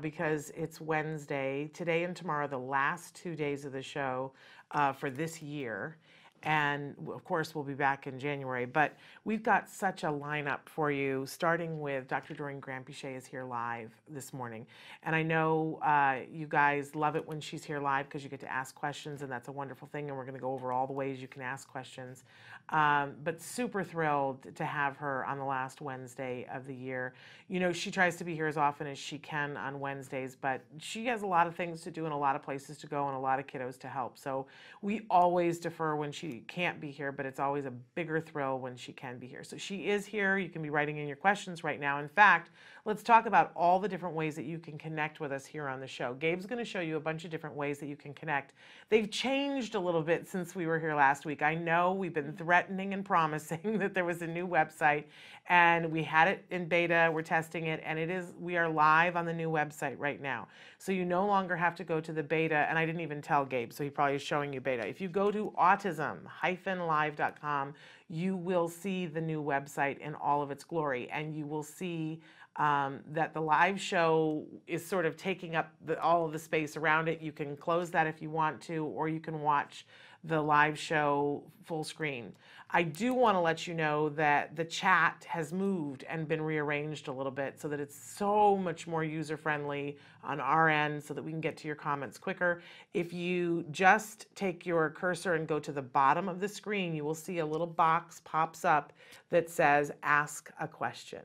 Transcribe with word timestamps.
Because 0.00 0.52
it's 0.56 0.80
Wednesday, 0.80 1.70
today 1.74 2.04
and 2.04 2.14
tomorrow, 2.14 2.46
the 2.46 2.56
last 2.56 3.16
two 3.16 3.34
days 3.34 3.64
of 3.64 3.72
the 3.72 3.82
show 3.82 4.32
uh, 4.70 4.92
for 4.92 5.10
this 5.10 5.42
year. 5.42 5.96
And 6.44 6.94
of 7.08 7.24
course, 7.24 7.52
we'll 7.54 7.64
be 7.64 7.74
back 7.74 8.06
in 8.06 8.16
January. 8.16 8.64
But 8.64 8.94
we've 9.24 9.42
got 9.42 9.68
such 9.68 10.04
a 10.04 10.06
lineup 10.06 10.60
for 10.66 10.92
you, 10.92 11.26
starting 11.26 11.80
with 11.80 12.06
Dr. 12.06 12.34
Doreen 12.34 12.60
Granpeesheh 12.60 13.16
is 13.16 13.26
here 13.26 13.42
live 13.42 13.90
this 14.08 14.32
morning. 14.32 14.66
And 15.02 15.16
I 15.16 15.22
know 15.24 15.80
uh, 15.82 16.20
you 16.32 16.46
guys 16.46 16.94
love 16.94 17.16
it 17.16 17.26
when 17.26 17.40
she's 17.40 17.64
here 17.64 17.80
live 17.80 18.06
because 18.06 18.22
you 18.22 18.30
get 18.30 18.40
to 18.40 18.52
ask 18.52 18.76
questions, 18.76 19.22
and 19.22 19.32
that's 19.32 19.48
a 19.48 19.52
wonderful 19.52 19.88
thing. 19.88 20.08
And 20.08 20.16
we're 20.16 20.24
going 20.24 20.36
to 20.36 20.40
go 20.40 20.52
over 20.52 20.70
all 20.70 20.86
the 20.86 20.92
ways 20.92 21.20
you 21.20 21.28
can 21.28 21.42
ask 21.42 21.68
questions. 21.68 22.22
Um, 22.70 23.14
but 23.24 23.40
super 23.40 23.82
thrilled 23.82 24.54
to 24.56 24.64
have 24.64 24.98
her 24.98 25.24
on 25.24 25.38
the 25.38 25.44
last 25.44 25.80
Wednesday 25.80 26.46
of 26.52 26.66
the 26.66 26.74
year. 26.74 27.14
You 27.48 27.60
know, 27.60 27.72
she 27.72 27.90
tries 27.90 28.16
to 28.16 28.24
be 28.24 28.34
here 28.34 28.46
as 28.46 28.58
often 28.58 28.86
as 28.86 28.98
she 28.98 29.16
can 29.16 29.56
on 29.56 29.80
Wednesdays, 29.80 30.36
but 30.38 30.60
she 30.76 31.06
has 31.06 31.22
a 31.22 31.26
lot 31.26 31.46
of 31.46 31.54
things 31.54 31.80
to 31.82 31.90
do 31.90 32.04
and 32.04 32.12
a 32.12 32.16
lot 32.16 32.36
of 32.36 32.42
places 32.42 32.76
to 32.78 32.86
go 32.86 33.08
and 33.08 33.16
a 33.16 33.18
lot 33.18 33.38
of 33.38 33.46
kiddos 33.46 33.78
to 33.78 33.88
help. 33.88 34.18
So 34.18 34.46
we 34.82 35.06
always 35.08 35.58
defer 35.58 35.96
when 35.96 36.12
she 36.12 36.44
can't 36.46 36.78
be 36.78 36.90
here, 36.90 37.10
but 37.10 37.24
it's 37.24 37.40
always 37.40 37.64
a 37.64 37.70
bigger 37.70 38.20
thrill 38.20 38.58
when 38.58 38.76
she 38.76 38.92
can 38.92 39.18
be 39.18 39.26
here. 39.26 39.44
So 39.44 39.56
she 39.56 39.88
is 39.88 40.04
here. 40.04 40.36
You 40.36 40.50
can 40.50 40.60
be 40.60 40.68
writing 40.68 40.98
in 40.98 41.06
your 41.06 41.16
questions 41.16 41.64
right 41.64 41.80
now. 41.80 42.00
In 42.00 42.08
fact, 42.08 42.50
let's 42.88 43.02
talk 43.02 43.26
about 43.26 43.52
all 43.54 43.78
the 43.78 43.86
different 43.86 44.14
ways 44.14 44.34
that 44.34 44.46
you 44.46 44.58
can 44.58 44.78
connect 44.78 45.20
with 45.20 45.30
us 45.30 45.44
here 45.44 45.68
on 45.68 45.78
the 45.78 45.86
show. 45.86 46.14
Gabe's 46.14 46.46
going 46.46 46.58
to 46.58 46.64
show 46.64 46.80
you 46.80 46.96
a 46.96 47.00
bunch 47.00 47.26
of 47.26 47.30
different 47.30 47.54
ways 47.54 47.78
that 47.80 47.86
you 47.86 47.96
can 47.96 48.14
connect. 48.14 48.54
They've 48.88 49.10
changed 49.10 49.74
a 49.74 49.78
little 49.78 50.00
bit 50.00 50.26
since 50.26 50.54
we 50.54 50.66
were 50.66 50.78
here 50.78 50.94
last 50.94 51.26
week. 51.26 51.42
I 51.42 51.54
know 51.54 51.92
we've 51.92 52.14
been 52.14 52.32
threatening 52.32 52.94
and 52.94 53.04
promising 53.04 53.60
that 53.78 53.92
there 53.92 54.06
was 54.06 54.22
a 54.22 54.26
new 54.26 54.48
website, 54.48 55.04
and 55.50 55.92
we 55.92 56.02
had 56.02 56.28
it 56.28 56.46
in 56.50 56.64
beta. 56.64 57.10
We're 57.12 57.20
testing 57.20 57.66
it, 57.66 57.82
and 57.84 57.98
it 57.98 58.08
is 58.08 58.32
we 58.40 58.56
are 58.56 58.70
live 58.70 59.16
on 59.16 59.26
the 59.26 59.34
new 59.34 59.50
website 59.50 59.96
right 59.98 60.22
now. 60.22 60.48
So 60.78 60.90
you 60.90 61.04
no 61.04 61.26
longer 61.26 61.56
have 61.56 61.74
to 61.76 61.84
go 61.84 62.00
to 62.00 62.10
the 62.10 62.22
beta, 62.22 62.64
and 62.70 62.78
I 62.78 62.86
didn't 62.86 63.02
even 63.02 63.20
tell 63.20 63.44
Gabe, 63.44 63.70
so 63.70 63.84
he 63.84 63.90
probably 63.90 64.16
is 64.16 64.22
showing 64.22 64.50
you 64.50 64.62
beta. 64.62 64.88
If 64.88 64.98
you 64.98 65.08
go 65.08 65.30
to 65.30 65.52
autism-live.com, 65.60 67.74
you 68.08 68.36
will 68.36 68.68
see 68.68 69.04
the 69.04 69.20
new 69.20 69.42
website 69.42 69.98
in 69.98 70.14
all 70.14 70.40
of 70.40 70.50
its 70.50 70.64
glory, 70.64 71.10
and 71.10 71.34
you 71.34 71.46
will 71.46 71.62
see 71.62 72.22
um, 72.58 73.00
that 73.12 73.32
the 73.32 73.40
live 73.40 73.80
show 73.80 74.44
is 74.66 74.84
sort 74.84 75.06
of 75.06 75.16
taking 75.16 75.54
up 75.54 75.72
the, 75.86 76.00
all 76.02 76.26
of 76.26 76.32
the 76.32 76.38
space 76.38 76.76
around 76.76 77.08
it. 77.08 77.22
You 77.22 77.32
can 77.32 77.56
close 77.56 77.90
that 77.92 78.06
if 78.06 78.20
you 78.20 78.30
want 78.30 78.60
to, 78.62 78.84
or 78.84 79.08
you 79.08 79.20
can 79.20 79.40
watch 79.40 79.86
the 80.24 80.40
live 80.40 80.76
show 80.76 81.44
full 81.64 81.84
screen. 81.84 82.32
I 82.70 82.82
do 82.82 83.14
want 83.14 83.36
to 83.36 83.40
let 83.40 83.66
you 83.66 83.72
know 83.72 84.10
that 84.10 84.56
the 84.56 84.64
chat 84.64 85.24
has 85.26 85.52
moved 85.52 86.04
and 86.06 86.28
been 86.28 86.42
rearranged 86.42 87.08
a 87.08 87.12
little 87.12 87.32
bit 87.32 87.58
so 87.58 87.68
that 87.68 87.80
it's 87.80 87.96
so 87.96 88.56
much 88.56 88.86
more 88.86 89.02
user 89.02 89.38
friendly 89.38 89.96
on 90.22 90.38
our 90.38 90.68
end 90.68 91.02
so 91.02 91.14
that 91.14 91.22
we 91.22 91.30
can 91.30 91.40
get 91.40 91.56
to 91.58 91.66
your 91.66 91.76
comments 91.76 92.18
quicker. 92.18 92.60
If 92.92 93.14
you 93.14 93.64
just 93.70 94.26
take 94.34 94.66
your 94.66 94.90
cursor 94.90 95.34
and 95.34 95.46
go 95.46 95.58
to 95.60 95.72
the 95.72 95.80
bottom 95.80 96.28
of 96.28 96.40
the 96.40 96.48
screen, 96.48 96.94
you 96.94 97.04
will 97.04 97.14
see 97.14 97.38
a 97.38 97.46
little 97.46 97.66
box 97.66 98.20
pops 98.24 98.64
up 98.66 98.92
that 99.30 99.48
says 99.48 99.92
ask 100.02 100.50
a 100.60 100.68
question. 100.68 101.22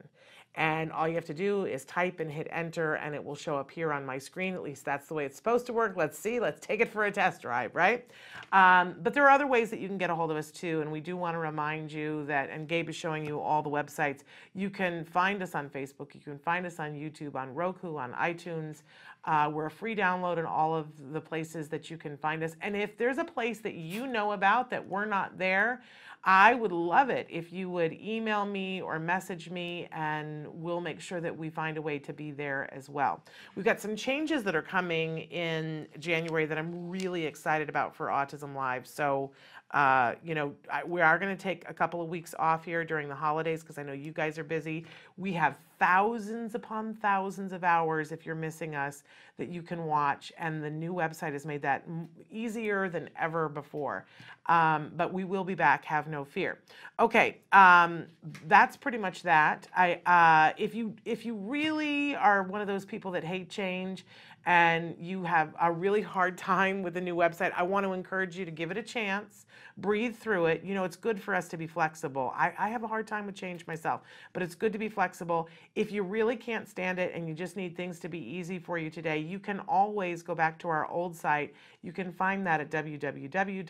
And 0.56 0.92
all 0.92 1.08
you 1.08 1.16
have 1.16 1.26
to 1.26 1.34
do 1.34 1.66
is 1.66 1.84
type 1.86 2.20
and 2.20 2.32
hit 2.32 2.48
enter, 2.52 2.94
and 2.96 3.16
it 3.16 3.24
will 3.24 3.36
show 3.36 3.58
up 3.58 3.72
here 3.72 3.92
on 3.92 4.06
my 4.06 4.20
screen. 4.20 4.54
At 4.54 4.62
least 4.62 4.86
that's 4.86 5.08
the 5.08 5.16
way 5.16 5.26
it's 5.26 5.36
supposed 5.36 5.66
to 5.66 5.74
work. 5.74 5.96
Let's 5.98 6.18
see. 6.18 6.40
Let's 6.40 6.60
take 6.60 6.80
it 6.80 6.90
for 6.90 7.06
a 7.06 7.12
test 7.12 7.42
drive, 7.42 7.74
right? 7.74 8.06
Um, 8.52 8.96
but 9.02 9.16
there 9.16 9.24
are 9.24 9.32
other 9.32 9.48
ways 9.48 9.72
that 9.72 9.80
you 9.80 9.88
can 9.88 9.98
get 9.98 10.12
a 10.12 10.16
hold 10.16 10.30
of 10.30 10.38
us 10.38 10.52
too. 10.52 10.82
And 10.82 10.92
we 10.92 11.00
do 11.00 11.18
want 11.18 11.34
to 11.34 11.40
remind 11.40 11.92
you 11.92 12.24
that, 12.26 12.52
and 12.52 12.68
Gabe 12.68 12.90
is 12.90 12.96
showing 12.96 13.26
you 13.26 13.40
all 13.40 13.64
the 13.64 13.70
websites. 13.70 14.22
You 14.54 14.70
can 14.70 15.06
find 15.06 15.42
us 15.42 15.56
on 15.56 15.70
Facebook. 15.70 16.14
You 16.14 16.22
can 16.22 16.38
find 16.38 16.68
us 16.68 16.80
on 16.80 16.94
YouTube, 16.94 17.34
on 17.34 17.56
Roku, 17.56 17.98
on 17.98 18.14
iTunes. 18.14 18.84
Uh, 19.26 19.50
we're 19.52 19.68
a 19.68 19.72
free 19.72 19.96
download 19.96 20.38
in 20.38 20.46
all 20.46 20.76
of 20.76 20.88
the 21.14 21.22
places 21.22 21.70
that 21.70 21.90
you 21.90 21.98
can 21.98 22.18
find 22.18 22.44
us. 22.44 22.56
And 22.62 22.76
if 22.76 22.98
there's 22.98 23.18
a 23.18 23.24
place 23.24 23.60
that 23.62 23.74
you 23.74 24.06
know 24.06 24.34
about 24.34 24.70
that 24.70 24.86
we're 24.86 25.06
not 25.06 25.38
there, 25.38 25.82
I 26.26 26.54
would 26.54 26.72
love 26.72 27.10
it 27.10 27.28
if 27.30 27.52
you 27.52 27.70
would 27.70 27.92
email 27.92 28.46
me 28.46 28.82
or 28.82 28.98
message 28.98 29.50
me, 29.50 29.90
and 29.92 30.48
we'll 30.48 30.80
make 30.80 31.02
sure 31.02 31.20
that 31.20 31.38
we 31.38 31.50
find 31.50 31.76
a 31.78 31.82
way 31.82 32.00
to 32.00 32.14
be 32.14 32.32
there 32.32 32.74
as 32.74 32.90
well. 32.90 33.22
We've 33.56 33.66
got 33.66 33.82
some 33.82 33.96
changes 33.96 34.44
that 34.44 34.56
are 34.56 34.62
coming 34.62 35.20
in 35.20 35.88
January 36.00 36.46
that 36.46 36.58
I'm 36.58 36.90
really 36.90 37.26
excited 37.26 37.68
about 37.68 37.94
for 37.94 38.08
Autism 38.08 38.56
Live. 38.56 38.88
So 38.88 39.32
uh, 39.74 40.14
you 40.24 40.36
know, 40.36 40.54
I, 40.72 40.84
we 40.84 41.02
are 41.02 41.18
going 41.18 41.36
to 41.36 41.42
take 41.42 41.68
a 41.68 41.74
couple 41.74 42.00
of 42.02 42.08
weeks 42.08 42.36
off 42.38 42.64
here 42.64 42.86
during 42.86 43.10
the 43.10 43.16
holidays 43.16 43.62
because 43.62 43.80
I 43.80 43.84
know 43.84 43.94
you 43.94 44.12
guys 44.12 44.38
are 44.38 44.44
busy. 44.44 44.86
We 45.18 45.34
have 45.34 45.58
thousands 45.80 46.54
upon 46.54 46.94
thousands 46.94 47.52
of 47.52 47.64
hours 47.64 48.12
if 48.12 48.24
you're 48.26 48.36
missing 48.36 48.76
us 48.76 49.04
that 49.38 49.50
you 49.50 49.64
can 49.64 49.86
watch, 49.86 50.32
and 50.38 50.64
the 50.64 50.70
new 50.70 50.94
website 50.94 51.34
has 51.34 51.44
made 51.44 51.64
that 51.64 51.84
easier 52.32 52.88
than 52.88 53.10
ever 53.20 53.50
before. 53.50 54.06
Um, 54.46 54.92
but 54.96 55.12
we 55.12 55.24
will 55.24 55.44
be 55.44 55.56
back, 55.56 55.84
have 55.86 56.08
no 56.08 56.24
fear. 56.24 56.60
Okay, 57.00 57.40
um, 57.52 58.06
that's 58.48 58.78
pretty 58.78 59.00
much 59.00 59.24
that. 59.24 59.68
I, 59.76 59.96
uh, 60.06 60.54
if 60.58 60.76
you 60.76 60.94
if 61.04 61.26
you 61.26 61.34
really 61.34 62.16
are 62.16 62.44
one 62.44 62.62
of 62.62 62.68
those 62.68 62.86
people 62.86 63.10
that 63.12 63.24
hate 63.24 63.50
change 63.50 64.06
and 64.46 64.96
you 65.00 65.24
have 65.24 65.54
a 65.62 65.72
really 65.72 66.02
hard 66.02 66.38
time 66.38 66.84
with 66.84 66.94
the 66.94 67.02
new 67.02 67.16
website, 67.16 67.54
I 67.56 67.64
want 67.64 67.86
to 67.86 67.94
encourage 67.94 68.38
you 68.38 68.44
to 68.46 68.52
give 68.52 68.72
it 68.72 68.78
a 68.78 68.84
chance, 68.84 69.46
breathe 69.78 70.16
through 70.16 70.48
it. 70.48 70.64
You 70.64 70.74
know, 70.74 70.84
it's 70.84 70.98
good 70.98 71.22
for 71.22 71.34
us 71.34 71.48
to 71.50 71.58
be 71.58 71.66
flexible. 71.66 72.34
I, 72.36 72.54
I, 72.58 72.70
have 72.70 72.84
a 72.84 72.88
hard 72.88 73.08
time 73.08 73.26
with 73.26 73.36
change 73.36 73.66
myself, 73.68 74.02
but 74.34 74.44
it's 74.44 74.56
good 74.56 74.74
to 74.74 74.80
be 74.80 74.90
flexible. 74.90 75.48
If 75.76 75.92
you 75.92 76.04
really 76.04 76.36
can't 76.36 76.68
stand 76.68 77.00
it 77.00 77.14
and 77.16 77.28
you 77.28 77.34
just 77.34 77.56
need 77.56 77.78
things 77.78 78.00
to 78.00 78.10
be 78.10 78.20
easy 78.20 78.60
for 78.60 78.78
you 78.78 78.90
today, 78.90 79.18
you 79.18 79.40
can 79.40 79.62
always 79.62 80.22
go 80.22 80.36
back 80.36 80.60
to 80.60 80.68
our 80.68 80.88
old 80.88 81.16
site. 81.16 81.54
You 81.82 81.94
can 81.94 82.12
find 82.12 82.46
that 82.46 82.60
at 82.60 82.70
www.old 82.70 83.68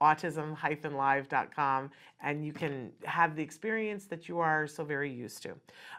autism-live.com 0.00 1.90
and 2.22 2.44
you 2.44 2.52
can 2.52 2.90
have 3.04 3.36
the 3.36 3.42
experience 3.42 4.06
that 4.06 4.28
you 4.28 4.38
are 4.38 4.66
so 4.66 4.84
very 4.84 5.10
used 5.10 5.42
to. 5.42 5.54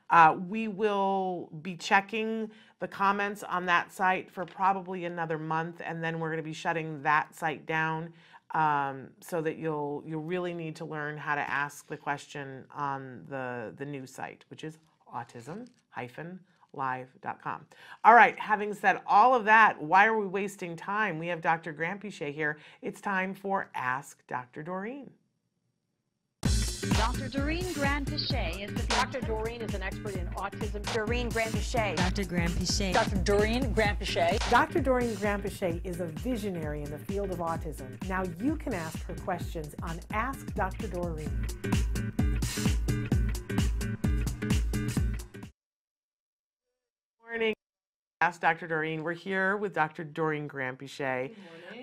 Uh, 0.10 0.36
we 0.48 0.68
will 0.68 1.50
be 1.62 1.76
checking 1.76 2.50
the 2.80 2.88
comments 2.88 3.44
on 3.44 3.66
that 3.66 3.92
site 3.92 4.32
for 4.32 4.46
probably 4.46 5.06
another 5.06 5.38
month 5.38 5.82
and 5.84 6.04
then 6.04 6.20
we're 6.20 6.30
going 6.30 6.38
to 6.38 6.44
be 6.44 6.54
shutting 6.54 7.02
that 7.04 7.36
site 7.36 7.66
down 7.66 8.14
um, 8.52 9.10
so 9.20 9.42
that 9.42 9.58
you'll 9.58 10.04
you'll 10.06 10.24
really 10.24 10.54
need 10.54 10.76
to 10.76 10.86
learn 10.86 11.18
how 11.18 11.36
to 11.36 11.42
ask 11.42 11.88
the 11.88 11.98
question 11.98 12.66
on 12.76 13.24
the 13.30 13.74
the 13.78 13.86
new 13.86 14.08
site 14.08 14.44
which 14.50 14.64
is 14.64 14.80
autism 15.14 15.68
hyphen 15.92 16.40
live.com. 16.74 17.66
All 18.04 18.14
right, 18.14 18.38
having 18.40 18.74
said 18.74 19.02
all 19.08 19.34
of 19.34 19.46
that, 19.46 19.82
why 19.82 20.06
are 20.06 20.18
we 20.18 20.28
wasting 20.28 20.76
time? 20.76 21.20
We 21.20 21.28
have 21.28 21.42
Dr. 21.42 21.74
Granpeesheh 21.74 22.34
here. 22.34 22.58
It's 22.82 23.02
time 23.02 23.34
for 23.34 23.70
Ask 23.76 24.26
Dr. 24.28 24.64
Doreen. 24.64 25.10
Dr. 27.00 27.30
Doreen 27.30 27.64
Granpeesheh 27.64 28.62
is 28.62 28.74
the 28.74 28.88
Dr. 28.88 29.22
Doreen 29.22 29.62
is 29.62 29.74
an 29.74 29.82
expert 29.82 30.16
in 30.16 30.28
autism. 30.28 30.82
Doreen 30.94 31.30
Granpeesheh. 31.30 31.96
Dr. 31.96 32.24
Granpeesheh. 32.24 32.94
Dr. 32.94 33.16
Doreen 33.18 33.74
Granpeesheh. 33.74 34.50
Dr. 34.50 34.82
Doreen 34.82 35.16
Granpeesheh 35.16 35.86
is 35.86 36.02
a 36.02 36.06
visionary 36.06 36.84
in 36.84 36.92
the 36.92 37.00
field 37.00 37.32
of 37.32 37.40
autism. 37.40 38.02
Now 38.08 38.24
you 38.42 38.56
can 38.56 38.74
ask 38.74 39.02
her 39.06 39.14
questions 39.16 39.76
on 39.82 40.00
Ask 40.12 40.54
Dr. 40.56 40.88
Doreen. 40.88 41.48
Ask 48.22 48.42
Dr. 48.42 48.68
Doreen. 48.68 49.02
We're 49.02 49.14
here 49.14 49.56
with 49.56 49.74
Dr. 49.74 50.04
Doreen 50.04 50.50
Granpeesheh. 50.50 51.34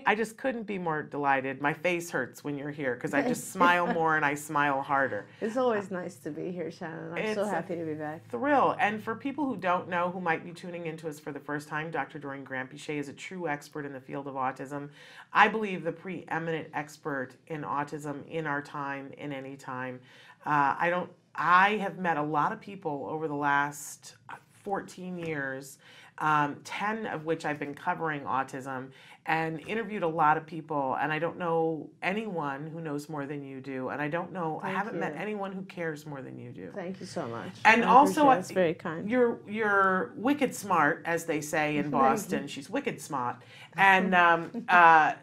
I 0.04 0.14
just 0.14 0.36
couldn't 0.36 0.64
be 0.64 0.76
more 0.76 1.02
delighted. 1.02 1.62
My 1.62 1.72
face 1.72 2.10
hurts 2.10 2.44
when 2.44 2.58
you're 2.58 2.70
here 2.70 2.94
because 2.94 3.14
I 3.14 3.22
just 3.22 3.50
smile 3.54 3.86
more 3.94 4.16
and 4.16 4.24
I 4.24 4.34
smile 4.34 4.82
harder. 4.82 5.24
It's 5.40 5.56
always 5.56 5.90
nice 5.90 6.16
to 6.16 6.30
be 6.30 6.50
here, 6.50 6.70
Shannon. 6.70 7.14
I'm 7.14 7.34
so 7.34 7.40
It's 7.40 7.50
happy 7.50 7.76
to 7.76 7.84
be 7.86 7.94
back. 7.94 8.28
Thrill. 8.28 8.76
And 8.78 9.02
for 9.02 9.14
people 9.14 9.46
who 9.46 9.56
don't 9.56 9.88
know, 9.88 10.10
who 10.10 10.20
might 10.20 10.44
be 10.44 10.52
tuning 10.52 10.84
into 10.84 11.08
us 11.08 11.18
for 11.18 11.32
the 11.32 11.40
first 11.40 11.68
time, 11.68 11.90
Dr. 11.90 12.18
Doreen 12.18 12.44
Granpeesheh 12.44 12.98
is 12.98 13.08
a 13.08 13.14
true 13.14 13.48
expert 13.48 13.86
in 13.86 13.94
the 13.94 14.00
field 14.00 14.26
of 14.26 14.34
autism. 14.34 14.90
I 15.32 15.48
believe 15.48 15.84
the 15.84 15.92
preeminent 15.92 16.68
expert 16.74 17.30
in 17.46 17.62
autism 17.62 18.28
in 18.28 18.46
our 18.46 18.60
time, 18.60 19.10
in 19.16 19.32
any 19.32 19.56
time. 19.56 20.00
Uh, 20.44 20.76
I 20.78 20.90
don't. 20.90 21.08
I 21.34 21.76
have 21.78 21.96
met 21.96 22.18
a 22.18 22.22
lot 22.22 22.52
of 22.52 22.60
people 22.60 23.06
over 23.10 23.26
the 23.26 23.34
last 23.34 24.16
14 24.66 25.16
years, 25.16 25.78
um, 26.18 26.56
10 26.64 27.06
of 27.06 27.24
which 27.24 27.44
I've 27.44 27.58
been 27.58 27.74
covering 27.74 28.22
autism, 28.22 28.88
and 29.26 29.60
interviewed 29.68 30.02
a 30.02 30.08
lot 30.08 30.36
of 30.36 30.46
people. 30.46 30.96
And 31.00 31.12
I 31.12 31.18
don't 31.18 31.38
know 31.38 31.90
anyone 32.02 32.66
who 32.68 32.80
knows 32.80 33.08
more 33.08 33.26
than 33.26 33.44
you 33.44 33.60
do. 33.60 33.88
And 33.88 34.00
I 34.00 34.08
don't 34.08 34.32
know, 34.32 34.60
I 34.62 34.70
haven't 34.70 34.98
met 34.98 35.14
anyone 35.16 35.52
who 35.52 35.62
cares 35.62 36.06
more 36.06 36.22
than 36.22 36.38
you 36.38 36.50
do. 36.50 36.70
Thank 36.74 37.00
you 37.00 37.06
so 37.06 37.26
much. 37.26 37.50
And 37.64 37.84
I 37.84 37.88
also, 37.88 38.30
it's 38.30 38.50
very 38.50 38.74
kind. 38.74 39.10
You're 39.10 39.38
you're 39.48 40.12
wicked 40.16 40.54
smart, 40.54 41.02
as 41.04 41.24
they 41.24 41.40
say 41.40 41.76
in 41.78 41.90
Boston. 41.90 42.46
She's 42.46 42.70
wicked 42.70 43.00
smart, 43.00 43.36
and 43.76 44.14
um, 44.14 44.64
uh, 44.68 45.14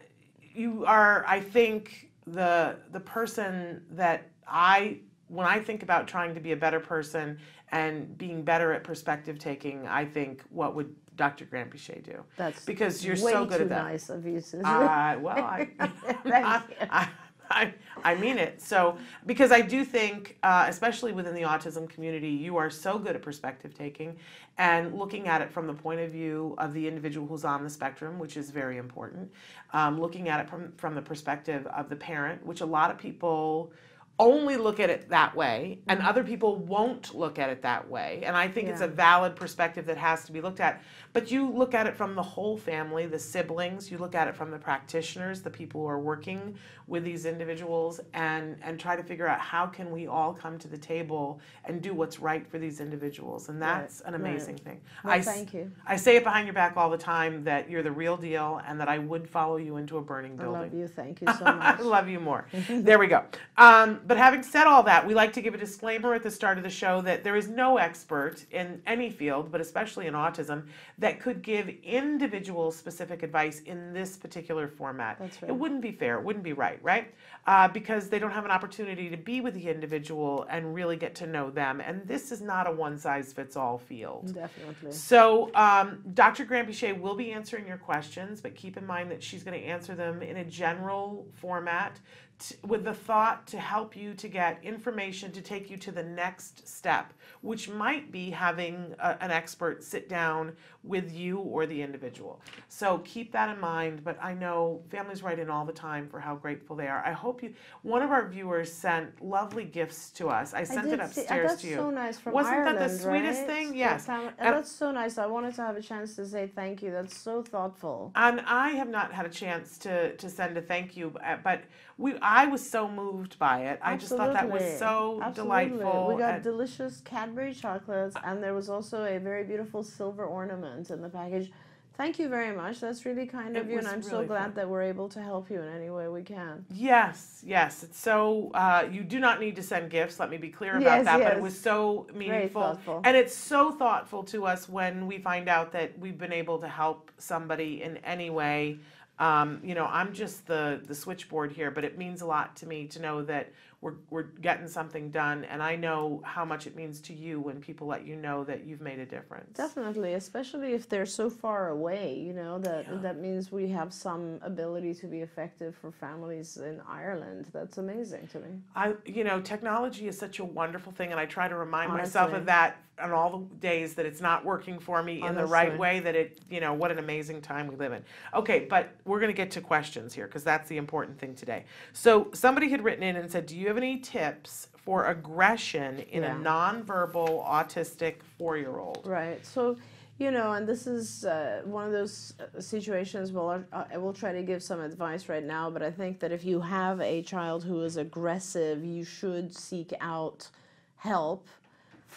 you 0.54 0.84
are, 0.86 1.24
I 1.26 1.40
think, 1.40 2.10
the 2.26 2.76
the 2.92 3.00
person 3.00 3.82
that 3.92 4.30
I 4.46 4.98
when 5.28 5.46
I 5.46 5.58
think 5.58 5.82
about 5.82 6.06
trying 6.06 6.34
to 6.34 6.40
be 6.40 6.52
a 6.52 6.56
better 6.56 6.80
person 6.80 7.38
and 7.74 8.16
being 8.16 8.42
better 8.42 8.72
at 8.72 8.84
perspective 8.84 9.36
taking, 9.38 9.86
I 9.88 10.04
think 10.04 10.42
what 10.50 10.76
would 10.76 10.94
Dr. 11.16 11.44
Granpeesheh 11.44 12.04
do? 12.04 12.22
That's 12.36 12.64
because 12.64 13.04
you're 13.04 13.16
so 13.16 13.44
good 13.44 13.62
at 13.62 13.68
that. 13.68 13.82
nice 13.82 14.10
of 14.10 14.24
you, 14.24 14.40
Susan. 14.40 14.64
Uh, 14.64 15.18
well, 15.20 15.36
I, 15.36 15.68
I. 15.80 15.90
I, 16.90 17.08
I, 17.50 17.74
I 18.02 18.14
mean 18.14 18.38
it. 18.38 18.62
So, 18.62 18.96
because 19.26 19.52
I 19.52 19.60
do 19.60 19.84
think, 19.84 20.38
uh, 20.42 20.66
especially 20.68 21.12
within 21.12 21.34
the 21.34 21.42
autism 21.42 21.88
community, 21.88 22.30
you 22.30 22.56
are 22.56 22.70
so 22.70 22.98
good 22.98 23.16
at 23.16 23.22
perspective 23.22 23.74
taking 23.74 24.16
and 24.56 24.94
looking 24.94 25.28
at 25.28 25.42
it 25.42 25.50
from 25.50 25.66
the 25.66 25.74
point 25.74 26.00
of 26.00 26.10
view 26.10 26.54
of 26.58 26.72
the 26.72 26.88
individual 26.88 27.26
who's 27.26 27.44
on 27.44 27.62
the 27.62 27.68
spectrum, 27.68 28.18
which 28.18 28.36
is 28.36 28.50
very 28.50 28.78
important. 28.78 29.30
Um, 29.72 30.00
looking 30.00 30.28
at 30.28 30.40
it 30.40 30.48
from, 30.48 30.72
from 30.76 30.94
the 30.94 31.02
perspective 31.02 31.66
of 31.66 31.88
the 31.90 31.96
parent, 31.96 32.44
which 32.46 32.60
a 32.60 32.66
lot 32.66 32.90
of 32.90 32.98
people 32.98 33.72
only 34.18 34.56
look 34.56 34.78
at 34.80 34.90
it 34.90 35.08
that 35.08 35.34
way, 35.34 35.80
and 35.88 36.00
other 36.00 36.22
people 36.22 36.56
won't 36.56 37.14
look 37.14 37.38
at 37.38 37.50
it 37.50 37.62
that 37.62 37.90
way. 37.90 38.22
And 38.24 38.36
I 38.36 38.48
think 38.48 38.68
it's 38.68 38.80
a 38.80 38.86
Mm-hmm. 38.86 38.96
Valid 38.96 39.36
perspective 39.36 39.86
that 39.86 39.98
has 39.98 40.24
to 40.26 40.32
be 40.32 40.40
looked 40.40 40.60
at. 40.60 40.82
But 41.14 41.30
you 41.30 41.48
look 41.48 41.74
at 41.74 41.86
it 41.86 41.96
from 41.96 42.16
the 42.16 42.22
whole 42.22 42.56
family, 42.58 43.06
the 43.06 43.20
siblings, 43.20 43.88
you 43.88 43.98
look 43.98 44.16
at 44.16 44.26
it 44.26 44.34
from 44.34 44.50
the 44.50 44.58
practitioners, 44.58 45.42
the 45.42 45.48
people 45.48 45.80
who 45.80 45.86
are 45.86 46.00
working 46.00 46.56
with 46.88 47.04
these 47.04 47.24
individuals, 47.24 48.00
and, 48.14 48.56
and 48.62 48.80
try 48.80 48.96
to 48.96 49.02
figure 49.02 49.28
out 49.28 49.38
how 49.38 49.64
can 49.64 49.92
we 49.92 50.08
all 50.08 50.34
come 50.34 50.58
to 50.58 50.66
the 50.66 50.76
table 50.76 51.38
and 51.66 51.80
do 51.80 51.94
what's 51.94 52.18
right 52.18 52.44
for 52.44 52.58
these 52.58 52.80
individuals. 52.80 53.48
And 53.48 53.62
that's 53.62 54.00
an 54.00 54.12
right. 54.12 54.20
amazing 54.20 54.56
thing. 54.56 54.80
Well, 55.04 55.12
I 55.12 55.20
thank 55.20 55.54
you. 55.54 55.70
I 55.86 55.94
say 55.94 56.16
it 56.16 56.24
behind 56.24 56.48
your 56.48 56.52
back 56.52 56.76
all 56.76 56.90
the 56.90 56.98
time 56.98 57.44
that 57.44 57.70
you're 57.70 57.84
the 57.84 57.92
real 57.92 58.16
deal 58.16 58.60
and 58.66 58.80
that 58.80 58.88
I 58.88 58.98
would 58.98 59.30
follow 59.30 59.56
you 59.56 59.76
into 59.76 59.98
a 59.98 60.02
burning 60.02 60.34
building. 60.34 60.56
I 60.56 60.64
love 60.64 60.74
you. 60.74 60.88
Thank 60.88 61.20
you 61.20 61.28
so 61.38 61.44
I 61.44 61.54
much. 61.54 61.78
love 61.78 62.08
you 62.08 62.18
more. 62.18 62.48
there 62.68 62.98
we 62.98 63.06
go. 63.06 63.22
Um, 63.56 64.00
but 64.08 64.16
having 64.16 64.42
said 64.42 64.66
all 64.66 64.82
that, 64.82 65.06
we 65.06 65.14
like 65.14 65.32
to 65.34 65.40
give 65.40 65.54
a 65.54 65.58
disclaimer 65.58 66.12
at 66.12 66.24
the 66.24 66.30
start 66.30 66.58
of 66.58 66.64
the 66.64 66.70
show 66.70 67.00
that 67.02 67.22
there 67.22 67.36
is 67.36 67.46
no 67.46 67.76
expert 67.76 68.44
in 68.50 68.82
any 68.84 69.10
field, 69.10 69.52
but 69.52 69.60
especially 69.60 70.08
in 70.08 70.14
autism, 70.14 70.64
that 71.04 71.20
could 71.20 71.42
give 71.42 71.68
individual 71.82 72.72
specific 72.72 73.22
advice 73.22 73.60
in 73.66 73.92
this 73.92 74.16
particular 74.16 74.66
format. 74.66 75.18
That's 75.18 75.36
It 75.42 75.54
wouldn't 75.54 75.82
be 75.82 75.92
fair. 75.92 76.18
It 76.18 76.24
wouldn't 76.24 76.42
be 76.42 76.54
right, 76.54 76.78
right? 76.82 77.12
Uh, 77.46 77.68
because 77.68 78.08
they 78.08 78.18
don't 78.18 78.30
have 78.30 78.46
an 78.46 78.50
opportunity 78.50 79.10
to 79.10 79.16
be 79.18 79.42
with 79.42 79.52
the 79.52 79.68
individual 79.68 80.46
and 80.48 80.74
really 80.74 80.96
get 80.96 81.14
to 81.16 81.26
know 81.26 81.50
them. 81.50 81.82
And 81.82 82.08
this 82.08 82.32
is 82.32 82.40
not 82.40 82.66
a 82.66 82.72
one 82.72 82.96
size 82.96 83.34
fits 83.34 83.54
all 83.54 83.76
field. 83.76 84.32
Definitely. 84.32 84.92
So, 84.92 85.54
um, 85.54 86.02
Dr. 86.14 86.46
Granpeesheh 86.46 86.98
will 86.98 87.16
be 87.16 87.32
answering 87.32 87.66
your 87.66 87.76
questions, 87.76 88.40
but 88.40 88.54
keep 88.54 88.78
in 88.78 88.86
mind 88.86 89.10
that 89.10 89.22
she's 89.22 89.42
going 89.42 89.60
to 89.60 89.66
answer 89.66 89.94
them 89.94 90.22
in 90.22 90.38
a 90.38 90.44
general 90.46 91.26
format 91.34 92.00
t- 92.38 92.56
with 92.66 92.84
the 92.84 92.94
thought 92.94 93.46
to 93.48 93.58
help 93.58 93.96
you 93.96 94.14
to 94.14 94.28
get 94.28 94.58
information 94.62 95.32
to 95.32 95.40
take 95.40 95.70
you 95.70 95.76
to 95.78 95.92
the 95.92 96.02
next 96.02 96.66
step, 96.66 97.12
which 97.40 97.68
might 97.68 98.10
be 98.10 98.30
having 98.30 98.94
a, 98.98 99.22
an 99.22 99.30
expert 99.30 99.82
sit 99.82 100.08
down 100.08 100.52
with 100.84 101.12
you 101.12 101.38
or 101.38 101.66
the 101.66 101.80
individual. 101.80 102.40
So, 102.68 102.98
keep 102.98 103.32
that 103.32 103.48
in 103.48 103.58
mind. 103.60 104.04
But 104.04 104.18
I 104.22 104.34
know 104.34 104.82
families 104.90 105.22
write 105.22 105.38
in 105.38 105.48
all 105.48 105.64
the 105.64 105.72
time 105.72 106.08
for 106.08 106.20
how 106.20 106.34
grateful 106.36 106.76
they 106.76 106.88
are. 106.88 107.02
I 107.04 107.12
hope 107.12 107.42
you, 107.42 107.54
one 107.82 108.02
of 108.02 108.10
our 108.10 108.28
viewers 108.28 108.70
sent 108.72 109.24
lovely 109.24 109.64
gifts 109.64 110.10
to 110.12 110.28
us. 110.28 110.52
I 110.52 110.64
sent 110.64 110.88
it 110.88 110.90
see- 110.90 111.00
uh, 111.00 111.04
upstairs 111.06 111.50
that's 111.50 111.62
to 111.62 111.68
you. 111.68 111.76
so 111.76 111.90
nice 111.90 112.18
from 112.18 112.34
Wasn't 112.34 112.54
Ireland, 112.54 112.78
that 112.78 112.90
the 112.90 112.98
sweetest 112.98 113.40
right? 113.40 113.46
thing? 113.46 113.74
Yes. 113.74 114.08
And- 114.08 114.32
that's 114.38 114.70
so 114.70 114.90
nice. 114.90 115.16
I 115.18 115.26
wanted 115.26 115.54
to 115.54 115.62
have 115.62 115.76
a 115.76 115.82
chance 115.82 116.14
to 116.16 116.26
say 116.26 116.50
thank 116.54 116.82
you. 116.82 116.90
That's 116.90 117.16
so 117.16 117.42
thoughtful. 117.42 118.12
And 118.14 118.40
I 118.42 118.70
have 118.70 118.88
not 118.88 119.12
had 119.12 119.24
a 119.26 119.30
chance 119.30 119.78
to, 119.78 120.14
to 120.16 120.28
send 120.28 120.56
a 120.58 120.62
thank 120.62 120.96
you, 120.96 121.14
uh, 121.24 121.36
but 121.42 121.62
we 121.96 122.16
I 122.20 122.46
was 122.46 122.68
so 122.68 122.88
moved 122.88 123.38
by 123.38 123.60
it. 123.66 123.78
I 123.80 123.96
just 123.96 124.10
thought 124.12 124.32
that 124.32 124.50
was 124.50 124.62
Absolutely. 124.62 124.78
so 124.78 125.20
Absolutely. 125.22 125.32
delightful. 125.78 126.08
We 126.08 126.18
got 126.20 126.34
and- 126.34 126.42
delicious 126.42 127.00
Cadbury 127.04 127.54
chocolates, 127.54 128.16
and 128.24 128.42
there 128.42 128.52
was 128.54 128.68
also 128.68 129.04
a 129.04 129.18
very 129.18 129.44
beautiful 129.44 129.82
silver 129.82 130.24
ornament 130.26 130.73
in 130.90 131.00
the 131.02 131.08
package. 131.08 131.50
Thank 131.96 132.18
you 132.18 132.28
very 132.28 132.54
much. 132.56 132.80
That's 132.80 133.04
really 133.06 133.24
kind 133.24 133.56
of 133.56 133.68
It 133.68 133.72
you, 133.72 133.78
and 133.78 133.86
I'm 133.86 134.02
so 134.02 134.24
glad 134.24 134.46
fun. 134.46 134.54
that 134.56 134.68
we're 134.68 134.82
able 134.82 135.08
to 135.10 135.22
help 135.22 135.48
you 135.48 135.62
in 135.62 135.68
any 135.68 135.90
way 135.90 136.08
we 136.08 136.22
can. 136.22 136.64
yes, 136.72 137.40
yes. 137.46 137.84
It's 137.84 138.00
so 138.00 138.50
uh, 138.52 138.88
you 138.90 139.04
do 139.04 139.20
not 139.20 139.38
need 139.38 139.54
to 139.56 139.62
send 139.62 139.90
gifts. 139.90 140.18
Let 140.18 140.28
me 140.28 140.36
be 140.36 140.48
clear 140.48 140.72
about 140.72 140.82
Yes, 140.82 141.04
that. 141.04 141.20
But 141.22 141.36
it 141.36 141.40
was 141.40 141.56
so 141.56 142.08
meaningful, 142.12 142.80
and 143.04 143.16
it's 143.16 143.36
so 143.36 143.70
thoughtful 143.70 144.24
to 144.24 144.44
us 144.44 144.68
when 144.68 145.06
we 145.06 145.18
find 145.18 145.48
out 145.48 145.70
that 145.72 145.96
we've 145.96 146.18
been 146.18 146.32
able 146.32 146.58
to 146.58 146.68
help 146.68 147.12
somebody 147.18 147.82
in 147.82 147.98
any 147.98 148.28
way. 148.28 148.80
Um, 149.20 149.60
you 149.62 149.76
know, 149.76 149.86
I'm 149.86 150.12
just 150.12 150.48
the 150.48 150.80
the 150.84 150.96
switchboard 150.96 151.52
here, 151.52 151.70
but 151.70 151.84
it 151.84 151.96
means 151.96 152.22
a 152.22 152.26
lot 152.26 152.56
to 152.56 152.66
me 152.66 152.88
to 152.88 153.00
know 153.00 153.22
that 153.22 153.52
we're 153.84 153.94
we're 154.08 154.22
getting 154.22 154.66
something 154.66 155.10
done, 155.10 155.44
and 155.44 155.62
I 155.62 155.76
know 155.76 156.22
how 156.24 156.42
much 156.42 156.66
it 156.66 156.74
means 156.74 157.02
to 157.02 157.12
you 157.12 157.38
when 157.38 157.60
people 157.60 157.86
let 157.86 158.06
you 158.06 158.16
know 158.16 158.42
that 158.44 158.64
you've 158.64 158.80
made 158.80 158.98
a 158.98 159.04
difference. 159.04 159.54
Definitely, 159.54 160.14
especially 160.14 160.72
if 160.72 160.88
they're 160.88 161.04
so 161.04 161.28
far 161.28 161.68
away, 161.68 162.18
you 162.18 162.32
know, 162.32 162.58
that 162.60 163.02
that 163.02 163.18
means 163.18 163.52
we 163.52 163.68
have 163.68 163.92
some 163.92 164.40
ability 164.40 164.94
to 164.94 165.06
be 165.06 165.20
effective 165.20 165.76
for 165.76 165.92
families 165.92 166.56
in 166.56 166.80
Ireland. 166.88 167.48
That's 167.52 167.76
amazing 167.76 168.28
to 168.28 168.40
me. 168.40 168.48
I, 168.74 168.94
you 169.04 169.22
know, 169.22 169.42
technology 169.42 170.08
is 170.08 170.18
such 170.18 170.38
a 170.38 170.44
wonderful 170.44 170.90
thing, 170.90 171.10
and 171.10 171.20
I 171.20 171.26
try 171.26 171.46
to 171.46 171.56
remind 171.56 171.92
myself 171.92 172.32
of 172.32 172.46
that 172.46 172.78
on 173.00 173.12
all 173.12 173.38
the 173.38 173.54
days 173.56 173.94
that 173.94 174.06
it's 174.06 174.20
not 174.20 174.44
working 174.44 174.78
for 174.78 175.02
me 175.02 175.22
in 175.22 175.34
the 175.34 175.44
right 175.44 175.68
Honestly. 175.68 175.78
way. 175.78 176.00
That 176.00 176.14
it, 176.14 176.38
you 176.50 176.60
know, 176.60 176.74
what 176.74 176.90
an 176.90 176.98
amazing 176.98 177.40
time 177.40 177.66
we 177.66 177.76
live 177.76 177.92
in. 177.92 178.02
Okay, 178.34 178.66
but 178.68 178.90
we're 179.04 179.20
going 179.20 179.32
to 179.32 179.36
get 179.36 179.50
to 179.52 179.60
questions 179.60 180.14
here 180.14 180.26
because 180.26 180.44
that's 180.44 180.68
the 180.68 180.76
important 180.76 181.18
thing 181.18 181.34
today. 181.34 181.64
So 181.92 182.30
somebody 182.32 182.68
had 182.68 182.82
written 182.82 183.02
in 183.02 183.16
and 183.16 183.30
said, 183.30 183.46
"Do 183.46 183.56
you 183.56 183.68
have 183.68 183.76
any 183.76 183.98
tips 183.98 184.68
for 184.76 185.06
aggression 185.06 186.00
in 186.10 186.24
a 186.24 186.30
nonverbal 186.30 187.46
autistic 187.46 188.16
four-year-old?" 188.38 189.06
Right. 189.06 189.44
So, 189.44 189.76
you 190.18 190.30
know, 190.30 190.52
and 190.52 190.66
this 190.66 190.86
is 190.86 191.24
uh, 191.24 191.62
one 191.64 191.86
of 191.86 191.92
those 191.92 192.34
uh, 192.38 192.60
situations. 192.60 193.32
Well, 193.32 193.64
I, 193.72 193.84
I 193.94 193.96
will 193.96 194.12
try 194.12 194.32
to 194.32 194.42
give 194.42 194.62
some 194.62 194.80
advice 194.80 195.28
right 195.28 195.44
now, 195.44 195.68
but 195.70 195.82
I 195.82 195.90
think 195.90 196.20
that 196.20 196.30
if 196.30 196.44
you 196.44 196.60
have 196.60 197.00
a 197.00 197.22
child 197.22 197.64
who 197.64 197.82
is 197.82 197.96
aggressive, 197.96 198.84
you 198.84 199.04
should 199.04 199.54
seek 199.54 199.92
out 200.00 200.48
help 200.96 201.48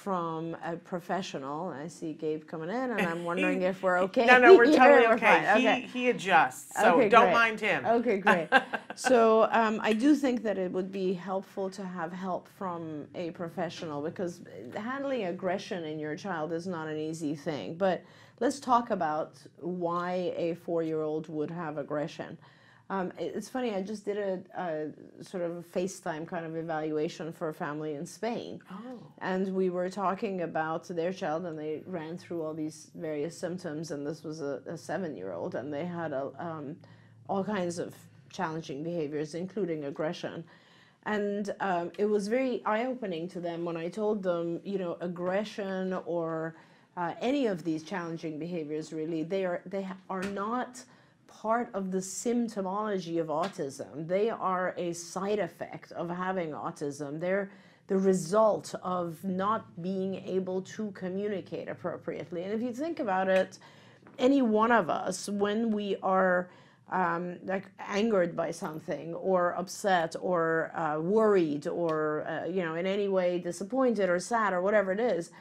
from 0.07 0.55
a 0.63 0.77
professional. 0.77 1.67
I 1.67 1.89
see 1.89 2.13
Gabe 2.13 2.47
coming 2.47 2.69
in, 2.69 2.91
and 2.91 3.01
I'm 3.01 3.25
wondering 3.25 3.61
if 3.63 3.83
we're 3.83 3.99
okay. 4.03 4.25
No, 4.25 4.37
no, 4.37 4.55
we're 4.55 4.65
totally 4.81 5.05
We're 5.05 5.15
okay. 5.15 5.43
fine. 5.45 5.59
He 5.59 5.67
okay. 5.67 5.89
he 5.91 6.09
adjusts, 6.11 6.81
so 6.81 6.93
Okay, 6.95 7.09
don't 7.09 7.23
great. 7.23 7.33
mind 7.33 7.59
him. 7.59 7.85
Okay, 7.85 8.17
great. 8.25 8.47
so 8.95 9.49
um, 9.51 9.81
I 9.83 9.91
do 9.91 10.15
think 10.15 10.43
that 10.43 10.57
it 10.57 10.71
would 10.71 10.93
be 10.93 11.11
helpful 11.11 11.69
to 11.71 11.83
have 11.83 12.13
help 12.13 12.47
from 12.57 13.05
a 13.15 13.31
professional 13.31 14.01
because 14.01 14.39
handling 14.77 15.25
aggression 15.25 15.83
in 15.83 15.99
your 15.99 16.15
child 16.15 16.53
is 16.53 16.67
not 16.67 16.87
an 16.87 16.95
easy 16.97 17.35
thing. 17.35 17.75
But 17.75 18.01
let's 18.39 18.61
talk 18.61 18.91
about 18.91 19.33
why 19.59 20.33
a 20.37 20.53
four-year-old 20.55 21.27
would 21.27 21.51
have 21.51 21.77
aggression. 21.77 22.37
Um, 22.89 23.11
it's 23.19 23.49
funny. 23.49 23.75
I 23.75 23.81
just 23.81 24.05
did 24.05 24.17
a, 24.17 24.39
a 24.57 25.23
sort 25.23 25.43
of 25.43 25.57
a 25.57 25.61
FaceTime 25.61 26.25
kind 26.25 26.45
of 26.45 26.55
evaluation 26.55 27.33
for 27.33 27.49
a 27.49 27.53
family 27.53 27.95
in 27.95 28.05
Spain, 28.05 28.61
and 29.19 29.53
we 29.53 29.69
were 29.69 29.89
talking 29.89 30.43
about 30.43 30.87
their 30.87 31.11
child, 31.11 31.45
and 31.45 31.59
they 31.59 31.83
ran 31.85 32.17
through 32.17 32.43
all 32.43 32.53
these 32.53 32.89
various 32.95 33.37
symptoms. 33.37 33.91
And 33.91 34.07
this 34.07 34.23
was 34.23 34.41
a, 34.41 34.61
a 34.67 34.77
seven-year-old, 34.77 35.55
and 35.55 35.73
they 35.73 35.85
had 35.85 36.13
a 36.13 36.31
um, 36.39 36.77
all 37.27 37.43
kinds 37.43 37.77
of 37.77 37.93
challenging 38.31 38.83
behaviors, 38.83 39.35
including 39.35 39.85
aggression. 39.85 40.45
And 41.05 41.53
um, 41.59 41.91
it 41.97 42.05
was 42.05 42.27
very 42.27 42.63
eye 42.65 42.85
opening 42.85 43.27
to 43.29 43.39
them 43.41 43.65
when 43.65 43.77
I 43.77 43.89
told 43.89 44.23
them, 44.23 44.61
you 44.63 44.77
know, 44.77 44.97
aggression 45.01 45.93
or 46.05 46.55
uh, 46.97 47.13
any 47.21 47.45
of 47.47 47.63
these 47.63 47.83
challenging 47.83 48.39
behaviors 48.39 48.91
really 48.91 49.23
they 49.23 49.45
are 49.45 49.61
they 49.65 49.87
are 50.09 50.23
not 50.23 50.83
part 51.41 51.69
of 51.73 51.91
the 51.91 51.99
symptomology 51.99 53.19
of 53.19 53.27
autism. 53.27 54.07
They 54.07 54.29
are 54.29 54.73
a 54.77 54.93
side 54.93 55.39
effect 55.39 55.91
of 55.91 56.09
having 56.09 56.51
autism. 56.51 57.19
They're 57.19 57.51
the 57.87 57.97
result 57.97 58.73
of 58.83 59.23
not 59.23 59.81
being 59.81 60.15
able 60.15 60.61
to 60.61 60.91
communicate 60.91 61.69
appropriately. 61.69 62.43
And 62.43 62.53
if 62.53 62.61
you 62.61 62.73
think 62.73 62.99
about 62.99 63.27
it 63.29 63.59
any 64.19 64.41
one 64.41 64.71
of 64.71 64.89
us 64.89 65.29
when 65.29 65.71
we 65.71 65.95
are 66.01 66.49
um, 66.91 67.37
like 67.45 67.65
angered 67.79 68.35
by 68.35 68.51
something 68.51 69.13
or 69.13 69.53
upset 69.53 70.15
or 70.19 70.71
uh, 70.75 70.99
worried 70.99 71.67
or 71.67 72.25
uh, 72.27 72.45
you 72.45 72.63
know 72.63 72.75
in 72.75 72.85
any 72.85 73.09
way 73.09 73.37
disappointed 73.37 74.09
or 74.09 74.19
sad 74.19 74.53
or 74.53 74.61
whatever 74.61 74.91
it 74.93 74.99
is 74.99 75.31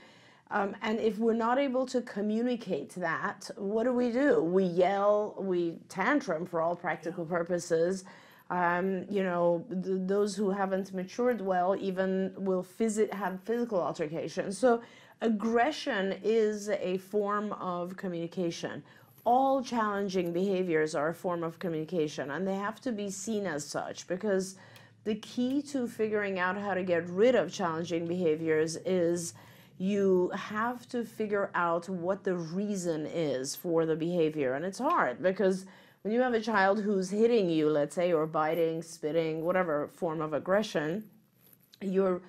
um, 0.51 0.77
and 0.83 1.01
if 1.01 1.19
we're 1.19 1.35
not 1.35 1.59
able 1.59 1.87
to 1.87 2.01
communicate 2.03 2.91
that 2.91 3.51
what 3.57 3.85
do 3.85 3.93
we 3.93 4.13
do? 4.13 4.43
We 4.43 4.65
yell 4.65 5.35
we 5.39 5.79
tantrum 5.89 6.47
for 6.47 6.61
all 6.61 6.77
practical 6.77 7.25
purposes. 7.25 8.05
Um, 8.49 9.07
you 9.11 9.25
know 9.25 9.65
th- 9.71 10.03
those 10.07 10.37
who 10.37 10.51
haven't 10.51 10.95
matured 10.95 11.41
well 11.41 11.75
even 11.75 12.33
will 12.37 12.63
phys- 12.63 13.13
have 13.13 13.41
physical 13.43 13.83
altercations 13.83 14.57
so 14.57 14.83
aggression 15.21 16.15
is 16.23 16.69
a 16.69 16.99
form 16.99 17.53
of 17.55 17.97
communication. 17.97 18.85
All 19.25 19.65
challenging 19.65 20.33
behaviors 20.33 20.95
are 20.95 21.09
a 21.09 21.15
form 21.15 21.43
of 21.43 21.59
communication 21.59 22.31
and 22.31 22.47
they 22.47 22.55
have 22.55 22.81
to 22.83 22.93
be 22.93 23.11
seen 23.11 23.47
as 23.47 23.65
such 23.65 24.07
because 24.07 24.55
the 25.03 25.17
key 25.17 25.61
to 25.63 25.89
figuring 25.89 26.39
out 26.39 26.57
how 26.57 26.75
to 26.75 26.85
get 26.85 27.09
rid 27.09 27.35
of 27.35 27.53
challenging 27.53 28.07
behaviors 28.07 28.77
is 28.85 29.35
you 29.79 30.31
have 30.35 30.89
to 30.89 31.05
figure 31.05 31.51
out 31.55 31.89
what 31.89 32.25
the 32.25 32.35
reason 32.35 33.07
is 33.07 33.55
for 33.55 33.85
the 33.85 33.97
behavior. 33.97 34.55
And 34.55 34.65
it's 34.65 34.79
hard 34.79 35.23
because 35.23 35.67
when 36.03 36.13
you 36.15 36.21
have 36.21 36.35
a 36.35 36.41
child 36.41 36.81
who's 36.81 37.11
hitting 37.11 37.51
you 37.51 37.69
let's 37.69 37.97
say 37.97 38.13
or 38.13 38.27
biting 38.27 38.81
spitting 38.81 39.45
whatever 39.45 39.89
form 39.89 40.21
of 40.21 40.33
aggression 40.35 41.03
you're 41.81 42.23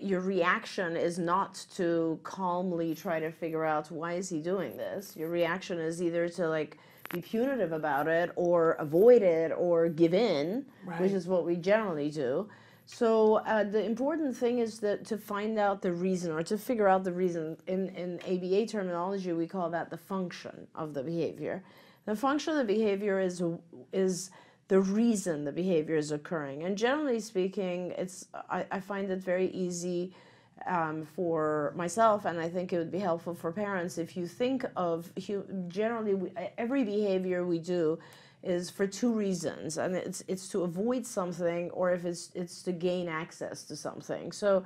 your 0.00 0.20
reaction 0.20 0.96
is 0.96 1.18
not 1.18 1.64
to 1.74 2.18
calmly 2.22 2.94
try 2.94 3.18
to 3.20 3.30
figure 3.30 3.64
out 3.64 3.90
why 3.90 4.14
is 4.14 4.28
he 4.28 4.38
doing 4.38 4.76
this. 4.76 5.16
Your 5.16 5.30
reaction 5.30 5.78
is 5.78 6.02
either 6.02 6.28
to 6.30 6.48
like 6.48 6.78
be 7.10 7.22
punitive 7.22 7.72
about 7.72 8.06
it 8.06 8.30
or 8.36 8.72
avoid 8.72 9.22
it 9.22 9.50
or 9.56 9.88
give 9.88 10.12
in 10.12 10.66
which 10.98 11.12
is 11.12 11.26
what 11.26 11.46
we 11.46 11.56
generally 11.56 12.10
do 12.10 12.48
so 12.90 13.36
uh, 13.36 13.64
the 13.64 13.84
important 13.84 14.34
thing 14.34 14.58
is 14.58 14.80
that 14.80 15.04
to 15.04 15.18
find 15.18 15.58
out 15.58 15.82
the 15.82 15.92
reason 15.92 16.32
or 16.32 16.42
to 16.42 16.56
figure 16.56 16.88
out 16.88 17.04
the 17.04 17.12
reason 17.12 17.56
in, 17.66 17.88
in 17.90 18.18
aba 18.26 18.66
terminology 18.66 19.32
we 19.32 19.46
call 19.46 19.70
that 19.70 19.90
the 19.90 19.96
function 19.96 20.66
of 20.74 20.94
the 20.94 21.02
behavior 21.02 21.62
the 22.06 22.16
function 22.16 22.54
of 22.54 22.66
the 22.66 22.72
behavior 22.74 23.20
is 23.20 23.42
is 23.92 24.30
the 24.68 24.80
reason 24.80 25.44
the 25.44 25.52
behavior 25.52 25.96
is 25.96 26.12
occurring. 26.12 26.62
And 26.62 26.76
generally 26.76 27.20
speaking, 27.20 27.92
it's 27.98 28.28
I, 28.50 28.64
I 28.70 28.80
find 28.80 29.10
it 29.10 29.18
very 29.18 29.50
easy 29.50 30.14
um, 30.66 31.06
for 31.16 31.72
myself, 31.76 32.24
and 32.24 32.38
I 32.38 32.48
think 32.48 32.72
it 32.72 32.78
would 32.78 32.90
be 32.90 32.98
helpful 32.98 33.34
for 33.34 33.52
parents 33.52 33.96
if 33.96 34.16
you 34.16 34.26
think 34.26 34.64
of 34.76 35.10
generally 35.68 36.32
every 36.58 36.84
behavior 36.84 37.44
we 37.44 37.58
do 37.58 37.98
is 38.42 38.70
for 38.70 38.86
two 38.86 39.12
reasons, 39.12 39.78
and 39.78 39.94
it's 39.94 40.22
it's 40.28 40.48
to 40.48 40.62
avoid 40.62 41.06
something 41.06 41.70
or 41.70 41.92
if 41.92 42.04
it's 42.04 42.30
it's 42.34 42.62
to 42.62 42.72
gain 42.72 43.08
access 43.08 43.64
to 43.64 43.76
something. 43.76 44.32
So. 44.32 44.64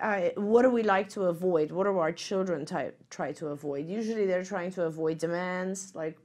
Uh, 0.00 0.28
what 0.34 0.62
do 0.62 0.68
we 0.68 0.82
like 0.82 1.08
to 1.08 1.22
avoid? 1.22 1.70
What 1.70 1.84
do 1.84 1.96
our 1.96 2.12
children 2.12 2.66
ty- 2.66 2.92
try 3.08 3.32
to 3.32 3.46
avoid? 3.46 3.86
Usually, 3.86 4.26
they're 4.26 4.44
trying 4.44 4.72
to 4.72 4.82
avoid 4.82 5.18
demands, 5.18 5.94
like 5.94 6.18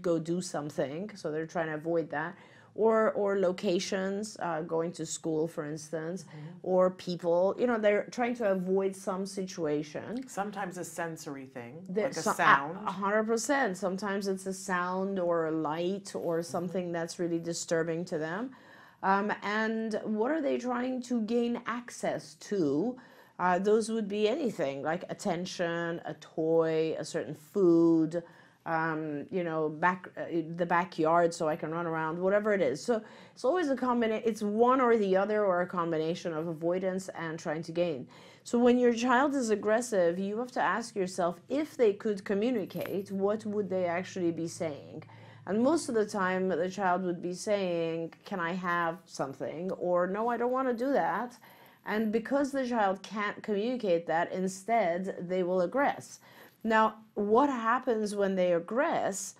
go 0.00 0.18
do 0.18 0.40
something. 0.40 1.10
So 1.14 1.30
they're 1.30 1.46
trying 1.46 1.66
to 1.66 1.74
avoid 1.74 2.10
that, 2.10 2.36
or 2.84 3.10
or 3.22 3.30
locations, 3.40 4.36
uh, 4.40 4.62
going 4.62 4.92
to 4.92 5.04
school, 5.04 5.48
for 5.48 5.64
instance, 5.74 6.24
or 6.62 6.90
people. 7.08 7.54
You 7.58 7.66
know, 7.66 7.78
they're 7.78 8.04
trying 8.18 8.36
to 8.36 8.52
avoid 8.52 8.94
some 8.94 9.26
situation. 9.26 10.26
Sometimes 10.28 10.78
a 10.78 10.84
sensory 10.84 11.46
thing, 11.46 11.72
There's 11.88 12.16
like 12.16 12.20
a 12.20 12.22
some- 12.22 12.36
sound. 12.36 12.78
A 12.86 12.92
hundred 13.02 13.24
percent. 13.32 13.76
Sometimes 13.76 14.28
it's 14.28 14.46
a 14.46 14.52
sound 14.54 15.18
or 15.18 15.36
a 15.46 15.54
light 15.72 16.08
or 16.14 16.38
Mm-hmm. 16.38 16.52
something 16.56 16.86
that's 16.96 17.18
really 17.18 17.40
disturbing 17.52 18.04
to 18.12 18.16
them. 18.18 18.42
Um, 19.02 19.32
and 19.42 20.00
what 20.04 20.30
are 20.30 20.42
they 20.48 20.56
trying 20.58 21.02
to 21.10 21.14
gain 21.22 21.60
access 21.66 22.34
to? 22.50 22.96
Uh, 23.40 23.56
those 23.68 23.88
would 23.94 24.08
be 24.08 24.28
anything 24.28 24.82
like 24.82 25.02
attention, 25.08 26.00
a 26.04 26.14
toy, 26.14 26.96
a 26.98 27.04
certain 27.04 27.34
food, 27.52 28.22
um, 28.68 29.24
you 29.30 29.42
know, 29.42 29.70
back 29.70 30.08
uh, 30.18 30.24
the 30.56 30.66
backyard 30.66 31.32
so 31.32 31.48
I 31.48 31.56
can 31.56 31.70
run 31.70 31.86
around, 31.86 32.18
whatever 32.18 32.52
it 32.52 32.60
is. 32.60 32.84
So 32.84 33.02
it's 33.32 33.44
always 33.44 33.70
a 33.70 33.76
combination. 33.76 34.28
It's 34.28 34.42
one 34.42 34.80
or 34.80 34.98
the 34.98 35.16
other, 35.16 35.42
or 35.42 35.62
a 35.62 35.66
combination 35.66 36.34
of 36.34 36.46
avoidance 36.46 37.08
and 37.18 37.38
trying 37.38 37.62
to 37.62 37.72
gain. 37.72 38.06
So 38.44 38.58
when 38.58 38.78
your 38.78 38.92
child 38.92 39.34
is 39.34 39.48
aggressive, 39.48 40.18
you 40.18 40.38
have 40.38 40.52
to 40.52 40.60
ask 40.60 40.94
yourself 40.94 41.40
if 41.48 41.78
they 41.78 41.94
could 41.94 42.24
communicate, 42.24 43.10
what 43.10 43.46
would 43.46 43.70
they 43.70 43.86
actually 43.86 44.32
be 44.32 44.46
saying? 44.46 45.04
And 45.46 45.62
most 45.62 45.88
of 45.88 45.94
the 45.94 46.04
time, 46.04 46.48
the 46.50 46.68
child 46.68 47.04
would 47.04 47.22
be 47.22 47.32
saying, 47.32 48.12
Can 48.26 48.38
I 48.38 48.52
have 48.52 48.98
something? 49.06 49.70
Or 49.72 50.06
No, 50.06 50.28
I 50.28 50.36
don't 50.36 50.52
want 50.52 50.68
to 50.68 50.74
do 50.74 50.92
that. 50.92 51.38
And 51.86 52.12
because 52.12 52.52
the 52.52 52.68
child 52.68 53.02
can't 53.02 53.42
communicate 53.42 54.06
that, 54.08 54.30
instead, 54.30 55.26
they 55.26 55.42
will 55.42 55.66
aggress. 55.66 56.18
Now, 56.64 56.96
what 57.14 57.48
happens 57.48 58.14
when 58.14 58.34
they 58.34 58.50
aggress 58.50 59.34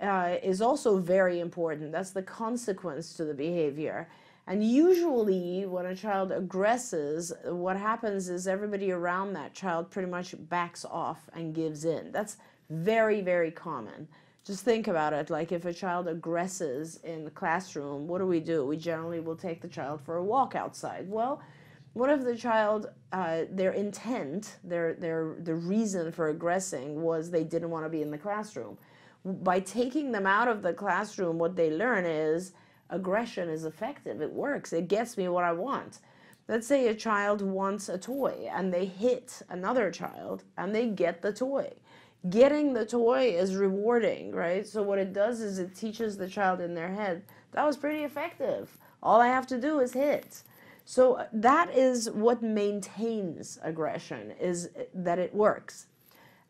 uh, 0.00 0.36
is 0.42 0.60
also 0.60 0.98
very 0.98 1.40
important. 1.40 1.92
That's 1.92 2.10
the 2.10 2.22
consequence 2.22 3.14
to 3.14 3.24
the 3.24 3.34
behavior. 3.34 4.08
And 4.46 4.62
usually, 4.62 5.64
when 5.64 5.86
a 5.86 5.96
child 5.96 6.30
aggresses, 6.30 7.32
what 7.44 7.76
happens 7.76 8.28
is 8.28 8.46
everybody 8.46 8.92
around 8.92 9.32
that 9.32 9.54
child 9.54 9.90
pretty 9.90 10.10
much 10.10 10.34
backs 10.50 10.84
off 10.84 11.30
and 11.32 11.54
gives 11.54 11.84
in. 11.84 12.12
That's 12.12 12.36
very, 12.68 13.22
very 13.22 13.50
common. 13.50 14.06
Just 14.44 14.62
think 14.62 14.88
about 14.88 15.14
it. 15.14 15.30
Like 15.30 15.52
if 15.52 15.64
a 15.64 15.72
child 15.72 16.06
aggresses 16.06 17.00
in 17.02 17.24
the 17.24 17.30
classroom, 17.30 18.06
what 18.06 18.18
do 18.18 18.26
we 18.26 18.40
do? 18.40 18.66
We 18.66 18.76
generally 18.76 19.20
will 19.20 19.36
take 19.36 19.62
the 19.62 19.68
child 19.68 20.02
for 20.02 20.16
a 20.16 20.24
walk 20.24 20.54
outside. 20.54 21.08
Well, 21.08 21.40
what 21.94 22.10
if 22.10 22.24
the 22.24 22.36
child, 22.36 22.90
uh, 23.12 23.42
their 23.50 23.72
intent, 23.72 24.56
their, 24.64 24.94
their, 24.94 25.36
the 25.42 25.54
reason 25.54 26.12
for 26.12 26.28
aggressing 26.28 27.00
was 27.00 27.30
they 27.30 27.44
didn't 27.44 27.70
want 27.70 27.84
to 27.84 27.88
be 27.88 28.02
in 28.02 28.10
the 28.10 28.18
classroom? 28.18 28.76
By 29.24 29.60
taking 29.60 30.12
them 30.12 30.26
out 30.26 30.48
of 30.48 30.62
the 30.62 30.72
classroom, 30.72 31.38
what 31.38 31.56
they 31.56 31.70
learn 31.70 32.04
is 32.04 32.52
aggression 32.90 33.48
is 33.48 33.64
effective. 33.64 34.20
It 34.20 34.32
works. 34.32 34.72
It 34.72 34.88
gets 34.88 35.16
me 35.16 35.28
what 35.28 35.44
I 35.44 35.52
want. 35.52 36.00
Let's 36.48 36.66
say 36.66 36.88
a 36.88 36.94
child 36.94 37.40
wants 37.40 37.88
a 37.88 37.96
toy 37.96 38.48
and 38.52 38.74
they 38.74 38.84
hit 38.84 39.40
another 39.48 39.90
child 39.90 40.44
and 40.58 40.74
they 40.74 40.88
get 40.88 41.22
the 41.22 41.32
toy. 41.32 41.72
Getting 42.28 42.74
the 42.74 42.84
toy 42.84 43.34
is 43.36 43.54
rewarding, 43.54 44.32
right? 44.32 44.66
So, 44.66 44.82
what 44.82 44.98
it 44.98 45.12
does 45.12 45.40
is 45.40 45.58
it 45.58 45.74
teaches 45.74 46.16
the 46.16 46.28
child 46.28 46.60
in 46.60 46.74
their 46.74 46.88
head 46.88 47.22
that 47.52 47.64
was 47.64 47.76
pretty 47.76 48.02
effective. 48.02 48.76
All 49.02 49.20
I 49.20 49.28
have 49.28 49.46
to 49.48 49.60
do 49.60 49.80
is 49.80 49.92
hit. 49.92 50.42
So 50.84 51.14
uh, 51.14 51.26
that 51.32 51.74
is 51.74 52.10
what 52.10 52.42
maintains 52.42 53.58
aggression 53.62 54.32
is 54.40 54.70
that 54.92 55.18
it 55.18 55.34
works. 55.34 55.86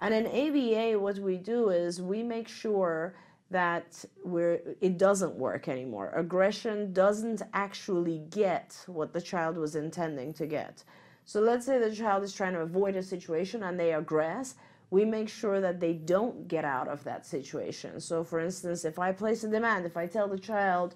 And 0.01 0.13
in 0.13 0.27
ABA 0.27 0.99
what 0.99 1.19
we 1.19 1.37
do 1.37 1.71
is 1.71 2.03
we 2.03 2.23
make 2.23 2.49
sure 2.49 3.15
that 3.51 4.05
we're 4.25 4.61
it 4.81 4.99
doesn't 4.99 5.37
work 5.37 5.69
anymore. 5.69 6.11
Aggression 6.17 6.93
doesn't 6.93 7.43
actually 7.53 8.19
get 8.31 8.77
what 8.87 9.13
the 9.13 9.21
child 9.21 9.57
was 9.57 9.77
intending 9.77 10.33
to 10.35 10.47
get. 10.47 10.83
So 11.25 11.41
let's 11.41 11.65
say 11.65 11.79
the 11.79 11.95
child 11.95 12.23
is 12.23 12.35
trying 12.35 12.55
to 12.55 12.61
avoid 12.61 12.97
a 12.97 13.03
situation 13.03 13.63
and 13.63 13.79
they 13.79 13.91
aggress, 13.91 14.55
we 14.91 15.05
make 15.05 15.29
sure 15.29 15.61
that 15.61 15.81
they 15.81 15.95
don't 15.95 16.49
get 16.49 16.65
out 16.65 16.89
of 16.89 17.03
that 17.05 17.27
situation. 17.27 18.01
So 18.01 18.25
for 18.25 18.41
instance, 18.41 18.85
if 18.85 18.99
I 18.99 19.13
place 19.13 19.45
a 19.45 19.49
demand, 19.49 19.87
if 19.87 19.97
I 19.97 20.07
tell 20.07 20.29
the 20.29 20.39
child 20.39 20.95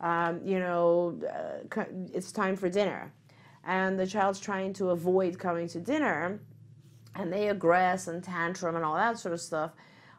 um, 0.00 0.40
you 0.44 0.58
know, 0.58 1.18
uh, 1.28 1.84
it's 2.12 2.32
time 2.32 2.56
for 2.56 2.68
dinner. 2.68 3.12
And 3.64 3.98
the 3.98 4.06
child's 4.06 4.40
trying 4.40 4.72
to 4.74 4.90
avoid 4.90 5.38
coming 5.38 5.68
to 5.68 5.80
dinner, 5.80 6.40
and 7.14 7.32
they 7.32 7.48
aggress 7.48 8.08
and 8.08 8.22
tantrum 8.22 8.76
and 8.76 8.84
all 8.84 8.94
that 8.94 9.18
sort 9.18 9.34
of 9.34 9.40
stuff. 9.40 9.72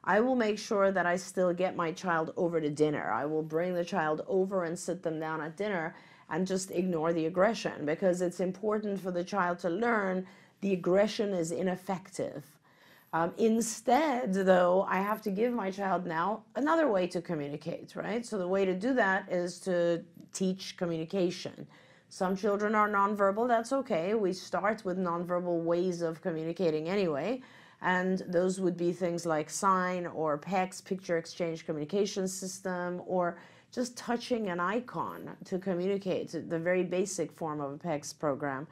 I 0.04 0.20
will 0.20 0.36
make 0.36 0.58
sure 0.58 0.92
that 0.92 1.06
I 1.06 1.16
still 1.16 1.54
get 1.54 1.76
my 1.76 1.92
child 1.92 2.34
over 2.38 2.62
to 2.62 2.70
dinner. 2.70 3.12
I 3.12 3.26
will 3.26 3.44
bring 3.44 3.74
the 3.74 3.86
child 3.86 4.22
over 4.28 4.64
and 4.64 4.78
sit 4.78 5.04
them 5.04 5.20
down 5.20 5.42
at 5.42 5.58
dinner 5.58 5.96
and 6.30 6.48
just 6.48 6.72
ignore 6.72 7.12
the 7.14 7.26
aggression 7.26 7.86
because 7.86 8.22
it's 8.22 8.40
important 8.40 9.00
for 9.00 9.12
the 9.12 9.24
child 9.24 9.60
to 9.60 9.70
learn 9.70 10.26
the 10.62 10.74
aggression 10.74 11.34
is 11.34 11.52
ineffective. 11.52 12.46
Um, 13.12 13.34
instead, 13.38 14.34
though, 14.34 14.86
I 14.88 14.98
have 14.98 15.22
to 15.24 15.32
give 15.32 15.52
my 15.52 15.72
child 15.72 16.06
now 16.06 16.44
another 16.56 16.88
way 16.88 17.08
to 17.08 17.22
communicate, 17.22 17.96
right? 17.96 18.24
So 18.24 18.38
the 18.38 18.48
way 18.48 18.66
to 18.66 18.76
do 18.76 18.94
that 18.94 19.32
is 19.32 19.60
to 19.62 20.04
teach 20.32 20.78
communication. 20.78 21.66
Some 22.10 22.36
children 22.36 22.76
are 22.76 22.88
nonverbal, 22.90 23.48
that's 23.48 23.74
okay. 23.74 24.14
We 24.14 24.34
start 24.34 24.86
with 24.86 24.98
nonverbal 24.98 25.64
ways 25.64 26.02
of 26.02 26.22
communicating 26.22 26.88
anyway. 26.88 27.42
And 27.82 28.20
those 28.28 28.60
would 28.60 28.78
be 28.78 28.92
things 28.92 29.26
like 29.26 29.50
sign 29.50 30.06
or 30.08 30.38
PECS, 30.38 30.84
picture 30.84 31.18
exchange 31.18 31.66
communication 31.66 32.28
system, 32.28 33.02
or 33.08 33.38
just 33.72 33.96
touching 33.96 34.50
an 34.50 34.60
icon 34.60 35.36
to 35.46 35.58
communicate, 35.58 36.32
the 36.32 36.60
very 36.60 36.84
basic 36.84 37.32
form 37.32 37.62
of 37.62 37.74
a 37.74 37.78
PECS 37.78 38.20
program. 38.20 38.68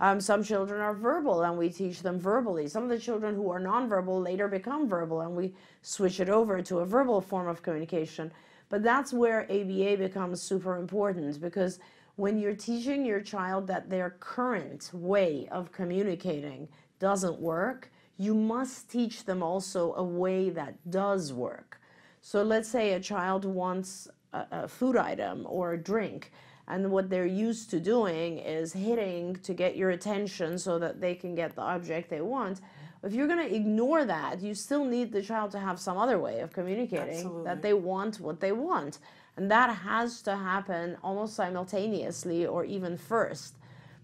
Um, 0.00 0.20
some 0.20 0.44
children 0.44 0.80
are 0.80 0.94
verbal 0.94 1.42
and 1.42 1.58
we 1.58 1.70
teach 1.70 2.02
them 2.02 2.20
verbally. 2.20 2.68
Some 2.68 2.84
of 2.84 2.88
the 2.88 2.98
children 2.98 3.34
who 3.34 3.50
are 3.50 3.60
nonverbal 3.60 4.22
later 4.22 4.46
become 4.46 4.88
verbal 4.88 5.22
and 5.22 5.34
we 5.34 5.54
switch 5.82 6.20
it 6.20 6.28
over 6.28 6.62
to 6.62 6.78
a 6.78 6.86
verbal 6.86 7.20
form 7.20 7.48
of 7.48 7.62
communication. 7.62 8.30
But 8.68 8.82
that's 8.82 9.12
where 9.12 9.42
ABA 9.50 9.96
becomes 9.96 10.40
super 10.40 10.76
important 10.76 11.40
because 11.40 11.80
when 12.16 12.38
you're 12.38 12.54
teaching 12.54 13.04
your 13.04 13.20
child 13.20 13.66
that 13.68 13.88
their 13.88 14.10
current 14.20 14.90
way 14.92 15.48
of 15.50 15.72
communicating 15.72 16.68
doesn't 16.98 17.40
work, 17.40 17.90
you 18.18 18.34
must 18.34 18.90
teach 18.90 19.24
them 19.24 19.42
also 19.42 19.94
a 19.94 20.02
way 20.02 20.50
that 20.50 20.74
does 20.90 21.32
work. 21.32 21.80
So 22.20 22.42
let's 22.42 22.68
say 22.68 22.92
a 22.92 23.00
child 23.00 23.44
wants 23.44 24.08
a, 24.32 24.46
a 24.50 24.68
food 24.68 24.96
item 24.96 25.46
or 25.48 25.72
a 25.72 25.78
drink 25.78 26.32
and 26.68 26.90
what 26.90 27.08
they're 27.08 27.26
used 27.26 27.70
to 27.70 27.80
doing 27.80 28.38
is 28.38 28.72
hitting 28.72 29.36
to 29.36 29.54
get 29.54 29.76
your 29.76 29.90
attention 29.90 30.58
so 30.58 30.78
that 30.78 31.00
they 31.00 31.14
can 31.14 31.34
get 31.34 31.56
the 31.56 31.62
object 31.62 32.10
they 32.10 32.20
want. 32.20 32.60
If 33.02 33.14
you're 33.14 33.26
going 33.26 33.48
to 33.48 33.54
ignore 33.54 34.04
that 34.04 34.42
you 34.42 34.54
still 34.54 34.84
need 34.84 35.12
the 35.12 35.22
child 35.22 35.50
to 35.52 35.58
have 35.58 35.80
some 35.80 35.96
other 35.96 36.18
way 36.18 36.40
of 36.40 36.52
communicating 36.52 37.14
Absolutely. 37.14 37.44
that 37.44 37.62
they 37.62 37.72
want 37.72 38.20
what 38.20 38.40
they 38.40 38.52
want. 38.52 38.98
And 39.36 39.50
that 39.50 39.74
has 39.74 40.20
to 40.22 40.36
happen 40.36 40.96
almost 41.02 41.34
simultaneously 41.34 42.44
or 42.46 42.64
even 42.64 42.98
first 42.98 43.54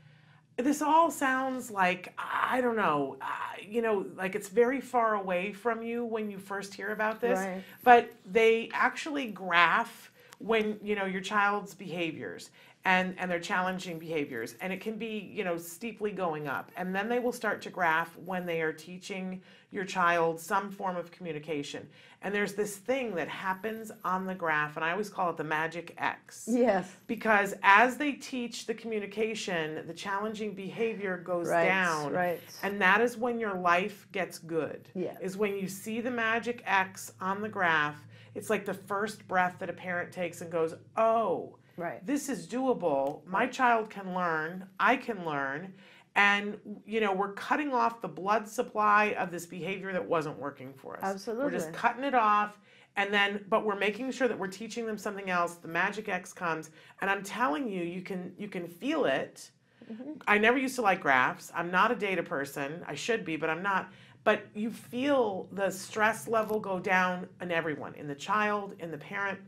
this 0.57 0.81
all 0.81 1.11
sounds 1.11 1.71
like 1.71 2.13
I 2.19 2.61
don't 2.61 2.77
know, 2.77 3.17
uh, 3.21 3.27
you 3.63 3.83
know, 3.83 4.07
like 4.17 4.35
it's 4.35 4.49
very 4.49 4.81
far 4.81 5.15
away 5.15 5.53
from 5.53 5.83
you 5.83 6.05
when 6.05 6.31
you 6.31 6.39
first 6.39 6.75
hear 6.75 6.93
about 6.93 7.21
this. 7.21 7.39
Right. 7.39 7.63
But 7.85 8.13
they 8.25 8.71
actually 8.73 9.29
graph 9.29 10.11
when 10.39 10.79
you 10.83 10.95
know 10.95 11.07
your 11.07 11.23
child's 11.23 11.75
behaviors 11.75 12.51
and 12.87 13.17
and 13.19 13.29
their 13.29 13.41
challenging 13.41 13.99
behaviors 13.99 14.55
and 14.61 14.73
it 14.73 14.81
can 14.81 14.97
be 14.97 15.29
you 15.35 15.43
know 15.43 15.59
steeply 15.59 16.13
going 16.13 16.47
up 16.47 16.71
and 16.77 16.95
then 16.95 17.09
they 17.09 17.19
will 17.19 17.33
start 17.33 17.61
to 17.61 17.69
graph 17.69 18.17
when 18.25 18.47
they 18.47 18.61
are 18.63 18.73
teaching 18.73 19.43
your 19.73 19.85
child 19.85 20.39
some 20.39 20.71
form 20.71 20.97
of 20.97 21.11
communication 21.11 21.87
and 22.23 22.33
there's 22.33 22.55
this 22.55 22.77
thing 22.77 23.13
that 23.17 23.29
happens 23.29 23.91
on 24.05 24.25
the 24.25 24.35
graph 24.35 24.77
and 24.77 24.85
i 24.85 24.93
always 24.93 25.11
call 25.11 25.29
it 25.31 25.37
the 25.37 25.43
magic 25.45 25.95
x 25.99 26.45
Yes. 26.49 26.89
because 27.09 27.55
as 27.65 27.97
they 27.97 28.13
teach 28.13 28.67
the 28.67 28.75
communication 28.75 29.85
the 29.89 29.93
challenging 29.95 30.55
behavior 30.55 31.17
goes 31.19 31.49
Right, 31.49 31.65
down 31.67 32.13
right. 32.13 32.41
and 32.63 32.81
that 32.81 33.01
is 33.01 33.17
when 33.19 33.41
your 33.41 33.55
life 33.55 34.07
gets 34.13 34.39
good 34.39 34.89
Yeah. 34.95 35.17
is 35.21 35.37
when 35.37 35.57
you 35.57 35.67
see 35.67 36.01
the 36.01 36.11
magic 36.13 36.63
x 36.65 37.13
on 37.21 37.43
the 37.43 37.49
graph 37.49 37.97
it's 38.37 38.49
like 38.49 38.65
the 38.65 38.75
first 38.75 39.27
breath 39.27 39.57
that 39.59 39.69
a 39.69 39.73
parent 39.73 40.13
takes 40.13 40.41
and 40.41 40.53
goes 40.53 40.73
oh 40.97 41.57
Right. 41.77 42.05
this 42.07 42.29
is 42.29 42.47
doable. 42.47 43.27
My 43.27 43.47
child 43.47 43.91
can 43.91 44.15
learn. 44.15 44.67
I 44.81 44.97
can 44.97 45.25
learn. 45.25 45.75
And, 46.15 46.57
you 46.87 47.01
know, 47.01 47.13
we're 47.13 47.35
cutting 47.35 47.75
off 47.75 48.01
the 48.01 48.09
blood 48.09 48.49
supply 48.49 49.15
of 49.19 49.31
this 49.31 49.45
behavior 49.45 49.93
that 49.93 50.05
wasn't 50.05 50.39
working 50.39 50.73
for 50.73 50.97
us. 50.97 51.03
Absolutely. 51.03 51.45
We're 51.45 51.51
just 51.51 51.73
cutting 51.75 52.05
it 52.05 52.15
off. 52.15 52.59
And 52.97 53.13
then, 53.13 53.45
but 53.51 53.67
we're 53.67 53.79
making 53.79 54.11
sure 54.13 54.27
that 54.27 54.39
we're 54.39 54.47
teaching 54.47 54.87
them 54.87 54.97
something 54.97 55.29
else. 55.29 55.57
The 55.57 55.69
magic 55.69 56.09
X 56.09 56.33
comes. 56.33 56.71
And 57.03 57.11
I'm 57.11 57.23
telling 57.23 57.69
you, 57.69 57.83
you 57.83 58.01
can, 58.01 58.33
you 58.39 58.49
can 58.49 58.67
feel 58.67 59.05
it. 59.05 59.51
Mm-hmm. 59.93 60.13
I 60.27 60.39
never 60.39 60.57
used 60.57 60.77
to 60.77 60.83
like 60.83 61.03
graphs. 61.03 61.53
I'm 61.55 61.71
not 61.71 61.93
a 61.93 61.95
data 61.95 62.23
person. 62.23 62.83
I 62.87 62.95
should 62.95 63.25
be, 63.27 63.37
but 63.37 63.51
I'm 63.51 63.63
not. 63.63 63.93
But 64.25 64.47
you 64.55 64.71
feel 64.71 65.49
the 65.53 65.71
stress 65.71 66.27
level 66.27 66.59
go 66.59 66.81
down 66.81 67.29
in 67.43 67.53
everyone, 67.53 67.95
in 67.95 68.09
the 68.09 68.15
child, 68.15 68.75
in 68.81 68.91
the 68.91 68.99
parent 68.99 69.39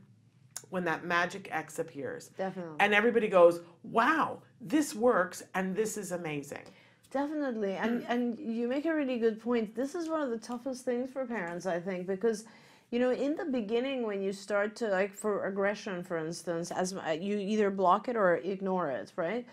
when 0.71 0.85
that 0.85 1.05
magic 1.05 1.49
X 1.51 1.79
appears. 1.79 2.29
Definitely. 2.37 2.77
And 2.81 2.95
everybody 2.95 3.29
goes, 3.29 3.61
wow, 3.83 4.39
this 4.61 4.95
works 4.95 5.43
and 5.55 5.75
this 5.75 5.97
is 5.97 6.13
amazing. 6.13 6.65
Definitely, 7.11 7.73
and 7.73 8.05
and 8.07 8.39
you 8.39 8.69
make 8.69 8.85
a 8.85 8.95
really 8.95 9.19
good 9.19 9.41
point. 9.41 9.75
This 9.75 9.95
is 9.95 10.11
one 10.11 10.21
of 10.21 10.29
the 10.29 10.37
toughest 10.37 10.85
things 10.85 11.11
for 11.11 11.25
parents, 11.25 11.65
I 11.65 11.81
think, 11.81 12.07
because 12.07 12.45
you 12.91 12.99
know, 12.99 13.11
in 13.13 13.35
the 13.35 13.47
beginning 13.47 14.07
when 14.07 14.21
you 14.23 14.33
start 14.33 14.77
to 14.77 14.89
like 14.89 15.15
for 15.15 15.47
aggression, 15.47 16.03
for 16.03 16.19
instance, 16.19 16.71
as 16.71 16.95
uh, 16.95 17.17
you 17.19 17.39
either 17.39 17.71
block 17.71 18.09
it 18.09 18.17
or 18.17 18.37
ignore 18.37 18.91
it, 18.91 19.13
right? 19.17 19.47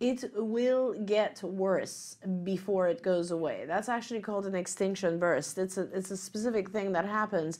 It 0.00 0.30
will 0.34 0.94
get 1.04 1.42
worse 1.42 2.16
before 2.44 2.88
it 2.88 3.02
goes 3.02 3.30
away. 3.30 3.64
That's 3.66 3.90
actually 3.90 4.20
called 4.20 4.46
an 4.46 4.54
extinction 4.54 5.18
burst. 5.18 5.58
It's 5.58 5.76
a 5.76 5.82
it's 5.92 6.10
a 6.10 6.16
specific 6.16 6.70
thing 6.70 6.92
that 6.92 7.04
happens 7.04 7.58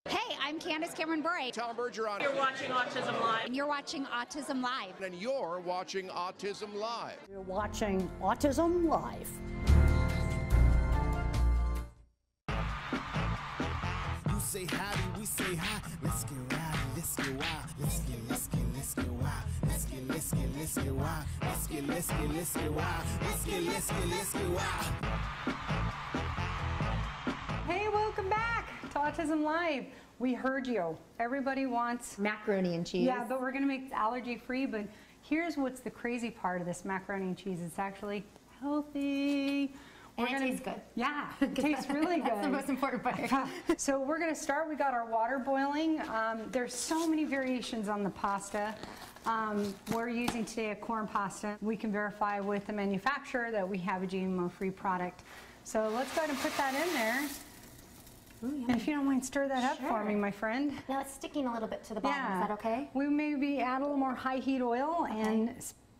Hey, 0.10 0.36
I'm 0.42 0.58
Candace 0.60 0.96
Cameron 0.96 1.22
Bure, 1.22 1.52
Tom 1.54 1.76
Bergeron. 1.76 2.20
You're 2.20 2.36
watching 2.36 2.72
Autism 2.72 3.22
Live. 3.22 3.46
and 3.46 3.56
you're 3.56 3.68
watching 3.68 4.06
Autism 4.06 4.60
Live. 4.64 5.00
And 5.04 5.14
you're 5.14 5.62
watching 5.62 6.10
Autism 6.10 6.74
Live. 6.74 7.18
You're 7.30 7.42
watching 7.42 8.10
Autism 8.20 8.90
Live. 8.90 9.30
You 14.30 14.40
say 14.40 14.66
howdy, 14.66 15.20
we 15.20 15.26
say 15.28 15.56
hi. 15.56 15.80
Let's 16.02 16.24
get 16.24 16.38
rowdy, 16.54 16.80
let's 16.96 17.16
get 17.16 17.28
wild. 17.28 17.70
Let's 17.80 18.00
get, 18.00 18.18
let's 18.30 18.48
get, 18.48 18.62
let's 18.74 18.94
get 18.96 19.08
wild. 19.10 19.34
Let's 19.68 19.86
get, 19.86 20.08
let's 20.08 20.32
get, 20.32 20.50
let's 20.58 20.76
get 20.76 20.92
wild. 20.92 21.26
Let's 21.44 21.68
get, 21.68 21.88
let's 21.88 22.08
get, 22.08 22.34
let's 22.34 22.54
get 22.56 22.72
wild. 22.72 23.06
Let's 23.22 23.46
get, 23.46 23.64
let's 23.64 23.92
get, 23.92 24.08
let's 24.10 24.34
get 24.34 24.50
wild. 24.50 24.86
Hey, 27.68 27.88
welcome 27.90 28.28
back 28.28 28.69
to 28.92 28.98
Autism 28.98 29.44
Live. 29.44 29.86
We 30.18 30.34
heard 30.34 30.66
you. 30.66 30.98
Everybody 31.20 31.68
wants 31.68 32.18
Macaroni 32.18 32.74
and 32.74 32.86
cheese. 32.86 33.06
Yeah, 33.06 33.24
but 33.28 33.40
we're 33.40 33.52
gonna 33.52 33.68
make 33.68 33.86
it 33.86 33.92
allergy 33.92 34.36
free. 34.36 34.66
But 34.66 34.86
here's 35.22 35.58
what's 35.58 35.80
the 35.80 35.92
crazy 35.92 36.32
part 36.32 36.60
of 36.60 36.66
this 36.66 36.84
macaroni 36.86 37.28
and 37.28 37.38
cheese. 37.38 37.60
It's 37.62 37.78
actually 37.78 38.26
healthy. 38.60 39.76
We're 40.18 40.26
And 40.26 40.44
it 40.44 40.48
tastes 40.48 40.66
good. 40.66 40.82
Yeah, 40.96 41.28
it 41.42 41.56
tastes 41.56 41.88
really 41.88 42.18
good. 42.18 42.32
That's 42.32 42.42
the 42.42 42.50
most 42.50 42.70
important 42.70 43.04
part. 43.04 43.48
So 43.78 44.00
we're 44.00 44.18
gonna 44.18 44.34
start, 44.34 44.68
we 44.68 44.76
got 44.76 44.96
our 44.96 45.06
water 45.06 45.38
boiling. 45.38 46.02
Um, 46.10 46.48
there's 46.52 46.74
so 46.74 47.08
many 47.08 47.26
variations 47.26 47.90
on 47.90 48.04
the 48.04 48.10
pasta. 48.10 48.74
Um, 49.28 49.76
we're 49.94 50.10
using 50.10 50.46
today 50.46 50.72
a 50.72 50.76
corn 50.76 51.06
pasta. 51.06 51.58
We 51.62 51.78
can 51.78 51.92
verify 51.92 52.40
with 52.40 52.66
the 52.66 52.74
manufacturer 52.74 53.52
that 53.52 53.68
we 53.68 53.78
have 53.80 54.02
a 54.02 54.08
GMO-free 54.08 54.72
product. 54.72 55.24
So 55.64 55.90
let's 55.94 56.12
go 56.16 56.24
ahead 56.24 56.32
and 56.32 56.40
put 56.40 56.58
that 56.58 56.74
in 56.74 56.94
there. 56.94 57.30
And 58.42 58.70
if 58.72 58.88
you 58.88 58.96
don't 58.96 59.06
mind, 59.06 59.26
stir 59.26 59.48
that 59.48 59.64
up 59.64 59.78
for 59.80 60.04
me, 60.04 60.16
my 60.16 60.32
friend. 60.32 60.74
Now 60.88 61.02
it's 61.02 61.14
sticking 61.14 61.46
a 61.46 61.54
little 61.54 61.68
bit 61.68 61.84
to 61.86 61.94
the 61.94 62.00
bottom. 62.00 62.18
Yeah. 62.18 62.42
Is 62.42 62.48
that 62.48 62.54
okay? 62.54 62.90
We 62.94 63.08
maybe 63.08 63.60
add 63.60 63.82
a 63.82 63.84
little 63.84 63.98
more 63.98 64.16
high 64.16 64.38
heat 64.38 64.62
oil 64.62 65.08
and 65.10 65.54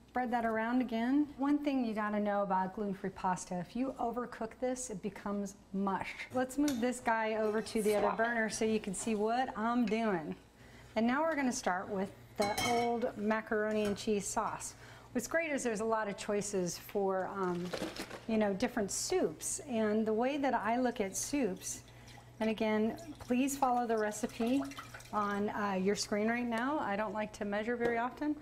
spread 0.10 0.32
that 0.32 0.46
around 0.46 0.82
again. 0.82 1.28
One 1.38 1.58
thing 1.58 1.86
you 1.86 1.94
gotta 1.94 2.20
know 2.20 2.42
about 2.44 2.76
gluten-free 2.76 3.12
pasta, 3.12 3.60
if 3.60 3.76
you 3.76 3.94
overcook 4.00 4.52
this, 4.60 4.90
it 4.90 5.02
becomes 5.02 5.56
mush. 5.74 6.10
Let's 6.34 6.58
move 6.58 6.80
this 6.80 7.00
guy 7.00 7.36
over 7.36 7.62
to 7.62 7.82
the 7.82 7.96
other 7.96 8.16
burner 8.16 8.50
so 8.50 8.66
you 8.66 8.80
can 8.80 8.96
see 8.96 9.16
what 9.16 9.50
I'm 9.58 9.86
doing. 9.86 10.36
And 10.96 11.06
now 11.06 11.22
we're 11.22 11.36
gonna 11.36 11.52
start 11.52 11.90
with 11.90 12.10
the 12.38 12.50
old 12.72 13.16
macaroni 13.18 13.86
and 13.86 13.98
cheese 13.98 14.26
sauce. 14.26 14.74
What's 15.12 15.28
great 15.28 15.52
is 15.52 15.64
there's 15.64 15.82
a 15.82 15.86
lot 15.86 16.08
of 16.08 16.18
choices 16.18 16.78
for, 16.78 17.30
um, 17.36 17.66
you 18.28 18.38
know, 18.38 18.54
different 18.54 18.92
soups. 18.92 19.60
And 19.68 20.06
the 20.06 20.14
way 20.14 20.38
that 20.38 20.54
I 20.54 20.78
look 20.78 21.02
at 21.02 21.18
soups, 21.18 21.82
and 22.40 22.50
again, 22.50 22.98
please 23.20 23.58
follow 23.58 23.86
the 23.86 23.98
recipe 23.98 24.62
on 25.12 25.50
uh, 25.50 25.78
your 25.82 25.96
screen 25.96 26.28
right 26.28 26.46
now. 26.48 26.80
I 26.80 26.96
don't 26.96 27.14
like 27.14 27.34
to 27.34 27.46
measure 27.46 27.76
very 27.76 27.98
often. 27.98 28.36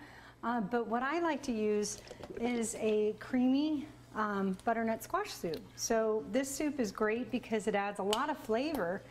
Uh, 0.43 0.61
but 0.61 0.87
what 0.87 1.03
I 1.03 1.19
like 1.19 1.41
to 1.43 1.51
use 1.51 1.99
is 2.39 2.75
a 2.79 3.15
creamy 3.19 3.87
um, 4.15 4.57
butternut 4.65 5.03
squash 5.03 5.31
soup. 5.31 5.61
So 5.75 6.23
this 6.31 6.49
soup 6.49 6.79
is 6.79 6.91
great 6.91 7.31
because 7.31 7.67
it 7.67 7.75
adds 7.75 7.99
a 7.99 8.03
lot 8.03 8.29
of 8.29 8.37
flavor 8.37 9.01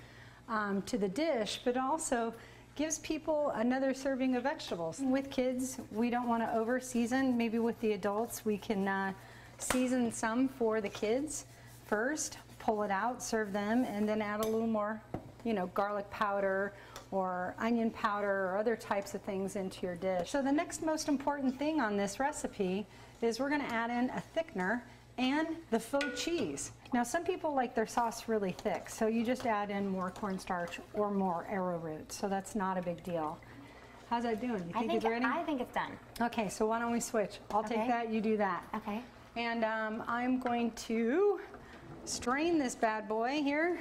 um, 0.49 0.83
to 0.83 0.99
the 0.99 1.09
dish, 1.09 1.61
but 1.65 1.77
also 1.77 2.33
gives 2.77 2.99
people 2.99 3.53
another 3.57 3.95
serving 3.95 4.37
of 4.37 4.43
vegetables. 4.43 5.01
With 5.01 5.31
kids, 5.31 5.79
we 5.91 6.11
don't 6.11 6.29
want 6.29 6.43
to 6.43 6.55
over 6.55 6.79
season. 6.79 7.37
Maybe 7.37 7.59
with 7.59 7.81
the 7.81 7.93
adults, 7.93 8.45
we 8.45 8.59
can 8.59 8.87
uh, 8.87 9.13
season 9.59 10.13
some 10.13 10.49
for 10.49 10.81
the 10.81 10.89
kids 10.89 11.47
first, 11.87 12.39
pull 12.67 12.83
it 12.83 12.91
out, 12.91 13.23
serve 13.23 13.53
them, 13.53 13.85
and 13.85 14.09
then 14.09 14.21
add 14.21 14.41
a 14.41 14.47
little 14.47 14.67
more, 14.67 15.01
you 15.45 15.55
know, 15.55 15.69
garlic 15.69 16.11
powder 16.11 16.73
or 17.13 17.55
onion 17.61 17.93
powder 17.93 18.49
or 18.49 18.57
other 18.59 18.75
types 18.75 19.15
of 19.15 19.23
things 19.23 19.55
into 19.55 19.87
your 19.87 19.95
dish. 19.95 20.31
So 20.31 20.43
the 20.43 20.51
next 20.51 20.83
most 20.83 21.09
important 21.09 21.57
thing 21.57 21.81
on 21.81 21.97
this 21.97 22.19
recipe 22.19 22.85
is 23.23 23.39
we're 23.39 23.51
going 23.51 23.61
to 23.61 23.73
add 23.73 23.91
in 23.91 24.11
a 24.11 24.23
thickener 24.37 24.83
and 25.17 25.47
the 25.71 25.79
faux 25.79 26.21
cheese. 26.21 26.73
Now 26.93 27.05
some 27.05 27.23
people 27.23 27.55
like 27.55 27.75
their 27.77 27.87
sauce 27.87 28.27
really 28.27 28.51
thick, 28.51 28.91
so 28.91 29.07
you 29.07 29.25
just 29.25 29.47
add 29.47 29.71
in 29.71 29.89
more 29.89 30.11
cornstarch 30.11 30.81
or 30.93 31.13
more 31.13 31.47
arrowroot, 31.49 32.13
so 32.13 32.29
that's 32.29 32.57
not 32.57 32.77
a 32.77 32.83
big 32.83 33.03
deal. 33.05 33.39
How's 34.11 34.25
that 34.25 34.41
doing? 34.41 34.65
You 34.69 34.73
I 34.75 34.81
think 34.81 34.91
think 34.91 35.05
it's 35.05 35.11
ready? 35.11 35.25
I 35.25 35.43
think 35.45 35.61
it's 35.61 35.75
done. 35.75 35.93
Okay, 36.21 36.49
so 36.49 36.67
why 36.67 36.81
don't 36.81 36.93
we 36.93 37.01
switch? 37.01 37.39
I'll 37.53 37.63
take 37.63 37.87
that, 37.87 38.13
you 38.13 38.21
do 38.21 38.37
that. 38.37 38.65
Okay. 38.75 39.03
And 39.37 39.65
um, 39.65 40.03
I'm 40.07 40.39
going 40.41 40.73
to 40.73 41.41
strain 42.07 42.59
this 42.59 42.75
bad 42.75 43.09
boy 43.09 43.43
here. 43.43 43.79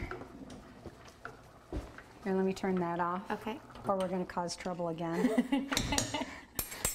Here, 2.24 2.34
let 2.34 2.46
me 2.46 2.54
turn 2.54 2.76
that 2.76 3.00
off. 3.00 3.22
Okay. 3.32 3.60
Or 3.88 3.96
we're 3.98 4.08
going 4.08 4.26
to 4.26 4.32
cause 4.32 4.56
trouble 4.56 4.90
again. 4.90 5.30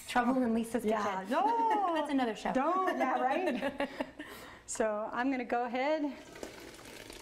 Trouble 0.08 0.42
in 0.42 0.52
Lisa's 0.52 0.84
Yeah, 0.84 1.04
Kitchen. 1.20 1.30
no. 1.30 1.92
That's 1.94 2.10
another 2.10 2.34
show. 2.34 2.52
Don't, 2.52 2.98
yeah, 2.98 3.20
right? 3.20 3.88
so 4.66 5.08
I'm 5.12 5.28
going 5.28 5.38
to 5.38 5.44
go 5.44 5.66
ahead, 5.66 6.10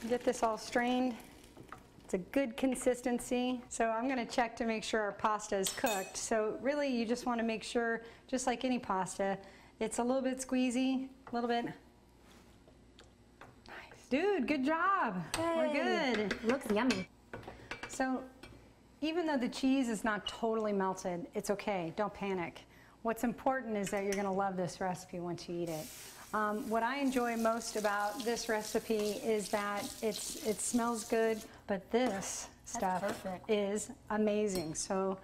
get 0.09 0.25
this 0.25 0.43
all 0.43 0.57
strained. 0.57 1.15
It's 2.03 2.15
a 2.15 2.19
good 2.19 2.57
consistency. 2.57 3.61
So 3.69 3.91
I'm 3.91 4.09
going 4.09 4.25
to 4.27 4.33
check 4.33 4.57
to 4.57 4.65
make 4.65 4.85
sure 4.85 5.03
our 5.03 5.13
pasta 5.13 5.59
is 5.59 5.69
cooked. 5.69 6.17
So 6.17 6.57
really 6.63 6.89
you 6.89 7.05
just 7.05 7.27
want 7.27 7.41
to 7.41 7.45
make 7.45 7.63
sure, 7.63 8.01
just 8.27 8.47
like 8.47 8.65
any 8.65 8.79
pasta, 8.79 9.37
it's 9.81 9.99
a 9.99 10.03
little 10.03 10.23
bit 10.23 10.39
squeezy, 10.39 11.09
a 11.31 11.35
little 11.35 11.49
bit. 11.49 11.67
Dude, 14.11 14.47
good 14.47 14.65
job. 14.65 15.23
We're 15.39 15.67
Yay. 15.67 16.15
good. 16.15 16.45
Looks 16.45 16.71
yummy. 16.73 17.07
So 17.89 18.23
even 19.03 19.27
though 19.27 19.37
the 19.37 19.49
cheese 19.49 19.91
is 19.91 20.03
not 20.03 20.27
totally 20.27 20.73
melted, 20.73 21.27
it's 21.35 21.51
okay. 21.51 21.93
Don't 21.95 22.15
panic. 22.15 22.63
What's 23.03 23.23
important 23.23 23.77
is 23.77 23.91
that 23.91 24.05
you're 24.05 24.15
going 24.15 24.25
to 24.25 24.31
love 24.31 24.57
this 24.57 24.81
recipe 24.81 25.21
once 25.21 25.47
you 25.49 25.57
eat 25.57 25.69
it. 25.69 25.87
Um, 26.33 26.69
what 26.71 26.83
I 26.83 26.99
enjoy 26.99 27.37
most 27.37 27.77
about 27.77 28.25
this 28.25 28.49
recipe 28.49 29.21
is 29.25 29.51
that 29.51 29.83
it's 30.03 30.47
it 30.47 30.61
smells 30.61 31.05
good, 31.05 31.41
but 31.67 31.91
this 31.91 32.49
stuff 32.65 33.03
perfect. 33.03 33.51
is 33.51 33.91
amazing. 34.11 34.75
So 34.75 35.19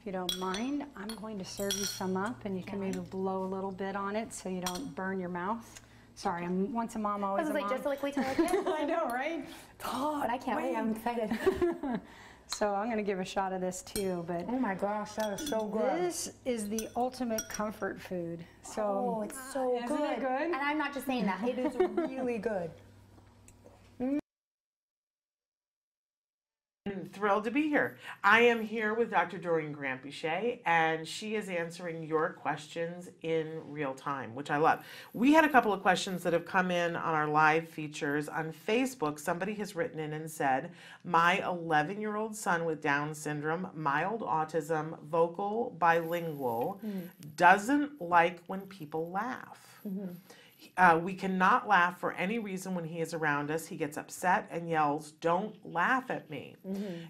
if 0.00 0.06
you 0.06 0.12
don't 0.12 0.38
mind, 0.38 0.84
I'm 0.96 1.14
going 1.16 1.38
to 1.38 1.44
serve 1.44 1.72
you 1.74 1.84
some 1.84 2.16
up, 2.16 2.44
and 2.44 2.56
you 2.58 2.64
can 2.64 2.80
maybe 2.80 2.98
blow 2.98 3.44
a 3.44 3.46
little 3.46 3.70
bit 3.70 3.96
on 3.96 4.16
it 4.16 4.32
so 4.34 4.48
you 4.48 4.60
don't 4.60 4.94
burn 4.94 5.18
your 5.18 5.30
mouth. 5.30 5.80
Sorry, 6.14 6.44
I'm 6.44 6.72
once 6.72 6.94
a 6.94 6.98
mom, 6.98 7.24
always 7.24 7.42
was 7.42 7.50
a 7.50 7.54
like, 7.54 7.62
mom. 7.64 7.72
just 7.72 7.84
like 7.84 8.02
we 8.02 8.12
tell 8.12 8.24
our 8.24 8.34
kids. 8.34 8.52
I 8.66 8.84
know, 8.84 9.06
right? 9.06 9.44
But 9.78 10.30
I 10.30 10.38
can't 10.38 10.60
wait. 10.62 10.76
I'm 10.76 10.92
excited. 10.92 11.30
So 12.46 12.74
I'm 12.74 12.88
going 12.88 12.98
to 12.98 13.02
give 13.02 13.20
a 13.20 13.24
shot 13.24 13.54
of 13.54 13.62
this 13.62 13.80
too, 13.80 14.22
but 14.28 14.44
Oh 14.50 14.58
my 14.58 14.74
gosh, 14.74 15.12
that 15.12 15.40
is 15.40 15.48
so 15.48 15.64
good. 15.66 15.98
This 16.02 16.30
is 16.44 16.68
the 16.68 16.88
ultimate 16.94 17.40
comfort 17.48 17.98
food. 17.98 18.44
So 18.62 18.82
Oh, 19.16 19.22
it's 19.22 19.52
so 19.54 19.74
Isn't 19.78 19.88
good. 19.88 20.10
it 20.10 20.20
good? 20.20 20.42
And 20.42 20.54
I'm 20.56 20.76
not 20.76 20.92
just 20.92 21.06
saying 21.06 21.24
that. 21.24 21.42
It 21.48 21.58
is 21.58 21.74
really 21.96 22.36
good. 22.36 22.70
I'm 26.86 27.06
thrilled 27.06 27.44
to 27.44 27.50
be 27.50 27.62
here. 27.70 27.96
I 28.22 28.42
am 28.42 28.60
here 28.60 28.92
with 28.92 29.10
Dr. 29.10 29.38
Doreen 29.38 29.74
Granpeesheh, 29.74 30.58
and 30.66 31.08
she 31.08 31.34
is 31.34 31.48
answering 31.48 32.02
your 32.02 32.34
questions 32.34 33.08
in 33.22 33.62
real 33.64 33.94
time, 33.94 34.34
which 34.34 34.50
I 34.50 34.58
love. 34.58 34.84
We 35.14 35.32
had 35.32 35.46
a 35.46 35.48
couple 35.48 35.72
of 35.72 35.80
questions 35.80 36.22
that 36.24 36.34
have 36.34 36.44
come 36.44 36.70
in 36.70 36.94
on 36.94 37.14
our 37.14 37.26
live 37.26 37.70
features 37.70 38.28
on 38.28 38.52
Facebook. 38.68 39.18
Somebody 39.18 39.54
has 39.54 39.74
written 39.74 39.98
in 39.98 40.12
and 40.12 40.30
said, 40.30 40.72
My 41.04 41.42
11 41.48 42.02
year 42.02 42.16
old 42.16 42.36
son 42.36 42.66
with 42.66 42.82
Down 42.82 43.14
syndrome, 43.14 43.70
mild 43.74 44.20
autism, 44.20 45.00
vocal, 45.04 45.74
bilingual, 45.78 46.82
mm-hmm. 46.84 47.06
doesn't 47.34 47.98
like 47.98 48.40
when 48.46 48.60
people 48.60 49.10
laugh. 49.10 49.80
Mm-hmm. 49.88 50.12
Uh, 50.76 50.98
we 51.02 51.14
cannot 51.14 51.68
laugh 51.68 51.98
for 51.98 52.12
any 52.12 52.38
reason 52.38 52.74
when 52.74 52.84
he 52.84 53.00
is 53.00 53.14
around 53.14 53.50
us. 53.50 53.66
He 53.66 53.76
gets 53.76 53.96
upset 53.96 54.48
and 54.50 54.68
yells, 54.68 55.12
Don't 55.20 55.54
laugh 55.64 56.10
at 56.10 56.28
me. 56.30 56.56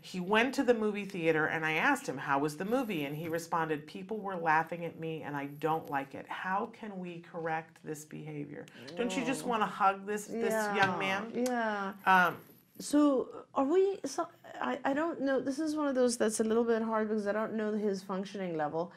He 0.02 0.20
went 0.20 0.54
to 0.54 0.62
the 0.62 0.74
movie 0.74 1.04
theater 1.04 1.46
and 1.46 1.64
I 1.64 1.72
asked 1.74 2.06
him, 2.08 2.18
How 2.18 2.38
was 2.38 2.56
the 2.56 2.64
movie? 2.64 3.04
And 3.04 3.16
he 3.16 3.28
responded, 3.28 3.86
People 3.86 4.18
were 4.18 4.36
laughing 4.36 4.84
at 4.84 4.98
me 4.98 5.22
and 5.22 5.36
I 5.36 5.46
don't 5.60 5.88
like 5.90 6.14
it. 6.14 6.26
How 6.28 6.70
can 6.78 6.98
we 6.98 7.20
correct 7.30 7.78
this 7.84 8.04
behavior? 8.04 8.66
Don't 8.96 9.16
you 9.16 9.24
just 9.24 9.44
want 9.46 9.62
to 9.62 9.66
hug 9.66 10.06
this, 10.06 10.26
this 10.26 10.52
young 10.76 10.98
man? 10.98 11.32
Yeah. 11.34 11.92
Um, 12.06 12.36
So 12.80 13.28
are 13.54 13.64
we? 13.64 13.98
So 14.04 14.26
I, 14.60 14.78
I 14.84 14.92
don't 14.94 15.20
know. 15.20 15.40
This 15.40 15.58
is 15.58 15.76
one 15.76 15.86
of 15.86 15.94
those 15.94 16.16
that's 16.16 16.40
a 16.40 16.44
little 16.44 16.64
bit 16.64 16.82
hard 16.82 17.08
because 17.08 17.26
I 17.26 17.32
don't 17.32 17.54
know 17.54 17.72
his 17.72 18.02
functioning 18.02 18.56
level. 18.56 18.92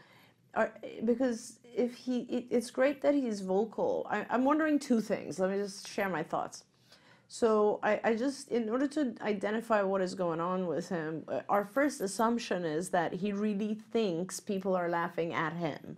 Are, 0.58 0.74
because 1.06 1.60
if 1.64 1.94
he, 1.94 2.22
it, 2.22 2.48
it's 2.50 2.72
great 2.72 3.02
that 3.04 3.14
he's 3.14 3.42
vocal. 3.42 4.08
I, 4.10 4.26
I'm 4.32 4.44
wondering 4.44 4.80
two 4.80 5.02
things. 5.02 5.40
Let 5.40 5.52
me 5.52 5.58
just 5.58 5.88
share 5.88 6.10
my 6.10 6.24
thoughts. 6.24 6.64
So 7.28 7.80
I, 7.84 8.00
I 8.04 8.16
just, 8.16 8.50
in 8.50 8.68
order 8.70 8.88
to 8.88 9.14
identify 9.22 9.84
what 9.84 10.02
is 10.02 10.16
going 10.16 10.40
on 10.40 10.66
with 10.66 10.90
him, 10.90 11.24
uh, 11.28 11.42
our 11.48 11.64
first 11.66 12.02
assumption 12.02 12.66
is 12.66 12.90
that 12.90 13.14
he 13.14 13.34
really 13.34 13.76
thinks 13.92 14.40
people 14.40 14.76
are 14.76 14.90
laughing 14.90 15.34
at 15.34 15.54
him. 15.54 15.98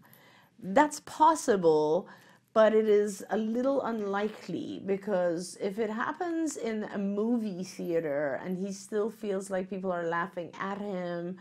That's 0.62 1.00
possible, 1.02 2.10
but 2.54 2.74
it 2.74 2.89
is 2.89 3.24
a 3.30 3.38
little 3.38 3.82
unlikely 3.84 4.82
because 4.86 5.58
if 5.62 5.80
it 5.80 5.89
happens 5.89 6.58
in 6.58 6.84
a 6.86 6.98
movie 6.98 7.63
theater 7.63 8.41
and 8.43 8.58
he 8.58 8.74
still 8.74 9.10
feels 9.10 9.50
like 9.50 9.69
people 9.69 9.91
are 9.91 10.08
laughing 10.08 10.52
at 10.60 10.80
him, 10.80 11.38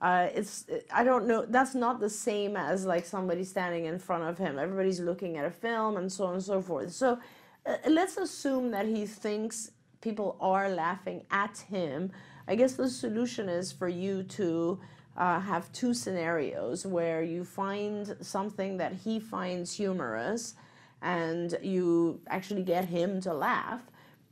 uh, 0.00 0.28
it's 0.32 0.66
I 0.92 1.02
don't 1.02 1.26
know. 1.26 1.44
That's 1.44 1.74
not 1.74 1.98
the 1.98 2.10
same 2.10 2.56
as 2.56 2.86
like 2.86 3.04
somebody 3.04 3.42
standing 3.44 3.86
in 3.86 3.98
front 3.98 4.24
of 4.24 4.38
him. 4.38 4.58
Everybody's 4.58 5.00
looking 5.00 5.36
at 5.36 5.44
a 5.44 5.50
film 5.50 5.96
and 5.96 6.10
so 6.10 6.26
on 6.26 6.34
and 6.34 6.42
so 6.42 6.62
forth. 6.62 6.92
So 6.92 7.18
uh, 7.66 7.76
let's 7.88 8.16
assume 8.16 8.70
that 8.70 8.86
he 8.86 9.06
thinks 9.06 9.72
people 10.00 10.36
are 10.40 10.68
laughing 10.68 11.24
at 11.30 11.58
him. 11.68 12.12
I 12.46 12.54
guess 12.54 12.74
the 12.74 12.88
solution 12.88 13.48
is 13.48 13.72
for 13.72 13.88
you 13.88 14.22
to 14.22 14.80
uh, 15.16 15.40
have 15.40 15.70
two 15.72 15.92
scenarios 15.92 16.86
where 16.86 17.22
you 17.22 17.44
find 17.44 18.16
something 18.20 18.76
that 18.76 18.92
he 18.92 19.18
finds 19.18 19.72
humorous 19.74 20.54
and 21.02 21.58
you 21.60 22.20
actually 22.28 22.62
get 22.62 22.84
him 22.84 23.20
to 23.22 23.34
laugh 23.34 23.82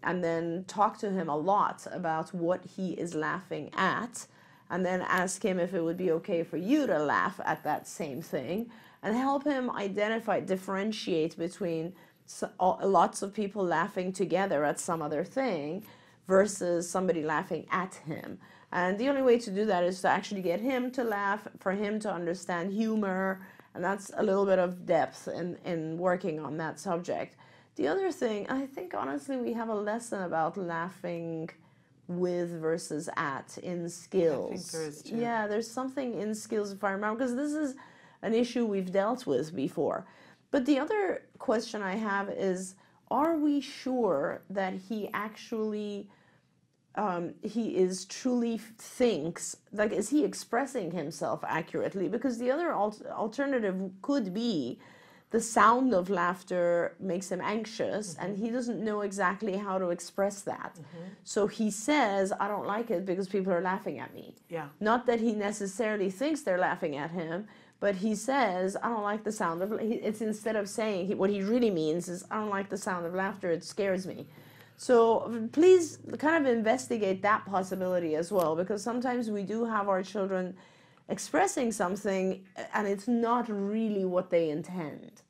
and 0.05 0.23
then 0.23 0.65
talk 0.69 0.97
to 0.99 1.11
him 1.11 1.29
a 1.29 1.37
lot 1.37 1.87
about 1.91 2.33
what 2.33 2.65
he 2.65 2.93
is 2.93 3.15
laughing 3.15 3.71
at 3.75 4.27
and 4.71 4.85
then 4.85 5.03
ask 5.03 5.45
him 5.45 5.59
if 5.59 5.75
it 5.75 5.83
would 5.83 5.97
be 5.97 6.11
okay 6.11 6.43
for 6.43 6.57
you 6.57 6.87
to 6.87 6.99
laugh 6.99 7.41
at 7.45 7.63
that 7.65 7.87
same 7.87 8.21
thing 8.21 8.71
and 9.03 9.15
help 9.15 9.45
him 9.45 9.71
identify 9.71 10.41
differentiate 10.41 11.37
between 11.39 11.93
lots 12.61 13.23
of 13.23 13.33
people 13.33 13.65
laughing 13.65 14.13
together 14.13 14.65
at 14.65 14.81
some 14.81 15.01
other 15.01 15.23
thing 15.23 15.85
versus 16.27 16.89
somebody 16.91 17.23
laughing 17.23 17.67
at 17.71 17.95
him. 18.07 18.39
And 18.73 18.99
the 18.99 19.09
only 19.09 19.23
way 19.23 19.39
to 19.39 19.51
do 19.51 19.65
that 19.67 19.85
is 19.85 20.01
to 20.01 20.09
actually 20.09 20.43
get 20.43 20.61
him 20.61 20.91
to 20.93 21.05
laugh 21.05 21.47
for 21.61 21.73
him 21.73 22.01
to 22.01 22.13
understand 22.13 22.73
humor 22.73 23.41
and 23.75 23.85
that's 23.85 24.11
a 24.17 24.23
little 24.23 24.47
bit 24.47 24.59
of 24.59 24.87
depth 24.87 25.29
in, 25.29 25.59
in 25.67 25.99
working 25.99 26.41
on 26.41 26.57
that 26.57 26.81
subject. 26.81 27.37
The 27.77 27.89
other 27.89 28.11
thing 28.11 28.47
i 28.49 28.65
think 28.65 28.95
honestly 28.95 29.37
we 29.37 29.53
have 29.53 29.69
a 29.69 29.75
lesson 29.75 30.23
about 30.23 30.57
laughing 30.57 31.51
with 32.09 32.61
versus 32.61 33.09
at 33.17 33.59
in 33.63 33.89
skills. 33.89 34.73
there 34.73 34.87
is. 34.87 35.03
Yeah, 35.07 35.47
there's 35.47 35.71
something 35.71 36.15
in 36.15 36.35
skills 36.35 36.73
if 36.73 36.85
I 36.85 36.93
remember 36.93 37.19
because 37.19 37.35
this 37.35 37.53
is 37.53 37.77
an 38.23 38.35
issue 38.35 38.67
we've 38.67 38.93
dealt 38.93 39.27
with 39.27 39.55
before. 39.55 40.07
But 40.51 40.67
the 40.67 40.79
other 40.79 41.23
question 41.39 41.83
I 41.83 41.97
have 41.97 42.29
is 42.31 42.75
are 43.11 43.37
we 43.37 43.61
sure 43.61 44.43
that 44.51 44.75
he 44.75 45.09
actually 45.13 46.09
um, 46.97 47.35
he 47.43 47.77
is 47.77 48.07
truly 48.07 48.59
thinks 48.79 49.57
like 49.73 49.93
is 49.93 50.09
he 50.09 50.25
expressing 50.25 50.91
himself 50.91 51.45
accurately 51.47 52.09
because 52.09 52.39
the 52.39 52.51
other 52.51 52.73
al- 52.73 52.97
alternative 53.11 53.91
could 54.01 54.33
be 54.33 54.79
the 55.31 55.41
sound 55.41 55.93
of 55.93 56.09
laughter 56.09 56.95
makes 57.01 57.31
him 57.31 57.41
anxious 57.41 58.17
and 58.21 58.35
mm-hmm. 58.35 58.45
he 58.45 58.51
doesn't 58.51 58.83
know 58.83 59.01
exactly 59.01 59.57
how 59.57 59.79
to 59.79 59.91
express 59.91 60.43
that. 60.43 60.75
Mm-hmm. 60.75 61.09
So 61.25 61.47
he 61.47 61.71
says 61.71 62.33
i 62.39 62.49
don't 62.49 62.67
like 62.67 62.91
it 62.91 63.05
because 63.05 63.29
people 63.29 63.53
are 63.53 63.61
laughing 63.61 63.99
at 63.99 64.15
me. 64.15 64.35
Yeah. 64.49 64.69
not 64.81 65.07
that 65.07 65.21
he 65.21 65.33
necessarily 65.33 66.11
thinks 66.11 66.43
they're 66.43 66.59
laughing 66.59 66.97
at 66.97 67.11
him 67.11 67.47
but 67.81 67.97
he 67.97 68.15
says 68.15 68.77
i 68.83 68.89
don't 68.89 69.03
like 69.03 69.25
the 69.25 69.33
sound 69.33 69.63
of 69.63 69.73
it's 69.73 70.21
instead 70.21 70.57
of 70.57 70.69
saying 70.69 71.07
he, 71.09 71.15
what 71.15 71.31
he 71.31 71.43
really 71.43 71.71
means 71.71 72.09
is 72.09 72.25
i 72.31 72.37
don't 72.37 72.51
like 72.51 72.69
the 72.69 72.79
sound 72.79 73.05
of 73.07 73.15
laughter 73.15 73.51
it 73.51 73.65
scares 73.65 74.07
me. 74.07 74.27
So 74.79 75.49
please 75.53 75.99
kind 76.19 76.47
of 76.47 76.53
investigate 76.53 77.23
that 77.23 77.47
possibility 77.47 78.15
as 78.15 78.31
well 78.31 78.55
because 78.55 78.83
sometimes 78.83 79.31
we 79.31 79.43
do 79.43 79.65
have 79.65 79.89
our 79.89 80.03
children 80.03 80.55
expressing 81.09 81.73
something 81.73 82.45
and 82.75 82.87
it's 82.89 83.09
not 83.09 83.49
really 83.49 84.05
what 84.05 84.31
they 84.31 84.51
intend 84.51 85.23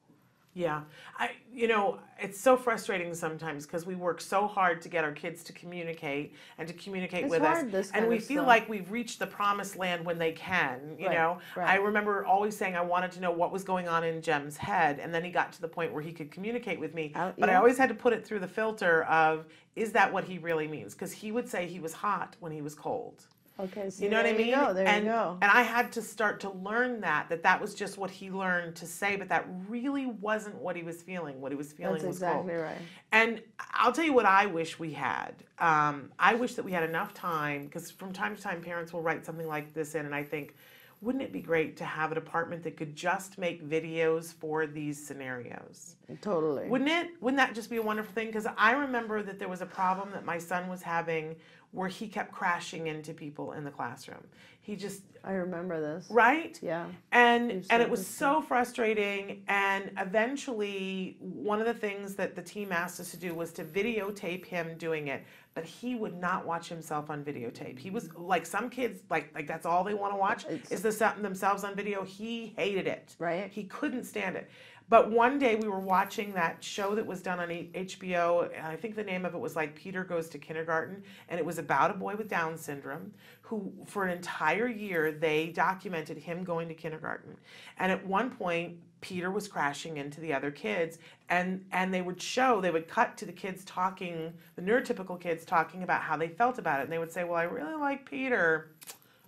Yeah, 0.55 0.83
I 1.19 1.33
you 1.53 1.69
know 1.69 1.99
it's 2.19 2.41
so 2.41 2.57
frustrating 2.57 3.15
sometimes 3.15 3.67
because 3.67 3.85
we 3.85 3.95
work 3.95 4.23
so 4.23 4.47
hard 4.47 4.81
to 4.83 4.89
get 4.89 5.05
our 5.05 5.13
kids 5.13 5.45
to 5.45 5.53
communicate 5.53 6.35
and 6.57 6.67
to 6.67 6.73
communicate 6.75 7.25
It's 7.25 7.31
with 7.31 7.43
hard, 7.43 7.75
us, 7.75 7.91
and 7.93 8.09
we 8.09 8.19
feel 8.19 8.39
stuff. 8.43 8.47
like 8.49 8.69
we've 8.69 8.91
reached 8.91 9.19
the 9.19 9.27
promised 9.27 9.77
land 9.77 10.07
when 10.07 10.19
they 10.19 10.33
can. 10.33 10.97
You 10.99 11.09
Right, 11.09 11.15
know, 11.19 11.39
right. 11.57 11.69
I 11.69 11.77
remember 11.77 12.25
always 12.25 12.57
saying 12.57 12.75
I 12.75 12.81
wanted 12.81 13.13
to 13.13 13.21
know 13.21 13.31
what 13.33 13.53
was 13.53 13.65
going 13.65 13.87
on 13.87 14.03
in 14.03 14.23
Jem's 14.23 14.57
head, 14.57 14.99
and 14.99 15.13
then 15.15 15.23
he 15.25 15.31
got 15.31 15.53
to 15.55 15.61
the 15.61 15.69
point 15.69 15.93
where 15.93 16.03
he 16.03 16.13
could 16.13 16.31
communicate 16.31 16.81
with 16.81 16.95
me. 16.95 17.13
Oh, 17.15 17.35
but 17.39 17.51
I 17.51 17.57
always 17.57 17.77
had 17.77 17.91
to 17.91 17.95
put 17.95 18.15
it 18.15 18.27
through 18.27 18.41
the 18.41 18.49
filter 18.49 19.05
of 19.05 19.47
is 19.77 19.93
that 19.93 20.11
what 20.13 20.25
he 20.25 20.39
really 20.39 20.69
means? 20.69 20.95
Because 20.95 21.13
he 21.13 21.33
would 21.33 21.49
say 21.49 21.67
he 21.67 21.81
was 21.81 21.93
hot 21.93 22.37
when 22.41 22.53
he 22.53 22.63
was 22.63 22.75
cold. 22.75 23.27
Okay 23.59 23.91
so 23.91 24.05
You 24.05 24.11
know 24.11 24.19
what 24.19 24.27
I 24.27 24.33
mean? 24.33 24.55
go 24.55 24.73
there 24.73 24.87
and, 24.87 25.05
you 25.05 25.11
go 25.11 25.39
and 25.41 25.51
I 25.51 25.63
had 25.63 25.93
to 25.93 26.03
start 26.03 26.41
to 26.41 26.51
learn 26.51 27.01
that 27.01 27.29
that 27.29 27.43
that 27.43 27.61
was 27.61 27.75
just 27.75 27.99
what 27.99 28.11
he 28.11 28.31
learned 28.31 28.77
to 28.77 28.87
say, 28.87 29.17
but 29.17 29.29
that 29.29 29.47
really 29.69 30.07
wasn't 30.07 30.57
what 30.57 30.77
he 30.77 30.83
was 30.83 31.03
feeling. 31.03 31.41
What 31.41 31.53
he 31.53 31.57
was 31.57 31.73
feeling 31.73 31.95
that's 31.95 32.05
was 32.05 32.17
exactly 32.17 32.53
cold. 32.53 32.63
right 32.63 32.79
And 33.13 33.43
I'll 33.73 33.93
tell 33.93 34.05
you 34.05 34.13
what 34.13 34.27
I 34.27 34.47
wish 34.47 34.79
we 34.79 34.93
had. 34.93 35.35
Um, 35.59 36.11
I 36.19 36.35
wish 36.35 36.55
that 36.55 36.65
we 36.65 36.73
had 36.73 36.83
enough 36.83 37.15
time 37.15 37.65
because 37.65 37.91
from 37.91 38.13
time 38.13 38.37
to 38.37 38.43
time 38.43 38.61
parents 38.61 38.93
will 38.93 39.03
write 39.03 39.25
something 39.25 39.47
like 39.47 39.73
this 39.73 39.95
in, 39.95 40.05
and 40.05 40.15
I 40.15 40.23
think, 40.23 40.55
wouldn't 41.03 41.23
it 41.23 41.33
be 41.33 41.41
great 41.41 41.77
to 41.77 41.85
have 41.85 42.11
a 42.13 42.15
department 42.15 42.63
that 42.65 42.77
could 42.77 42.97
just 42.97 43.39
make 43.39 43.63
videos 43.69 44.33
for 44.33 44.67
these 44.67 45.05
scenarios? 45.05 45.97
Totally. 46.21 46.69
Wouldn't 46.69 46.91
it? 46.91 47.11
Wouldn't 47.21 47.39
that 47.39 47.55
just 47.55 47.71
be 47.71 47.77
a 47.77 47.83
wonderful 47.83 48.13
thing? 48.15 48.27
Because 48.29 48.47
I 48.57 48.73
remember 48.73 49.23
that 49.23 49.39
there 49.39 49.49
was 49.49 49.61
a 49.61 49.67
problem 49.67 50.11
that 50.13 50.25
my 50.25 50.39
son 50.39 50.69
was 50.69 50.83
having 50.83 51.37
where 51.77 51.89
he 51.89 52.09
kept 52.09 52.33
crashing 52.33 52.87
into 52.87 53.13
people 53.13 53.53
in 53.53 53.63
the 53.63 53.71
classroom. 53.71 54.25
He 54.63 54.75
just 54.77 55.03
I 55.23 55.33
remember 55.33 55.81
this. 55.81 56.07
right 56.11 56.59
Yeah. 56.63 56.87
and 57.13 57.53
You've 57.53 57.67
and 57.71 57.83
it 57.83 57.91
was 57.91 58.05
so 58.07 58.41
frustrating 58.41 59.43
and 59.49 59.91
eventually 59.99 61.17
one 61.21 61.61
of 61.61 61.67
the 61.67 61.75
things 61.75 62.15
that 62.17 62.35
the 62.35 62.43
team 62.43 62.73
asked 62.73 62.99
us 62.99 63.11
to 63.11 63.17
do 63.17 63.35
was 63.35 63.53
to 63.53 63.65
videotape 63.65 64.45
him 64.47 64.77
doing 64.79 65.09
it 65.09 65.25
but 65.55 65.65
he 65.65 65.95
would 65.95 66.17
not 66.21 66.47
watch 66.47 66.69
himself 66.69 67.11
on 67.11 67.25
videotape 67.25 67.79
he 67.79 67.91
was 67.91 68.13
like 68.15 68.47
some 68.47 68.69
kids 68.71 69.01
like 69.11 69.33
like 69.35 69.47
that's 69.47 69.67
all 69.67 69.85
they 69.85 69.95
want 69.95 70.13
to 70.13 70.17
watch 70.17 70.45
is 70.71 70.81
the 70.83 71.15
themselves 71.21 71.63
on 71.65 71.75
video 71.75 72.03
he 72.05 72.55
hated 72.57 72.87
it 72.87 73.15
Right. 73.19 73.51
he 73.53 73.65
couldn't 73.65 74.05
stand 74.05 74.37
it 74.37 74.49
but 74.89 75.11
one 75.11 75.39
day 75.39 75.57
we 75.57 75.67
were 75.69 75.81
watching 75.81 76.33
that 76.35 76.63
show 76.63 76.95
that 76.95 77.05
was 77.05 77.21
done 77.21 77.41
on 77.41 77.49
HBO. 77.49 78.49
I 78.63 78.77
think 78.77 78.95
the 78.95 79.03
name 79.03 79.25
of 79.25 79.35
it 79.35 79.39
was 79.39 79.57
like 79.57 79.75
Peter 79.75 80.05
Goes 80.05 80.29
to 80.29 80.39
Kindergarten. 80.39 81.03
And 81.29 81.41
it 81.41 81.45
was 81.45 81.59
about 81.59 81.91
a 81.91 81.95
boy 81.95 82.15
with 82.15 82.29
Down 82.29 82.57
syndrome 82.57 83.13
who, 83.43 83.73
for 83.85 84.05
an 84.05 84.17
entire 84.17 84.69
year, 84.69 85.11
they 85.11 85.49
documented 85.49 86.19
him 86.19 86.45
going 86.45 86.69
to 86.69 86.75
kindergarten. 86.75 87.37
And 87.79 87.91
at 87.91 88.07
one 88.07 88.31
point, 88.31 88.77
Peter 89.01 89.31
was 89.31 89.49
crashing 89.49 89.97
into 89.97 90.21
the 90.21 90.33
other 90.33 90.53
kids. 90.53 90.99
And, 91.31 91.65
and 91.73 91.93
they 91.93 92.03
would 92.03 92.23
show, 92.23 92.61
they 92.61 92.71
would 92.71 92.87
cut 92.87 93.17
to 93.17 93.27
the 93.27 93.33
kids 93.33 93.65
talking, 93.65 94.33
the 94.55 94.63
neurotypical 94.63 95.21
kids 95.21 95.45
talking 95.45 95.83
about 95.83 96.03
how 96.03 96.17
they 96.17 96.29
felt 96.29 96.59
about 96.59 96.79
it. 96.79 96.85
And 96.85 96.93
they 96.93 96.99
would 96.99 97.13
say, 97.13 97.25
Well, 97.25 97.35
I 97.35 97.45
really 97.45 97.75
like 97.75 98.09
Peter 98.09 98.71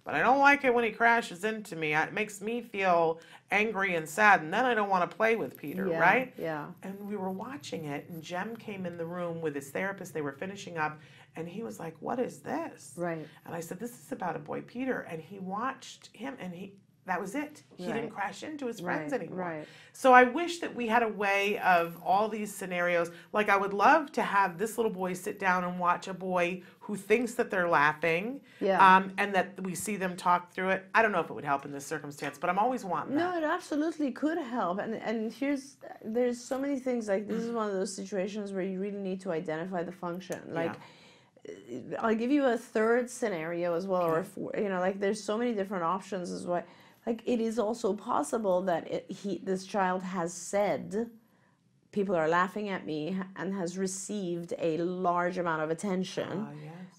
but 0.08 0.14
I 0.14 0.22
don't 0.22 0.38
like 0.38 0.64
it 0.64 0.72
when 0.72 0.84
he 0.84 0.90
crashes 0.90 1.44
into 1.44 1.76
me. 1.76 1.94
It 1.94 2.14
makes 2.14 2.40
me 2.40 2.62
feel 2.62 3.20
angry 3.50 3.94
and 3.94 4.08
sad, 4.08 4.40
and 4.40 4.50
then 4.50 4.64
I 4.64 4.72
don't 4.72 4.88
want 4.88 5.08
to 5.10 5.14
play 5.14 5.36
with 5.36 5.54
Peter, 5.58 5.86
Yeah, 5.86 5.98
right? 5.98 6.32
yeah. 6.38 6.68
And 6.82 6.98
we 7.06 7.14
were 7.14 7.28
watching 7.28 7.84
it, 7.84 8.08
and 8.08 8.22
Jem 8.22 8.56
came 8.56 8.86
in 8.86 8.96
the 8.96 9.04
room 9.04 9.42
with 9.42 9.54
his 9.54 9.68
therapist. 9.68 10.14
They 10.14 10.22
were 10.22 10.32
finishing 10.32 10.78
up, 10.78 10.98
and 11.36 11.46
he 11.46 11.62
was 11.62 11.78
like, 11.78 11.94
What 12.00 12.18
is 12.20 12.38
this? 12.38 12.94
Right. 12.96 13.28
And 13.44 13.54
I 13.54 13.60
said, 13.60 13.78
This 13.78 13.90
is 14.02 14.10
about 14.10 14.34
a 14.34 14.38
boy, 14.38 14.62
Peter. 14.62 15.00
And 15.10 15.20
he 15.20 15.40
watched 15.40 16.08
him, 16.14 16.38
and 16.40 16.54
he 16.54 16.72
that 17.08 17.20
was 17.20 17.34
it. 17.34 17.62
He 17.76 17.86
didn't 17.86 18.10
crash 18.10 18.42
into 18.42 18.66
his 18.66 18.80
friends 18.80 19.12
Right, 19.12 19.20
anymore. 19.22 19.38
right. 19.38 19.66
So 19.92 20.12
I 20.12 20.24
wish 20.24 20.60
that 20.60 20.74
we 20.74 20.86
had 20.86 21.02
a 21.02 21.08
way 21.08 21.58
of 21.58 21.98
all 22.04 22.28
these 22.28 22.54
scenarios. 22.54 23.10
Like 23.32 23.48
I 23.48 23.56
would 23.56 23.72
love 23.74 24.12
to 24.12 24.22
have 24.22 24.58
this 24.58 24.76
little 24.78 24.92
boy 24.92 25.12
sit 25.14 25.38
down 25.40 25.64
and 25.64 25.78
watch 25.78 26.06
a 26.08 26.14
boy 26.14 26.62
who 26.80 26.96
thinks 26.96 27.34
that 27.34 27.50
they're 27.50 27.68
laughing, 27.68 28.40
Yeah. 28.60 28.78
um, 28.96 29.12
and 29.18 29.34
that 29.34 29.60
we 29.62 29.74
see 29.74 29.96
them 29.96 30.16
talk 30.16 30.52
through 30.52 30.70
it. 30.70 30.86
I 30.94 31.02
don't 31.02 31.12
know 31.12 31.20
if 31.20 31.28
it 31.30 31.34
would 31.34 31.44
help 31.44 31.64
in 31.64 31.72
this 31.72 31.86
circumstance, 31.86 32.38
but 32.38 32.48
I'm 32.48 32.58
always 32.58 32.84
wanting 32.84 33.16
No, 33.16 33.32
that. 33.32 33.42
it 33.42 33.46
absolutely 33.46 34.10
could 34.12 34.38
help. 34.38 34.78
And 34.78 34.94
and 34.94 35.32
here's 35.32 35.76
there's 36.04 36.38
so 36.40 36.58
many 36.58 36.78
things 36.78 37.08
like 37.08 37.26
this 37.28 37.42
is 37.42 37.50
one 37.60 37.66
of 37.68 37.74
those 37.74 37.94
situations 37.94 38.52
where 38.52 38.62
you 38.62 38.80
really 38.80 38.98
need 39.10 39.20
to 39.22 39.32
identify 39.32 39.82
the 39.82 39.92
function. 39.92 40.40
Like 40.52 40.74
I'll 41.98 42.14
give 42.14 42.30
you 42.30 42.44
a 42.44 42.58
third 42.58 43.08
scenario 43.10 43.74
as 43.74 43.86
well, 43.86 44.02
or 44.02 44.18
a 44.18 44.24
four, 44.24 44.52
you 44.58 44.68
know, 44.68 44.80
like 44.80 45.00
there's 45.00 45.22
so 45.22 45.38
many 45.38 45.52
different 45.54 45.82
options 45.84 46.30
as 46.30 46.46
well. 46.46 46.62
Like 47.08 47.22
it 47.24 47.40
is 47.40 47.58
also 47.58 47.94
possible 47.94 48.60
that 48.64 48.86
it, 48.86 49.10
he 49.10 49.40
this 49.42 49.64
child 49.64 50.02
has 50.02 50.30
said, 50.30 51.08
people 51.90 52.14
are 52.14 52.28
laughing 52.28 52.68
at 52.68 52.84
me, 52.84 53.16
and 53.34 53.54
has 53.54 53.78
received 53.78 54.52
a 54.58 54.76
large 54.76 55.38
amount 55.38 55.62
of 55.62 55.70
attention, 55.70 56.46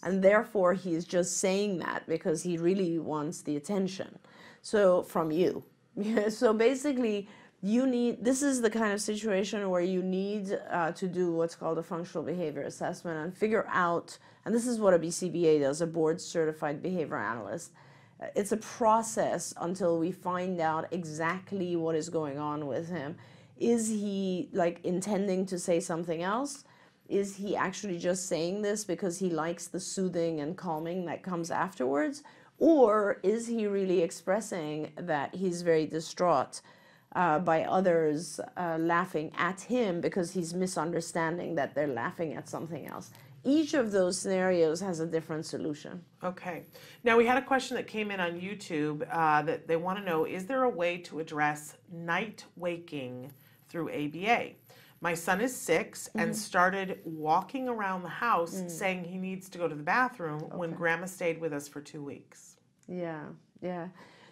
and 0.01 0.24
therefore 0.24 0.74
he's 0.74 1.05
just 1.05 1.38
saying 1.38 1.78
that 1.86 2.07
because 2.07 2.41
he 2.41 2.57
really 2.57 2.97
wants 2.97 3.43
the 3.43 3.55
attention. 3.55 4.18
So 4.64 5.03
from 5.03 5.30
you, 5.32 5.64
so 6.30 6.53
basically. 6.53 7.28
You 7.62 7.86
need. 7.86 8.24
This 8.24 8.41
is 8.41 8.62
the 8.62 8.70
kind 8.70 8.93
of 8.93 9.01
situation 9.01 9.70
where 9.70 9.82
you 9.82 10.01
need 10.01 10.57
uh, 10.72 10.93
to 10.93 11.10
do 11.10 11.34
what's 11.34 11.55
called 11.55 11.78
a 11.78 11.84
functional 11.84 12.24
behavior 12.24 12.62
assessment 12.62 13.18
and 13.18 13.38
figure 13.38 13.66
out. 13.68 14.18
And 14.45 14.55
this 14.55 14.66
is 14.66 14.80
what 14.80 14.93
a 14.93 14.99
BCBA 14.99 15.60
does, 15.60 15.82
a 15.82 15.86
board 15.86 16.22
certified 16.22 16.82
behavior 16.82 17.18
analyst. 17.18 17.72
It's 18.36 18.51
a 18.51 18.57
process 18.57 19.53
until 19.59 19.97
we 19.97 20.11
find 20.11 20.59
out 20.59 20.88
exactly 20.91 21.76
what 21.76 21.95
is 21.95 22.09
going 22.09 22.38
on 22.38 22.67
with 22.67 22.89
him. 22.89 23.15
Is 23.57 23.88
he 23.88 24.49
like 24.53 24.84
intending 24.84 25.45
to 25.47 25.59
say 25.59 25.80
something 25.80 26.22
else? 26.22 26.65
Is 27.07 27.38
he 27.38 27.55
actually 27.55 27.97
just 27.97 28.28
saying 28.28 28.61
this 28.61 28.84
because 28.84 29.20
he 29.20 29.30
likes 29.30 29.67
the 29.67 29.80
soothing 29.80 30.41
and 30.41 30.55
calming 30.55 31.05
that 31.05 31.24
comes 31.24 31.49
afterwards? 31.49 32.24
Or 32.59 33.20
is 33.24 33.47
he 33.47 33.67
really 33.67 34.01
expressing 34.01 34.91
that 34.95 35.34
he's 35.34 35.61
very 35.61 35.86
distraught 35.88 36.61
uh, 37.15 37.39
by 37.39 37.63
others 37.63 38.39
uh, 38.57 38.78
laughing 38.80 39.32
at 39.38 39.61
him 39.61 40.01
because 40.01 40.32
he's 40.32 40.53
misunderstanding 40.53 41.55
that 41.55 41.74
they're 41.74 41.88
laughing 41.88 42.34
at 42.34 42.49
something 42.49 42.86
else? 42.86 43.11
Each 43.44 43.74
of 43.74 43.92
those 43.92 44.20
scenarios 44.20 44.82
has 44.82 45.00
a 45.00 45.06
different 45.08 45.46
solution. 45.46 46.04
Okay. 46.24 46.64
Now 47.04 47.18
we 47.18 47.26
had 47.26 47.38
a 47.38 47.42
question 47.46 47.76
that 47.78 47.88
came 47.88 48.12
in 48.12 48.20
on 48.20 48.40
YouTube 48.40 49.08
uh, 49.12 49.42
that 49.44 49.68
they 49.68 49.78
want 49.78 49.98
to 50.00 50.04
know: 50.06 50.26
Is 50.26 50.46
there 50.46 50.64
a 50.64 50.70
way 50.70 50.98
to 51.00 51.20
address 51.20 51.76
night 51.92 52.46
waking 52.56 53.32
through 53.70 53.90
ABA? 53.90 54.52
My 55.02 55.14
son 55.14 55.40
is 55.40 55.56
6 55.56 56.10
and 56.16 56.32
Mhm. 56.32 56.36
started 56.36 57.00
walking 57.06 57.70
around 57.70 58.04
the 58.04 58.10
house 58.10 58.56
Mm. 58.62 58.70
saying 58.70 59.04
he 59.06 59.18
needs 59.18 59.48
to 59.50 59.58
go 59.58 59.68
to 59.68 59.76
the 59.76 59.84
bathroom 59.84 60.42
when 60.58 60.72
Grandma 60.72 61.06
stayed 61.06 61.40
with 61.40 61.54
us 61.54 61.70
for 61.70 61.80
two 61.80 62.04
weeks. 62.04 62.58
Yeah, 62.88 63.28
yeah. 63.62 63.88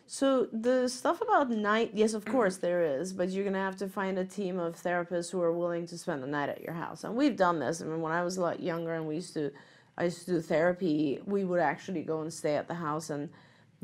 So 0.10 0.48
the 0.54 0.88
stuff 0.88 1.22
about 1.22 1.50
night, 1.50 1.92
yes, 1.94 2.14
of 2.14 2.24
mm-hmm. 2.24 2.34
course 2.34 2.58
there 2.58 2.82
is, 2.82 3.12
but 3.12 3.30
you're 3.30 3.44
gonna 3.44 3.58
have 3.60 3.76
to 3.78 3.90
find 3.90 4.18
a 4.18 4.24
team 4.24 4.58
of 4.58 4.82
therapists 4.82 5.30
who 5.30 5.42
are 5.42 5.52
willing 5.52 5.86
to 5.88 5.98
spend 5.98 6.24
the 6.24 6.28
night 6.28 6.48
at 6.48 6.62
your 6.62 6.74
house. 6.74 7.04
And 7.04 7.16
we've 7.16 7.36
done 7.36 7.60
this. 7.60 7.82
I 7.82 7.86
mean, 7.86 8.02
when 8.02 8.14
I 8.14 8.24
was 8.24 8.38
a 8.38 8.42
lot 8.42 8.62
younger 8.62 8.94
and 8.94 9.06
we 9.06 9.16
used 9.16 9.34
to, 9.34 9.52
I 9.98 10.06
used 10.06 10.26
to 10.26 10.32
do 10.32 10.42
therapy, 10.42 11.22
we 11.26 11.44
would 11.44 11.60
actually 11.60 12.04
go 12.04 12.22
and 12.22 12.32
stay 12.32 12.56
at 12.56 12.70
the 12.70 12.76
house 12.76 13.10
and 13.10 13.30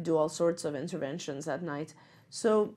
do 0.01 0.15
all 0.15 0.29
sorts 0.29 0.63
of 0.63 0.75
interventions 0.75 1.47
at 1.49 1.61
night. 1.61 1.93
So 2.29 2.73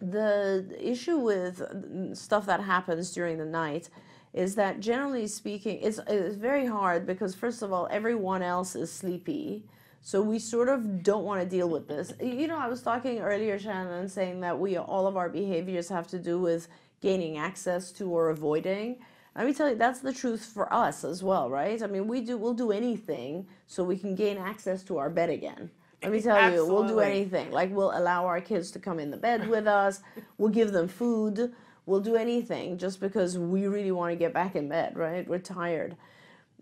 the 0.00 0.74
issue 0.80 1.18
with 1.18 2.16
stuff 2.16 2.46
that 2.46 2.60
happens 2.60 3.12
during 3.12 3.36
the 3.36 3.44
night 3.44 3.90
is 4.32 4.54
that 4.54 4.80
generally 4.80 5.26
speaking 5.26 5.80
it's, 5.82 5.98
it's 6.06 6.36
very 6.36 6.66
hard 6.66 7.06
because 7.06 7.34
first 7.34 7.62
of 7.62 7.72
all 7.72 7.88
everyone 7.90 8.42
else 8.42 8.76
is 8.76 8.92
sleepy 8.92 9.64
so 10.00 10.22
we 10.22 10.38
sort 10.38 10.68
of 10.68 11.02
don't 11.02 11.24
want 11.24 11.40
to 11.40 11.46
deal 11.46 11.68
with 11.68 11.88
this 11.88 12.12
you 12.20 12.46
know 12.46 12.58
i 12.58 12.68
was 12.68 12.82
talking 12.82 13.18
earlier 13.20 13.58
shannon 13.58 14.08
saying 14.08 14.40
that 14.40 14.58
we 14.58 14.76
all 14.76 15.06
of 15.06 15.16
our 15.16 15.28
behaviors 15.28 15.88
have 15.88 16.06
to 16.06 16.18
do 16.18 16.38
with 16.38 16.68
gaining 17.00 17.38
access 17.38 17.92
to 17.92 18.10
or 18.10 18.30
avoiding 18.30 18.96
let 19.36 19.46
me 19.46 19.54
tell 19.54 19.68
you 19.68 19.76
that's 19.76 20.00
the 20.00 20.12
truth 20.12 20.44
for 20.44 20.72
us 20.72 21.04
as 21.04 21.22
well 21.22 21.48
right 21.50 21.82
i 21.82 21.86
mean 21.86 22.06
we 22.06 22.20
do 22.20 22.36
we'll 22.36 22.54
do 22.54 22.72
anything 22.72 23.46
so 23.66 23.84
we 23.84 23.96
can 23.96 24.14
gain 24.14 24.38
access 24.38 24.82
to 24.82 24.98
our 24.98 25.10
bed 25.10 25.30
again 25.30 25.70
let 26.02 26.12
me 26.12 26.20
tell 26.20 26.52
you, 26.52 26.64
we'll 26.64 26.86
do 26.86 27.00
anything. 27.00 27.50
Like 27.50 27.74
we'll 27.74 27.96
allow 27.96 28.24
our 28.26 28.40
kids 28.40 28.70
to 28.72 28.78
come 28.78 29.00
in 29.00 29.10
the 29.10 29.16
bed 29.16 29.48
with 29.48 29.66
us. 29.66 30.00
We'll 30.38 30.50
give 30.50 30.70
them 30.70 30.86
food. 30.86 31.52
We'll 31.86 32.00
do 32.00 32.14
anything 32.14 32.78
just 32.78 33.00
because 33.00 33.36
we 33.36 33.66
really 33.66 33.90
want 33.90 34.12
to 34.12 34.16
get 34.16 34.32
back 34.32 34.54
in 34.54 34.68
bed, 34.68 34.96
right? 34.96 35.26
We're 35.26 35.40
tired. 35.40 35.96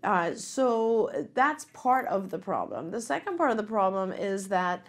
Uh, 0.03 0.33
so 0.35 1.27
that's 1.33 1.65
part 1.73 2.05
of 2.07 2.29
the 2.29 2.37
problem. 2.37 2.91
The 2.91 3.01
second 3.01 3.37
part 3.37 3.51
of 3.51 3.57
the 3.57 3.63
problem 3.63 4.11
is 4.11 4.47
that 4.49 4.85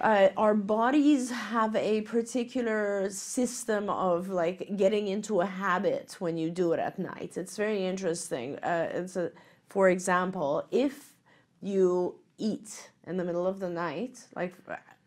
uh, 0.00 0.28
our 0.36 0.54
bodies 0.54 1.30
have 1.30 1.74
a 1.74 2.02
particular 2.02 3.08
system 3.10 3.88
of 3.88 4.28
like 4.28 4.76
getting 4.76 5.06
into 5.08 5.40
a 5.40 5.46
habit 5.46 6.16
when 6.18 6.36
you 6.36 6.50
do 6.50 6.72
it 6.72 6.80
at 6.80 6.98
night. 6.98 7.36
It's 7.36 7.56
very 7.56 7.86
interesting. 7.86 8.58
Uh, 8.58 8.90
it's 8.92 9.16
a, 9.16 9.32
for 9.68 9.88
example, 9.88 10.66
if 10.70 11.14
you 11.62 12.16
eat 12.38 12.90
in 13.06 13.16
the 13.16 13.24
middle 13.24 13.46
of 13.46 13.58
the 13.58 13.70
night, 13.70 14.26
like 14.34 14.54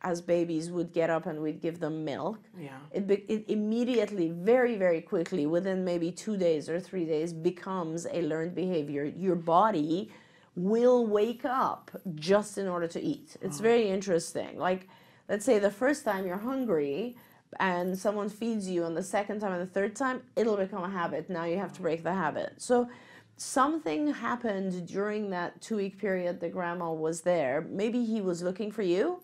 as 0.02 0.22
babies 0.22 0.72
would 0.72 0.93
get 0.93 1.10
up 1.10 1.26
and 1.26 1.41
we'd 1.41 1.62
give 1.62 1.80
them 1.80 2.06
milk, 2.06 2.39
Yeah. 2.58 2.70
it, 2.91 3.08
be, 3.08 3.16
it 3.28 3.45
immediately, 3.47 4.30
very, 4.30 4.76
very 4.78 5.02
quickly, 5.02 5.45
within 5.45 5.84
maybe 5.84 6.12
two 6.12 6.38
days 6.38 6.70
or 6.70 6.80
three 6.80 7.06
days, 7.06 7.34
becomes 7.34 8.08
a 8.12 8.22
learned 8.22 8.56
behavior. 8.56 9.04
Your 9.04 9.36
body 9.36 10.10
will 10.56 11.06
wake 11.06 11.43
up 11.45 11.91
just 12.16 12.58
in 12.58 12.68
order 12.68 12.88
to 12.88 13.02
eat. 13.02 13.36
It's 13.41 13.60
mm. 13.60 13.64
very 13.64 13.89
interesting. 13.89 14.58
Like, 14.58 14.88
let's 15.28 15.45
say 15.45 15.60
the 15.60 15.72
first 15.72 16.06
time 16.06 16.26
you're 16.26 16.38
hungry 16.38 17.18
and 17.60 17.97
someone 17.97 18.30
feeds 18.30 18.70
you, 18.70 18.86
and 18.86 18.95
the 18.95 19.04
second 19.04 19.39
time 19.39 19.54
and 19.54 19.62
the 19.62 19.74
third 19.74 19.95
time, 19.95 20.22
it'll 20.36 20.58
become 20.58 20.84
a 20.84 20.89
habit. 20.89 21.30
Now 21.30 21.45
you 21.45 21.58
have 21.58 21.74
to 21.74 21.80
mm. 21.80 21.84
break 21.84 22.04
the 22.04 22.14
habit. 22.14 22.54
So, 22.58 22.89
something 23.36 24.14
happened 24.14 24.86
during 24.86 25.30
that 25.30 25.62
two 25.62 25.78
week 25.78 25.97
period 25.97 26.41
that 26.41 26.52
grandma 26.52 26.91
was 26.91 27.22
there. 27.22 27.66
Maybe 27.70 28.04
he 28.04 28.20
was 28.22 28.43
looking 28.43 28.70
for 28.70 28.82
you. 28.82 29.22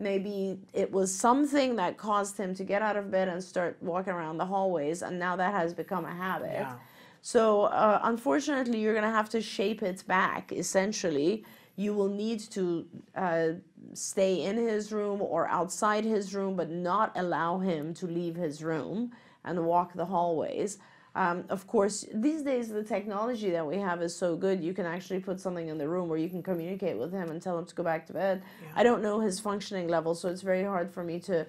Maybe 0.00 0.58
it 0.72 0.90
was 0.90 1.14
something 1.14 1.76
that 1.76 1.98
caused 1.98 2.38
him 2.38 2.54
to 2.54 2.64
get 2.64 2.80
out 2.80 2.96
of 2.96 3.10
bed 3.10 3.28
and 3.28 3.42
start 3.44 3.76
walking 3.82 4.14
around 4.14 4.38
the 4.38 4.46
hallways, 4.46 5.02
and 5.02 5.18
now 5.18 5.36
that 5.36 5.52
has 5.52 5.74
become 5.74 6.06
a 6.06 6.14
habit. 6.14 6.52
Yeah. 6.52 6.74
So, 7.22 7.64
uh, 7.64 8.00
unfortunately, 8.04 8.80
you're 8.80 8.94
going 8.94 9.04
to 9.04 9.10
have 9.10 9.28
to 9.30 9.42
shape 9.42 9.82
it 9.82 10.02
back. 10.06 10.52
Essentially, 10.52 11.44
you 11.76 11.92
will 11.92 12.08
need 12.08 12.40
to 12.40 12.86
uh, 13.14 13.48
stay 13.92 14.42
in 14.42 14.56
his 14.56 14.90
room 14.90 15.20
or 15.20 15.46
outside 15.48 16.04
his 16.04 16.34
room, 16.34 16.56
but 16.56 16.70
not 16.70 17.12
allow 17.16 17.58
him 17.58 17.92
to 17.94 18.06
leave 18.06 18.36
his 18.36 18.62
room 18.62 19.12
and 19.44 19.66
walk 19.66 19.92
the 19.94 20.06
hallways. 20.06 20.78
Um, 21.14 21.44
of 21.48 21.66
course, 21.66 22.04
these 22.14 22.42
days 22.42 22.68
the 22.68 22.84
technology 22.84 23.50
that 23.50 23.66
we 23.66 23.76
have 23.78 24.00
is 24.00 24.14
so 24.14 24.36
good. 24.36 24.62
You 24.62 24.72
can 24.72 24.86
actually 24.86 25.20
put 25.20 25.40
something 25.40 25.68
in 25.68 25.76
the 25.76 25.88
room 25.88 26.08
where 26.08 26.18
you 26.18 26.28
can 26.28 26.42
communicate 26.42 26.96
with 26.96 27.12
him 27.12 27.30
and 27.30 27.42
tell 27.42 27.58
him 27.58 27.66
to 27.66 27.74
go 27.74 27.82
back 27.82 28.06
to 28.06 28.12
bed. 28.12 28.42
I 28.76 28.82
don't 28.82 29.02
know 29.02 29.20
his 29.20 29.40
functioning 29.40 29.88
level, 29.88 30.14
so 30.14 30.28
it's 30.28 30.42
very 30.42 30.62
hard 30.62 30.90
for 30.90 31.02
me 31.02 31.18
to 31.20 31.46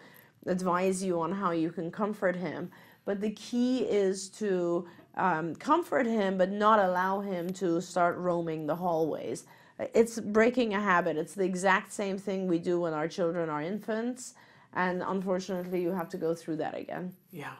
advise 0.47 1.03
you 1.03 1.21
on 1.21 1.31
how 1.31 1.51
you 1.51 1.71
can 1.71 1.91
comfort 1.91 2.35
him. 2.35 2.71
But 3.05 3.21
the 3.21 3.31
key 3.31 3.79
is 3.79 4.29
to 4.29 4.87
um, 5.15 5.55
comfort 5.55 6.07
him, 6.07 6.37
but 6.37 6.51
not 6.51 6.79
allow 6.79 7.19
him 7.19 7.51
to 7.53 7.81
start 7.81 8.17
roaming 8.17 8.65
the 8.65 8.75
hallways. 8.75 9.45
It's 9.93 10.19
breaking 10.19 10.73
a 10.73 10.79
habit. 10.79 11.17
It's 11.17 11.33
the 11.33 11.43
exact 11.43 11.91
same 11.91 12.17
thing 12.17 12.47
we 12.47 12.59
do 12.59 12.79
when 12.79 12.93
our 12.93 13.07
children 13.07 13.49
are 13.49 13.61
infants, 13.61 14.33
and 14.73 15.03
unfortunately, 15.05 15.81
you 15.81 15.91
have 15.91 16.09
to 16.09 16.17
go 16.17 16.33
through 16.33 16.57
that 16.57 16.75
again. 16.77 17.13
Yeah. 17.31 17.53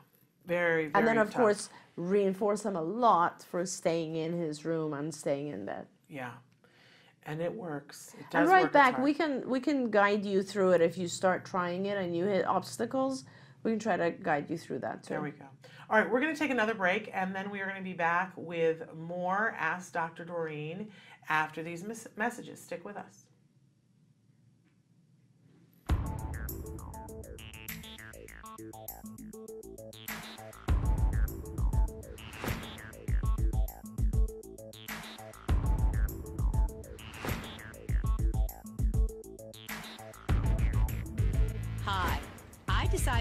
Very, 0.45 0.87
very 0.87 0.91
And 0.95 1.07
then, 1.07 1.17
of 1.17 1.29
tough. 1.29 1.37
course, 1.41 1.69
reinforce 1.95 2.65
him 2.65 2.75
a 2.75 2.81
lot 2.81 3.43
for 3.43 3.65
staying 3.65 4.15
in 4.15 4.33
his 4.33 4.65
room 4.65 4.93
and 4.93 5.13
staying 5.13 5.47
in 5.47 5.65
bed. 5.65 5.87
Yeah. 6.09 6.31
And 7.25 7.41
it 7.41 7.53
works. 7.53 8.15
It 8.19 8.25
does 8.31 8.41
And 8.41 8.49
right 8.49 8.63
work. 8.63 8.73
Back, 8.73 8.97
we 8.97 9.13
can 9.13 9.47
we 9.47 9.59
can 9.59 9.91
guide 9.91 10.25
you 10.25 10.41
through 10.41 10.71
it 10.71 10.81
if 10.81 10.97
you 10.97 11.07
start 11.07 11.45
trying 11.45 11.85
it 11.85 11.97
and 11.97 12.15
you 12.15 12.25
hit 12.25 12.47
obstacles. 12.47 13.25
We 13.63 13.71
can 13.71 13.79
try 13.79 13.95
to 13.97 14.09
guide 14.11 14.49
you 14.49 14.57
through 14.57 14.79
that 14.79 15.03
too. 15.03 15.09
There 15.09 15.21
we 15.21 15.31
go. 15.31 15.45
All 15.89 15.99
right, 15.99 16.09
we're 16.09 16.21
going 16.21 16.33
to 16.33 16.39
take 16.39 16.51
another 16.51 16.73
break 16.73 17.11
and 17.13 17.35
then 17.35 17.51
we 17.51 17.59
are 17.59 17.65
going 17.65 17.77
to 17.77 17.83
be 17.83 17.93
back 17.93 18.31
with 18.37 18.83
more 18.95 19.53
Ask 19.59 19.91
Dr. 19.91 20.23
Doreen 20.23 20.89
after 21.29 21.61
these 21.61 21.83
mes- 21.83 22.07
messages. 22.15 22.61
Stick 22.61 22.85
with 22.85 22.95
us. 22.95 23.20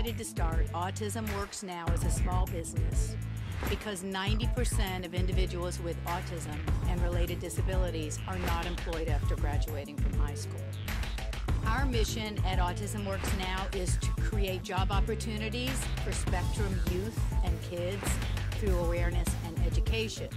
Decided 0.01 0.17
to 0.17 0.25
start 0.25 0.67
Autism 0.73 1.37
Works 1.37 1.63
Now 1.63 1.85
as 1.93 2.05
a 2.05 2.11
small 2.11 2.47
business 2.47 3.17
because 3.69 4.03
90% 4.03 5.05
of 5.05 5.13
individuals 5.13 5.79
with 5.79 6.03
autism 6.07 6.57
and 6.89 7.03
related 7.03 7.39
disabilities 7.39 8.19
are 8.27 8.39
not 8.39 8.65
employed 8.65 9.09
after 9.09 9.37
graduating 9.37 9.99
from 9.99 10.19
high 10.21 10.33
school. 10.33 10.63
Our 11.67 11.85
mission 11.85 12.39
at 12.47 12.59
Autism 12.59 13.07
Works 13.07 13.29
Now 13.37 13.67
is 13.75 13.99
to 13.99 14.09
create 14.23 14.63
job 14.63 14.91
opportunities 14.91 15.79
for 16.03 16.13
Spectrum 16.13 16.81
youth 16.91 17.21
and 17.45 17.61
kids 17.61 18.03
through 18.53 18.79
awareness 18.79 19.29
and 19.45 19.59
education. 19.67 20.29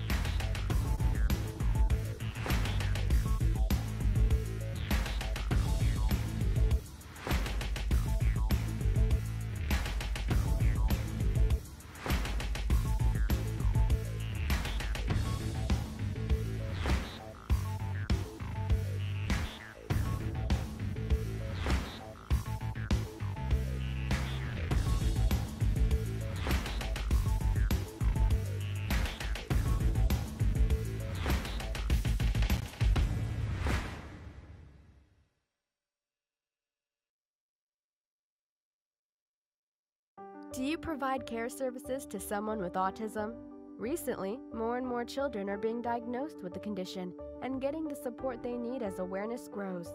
Provide 41.03 41.25
care 41.25 41.49
services 41.49 42.05
to 42.05 42.17
someone 42.17 42.59
with 42.59 42.75
autism? 42.75 43.33
Recently, 43.77 44.39
more 44.53 44.77
and 44.77 44.87
more 44.87 45.03
children 45.03 45.49
are 45.49 45.57
being 45.57 45.81
diagnosed 45.81 46.41
with 46.41 46.53
the 46.53 46.61
condition 46.61 47.11
and 47.41 47.59
getting 47.59 47.89
the 47.89 47.95
support 47.95 48.41
they 48.41 48.55
need 48.55 48.81
as 48.81 48.99
awareness 48.99 49.49
grows. 49.49 49.89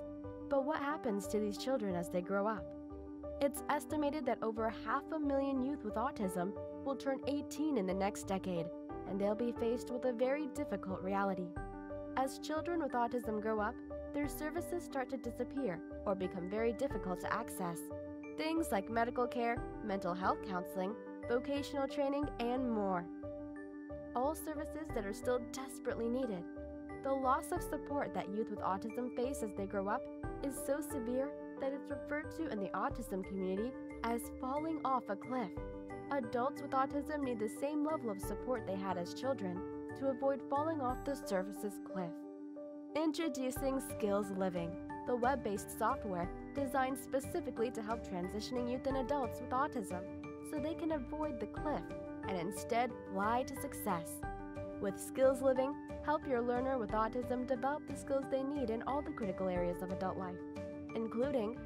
But 0.50 0.66
what 0.66 0.80
happens 0.80 1.26
to 1.28 1.40
these 1.40 1.56
children 1.56 1.94
as 1.94 2.10
they 2.10 2.20
grow 2.20 2.46
up? 2.46 2.62
It's 3.40 3.62
estimated 3.70 4.26
that 4.26 4.42
over 4.42 4.68
half 4.84 5.04
a 5.10 5.18
million 5.18 5.62
youth 5.62 5.82
with 5.82 5.94
autism 5.94 6.52
will 6.84 6.94
turn 6.94 7.20
18 7.26 7.78
in 7.78 7.86
the 7.86 7.94
next 7.94 8.26
decade, 8.26 8.66
and 9.08 9.18
they'll 9.18 9.34
be 9.34 9.54
faced 9.58 9.90
with 9.90 10.04
a 10.04 10.12
very 10.12 10.48
difficult 10.48 11.00
reality. 11.00 11.48
As 12.18 12.38
children 12.38 12.82
with 12.82 12.92
autism 12.92 13.40
grow 13.40 13.60
up, 13.60 13.74
their 14.12 14.28
services 14.28 14.82
start 14.82 15.08
to 15.08 15.16
disappear 15.16 15.80
or 16.04 16.14
become 16.14 16.50
very 16.50 16.74
difficult 16.74 17.18
to 17.22 17.32
access. 17.32 17.78
Things 18.38 18.68
like 18.70 18.88
medical 18.88 19.26
care, 19.26 19.56
mental 19.84 20.14
health 20.14 20.38
counseling, 20.48 20.94
vocational 21.28 21.88
training, 21.88 22.28
and 22.38 22.70
more. 22.70 23.04
All 24.14 24.36
services 24.36 24.86
that 24.94 25.04
are 25.04 25.12
still 25.12 25.40
desperately 25.50 26.08
needed. 26.08 26.44
The 27.02 27.12
loss 27.12 27.50
of 27.50 27.60
support 27.60 28.14
that 28.14 28.32
youth 28.32 28.48
with 28.50 28.60
autism 28.60 29.14
face 29.16 29.42
as 29.42 29.50
they 29.56 29.66
grow 29.66 29.88
up 29.88 30.02
is 30.44 30.54
so 30.54 30.80
severe 30.80 31.30
that 31.60 31.72
it's 31.72 31.90
referred 31.90 32.30
to 32.36 32.48
in 32.48 32.60
the 32.60 32.68
autism 32.68 33.26
community 33.26 33.72
as 34.04 34.30
falling 34.40 34.78
off 34.84 35.02
a 35.08 35.16
cliff. 35.16 35.50
Adults 36.12 36.62
with 36.62 36.70
autism 36.70 37.24
need 37.24 37.40
the 37.40 37.50
same 37.60 37.84
level 37.84 38.08
of 38.08 38.20
support 38.20 38.68
they 38.68 38.76
had 38.76 38.96
as 38.96 39.14
children 39.14 39.60
to 39.98 40.10
avoid 40.10 40.40
falling 40.48 40.80
off 40.80 41.04
the 41.04 41.16
services 41.26 41.80
cliff. 41.92 42.12
Introducing 42.94 43.80
Skills 43.80 44.30
Living, 44.36 44.70
the 45.08 45.16
web 45.16 45.42
based 45.42 45.76
software 45.78 46.28
designed 46.54 46.96
specifically 46.96 47.70
to 47.70 47.80
help 47.80 48.06
transitioning 48.06 48.70
youth 48.70 48.86
and 48.86 48.98
adults 48.98 49.40
with 49.40 49.48
autism 49.50 50.02
so 50.50 50.58
they 50.58 50.74
can 50.74 50.92
avoid 50.92 51.40
the 51.40 51.46
cliff 51.46 51.82
and 52.28 52.38
instead 52.38 52.90
fly 53.10 53.42
to 53.42 53.58
success. 53.58 54.20
With 54.82 55.00
Skills 55.00 55.40
Living, 55.40 55.74
help 56.04 56.28
your 56.28 56.42
learner 56.42 56.76
with 56.76 56.90
autism 56.90 57.46
develop 57.46 57.88
the 57.88 57.96
skills 57.96 58.26
they 58.30 58.42
need 58.42 58.68
in 58.68 58.82
all 58.82 59.00
the 59.00 59.10
critical 59.10 59.48
areas 59.48 59.82
of 59.82 59.90
adult 59.90 60.18
life, 60.18 60.36
including 60.94 61.58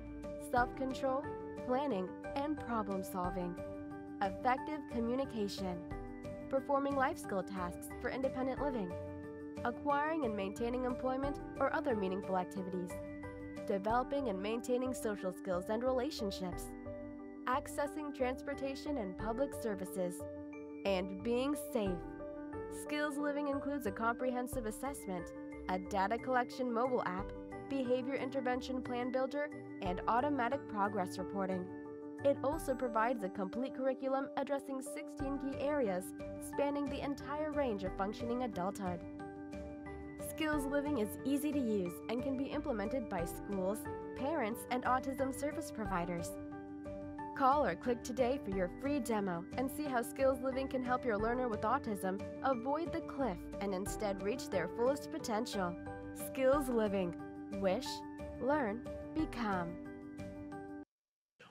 self 0.53 0.74
control, 0.76 1.24
planning, 1.66 2.09
and 2.36 2.59
problem 2.61 3.03
solving, 3.03 3.57
effective 4.22 4.80
communication, 4.93 5.76
performing 6.49 6.95
life 6.95 7.18
skill 7.18 7.43
tasks 7.43 7.88
for 8.01 8.09
independent 8.09 8.62
living, 8.62 8.93
acquiring 9.64 10.26
and 10.26 10.36
maintaining 10.36 10.84
employment 10.84 11.40
or 11.59 11.74
other 11.74 11.97
meaningful 11.97 12.38
activities, 12.38 12.90
developing 13.66 14.28
and 14.28 14.40
maintaining 14.40 14.94
social 14.94 15.32
skills 15.32 15.66
and 15.68 15.82
relationships, 15.82 16.64
accessing 17.46 18.14
transportation 18.14 18.98
and 18.98 19.16
public 19.18 19.50
services, 19.62 20.16
and 20.84 21.22
being 21.22 21.54
safe. 21.72 21.90
Skills 22.82 23.16
Living 23.16 23.48
includes 23.48 23.86
a 23.86 23.90
comprehensive 23.90 24.66
assessment, 24.66 25.32
a 25.68 25.78
data 25.78 26.18
collection 26.18 26.72
mobile 26.72 27.02
app, 27.06 27.32
behavior 27.68 28.14
intervention 28.14 28.82
plan 28.82 29.10
builder, 29.10 29.50
and 29.80 30.00
automatic 30.08 30.60
progress 30.68 31.18
reporting. 31.18 31.64
It 32.24 32.36
also 32.44 32.74
provides 32.74 33.24
a 33.24 33.28
complete 33.28 33.74
curriculum 33.74 34.28
addressing 34.36 34.80
16 34.80 35.38
key 35.38 35.58
areas 35.58 36.04
spanning 36.46 36.86
the 36.86 37.04
entire 37.04 37.50
range 37.50 37.82
of 37.82 37.96
functioning 37.96 38.44
adulthood. 38.44 39.00
Skills 40.43 40.66
Living 40.66 40.99
is 40.99 41.09
easy 41.24 41.53
to 41.53 41.59
use 41.61 41.93
and 42.09 42.20
can 42.20 42.36
be 42.36 42.47
implemented 42.47 43.09
by 43.09 43.24
schools, 43.24 43.78
parents, 44.16 44.66
and 44.72 44.82
autism 44.82 45.32
service 45.32 45.70
providers. 45.70 46.30
Call 47.38 47.64
or 47.64 47.76
click 47.76 48.03
today 48.03 48.40
for 48.45 48.51
your 48.51 48.68
free 48.80 48.99
demo 48.99 49.45
and 49.57 49.70
see 49.70 49.84
how 49.84 50.03
Skills 50.03 50.43
Living 50.43 50.66
can 50.66 50.82
help 50.82 51.05
your 51.05 51.16
learner 51.16 51.47
with 51.49 51.61
autism 51.61 52.20
avoid 52.43 52.93
the 52.93 53.03
cliff 53.03 53.36
and 53.61 53.72
instead 53.72 54.20
reach 54.24 54.51
their 54.51 54.66
fullest 54.66 55.12
potential. 55.12 55.76
Skills 56.26 56.68
Living. 56.68 57.14
Wish, 57.61 57.86
learn, 58.40 58.80
become. 59.14 59.68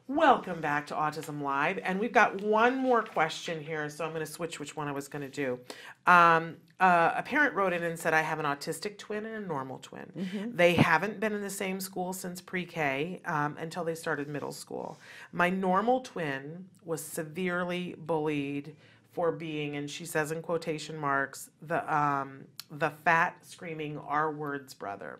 Welcome 0.07 0.59
back 0.59 0.87
to 0.87 0.93
Autism 0.93 1.41
Live. 1.41 1.79
And 1.83 1.99
we've 1.99 2.11
got 2.11 2.41
one 2.41 2.75
more 2.77 3.01
question 3.01 3.63
here, 3.63 3.89
so 3.89 4.03
I'm 4.03 4.11
going 4.11 4.25
to 4.25 4.31
switch 4.31 4.59
which 4.59 4.75
one 4.75 4.87
I 4.87 4.91
was 4.91 5.07
going 5.07 5.21
to 5.21 5.29
do. 5.29 5.59
Um, 6.05 6.57
uh, 6.79 7.13
a 7.15 7.23
parent 7.23 7.53
wrote 7.55 7.71
in 7.71 7.83
and 7.83 7.97
said, 7.97 8.13
I 8.13 8.21
have 8.21 8.39
an 8.39 8.45
autistic 8.45 8.97
twin 8.97 9.25
and 9.25 9.35
a 9.43 9.47
normal 9.47 9.77
twin. 9.77 10.11
Mhm. 10.17 10.57
They 10.57 10.73
haven't 10.73 11.19
been 11.19 11.33
in 11.33 11.41
the 11.41 11.49
same 11.49 11.79
school 11.79 12.11
since 12.11 12.41
pre 12.41 12.65
K 12.65 13.21
um, 13.25 13.55
until 13.59 13.83
they 13.83 13.95
started 13.95 14.27
middle 14.27 14.51
school. 14.51 14.99
My 15.31 15.49
normal 15.49 16.01
twin 16.01 16.65
was 16.83 17.01
severely 17.03 17.95
bullied 17.97 18.75
for 19.13 19.31
being, 19.31 19.75
and 19.77 19.89
she 19.89 20.05
says 20.05 20.31
in 20.31 20.41
quotation 20.41 20.97
marks, 20.97 21.51
the, 21.61 21.93
um, 21.93 22.45
the 22.71 22.89
fat, 23.05 23.35
screaming 23.45 23.97
R 23.99 24.31
words 24.31 24.73
brother. 24.73 25.19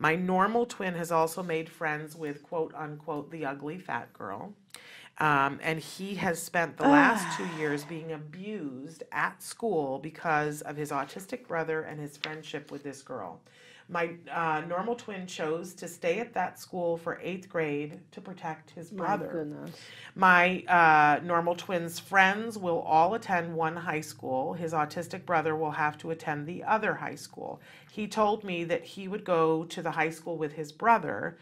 My 0.00 0.16
normal 0.16 0.64
twin 0.64 0.94
has 0.94 1.12
also 1.12 1.42
made 1.42 1.68
friends 1.68 2.16
with 2.16 2.42
quote 2.42 2.74
unquote 2.74 3.30
the 3.30 3.44
ugly 3.44 3.78
fat 3.78 4.12
girl. 4.14 4.54
Um, 5.18 5.60
and 5.62 5.78
he 5.78 6.14
has 6.14 6.42
spent 6.42 6.78
the 6.78 6.88
last 6.88 7.36
two 7.36 7.46
years 7.58 7.84
being 7.84 8.10
abused 8.10 9.02
at 9.12 9.42
school 9.42 9.98
because 9.98 10.62
of 10.62 10.78
his 10.78 10.90
autistic 10.90 11.46
brother 11.46 11.82
and 11.82 12.00
his 12.00 12.16
friendship 12.16 12.72
with 12.72 12.82
this 12.82 13.02
girl. 13.02 13.42
My 13.90 14.10
uh, 14.32 14.62
normal 14.68 14.94
twin 14.94 15.26
chose 15.26 15.74
to 15.74 15.88
stay 15.88 16.20
at 16.20 16.32
that 16.34 16.60
school 16.60 16.96
for 16.96 17.18
eighth 17.20 17.48
grade 17.48 17.98
to 18.12 18.20
protect 18.20 18.70
his 18.70 18.92
My 18.92 19.04
brother. 19.04 19.28
goodness. 19.32 19.76
My 20.14 20.62
uh, 20.68 21.20
normal 21.24 21.56
twin's 21.56 21.98
friends 21.98 22.56
will 22.56 22.80
all 22.82 23.14
attend 23.14 23.52
one 23.52 23.74
high 23.74 24.00
school. 24.00 24.52
His 24.52 24.72
autistic 24.72 25.26
brother 25.26 25.56
will 25.56 25.72
have 25.72 25.98
to 25.98 26.10
attend 26.12 26.46
the 26.46 26.62
other 26.62 26.94
high 26.94 27.16
school. 27.16 27.60
He 27.90 28.06
told 28.06 28.44
me 28.44 28.62
that 28.64 28.84
he 28.84 29.08
would 29.08 29.24
go 29.24 29.64
to 29.64 29.82
the 29.82 29.90
high 29.90 30.10
school 30.10 30.36
with 30.36 30.52
his 30.52 30.70
brother 30.70 31.36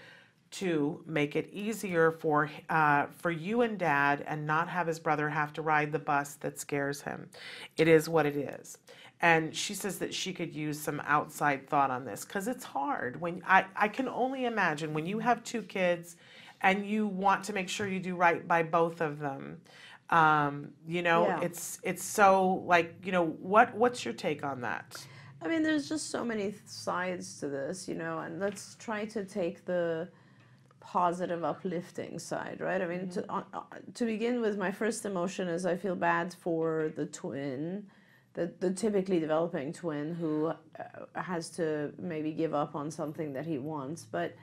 to 0.50 1.02
make 1.06 1.36
it 1.36 1.50
easier 1.52 2.10
for 2.10 2.50
uh, 2.70 3.04
for 3.18 3.30
you 3.30 3.60
and 3.60 3.78
dad 3.78 4.24
and 4.26 4.46
not 4.46 4.66
have 4.68 4.86
his 4.86 4.98
brother 4.98 5.28
have 5.28 5.52
to 5.52 5.60
ride 5.60 5.92
the 5.92 5.98
bus 5.98 6.36
that 6.36 6.58
scares 6.58 7.02
him. 7.02 7.28
It 7.76 7.86
is 7.88 8.08
what 8.08 8.24
it 8.24 8.36
is. 8.36 8.78
And 9.20 9.54
she 9.54 9.74
says 9.74 9.98
that 9.98 10.14
she 10.14 10.32
could 10.32 10.54
use 10.54 10.80
some 10.80 11.00
outside 11.04 11.68
thought 11.68 11.90
on 11.90 12.04
this 12.04 12.24
because 12.24 12.46
it's 12.46 12.64
hard. 12.64 13.20
When 13.20 13.42
I, 13.46 13.64
I 13.74 13.88
can 13.88 14.08
only 14.08 14.44
imagine 14.44 14.94
when 14.94 15.06
you 15.06 15.18
have 15.18 15.42
two 15.42 15.62
kids 15.62 16.16
and 16.60 16.86
you 16.86 17.06
want 17.06 17.44
to 17.44 17.52
make 17.52 17.68
sure 17.68 17.88
you 17.88 18.00
do 18.00 18.14
right 18.14 18.46
by 18.46 18.62
both 18.62 19.00
of 19.00 19.18
them. 19.18 19.60
Um, 20.10 20.70
you 20.86 21.02
know, 21.02 21.26
Yeah. 21.26 21.40
it's 21.42 21.80
it's 21.82 22.02
so 22.04 22.62
like, 22.66 22.94
you 23.04 23.12
know, 23.12 23.26
what 23.26 23.74
what's 23.74 24.04
your 24.04 24.14
take 24.14 24.44
on 24.44 24.60
that? 24.62 25.04
I 25.42 25.48
mean, 25.48 25.62
there's 25.62 25.88
just 25.88 26.10
so 26.10 26.24
many 26.24 26.54
sides 26.64 27.38
to 27.40 27.48
this, 27.48 27.88
you 27.88 27.94
know, 27.94 28.18
and 28.18 28.40
let's 28.40 28.76
try 28.76 29.04
to 29.06 29.24
take 29.24 29.64
the 29.64 30.08
positive, 30.80 31.44
uplifting 31.44 32.18
side, 32.18 32.60
right? 32.60 32.80
I 32.80 32.86
mean, 32.86 33.08
to, 33.10 33.32
uh, 33.32 33.42
uh, 33.52 33.60
to 33.94 34.04
begin 34.06 34.40
with, 34.40 34.56
my 34.58 34.72
first 34.72 35.04
emotion 35.04 35.46
is 35.46 35.66
I 35.66 35.76
feel 35.76 35.94
bad 35.94 36.34
for 36.34 36.90
the 36.96 37.06
twin, 37.06 37.86
the, 38.38 38.52
the 38.60 38.70
typically 38.70 39.18
developing 39.18 39.72
twin 39.72 40.14
who 40.14 40.46
uh, 40.46 40.54
has 41.20 41.50
to 41.50 41.92
maybe 41.98 42.30
give 42.30 42.54
up 42.54 42.76
on 42.76 42.88
something 42.90 43.32
that 43.32 43.44
he 43.46 43.58
wants. 43.58 44.04
But 44.04 44.36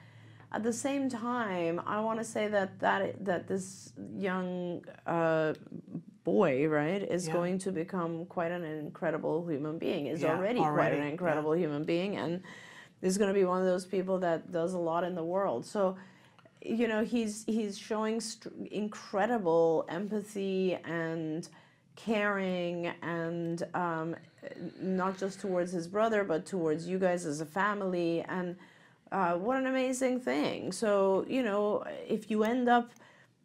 at 0.52 0.62
the 0.62 0.72
same 0.72 1.08
time, 1.08 1.80
I 1.86 2.00
want 2.00 2.18
to 2.18 2.24
say 2.24 2.46
that 2.48 2.78
that 2.80 3.24
that 3.24 3.48
this 3.48 3.94
young 4.28 4.84
uh, 5.06 5.54
boy, 6.24 6.68
right, 6.68 7.02
is 7.16 7.26
Yeah. 7.26 7.32
going 7.38 7.56
to 7.60 7.72
become 7.72 8.26
quite 8.26 8.52
an 8.52 8.64
incredible 8.64 9.36
human 9.48 9.78
being. 9.78 10.08
Is 10.08 10.20
Yeah, 10.22 10.36
already, 10.36 10.60
quite 10.60 10.68
already, 10.72 10.96
an 10.98 11.04
yeah. 11.04 11.14
incredible 11.16 11.52
human 11.52 11.84
being, 11.84 12.16
and 12.16 12.42
is 13.00 13.16
going 13.16 13.32
to 13.32 13.38
be 13.42 13.46
one 13.46 13.60
of 13.60 13.66
those 13.66 13.86
people 13.86 14.18
that 14.18 14.52
does 14.52 14.74
a 14.74 14.78
lot 14.90 15.04
in 15.04 15.14
the 15.14 15.24
world. 15.24 15.64
So, 15.64 15.96
you 16.60 16.86
know, 16.86 17.02
he's 17.02 17.44
he's 17.46 17.78
showing 17.78 18.20
incredible 18.70 19.86
empathy 19.88 20.74
and 20.84 21.48
caring 21.96 22.92
and 23.02 23.64
um, 23.74 24.14
not 24.80 25.18
just 25.18 25.40
towards 25.40 25.72
his 25.72 25.88
brother 25.88 26.22
but 26.22 26.46
towards 26.46 26.86
you 26.86 26.98
guys 26.98 27.26
as 27.26 27.40
a 27.40 27.46
family 27.46 28.22
and 28.28 28.56
uh, 29.12 29.34
what 29.34 29.56
an 29.56 29.66
amazing 29.66 30.20
thing. 30.20 30.72
So 30.72 31.24
you 31.28 31.42
know 31.42 31.84
if 32.06 32.30
you 32.30 32.44
end 32.44 32.68
up 32.68 32.90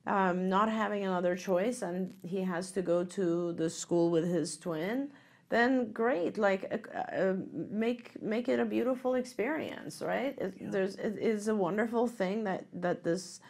um, 0.08 0.50
not 0.50 0.70
having 0.70 1.06
another 1.06 1.36
choice 1.36 1.82
and 1.82 2.14
he 2.24 2.42
has 2.42 2.72
to 2.72 2.82
go 2.82 3.04
to 3.04 3.54
the 3.54 3.70
school 3.70 4.10
with 4.12 4.28
his 4.28 4.58
twin 4.58 5.10
then 5.52 5.92
great. 5.92 6.38
Like 6.38 6.88
uh, 6.96 7.16
uh, 7.16 7.36
make 7.54 8.20
make 8.22 8.48
it 8.50 8.60
a 8.60 8.66
beautiful 8.66 9.16
experience 9.16 10.02
right? 10.02 10.36
It, 10.40 10.72
there's 10.72 10.96
it 10.96 11.18
is 11.20 11.48
a 11.50 11.56
wonderful 11.56 12.08
thing 12.08 12.46
that 12.46 12.66
that 12.74 13.04
this 13.04 13.42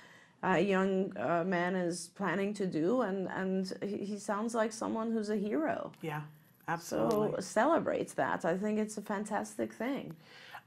uh, 0.43 0.55
young 0.55 1.15
uh, 1.17 1.43
man 1.45 1.75
is 1.75 2.09
planning 2.15 2.53
to 2.55 2.65
do 2.65 3.01
and 3.01 3.27
and 3.29 3.73
he, 3.83 3.97
he 3.97 4.17
sounds 4.17 4.55
like 4.55 4.71
someone 4.71 5.11
who's 5.11 5.29
a 5.29 5.37
hero. 5.37 5.91
Yeah, 6.01 6.21
absolutely. 6.67 7.33
so 7.33 7.41
celebrates 7.41 8.13
that. 8.13 8.45
I 8.45 8.57
think 8.57 8.79
it's 8.79 8.97
a 8.97 9.01
fantastic 9.01 9.73
thing 9.73 10.15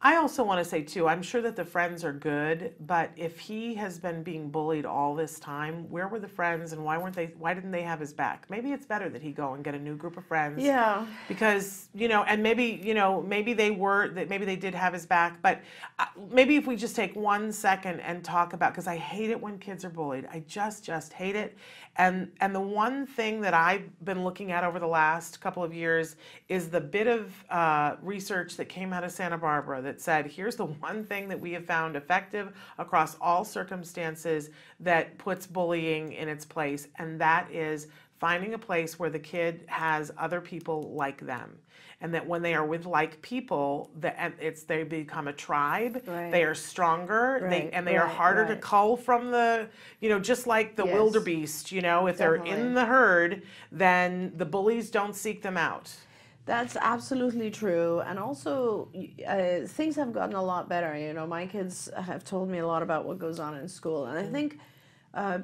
I 0.05 0.16
also 0.16 0.45
want 0.45 0.62
to 0.62 0.68
say 0.68 0.82
too, 0.82 1.09
I'm 1.09 1.22
sure 1.22 1.40
that 1.40 1.57
the 1.57 1.64
friends 1.64 2.05
are 2.05 2.12
good, 2.12 2.74
but 2.80 3.11
if 3.16 3.38
he 3.38 3.74
has 3.76 3.99
been 3.99 4.22
being 4.22 4.51
bullied 4.51 4.84
all 4.84 5.14
this 5.14 5.40
time, 5.40 5.90
where 5.90 6.09
were 6.09 6.18
the 6.18 6.28
friends 6.28 6.74
and 6.74 6.84
why 6.84 6.99
weren't 6.99 7.16
they 7.16 7.32
why 7.38 7.55
didn't 7.55 7.70
they 7.70 7.82
have 7.82 8.01
his 8.01 8.12
back? 8.12 8.45
Maybe 8.51 8.72
it's 8.72 8.84
better 8.84 9.09
that 9.09 9.22
he 9.22 9.32
go 9.32 9.55
and 9.55 9.64
get 9.64 9.74
a 9.74 9.78
new 9.78 9.97
group 9.97 10.18
of 10.18 10.26
friends. 10.26 10.62
Yeah. 10.62 11.07
Because, 11.26 11.88
you 11.95 12.09
know, 12.09 12.22
and 12.24 12.42
maybe, 12.42 12.78
you 12.84 12.92
know, 12.92 13.22
maybe 13.22 13.55
they 13.55 13.70
were 13.70 14.09
that 14.09 14.28
maybe 14.28 14.45
they 14.45 14.57
did 14.57 14.74
have 14.74 14.92
his 14.92 15.07
back, 15.07 15.40
but 15.40 15.62
uh, 15.99 16.05
maybe 16.30 16.57
if 16.57 16.66
we 16.66 16.76
just 16.76 16.95
take 16.95 17.16
one 17.16 17.51
second 17.51 18.01
and 18.01 18.22
talk 18.22 18.53
about 18.53 18.74
cuz 18.74 18.86
I 18.86 18.99
hate 18.99 19.30
it 19.30 19.40
when 19.40 19.59
kids 19.59 19.86
are 19.86 19.90
bullied. 19.90 20.28
I 20.30 20.40
just 20.47 20.84
just 20.84 21.14
hate 21.14 21.34
it. 21.34 21.57
And 21.97 22.30
and 22.40 22.55
the 22.55 22.61
one 22.61 23.07
thing 23.07 23.40
that 23.42 23.55
I've 23.55 23.88
been 24.05 24.24
looking 24.24 24.53
at 24.53 24.64
over 24.64 24.78
the 24.78 24.86
last 24.86 25.40
couple 25.40 25.62
of 25.62 25.72
years 25.72 26.16
is 26.49 26.68
the 26.68 26.80
bit 26.80 27.07
of 27.07 27.32
uh, 27.49 27.97
research 28.03 28.57
that 28.57 28.66
came 28.66 28.92
out 28.92 29.05
of 29.05 29.12
Santa 29.12 29.38
Barbara 29.38 29.80
that 29.85 30.01
said 30.01 30.26
here's 30.26 30.57
the 30.57 30.66
one 30.66 31.05
thing 31.05 31.28
that 31.28 31.39
we 31.39 31.53
have 31.53 31.64
found 31.64 31.97
effective 31.97 32.53
across 32.78 33.16
all 33.20 33.45
circumstances 33.45 34.51
that 34.80 35.16
puts 35.18 35.47
bullying 35.47 36.12
in 36.12 36.28
its 36.28 36.45
place, 36.45 36.89
and 36.99 37.20
that 37.20 37.51
is 37.51 37.87
finding 38.18 38.55
a 38.55 38.59
place 38.59 38.99
where 38.99 39.11
the 39.11 39.18
kid 39.18 39.62
has 39.66 40.11
other 40.18 40.41
people 40.41 40.93
like 40.95 41.20
them 41.20 41.59
and 42.01 42.12
that 42.14 42.26
when 42.26 42.43
they 42.43 42.55
are 42.55 42.66
with 42.66 42.87
like 42.87 43.20
people 43.22 43.91
that 44.01 44.35
it's 44.41 44.64
they 44.64 44.82
become 44.82 45.28
a 45.28 45.32
tribe 45.32 46.03
Right. 46.07 46.30
they 46.30 46.45
are 46.45 46.55
stronger 46.55 47.39
they 47.41 47.62
Right, 47.64 47.70
and 47.72 47.87
they 47.87 47.97
are 47.97 48.07
right, 48.07 48.14
harder 48.14 48.47
to 48.47 48.57
cull 48.57 48.97
from 48.97 49.30
the 49.30 49.68
you 50.01 50.09
know 50.09 50.18
just 50.20 50.47
like 50.47 50.76
the 50.76 50.85
Yes. 50.85 50.95
wildebeest 50.95 51.72
you 51.72 51.80
know 51.82 52.07
if 52.07 52.16
they're 52.18 52.37
in 52.37 52.74
the 52.74 52.85
herd 52.85 53.43
then 53.72 54.32
the 54.37 54.45
bullies 54.45 54.91
don't 54.91 55.16
seek 55.16 55.43
them 55.43 55.57
out 55.57 55.93
That's 56.47 56.76
absolutely 56.76 57.51
true. 57.51 58.01
And 58.01 58.18
also, 58.18 58.88
uh, 59.26 59.66
things 59.66 59.97
have 59.97 60.12
gotten 60.12 60.34
a 60.34 60.42
lot 60.42 60.68
better. 60.68 60.97
You 60.97 61.14
know, 61.14 61.26
my 61.26 61.47
kids 61.47 61.88
have 61.97 62.22
told 62.24 62.51
me 62.51 62.59
a 62.59 62.66
lot 62.66 62.82
about 62.82 63.07
what 63.07 63.18
goes 63.18 63.40
on 63.40 63.57
in 63.57 63.66
school. 63.66 64.07
And 64.07 64.18
I 64.18 64.24
think 64.30 64.59
uh, 65.14 65.38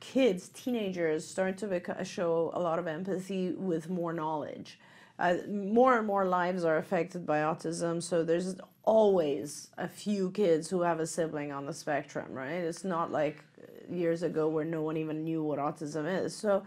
kids, 0.00 0.48
teenagers, 0.48 1.26
start 1.26 1.56
to 1.58 1.66
bec- 1.66 2.04
show 2.04 2.50
a 2.52 2.60
lot 2.60 2.78
of 2.78 2.86
empathy 2.86 3.52
with 3.52 3.88
more 3.88 4.12
knowledge. 4.12 4.78
Uh, 5.18 5.36
more 5.48 5.96
and 5.96 6.06
more 6.06 6.26
lives 6.26 6.64
are 6.64 6.76
affected 6.76 7.24
by 7.24 7.38
autism, 7.38 8.02
so 8.02 8.24
there's 8.24 8.56
always 8.84 9.68
a 9.78 9.86
few 9.86 10.30
kids 10.32 10.68
who 10.68 10.82
have 10.82 10.98
a 10.98 11.06
sibling 11.06 11.52
on 11.52 11.66
the 11.66 11.72
spectrum, 11.72 12.32
right? 12.32 12.50
It's 12.50 12.82
not 12.82 13.12
like 13.12 13.44
years 13.88 14.24
ago 14.24 14.48
where 14.48 14.64
no 14.64 14.82
one 14.82 14.96
even 14.96 15.22
knew 15.22 15.42
what 15.42 15.60
autism 15.60 16.24
is. 16.24 16.34
So 16.34 16.64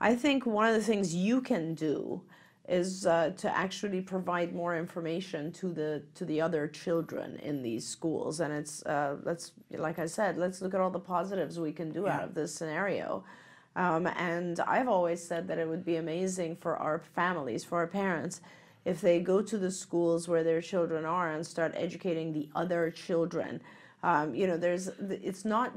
I 0.00 0.14
think 0.14 0.46
one 0.46 0.66
of 0.66 0.74
the 0.74 0.82
things 0.82 1.14
you 1.14 1.42
can 1.42 1.74
do 1.74 2.22
is 2.70 3.04
uh, 3.04 3.32
to 3.36 3.54
actually 3.54 4.00
provide 4.00 4.54
more 4.54 4.76
information 4.76 5.50
to 5.50 5.72
the 5.72 6.02
to 6.14 6.24
the 6.24 6.40
other 6.40 6.68
children 6.68 7.36
in 7.42 7.62
these 7.62 7.84
schools. 7.84 8.38
And 8.38 8.54
it's 8.54 8.86
uh, 8.86 9.16
let's 9.24 9.52
like 9.72 9.98
i 9.98 10.06
said 10.06 10.38
let's 10.38 10.62
look 10.62 10.72
at 10.72 10.80
all 10.80 10.90
the 10.90 11.00
positives 11.00 11.58
we 11.58 11.72
can 11.72 11.90
do 11.90 12.06
out 12.06 12.22
of 12.22 12.34
this 12.34 12.54
scenario. 12.54 13.24
Um, 13.76 14.06
and 14.06 14.58
i've 14.60 14.88
always 14.88 15.22
said 15.22 15.48
that 15.48 15.58
it 15.58 15.68
would 15.68 15.84
be 15.84 15.96
amazing 15.96 16.56
for 16.56 16.76
our 16.76 16.98
families 16.98 17.64
for 17.64 17.78
our 17.78 17.86
parents 17.86 18.40
if 18.84 19.00
they 19.00 19.20
go 19.20 19.42
to 19.42 19.58
the 19.58 19.70
schools 19.70 20.26
where 20.26 20.42
their 20.42 20.60
children 20.60 21.04
are 21.04 21.32
and 21.32 21.46
start 21.46 21.72
educating 21.76 22.32
the 22.32 22.48
other 22.54 22.90
children. 22.90 23.60
Um, 24.02 24.34
you 24.34 24.46
know 24.46 24.56
there's 24.56 24.88
it's 25.30 25.44
not 25.44 25.72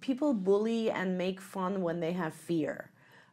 people 0.00 0.34
bully 0.34 0.90
and 0.90 1.16
make 1.16 1.40
fun 1.40 1.80
when 1.80 2.00
they 2.00 2.12
have 2.12 2.34
fear 2.34 2.90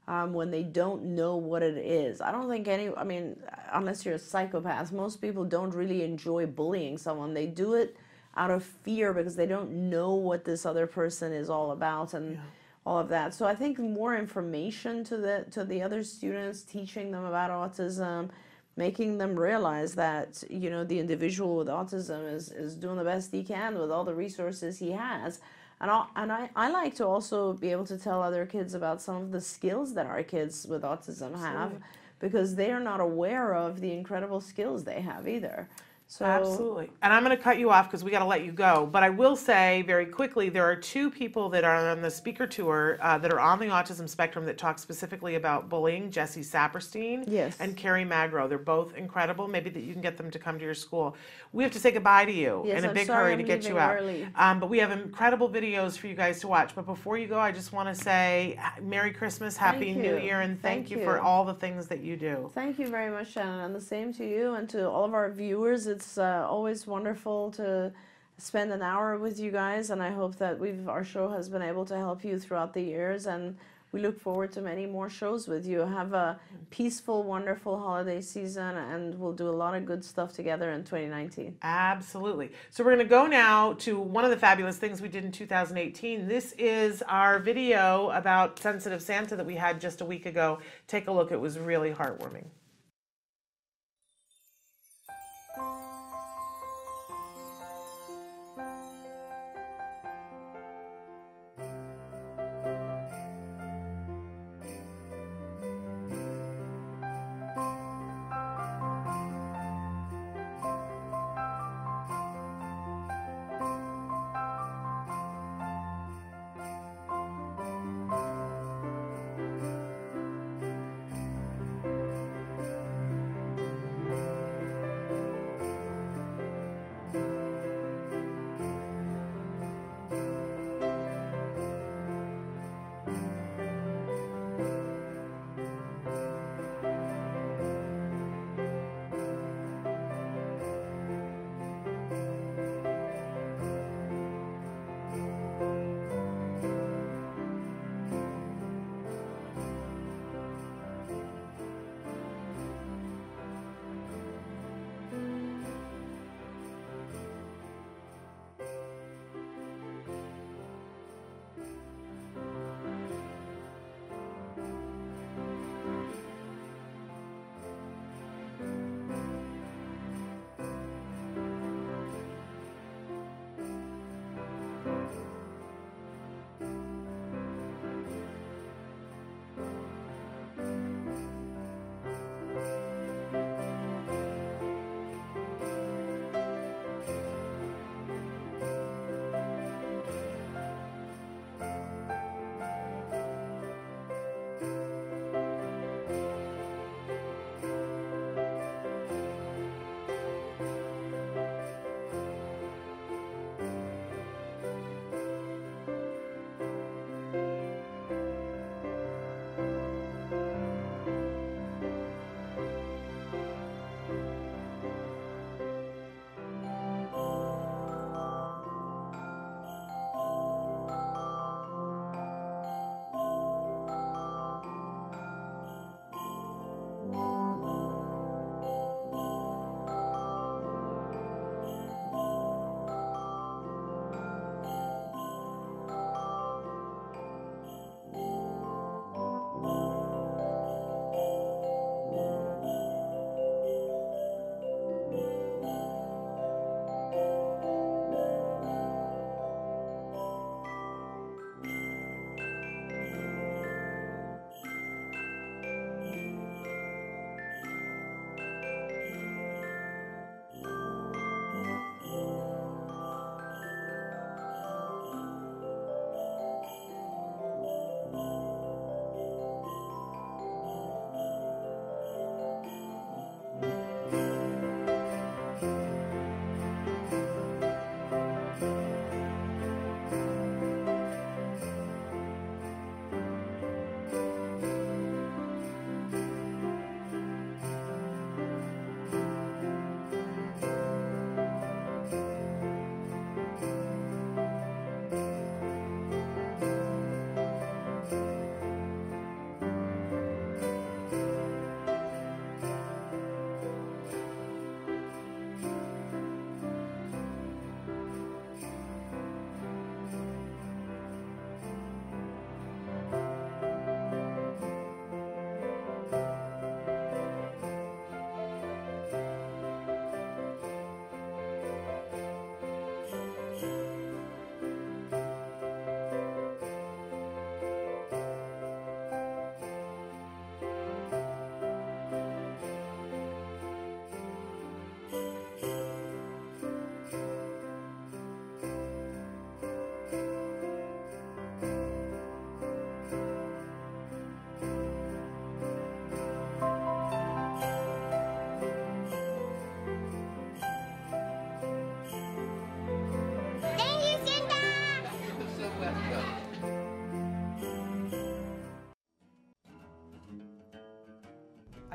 um, 0.08 0.34
when 0.34 0.52
they 0.52 0.64
don't 0.64 1.04
know 1.04 1.36
what 1.36 1.64
it 1.64 1.78
is. 1.78 2.22
I 2.22 2.32
don't 2.32 2.49
think 2.49 2.68
any, 2.68 2.89
I 2.95 3.04
mean, 3.04 3.39
unless 3.72 4.06
you're 4.06 4.16
a 4.16 4.20
psychopath, 4.20 4.91
most 4.91 5.22
people 5.22 5.45
don't 5.45 5.74
really 5.74 6.04
enjoy 6.04 6.45
bullying 6.47 6.97
someone. 6.97 7.34
They 7.34 7.47
do 7.47 7.76
it 7.76 7.95
out 8.36 8.52
of 8.52 8.64
fear 8.64 9.14
because 9.14 9.36
they 9.36 9.45
don't 9.45 9.72
know 9.89 10.14
what 10.14 10.45
this 10.45 10.66
other 10.66 10.88
person 10.88 11.34
is 11.34 11.49
all 11.49 11.72
about 11.72 12.14
and 12.14 12.39
all 12.86 12.97
of 12.97 13.10
that. 13.10 13.34
So 13.34 13.45
I 13.45 13.56
think 13.56 13.78
more 13.80 14.16
information 14.16 15.04
to 15.06 15.18
the 15.18 15.45
to 15.52 15.64
the 15.64 15.82
other 15.82 16.04
students, 16.04 16.64
teaching 16.64 17.12
them 17.12 17.26
about 17.26 17.52
autism, 17.52 18.30
making 18.76 19.18
them 19.18 19.39
realize 19.39 19.93
that 19.95 20.43
you 20.49 20.70
know 20.70 20.84
the 20.84 20.99
individual 20.99 21.58
with 21.58 21.68
autism 21.68 22.32
is 22.34 22.52
is 22.52 22.76
doing 22.76 22.97
the 22.97 23.04
best 23.04 23.32
he 23.32 23.43
can 23.43 23.78
with 23.78 23.91
all 23.91 24.04
the 24.04 24.16
resources 24.16 24.80
he 24.80 24.91
has. 24.91 25.39
And, 25.82 25.90
I, 25.90 26.06
and 26.16 26.32
I, 26.32 26.50
I 26.56 26.70
like 26.70 26.94
to 26.96 27.08
also 27.08 27.54
be 27.54 27.72
able 27.72 27.86
to 27.86 27.98
tell 27.98 28.22
other 28.22 28.46
kids 28.46 28.76
about 28.76 29.02
some 29.02 29.16
of 29.16 29.32
the 29.32 29.42
skills 29.42 29.96
that 29.96 30.06
our 30.06 30.22
kids 30.22 30.68
with 30.68 30.84
autism 30.84 31.32
have 31.40 31.56
Absolutely. 31.56 31.80
because 32.20 32.56
they 32.56 32.72
are 32.72 32.80
not 32.80 33.00
aware 33.00 33.56
of 33.56 33.82
the 33.82 33.92
incredible 33.92 34.42
skills 34.42 34.84
they 34.84 35.02
have 35.02 35.28
either. 35.28 35.68
So 36.12 36.26
Absolutely. 36.26 36.89
And 37.01 37.14
I'm 37.14 37.24
going 37.24 37.36
to 37.36 37.41
cut 37.41 37.57
you 37.57 37.70
off 37.70 37.88
because 37.88 38.03
we 38.03 38.12
got 38.12 38.20
to 38.20 38.26
let 38.26 38.43
you 38.43 38.51
go. 38.51 38.86
But 38.91 39.01
I 39.01 39.09
will 39.09 39.38
say 39.38 39.82
very 39.84 40.05
quickly 40.05 40.49
there 40.49 40.66
are 40.66 40.76
two 40.76 41.09
people 41.09 41.47
that 41.51 41.64
are 41.64 41.88
on 41.89 42.01
the 42.01 42.12
speaker 42.12 42.45
tour 42.45 42.99
uh, 43.01 43.18
that 43.20 43.32
are 43.32 43.39
on 43.39 43.59
the 43.59 43.68
autism 43.68 44.09
spectrum 44.09 44.45
that 44.47 44.57
talk 44.57 44.78
specifically 44.78 45.36
about 45.36 45.70
bullying 45.70 46.12
Jesse 46.12 46.41
Saperstein 46.41 47.24
Yes. 47.28 47.55
and 47.62 47.78
Kerry 47.78 48.03
Magro. 48.03 48.49
They're 48.49 48.57
both 48.57 48.93
incredible. 48.97 49.47
Maybe 49.47 49.70
that 49.70 49.84
you 49.84 49.93
can 49.93 50.01
get 50.01 50.18
them 50.18 50.30
to 50.32 50.38
come 50.38 50.59
to 50.59 50.66
your 50.66 50.74
school. 50.74 51.16
We 51.53 51.64
have 51.64 51.72
to 51.72 51.80
say 51.80 51.91
goodbye 51.91 52.26
to 52.26 52.32
you 52.34 52.64
Yes, 52.66 52.80
in 52.80 52.84
a 52.84 52.89
I'm 52.89 52.93
big 52.93 53.07
sorry 53.07 53.24
hurry 53.24 53.34
I'm 53.34 53.38
to 53.39 53.45
get 53.45 53.66
you 53.66 53.80
out. 53.80 54.03
Um, 54.36 54.59
but 54.59 54.70
we 54.70 54.80
have 54.80 54.91
incredible 54.91 55.47
videos 55.47 55.97
for 55.97 56.07
you 56.07 56.16
guys 56.16 56.41
to 56.41 56.49
watch. 56.49 56.76
But 56.76 56.86
before 56.86 57.18
you 57.18 57.28
go, 57.28 57.39
I 57.39 57.53
just 57.53 57.72
want 57.72 57.88
to 57.88 57.95
say 57.95 58.59
Merry 58.82 59.12
Christmas, 59.12 59.55
Happy 59.55 59.93
New. 59.93 60.18
Year, 60.18 60.41
and 60.41 60.62
thank, 60.62 60.88
Thank 60.89 60.91
you 60.91 61.05
for 61.05 61.22
all 61.22 61.45
the 61.45 61.53
things 61.53 61.88
that 61.88 62.01
you 62.01 62.18
do. 62.18 62.51
Thank 62.53 62.80
you 62.80 62.89
very 62.89 63.09
much, 63.09 63.32
Shannon, 63.32 63.62
and 63.62 63.74
the 63.74 63.80
same 63.80 64.14
to 64.16 64.28
you 64.28 64.55
and 64.55 64.68
to 64.72 64.89
all 64.89 65.05
of 65.05 65.14
our 65.14 65.32
viewers. 65.32 65.88
It's 66.02 66.18
uh, 66.18 66.47
always 66.49 66.88
wonderful 66.88 67.52
to 67.52 67.91
spend 68.39 68.72
an 68.72 68.82
hour 68.82 69.20
with 69.20 69.39
you 69.39 69.52
guys, 69.52 69.91
and 69.91 70.02
I 70.02 70.10
hope 70.10 70.38
that 70.38 70.58
we've 70.58 70.89
our 70.89 71.04
show 71.04 71.30
has 71.30 71.47
been 71.47 71.62
able 71.62 71.86
to 71.86 71.95
help 71.95 72.24
you 72.24 72.39
throughout 72.39 72.74
the 72.74 72.82
years. 72.82 73.28
And 73.28 73.56
we 73.91 74.02
look 74.02 74.20
forward 74.20 74.52
to 74.54 74.62
many 74.62 74.88
more 74.88 75.12
shows 75.12 75.47
with 75.47 75.64
you. 75.64 75.82
Have 75.82 76.14
a 76.14 76.39
peaceful, 76.72 77.22
wonderful 77.22 77.78
holiday 77.78 78.20
season, 78.20 78.78
and 78.78 79.14
we'll 79.20 79.34
do 79.34 79.47
a 79.47 79.52
lot 79.52 79.76
of 79.76 79.86
good 79.86 80.04
stuff 80.04 80.34
together 80.34 80.72
in 80.72 80.84
2019. 80.84 81.58
Absolutely. 81.62 82.49
So 82.72 82.84
we're 82.84 82.95
going 82.95 83.06
to 83.06 83.10
go 83.10 83.28
now 83.28 83.74
to 83.74 83.99
one 83.99 84.24
of 84.24 84.32
the 84.32 84.38
fabulous 84.38 84.78
things 84.78 85.04
we 85.04 85.08
did 85.08 85.24
in 85.24 85.32
2018. 85.32 86.28
This 86.28 86.54
is 86.54 87.04
our 87.04 87.38
video 87.38 88.10
about 88.10 88.58
Sensitive 88.58 89.04
Santa 89.04 89.36
that 89.36 89.45
we 89.45 89.54
had 89.54 89.80
just 89.80 90.02
a 90.02 90.06
week 90.06 90.26
ago. 90.26 90.62
Take 90.88 91.08
a 91.08 91.12
look. 91.12 91.32
It 91.32 91.39
was 91.39 91.60
really 91.60 91.91
heartwarming. 91.91 92.45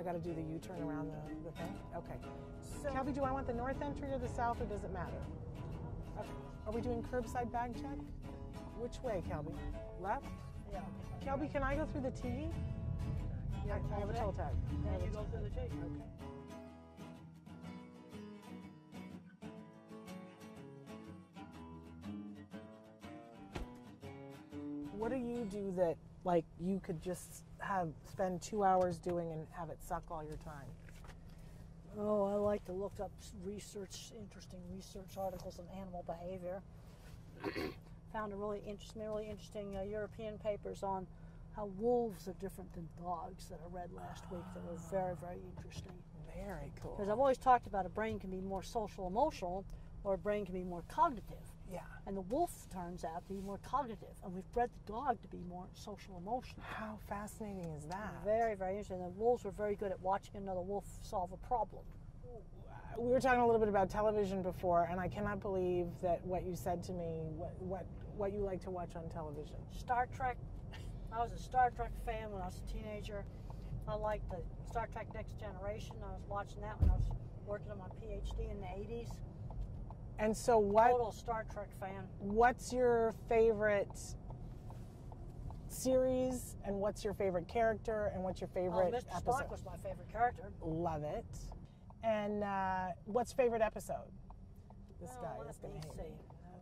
Got 0.06 0.12
to 0.12 0.20
do 0.20 0.32
the 0.32 0.40
U-turn 0.40 0.80
around 0.88 1.10
the, 1.10 1.50
the 1.50 1.56
thing? 1.56 1.74
Okay. 1.96 2.14
So, 2.80 2.88
Kelby, 2.90 3.12
do 3.12 3.24
I 3.24 3.32
want 3.32 3.48
the 3.48 3.52
north 3.52 3.82
entry 3.82 4.08
or 4.12 4.18
the 4.18 4.28
south, 4.28 4.60
or 4.60 4.64
does 4.66 4.84
it 4.84 4.92
matter? 4.92 5.18
Okay. 6.16 6.28
Are 6.64 6.72
we 6.72 6.80
doing 6.80 7.04
curbside 7.12 7.50
bag 7.50 7.74
check? 7.74 7.98
Which 8.78 9.02
way, 9.02 9.20
Kelby? 9.28 9.52
Left? 10.00 10.24
Yeah. 10.72 10.78
Kelby, 11.26 11.50
can 11.50 11.64
I 11.64 11.74
go 11.74 11.86
through 11.86 12.02
the 12.02 12.12
T? 12.12 12.46
Yeah, 13.66 13.78
I 13.96 13.98
have 13.98 14.08
a 14.08 14.12
toll 14.14 14.32
tag. 14.32 14.54
Yeah, 14.84 15.04
you 15.04 15.10
go 15.12 15.26
through 15.32 15.42
the. 15.42 15.50
T. 15.50 15.58
Okay. 15.58 15.72
What 24.96 25.10
do 25.10 25.16
you 25.16 25.48
do 25.50 25.74
that, 25.78 25.96
like, 26.24 26.44
you 26.60 26.80
could 26.80 27.02
just 27.02 27.42
have 27.66 27.88
spend 28.10 28.42
two 28.42 28.64
hours 28.64 28.98
doing 28.98 29.30
and 29.32 29.46
have 29.52 29.70
it 29.70 29.78
suck 29.82 30.04
all 30.10 30.24
your 30.24 30.36
time? 30.38 30.66
Oh, 31.98 32.24
I 32.24 32.34
like 32.34 32.64
to 32.66 32.72
look 32.72 32.92
up 33.00 33.10
research, 33.44 34.12
interesting 34.20 34.60
research 34.74 35.16
articles 35.18 35.58
on 35.58 35.64
animal 35.80 36.04
behavior. 36.06 36.62
Found 38.12 38.32
a 38.32 38.36
really 38.36 38.62
interesting, 38.66 39.02
really 39.02 39.28
interesting 39.28 39.76
uh, 39.76 39.82
European 39.82 40.38
papers 40.38 40.82
on 40.82 41.06
how 41.54 41.70
wolves 41.78 42.28
are 42.28 42.34
different 42.34 42.72
than 42.74 42.86
dogs 43.02 43.46
that 43.46 43.58
I 43.64 43.74
read 43.74 43.90
last 43.96 44.24
week 44.30 44.44
that 44.52 44.62
were 44.62 44.76
very, 44.90 45.14
very 45.16 45.38
interesting. 45.56 45.92
Very 46.36 46.70
cool. 46.82 46.94
Because 46.96 47.10
I've 47.10 47.18
always 47.18 47.38
talked 47.38 47.66
about 47.66 47.86
a 47.86 47.88
brain 47.88 48.18
can 48.18 48.30
be 48.30 48.42
more 48.42 48.62
social 48.62 49.06
emotional 49.06 49.64
or 50.04 50.14
a 50.14 50.18
brain 50.18 50.44
can 50.44 50.54
be 50.54 50.64
more 50.64 50.84
cognitive. 50.88 51.45
Yeah. 51.72 51.80
And 52.06 52.16
the 52.16 52.22
wolf 52.22 52.66
turns 52.72 53.04
out 53.04 53.26
to 53.26 53.32
be 53.32 53.40
more 53.40 53.58
cognitive, 53.58 54.14
and 54.24 54.32
we've 54.32 54.50
bred 54.52 54.70
the 54.86 54.92
dog 54.92 55.20
to 55.22 55.28
be 55.28 55.42
more 55.48 55.66
social 55.74 56.16
emotional. 56.16 56.62
How 56.62 56.98
fascinating 57.08 57.72
is 57.76 57.84
that? 57.86 58.12
Very, 58.24 58.54
very 58.54 58.72
interesting. 58.72 58.98
The 58.98 59.08
wolves 59.08 59.44
were 59.44 59.50
very 59.50 59.74
good 59.74 59.90
at 59.90 60.00
watching 60.00 60.36
another 60.36 60.60
wolf 60.60 60.84
solve 61.02 61.32
a 61.32 61.46
problem. 61.46 61.82
we 62.98 63.10
were 63.10 63.20
talking 63.20 63.40
a 63.40 63.46
little 63.46 63.60
bit 63.60 63.68
about 63.68 63.90
television 63.90 64.42
before, 64.42 64.88
and 64.90 65.00
I 65.00 65.08
cannot 65.08 65.40
believe 65.40 65.88
that 66.02 66.24
what 66.24 66.44
you 66.44 66.54
said 66.54 66.82
to 66.84 66.92
me, 66.92 67.28
what 67.36 67.52
what 67.60 67.86
what 68.16 68.32
you 68.32 68.40
like 68.40 68.62
to 68.62 68.70
watch 68.70 68.96
on 68.96 69.08
television. 69.10 69.56
Star 69.76 70.06
Trek. 70.14 70.36
I 71.12 71.18
was 71.20 71.32
a 71.32 71.38
Star 71.38 71.70
Trek 71.70 71.92
fan 72.04 72.30
when 72.30 72.42
I 72.42 72.46
was 72.46 72.60
a 72.66 72.72
teenager. 72.72 73.24
I 73.88 73.94
liked 73.94 74.28
the 74.30 74.38
Star 74.68 74.88
Trek 74.92 75.06
Next 75.14 75.38
Generation. 75.38 75.96
I 76.02 76.12
was 76.12 76.22
watching 76.28 76.60
that 76.62 76.80
when 76.80 76.90
I 76.90 76.94
was 76.94 77.10
working 77.46 77.70
on 77.70 77.78
my 77.78 77.88
PhD 78.02 78.50
in 78.50 78.60
the 78.60 78.66
80s. 78.66 79.10
And 80.18 80.36
so, 80.36 80.58
what? 80.58 80.90
Total 80.90 81.12
Star 81.12 81.44
Trek 81.52 81.68
fan. 81.78 82.04
What's 82.18 82.72
your 82.72 83.14
favorite 83.28 83.88
series, 85.68 86.56
and 86.64 86.76
what's 86.76 87.04
your 87.04 87.14
favorite 87.14 87.48
character, 87.48 88.10
and 88.14 88.22
what's 88.22 88.40
your 88.40 88.48
favorite 88.48 88.94
oh, 88.94 88.96
Mr. 88.96 89.16
episode? 89.16 89.30
Spock 89.30 89.50
was 89.50 89.64
my 89.64 89.76
favorite 89.76 90.10
character. 90.10 90.50
Love 90.62 91.02
it. 91.04 91.26
And 92.02 92.42
uh, 92.44 92.88
what's 93.04 93.32
favorite 93.32 93.62
episode? 93.62 94.08
This 95.00 95.10
Oh, 95.18 95.22
guy 95.22 95.50
is 95.50 95.58
going 95.58 95.74
to 95.80 95.88
hate 95.88 95.96
see. 95.96 96.02
me. 96.02 96.16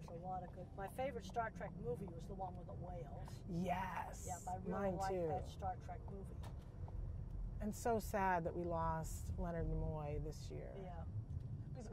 There's 0.09 0.21
a 0.23 0.27
lot 0.27 0.43
of 0.43 0.49
good. 0.55 0.65
My 0.77 0.89
favorite 0.97 1.25
Star 1.27 1.53
Trek 1.57 1.71
movie 1.85 2.09
was 2.13 2.25
the 2.27 2.35
one 2.35 2.53
with 2.59 2.67
the 2.67 2.75
whales. 2.85 3.31
Yes. 3.63 4.27
Yeah, 4.27 4.35
I 4.49 4.57
really 4.67 4.91
mine 4.91 4.97
liked 4.99 5.15
too. 5.15 5.29
that 5.29 5.49
Star 5.49 5.75
Trek 5.87 6.01
movie. 6.11 6.25
And 7.61 7.75
so 7.75 7.99
sad 8.01 8.45
that 8.45 8.57
we 8.57 8.65
lost 8.65 9.31
Leonard 9.39 9.67
Nimoy 9.71 10.23
this 10.25 10.49
year. 10.51 10.69
Yeah. 10.83 10.91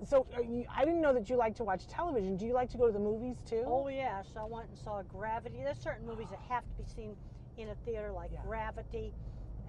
So 0.04 0.26
are 0.36 0.42
you, 0.42 0.66
I 0.76 0.84
didn't 0.84 1.02
know 1.02 1.14
that 1.14 1.30
you 1.30 1.36
like 1.36 1.56
to 1.58 1.64
watch 1.64 1.88
television. 1.88 2.36
Do 2.36 2.46
you 2.46 2.54
like 2.54 2.70
to 2.72 2.78
go 2.78 2.88
to 2.88 2.94
the 2.94 3.00
movies 3.00 3.38
too? 3.46 3.64
Oh 3.68 3.88
yes, 3.88 4.28
I 4.36 4.46
went 4.46 4.70
and 4.70 4.78
saw 4.78 5.02
Gravity. 5.04 5.60
There's 5.64 5.78
certain 5.78 6.08
movies 6.08 6.28
that 6.32 6.40
have 6.50 6.64
to 6.64 6.84
be 6.84 6.84
seen 6.96 7.16
in 7.58 7.70
a 7.70 7.76
theater, 7.86 8.12
like 8.12 8.32
Gravity 8.44 9.14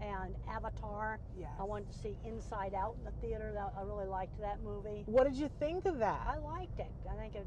and 0.01 0.35
Avatar. 0.49 1.18
Yes. 1.39 1.51
I 1.61 1.64
wanted 1.64 1.93
to 1.93 1.99
see 1.99 2.16
Inside 2.24 2.74
Out 2.74 2.97
in 2.99 3.05
the 3.05 3.26
theater. 3.26 3.53
That, 3.55 3.74
I 3.78 3.83
really 3.83 4.07
liked 4.07 4.41
that 4.41 4.62
movie. 4.64 5.03
What 5.07 5.24
did 5.24 5.37
you 5.37 5.51
think 5.61 5.85
of 5.85 5.99
that? 5.99 6.26
I 6.26 6.39
liked 6.39 6.80
it. 6.80 6.91
I 7.11 7.14
think 7.20 7.35
it. 7.35 7.47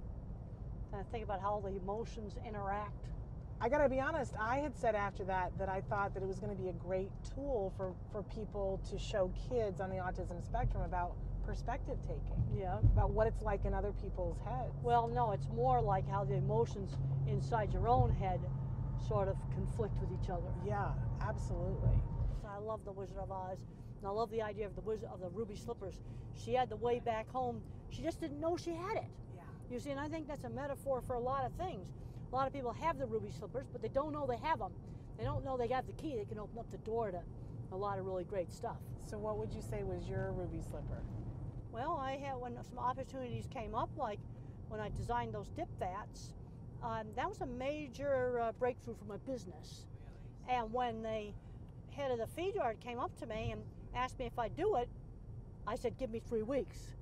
I 0.93 1.01
think 1.11 1.23
about 1.23 1.41
how 1.41 1.61
the 1.65 1.75
emotions 1.75 2.35
interact. 2.47 2.93
I 3.59 3.69
gotta 3.69 3.89
be 3.89 3.99
honest, 3.99 4.33
I 4.39 4.57
had 4.57 4.77
said 4.77 4.95
after 4.95 5.23
that 5.25 5.57
that 5.57 5.69
I 5.69 5.81
thought 5.81 6.13
that 6.13 6.21
it 6.21 6.27
was 6.27 6.39
gonna 6.39 6.55
be 6.55 6.69
a 6.69 6.73
great 6.73 7.09
tool 7.33 7.73
for, 7.75 7.93
for 8.11 8.21
people 8.23 8.79
to 8.89 8.97
show 8.99 9.31
kids 9.49 9.79
on 9.79 9.89
the 9.89 9.95
autism 9.95 10.43
spectrum 10.45 10.83
about 10.83 11.15
perspective 11.45 11.97
taking. 12.01 12.43
Yeah. 12.57 12.79
About 12.79 13.11
what 13.11 13.27
it's 13.27 13.41
like 13.41 13.65
in 13.65 13.73
other 13.73 13.93
people's 14.01 14.37
heads. 14.45 14.73
Well, 14.83 15.07
no, 15.07 15.31
it's 15.31 15.47
more 15.53 15.81
like 15.81 16.09
how 16.09 16.23
the 16.23 16.35
emotions 16.35 16.97
inside 17.27 17.71
your 17.71 17.87
own 17.87 18.11
head 18.11 18.39
sort 19.07 19.27
of 19.27 19.35
conflict 19.53 19.95
with 19.99 20.09
each 20.21 20.29
other. 20.29 20.51
Yeah, 20.65 20.91
absolutely. 21.21 22.01
So 22.41 22.47
I 22.47 22.57
love 22.57 22.81
the 22.85 22.91
Wizard 22.91 23.17
of 23.17 23.31
Oz, 23.31 23.59
and 23.99 24.07
I 24.07 24.09
love 24.09 24.31
the 24.31 24.41
idea 24.41 24.65
of 24.65 24.75
the 24.75 24.81
wizard 24.81 25.09
of 25.13 25.19
the 25.19 25.29
ruby 25.29 25.55
slippers. 25.55 26.01
She 26.33 26.53
had 26.53 26.69
the 26.69 26.75
way 26.75 26.99
back 26.99 27.29
home. 27.29 27.61
She 27.89 28.01
just 28.01 28.19
didn't 28.19 28.39
know 28.39 28.57
she 28.57 28.71
had 28.71 28.97
it. 28.97 29.09
Yeah. 29.35 29.41
You 29.69 29.79
see, 29.79 29.91
and 29.91 29.99
I 29.99 30.07
think 30.07 30.27
that's 30.27 30.43
a 30.43 30.49
metaphor 30.49 31.01
for 31.01 31.15
a 31.15 31.19
lot 31.19 31.45
of 31.45 31.53
things. 31.53 31.87
A 32.31 32.35
lot 32.35 32.47
of 32.47 32.53
people 32.53 32.73
have 32.73 32.97
the 32.97 33.05
ruby 33.05 33.31
slippers, 33.31 33.67
but 33.71 33.81
they 33.81 33.87
don't 33.89 34.11
know 34.11 34.25
they 34.27 34.37
have 34.45 34.59
them. 34.59 34.71
They 35.17 35.23
don't 35.23 35.45
know 35.45 35.55
they 35.57 35.67
got 35.67 35.87
the 35.87 35.93
key 35.93 36.17
that 36.17 36.27
can 36.27 36.39
open 36.39 36.59
up 36.59 36.69
the 36.71 36.77
door 36.79 37.11
to 37.11 37.21
a 37.71 37.75
lot 37.75 37.99
of 37.99 38.05
really 38.05 38.25
great 38.25 38.51
stuff. 38.51 38.77
So 39.09 39.17
what 39.17 39.37
would 39.37 39.53
you 39.53 39.61
say 39.61 39.83
was 39.83 40.07
your 40.09 40.31
ruby 40.33 40.61
slipper? 40.61 41.01
Well, 41.75 41.99
I 42.01 42.13
had 42.13 42.35
when 42.35 42.57
some 42.63 42.79
opportunities 42.79 43.47
came 43.53 43.75
up, 43.75 43.89
like 43.97 44.19
when 44.69 44.79
I 44.79 44.89
designed 44.97 45.33
those 45.33 45.49
dip 45.49 45.67
vats. 45.77 46.33
Um, 46.81 47.07
that 47.17 47.27
was 47.27 47.41
a 47.41 47.45
major 47.45 48.39
uh, 48.39 48.53
breakthrough 48.53 48.95
for 48.95 49.03
my 49.03 49.17
business. 49.17 49.85
And 50.47 50.71
when 50.71 51.03
the 51.03 51.33
head 51.91 52.11
of 52.11 52.19
the 52.19 52.27
feed 52.27 52.55
yard 52.55 52.79
came 52.79 52.97
up 52.97 53.13
to 53.19 53.25
me 53.25 53.51
and 53.51 53.61
asked 53.93 54.17
me 54.17 54.25
if 54.25 54.39
I'd 54.39 54.55
do 54.55 54.77
it, 54.77 54.87
I 55.67 55.75
said, 55.75 55.97
"Give 55.97 56.09
me 56.09 56.21
three 56.21 56.43
weeks." 56.43 56.95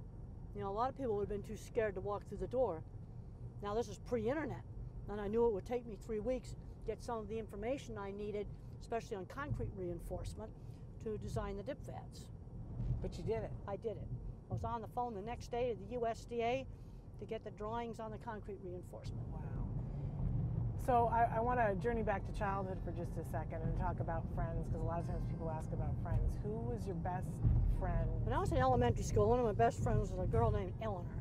You 0.55 0.61
know, 0.61 0.71
a 0.71 0.73
lot 0.73 0.89
of 0.89 0.97
people 0.97 1.17
would 1.17 1.29
have 1.29 1.29
been 1.29 1.43
too 1.43 1.57
scared 1.57 1.93
to 1.93 2.01
walk 2.01 2.27
through 2.27 2.39
the 2.39 2.47
door. 2.47 2.81
Now 3.61 3.75
this 3.75 3.87
is 3.87 3.99
pre-internet, 3.99 4.63
and 5.07 5.21
I 5.21 5.27
knew 5.27 5.45
it 5.45 5.53
would 5.53 5.67
take 5.67 5.85
me 5.85 5.97
three 6.03 6.19
weeks 6.19 6.49
to 6.49 6.85
get 6.87 7.03
some 7.03 7.19
of 7.19 7.27
the 7.27 7.37
information 7.37 7.99
I 7.99 8.09
needed, 8.09 8.47
especially 8.81 9.17
on 9.17 9.27
concrete 9.27 9.69
reinforcement, 9.77 10.49
to 11.03 11.15
design 11.19 11.57
the 11.57 11.63
dip 11.63 11.77
vats. 11.85 12.25
But 13.03 13.15
you 13.19 13.23
did 13.23 13.43
it. 13.43 13.51
I 13.67 13.75
did 13.75 13.97
it. 13.97 14.22
I 14.53 14.55
was 14.55 14.65
on 14.65 14.81
the 14.81 14.87
phone 14.89 15.15
the 15.15 15.21
next 15.21 15.49
day 15.49 15.73
to 15.73 15.79
the 15.89 15.99
USDA 15.99 16.67
to 17.19 17.25
get 17.25 17.43
the 17.43 17.49
drawings 17.49 17.99
on 17.99 18.11
the 18.11 18.19
concrete 18.19 18.59
reinforcement. 18.63 19.25
Wow. 19.31 19.39
So 20.85 21.11
I, 21.11 21.37
I 21.37 21.39
want 21.39 21.59
to 21.59 21.73
journey 21.81 22.03
back 22.03 22.23
to 22.31 22.37
childhood 22.37 22.77
for 22.85 22.91
just 22.91 23.17
a 23.17 23.27
second 23.31 23.63
and 23.63 23.75
talk 23.79 23.99
about 23.99 24.23
friends 24.35 24.67
because 24.67 24.79
a 24.79 24.85
lot 24.85 24.99
of 24.99 25.07
times 25.07 25.23
people 25.27 25.49
ask 25.49 25.71
about 25.73 25.95
friends. 26.03 26.37
Who 26.43 26.51
was 26.69 26.85
your 26.85 26.97
best 26.97 27.31
friend? 27.79 28.07
When 28.25 28.31
I 28.31 28.37
was 28.37 28.51
in 28.51 28.59
elementary 28.59 29.03
school, 29.03 29.27
one 29.27 29.39
of 29.39 29.45
my 29.45 29.53
best 29.53 29.81
friends 29.81 30.11
was 30.11 30.19
a 30.19 30.29
girl 30.29 30.51
named 30.51 30.73
Eleanor. 30.83 31.17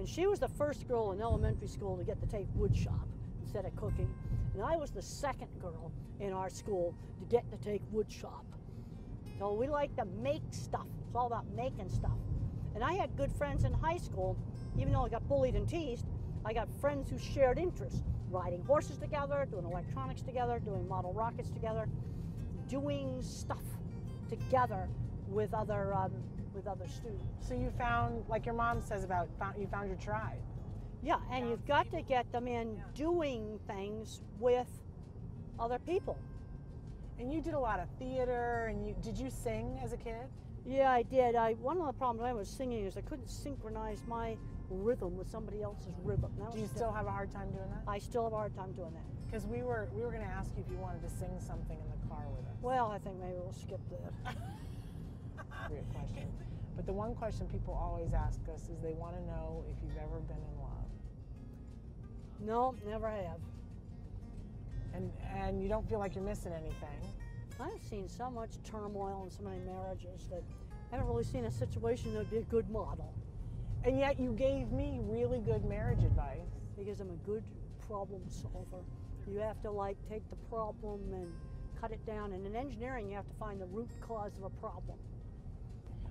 And 0.00 0.08
she 0.08 0.26
was 0.26 0.40
the 0.40 0.48
first 0.48 0.88
girl 0.88 1.12
in 1.12 1.20
elementary 1.20 1.68
school 1.68 1.96
to 1.96 2.02
get 2.02 2.20
to 2.22 2.26
take 2.26 2.48
wood 2.56 2.76
shop 2.76 3.06
instead 3.44 3.66
of 3.66 3.76
cooking. 3.76 4.12
And 4.52 4.64
I 4.64 4.74
was 4.74 4.90
the 4.90 5.02
second 5.02 5.60
girl 5.60 5.92
in 6.18 6.32
our 6.32 6.50
school 6.50 6.92
to 7.20 7.26
get 7.26 7.48
to 7.52 7.56
take 7.58 7.82
wood 7.92 8.10
shop. 8.10 8.44
So 9.38 9.52
we 9.52 9.68
like 9.68 9.94
to 9.94 10.06
make 10.20 10.42
stuff. 10.50 10.86
It's 11.06 11.14
all 11.14 11.28
about 11.28 11.46
making 11.54 11.88
stuff. 11.88 12.18
And 12.74 12.82
I 12.82 12.94
had 12.94 13.16
good 13.16 13.32
friends 13.32 13.64
in 13.64 13.72
high 13.72 13.98
school, 13.98 14.36
even 14.78 14.92
though 14.92 15.04
I 15.04 15.08
got 15.08 15.26
bullied 15.28 15.54
and 15.54 15.68
teased, 15.68 16.06
I 16.44 16.52
got 16.52 16.68
friends 16.80 17.08
who 17.08 17.18
shared 17.18 17.58
interests. 17.58 18.02
Riding 18.30 18.62
horses 18.64 18.98
together, 18.98 19.46
doing 19.48 19.64
electronics 19.64 20.22
together, 20.22 20.58
doing 20.58 20.88
model 20.88 21.12
rockets 21.12 21.50
together, 21.50 21.86
doing 22.68 23.22
stuff 23.22 23.62
together 24.28 24.88
with 25.28 25.54
other 25.54 25.94
um, 25.94 26.10
with 26.54 26.66
other 26.66 26.86
students. 26.88 27.24
So 27.40 27.54
you 27.54 27.70
found, 27.78 28.24
like 28.28 28.46
your 28.46 28.54
mom 28.54 28.80
says 28.80 29.04
about, 29.04 29.28
found, 29.38 29.56
you 29.60 29.66
found 29.66 29.88
your 29.88 29.98
tribe. 29.98 30.38
Yeah, 31.02 31.18
and 31.30 31.48
you've 31.48 31.66
got 31.66 31.90
to 31.90 32.02
get 32.02 32.30
them 32.32 32.48
in 32.48 32.80
doing 32.94 33.58
things 33.66 34.22
with 34.40 34.68
other 35.58 35.78
people. 35.80 36.18
And 37.18 37.32
you 37.32 37.40
did 37.40 37.54
a 37.54 37.60
lot 37.60 37.78
of 37.78 37.88
theater, 37.98 38.66
and 38.70 38.86
you 38.86 38.96
did 39.00 39.18
you 39.18 39.30
sing 39.30 39.78
as 39.84 39.92
a 39.92 39.96
kid? 39.96 40.26
Yeah, 40.66 40.90
I 40.90 41.02
did. 41.02 41.34
I 41.34 41.52
one 41.54 41.78
of 41.78 41.86
the 41.86 41.92
problems 41.92 42.22
I 42.24 42.32
was 42.32 42.48
singing 42.48 42.84
is 42.84 42.96
I 42.96 43.02
couldn't 43.02 43.28
synchronize 43.28 44.02
my 44.08 44.36
rhythm 44.70 45.16
with 45.16 45.28
somebody 45.28 45.62
else's 45.62 45.94
rhythm. 46.02 46.32
Do 46.52 46.58
you 46.58 46.66
still 46.74 46.90
have 46.92 47.06
a 47.06 47.10
hard 47.10 47.30
time 47.30 47.50
doing 47.50 47.68
that? 47.70 47.82
I 47.86 47.98
still 47.98 48.24
have 48.24 48.32
a 48.32 48.36
hard 48.36 48.54
time 48.56 48.72
doing 48.72 48.92
that. 48.94 49.04
Because 49.26 49.46
we 49.46 49.62
were 49.62 49.88
we 49.94 50.02
were 50.02 50.10
going 50.10 50.24
to 50.24 50.30
ask 50.30 50.50
you 50.56 50.64
if 50.66 50.70
you 50.70 50.78
wanted 50.78 51.02
to 51.02 51.10
sing 51.10 51.30
something 51.38 51.76
in 51.76 51.88
the 51.90 52.08
car 52.08 52.24
with 52.30 52.46
us. 52.48 52.56
Well, 52.62 52.90
I 52.90 52.98
think 52.98 53.18
maybe 53.20 53.34
we'll 53.34 53.52
skip 53.52 53.80
that. 53.90 54.36
Question. 55.94 56.28
But 56.76 56.86
the 56.86 56.92
one 56.92 57.14
question 57.14 57.46
people 57.46 57.72
always 57.74 58.12
ask 58.12 58.38
us 58.52 58.62
is 58.68 58.80
they 58.82 58.92
want 58.92 59.16
to 59.16 59.22
know 59.22 59.64
if 59.70 59.76
you've 59.82 59.96
ever 59.96 60.20
been 60.20 60.36
in 60.36 60.58
love. 60.60 60.90
no, 62.40 62.74
never 62.88 63.08
have. 63.10 63.40
And 64.94 65.10
and 65.34 65.62
you 65.62 65.68
don't 65.68 65.88
feel 65.88 65.98
like 65.98 66.14
you're 66.14 66.24
missing 66.24 66.52
anything. 66.52 67.00
I've 67.60 67.82
seen 67.82 68.08
so 68.08 68.30
much 68.30 68.50
turmoil 68.64 69.24
in 69.24 69.30
so 69.30 69.42
many 69.42 69.60
marriages 69.60 70.26
that 70.30 70.42
I 70.90 70.96
haven't 70.96 71.10
really 71.10 71.24
seen 71.24 71.44
a 71.44 71.50
situation 71.50 72.12
that 72.12 72.20
would 72.20 72.30
be 72.30 72.38
a 72.38 72.42
good 72.42 72.68
model. 72.70 73.12
And 73.84 73.98
yet 73.98 74.18
you 74.18 74.32
gave 74.32 74.72
me 74.72 75.00
really 75.02 75.40
good 75.40 75.64
marriage 75.64 76.02
advice. 76.02 76.40
Because 76.76 77.00
I'm 77.00 77.10
a 77.10 77.26
good 77.26 77.44
problem 77.86 78.22
solver. 78.28 78.82
You 79.30 79.38
have 79.38 79.60
to 79.62 79.70
like 79.70 79.96
take 80.08 80.28
the 80.30 80.36
problem 80.50 81.00
and 81.12 81.32
cut 81.80 81.92
it 81.92 82.04
down. 82.04 82.32
And 82.32 82.44
in 82.44 82.56
engineering, 82.56 83.08
you 83.08 83.14
have 83.14 83.28
to 83.28 83.34
find 83.34 83.60
the 83.60 83.66
root 83.66 83.88
cause 84.00 84.36
of 84.36 84.44
a 84.44 84.50
problem. 84.50 84.98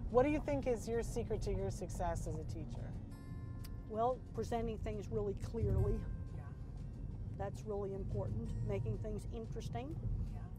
What 0.09 0.23
do 0.23 0.31
you 0.31 0.41
think 0.45 0.67
is 0.67 0.87
your 0.87 1.03
secret 1.03 1.41
to 1.43 1.51
your 1.51 1.71
success 1.71 2.27
as 2.27 2.35
a 2.35 2.43
teacher? 2.43 2.87
Well, 3.89 4.17
presenting 4.33 4.77
things 4.79 5.07
really 5.11 5.35
clearly. 5.51 5.99
Yeah. 6.35 6.43
That's 7.37 7.63
really 7.65 7.93
important. 7.93 8.49
Making 8.67 8.97
things 8.99 9.27
interesting. 9.35 9.95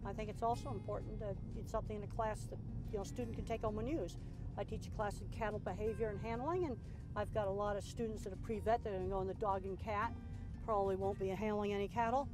I 0.06 0.12
think 0.12 0.28
it's 0.28 0.42
also 0.42 0.70
important 0.70 1.18
that 1.20 1.36
it's 1.58 1.70
something 1.70 1.96
in 1.96 2.02
a 2.02 2.06
class 2.06 2.46
that 2.50 2.58
you 2.92 2.98
know 2.98 3.04
student 3.04 3.36
can 3.36 3.44
take 3.44 3.62
home 3.62 3.78
and 3.78 3.88
use. 3.88 4.16
I 4.56 4.64
teach 4.64 4.86
a 4.86 4.90
class 4.90 5.20
in 5.20 5.28
cattle 5.28 5.58
behavior 5.58 6.08
and 6.08 6.20
handling, 6.20 6.66
and 6.66 6.76
I've 7.16 7.32
got 7.32 7.48
a 7.48 7.50
lot 7.50 7.76
of 7.76 7.84
students 7.84 8.22
that 8.24 8.32
are 8.32 8.36
pre-vet 8.36 8.84
that 8.84 8.90
are 8.90 8.98
going 8.98 9.04
to 9.04 9.10
go 9.10 9.20
in 9.22 9.28
the 9.28 9.34
dog 9.34 9.64
and 9.64 9.78
cat. 9.78 10.12
Probably 10.64 10.96
won't 10.96 11.18
be 11.18 11.28
handling 11.28 11.72
any 11.72 11.88
cattle. 11.88 12.28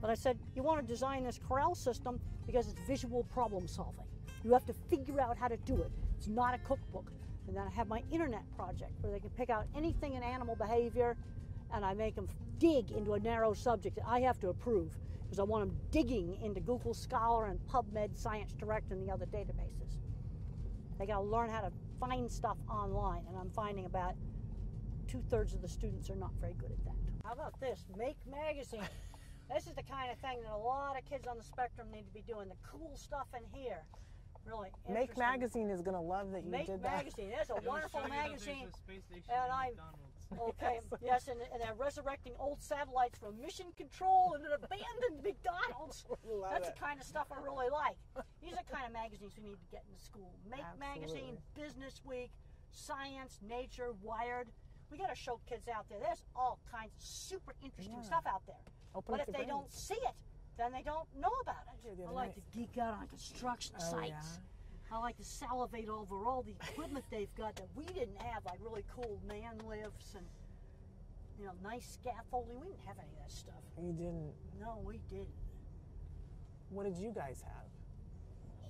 But 0.00 0.10
I 0.10 0.14
said, 0.14 0.38
you 0.56 0.62
want 0.62 0.80
to 0.80 0.86
design 0.86 1.24
this 1.24 1.38
corral 1.46 1.74
system 1.74 2.18
because 2.46 2.68
it's 2.68 2.80
visual 2.86 3.24
problem 3.24 3.68
solving. 3.68 4.06
You 4.44 4.52
have 4.52 4.64
to 4.66 4.72
figure 4.72 5.20
out 5.20 5.36
how 5.36 5.48
to 5.48 5.56
do 5.58 5.74
it. 5.82 5.90
It's 6.16 6.28
not 6.28 6.54
a 6.54 6.58
cookbook. 6.58 7.12
And 7.46 7.56
then 7.56 7.64
I 7.66 7.70
have 7.70 7.88
my 7.88 8.02
internet 8.10 8.42
project 8.56 8.92
where 9.02 9.12
they 9.12 9.20
can 9.20 9.30
pick 9.30 9.50
out 9.50 9.66
anything 9.76 10.14
in 10.14 10.22
animal 10.22 10.56
behavior 10.56 11.16
and 11.72 11.84
I 11.84 11.94
make 11.94 12.14
them 12.14 12.28
dig 12.58 12.90
into 12.92 13.14
a 13.14 13.20
narrow 13.20 13.52
subject 13.52 13.96
that 13.96 14.04
I 14.06 14.20
have 14.20 14.38
to 14.40 14.48
approve 14.48 14.96
because 15.30 15.38
I 15.38 15.44
want 15.44 15.68
them 15.68 15.76
digging 15.92 16.36
into 16.42 16.60
Google 16.60 16.92
Scholar 16.92 17.46
and 17.46 17.60
PubMed, 17.68 18.18
Science 18.18 18.52
Direct, 18.52 18.90
and 18.90 19.00
the 19.00 19.12
other 19.12 19.26
databases. 19.26 20.00
They 20.98 21.06
got 21.06 21.18
to 21.18 21.24
learn 21.24 21.48
how 21.48 21.60
to 21.60 21.70
find 22.00 22.28
stuff 22.28 22.56
online, 22.68 23.22
and 23.28 23.38
I'm 23.38 23.50
finding 23.50 23.84
about 23.84 24.14
two 25.06 25.22
thirds 25.30 25.54
of 25.54 25.62
the 25.62 25.68
students 25.68 26.10
are 26.10 26.16
not 26.16 26.32
very 26.40 26.54
good 26.54 26.72
at 26.72 26.84
that. 26.84 26.94
How 27.24 27.32
about 27.32 27.60
this? 27.60 27.84
Make 27.96 28.16
magazine. 28.28 28.82
This 29.52 29.66
is 29.66 29.74
the 29.74 29.82
kind 29.82 30.12
of 30.12 30.18
thing 30.18 30.38
that 30.44 30.52
a 30.52 30.56
lot 30.56 30.96
of 30.96 31.04
kids 31.10 31.26
on 31.26 31.36
the 31.36 31.42
spectrum 31.42 31.88
need 31.90 32.06
to 32.06 32.12
be 32.14 32.22
doing. 32.22 32.48
The 32.48 32.54
cool 32.62 32.92
stuff 32.94 33.26
in 33.34 33.42
here. 33.50 33.82
Really. 34.46 34.68
Make. 34.88 35.18
Magazine 35.18 35.70
is 35.70 35.82
going 35.82 35.96
to 35.96 36.00
love 36.00 36.30
that 36.30 36.44
you 36.44 36.52
Make 36.52 36.66
did 36.66 36.84
that. 36.84 37.04
Make 37.04 37.18
Magazine. 37.18 37.30
That's 37.36 37.50
a 37.50 37.60
wonderful 37.68 38.00
magazine. 38.08 38.68
And 38.88 39.52
I, 39.52 39.72
okay, 40.38 40.78
yes, 41.02 41.28
and, 41.28 41.40
and 41.52 41.60
they're 41.62 41.74
resurrecting 41.74 42.32
old 42.38 42.62
satellites 42.62 43.18
from 43.18 43.40
mission 43.40 43.66
control 43.76 44.34
and 44.34 44.44
an 44.44 44.52
abandoned 44.54 45.22
McDonald's. 45.24 46.04
That's 46.50 46.68
it. 46.68 46.74
the 46.74 46.80
kind 46.80 47.00
of 47.00 47.06
stuff 47.06 47.26
I 47.32 47.42
really 47.42 47.70
like. 47.70 47.96
These 48.42 48.52
are 48.52 48.62
the 48.66 48.72
kind 48.72 48.86
of 48.86 48.92
magazines 48.92 49.32
we 49.36 49.42
need 49.48 49.58
to 49.58 49.68
get 49.70 49.82
in 49.90 49.98
school. 49.98 50.32
Make 50.48 50.64
magazine, 50.78 51.38
Business 51.54 52.00
Week, 52.04 52.30
Science, 52.72 53.38
Nature, 53.46 53.90
Wired. 54.02 54.48
We 54.90 54.98
got 54.98 55.08
to 55.10 55.16
show 55.18 55.40
kids 55.48 55.68
out 55.68 55.86
there. 55.88 55.98
There's 56.00 56.22
all 56.34 56.58
kinds 56.70 56.90
of 56.96 57.02
super 57.02 57.54
interesting 57.62 58.02
Yeah. 58.02 58.10
stuff 58.10 58.24
out 58.26 58.42
there. 58.46 58.62
Open 58.94 59.12
but 59.14 59.20
if 59.20 59.26
the 59.26 59.32
they 59.32 59.44
don't 59.46 59.70
see 59.72 59.94
it, 59.94 60.14
then 60.58 60.72
they 60.72 60.82
don't 60.82 61.06
know 61.16 61.30
about 61.42 61.62
it. 61.72 61.98
I 62.06 62.10
like 62.10 62.34
to 62.34 62.42
geek 62.52 62.76
out 62.78 62.94
on 62.94 63.06
construction 63.06 63.76
Oh, 63.78 63.90
sites. 63.90 64.10
yeah? 64.10 64.20
I 64.92 64.98
like 64.98 65.16
to 65.18 65.24
salivate 65.24 65.88
over 65.88 66.24
all 66.26 66.42
the 66.42 66.50
equipment 66.68 67.04
they've 67.10 67.32
got 67.36 67.54
that 67.56 67.68
we 67.76 67.84
didn't 67.84 68.20
have, 68.20 68.44
like 68.44 68.58
really 68.60 68.82
cool 68.94 69.20
man 69.26 69.52
lifts 69.68 70.14
and 70.16 70.26
you 71.38 71.46
know 71.46 71.52
nice 71.62 71.98
scaffolding. 72.02 72.58
We 72.60 72.66
didn't 72.68 72.86
have 72.86 72.96
any 72.98 73.08
of 73.12 73.18
that 73.28 73.30
stuff. 73.32 73.62
You 73.80 73.92
didn't. 73.92 74.32
No, 74.60 74.80
we 74.84 74.98
didn't. 75.10 75.28
What 76.70 76.84
did 76.86 76.96
you 76.96 77.12
guys 77.14 77.42
have? 77.42 77.54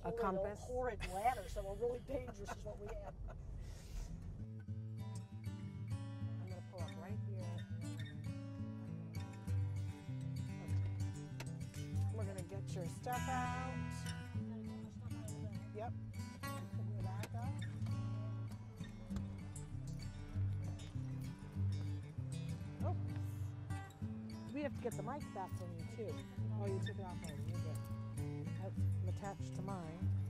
Horrid, 0.03 0.17
A 0.17 0.21
compass? 0.21 0.59
horrid 0.61 0.99
ladders 1.13 1.53
that 1.55 1.63
were 1.63 1.75
really 1.81 1.99
dangerous 2.07 2.39
is 2.39 2.63
what 2.63 2.79
we 2.79 2.87
had. 2.87 3.13
I'm 6.41 6.47
going 6.49 6.61
to 6.61 6.67
pull 6.71 6.81
up 6.81 6.89
right 7.01 7.19
here. 7.29 7.65
We're 12.15 12.23
going 12.23 12.37
to 12.37 12.43
get 12.43 12.63
your 12.73 12.85
stuff 13.01 13.21
out. 13.29 13.73
Yep. 15.75 15.93
Oh. 22.85 22.95
We 24.53 24.61
have 24.61 24.75
to 24.75 24.81
get 24.81 24.93
the 24.93 25.03
mic 25.03 25.21
back 25.33 25.49
from 25.57 25.67
you 25.77 25.85
too. 25.95 26.13
Oh, 26.61 26.67
you 26.67 26.79
took 26.85 26.99
it 26.99 27.05
off 27.05 27.17
already. 27.23 27.41
You're 27.47 27.59
good. 27.59 27.77
I'm 29.03 29.09
attached 29.09 29.55
to 29.55 29.61
mine. 29.61 30.20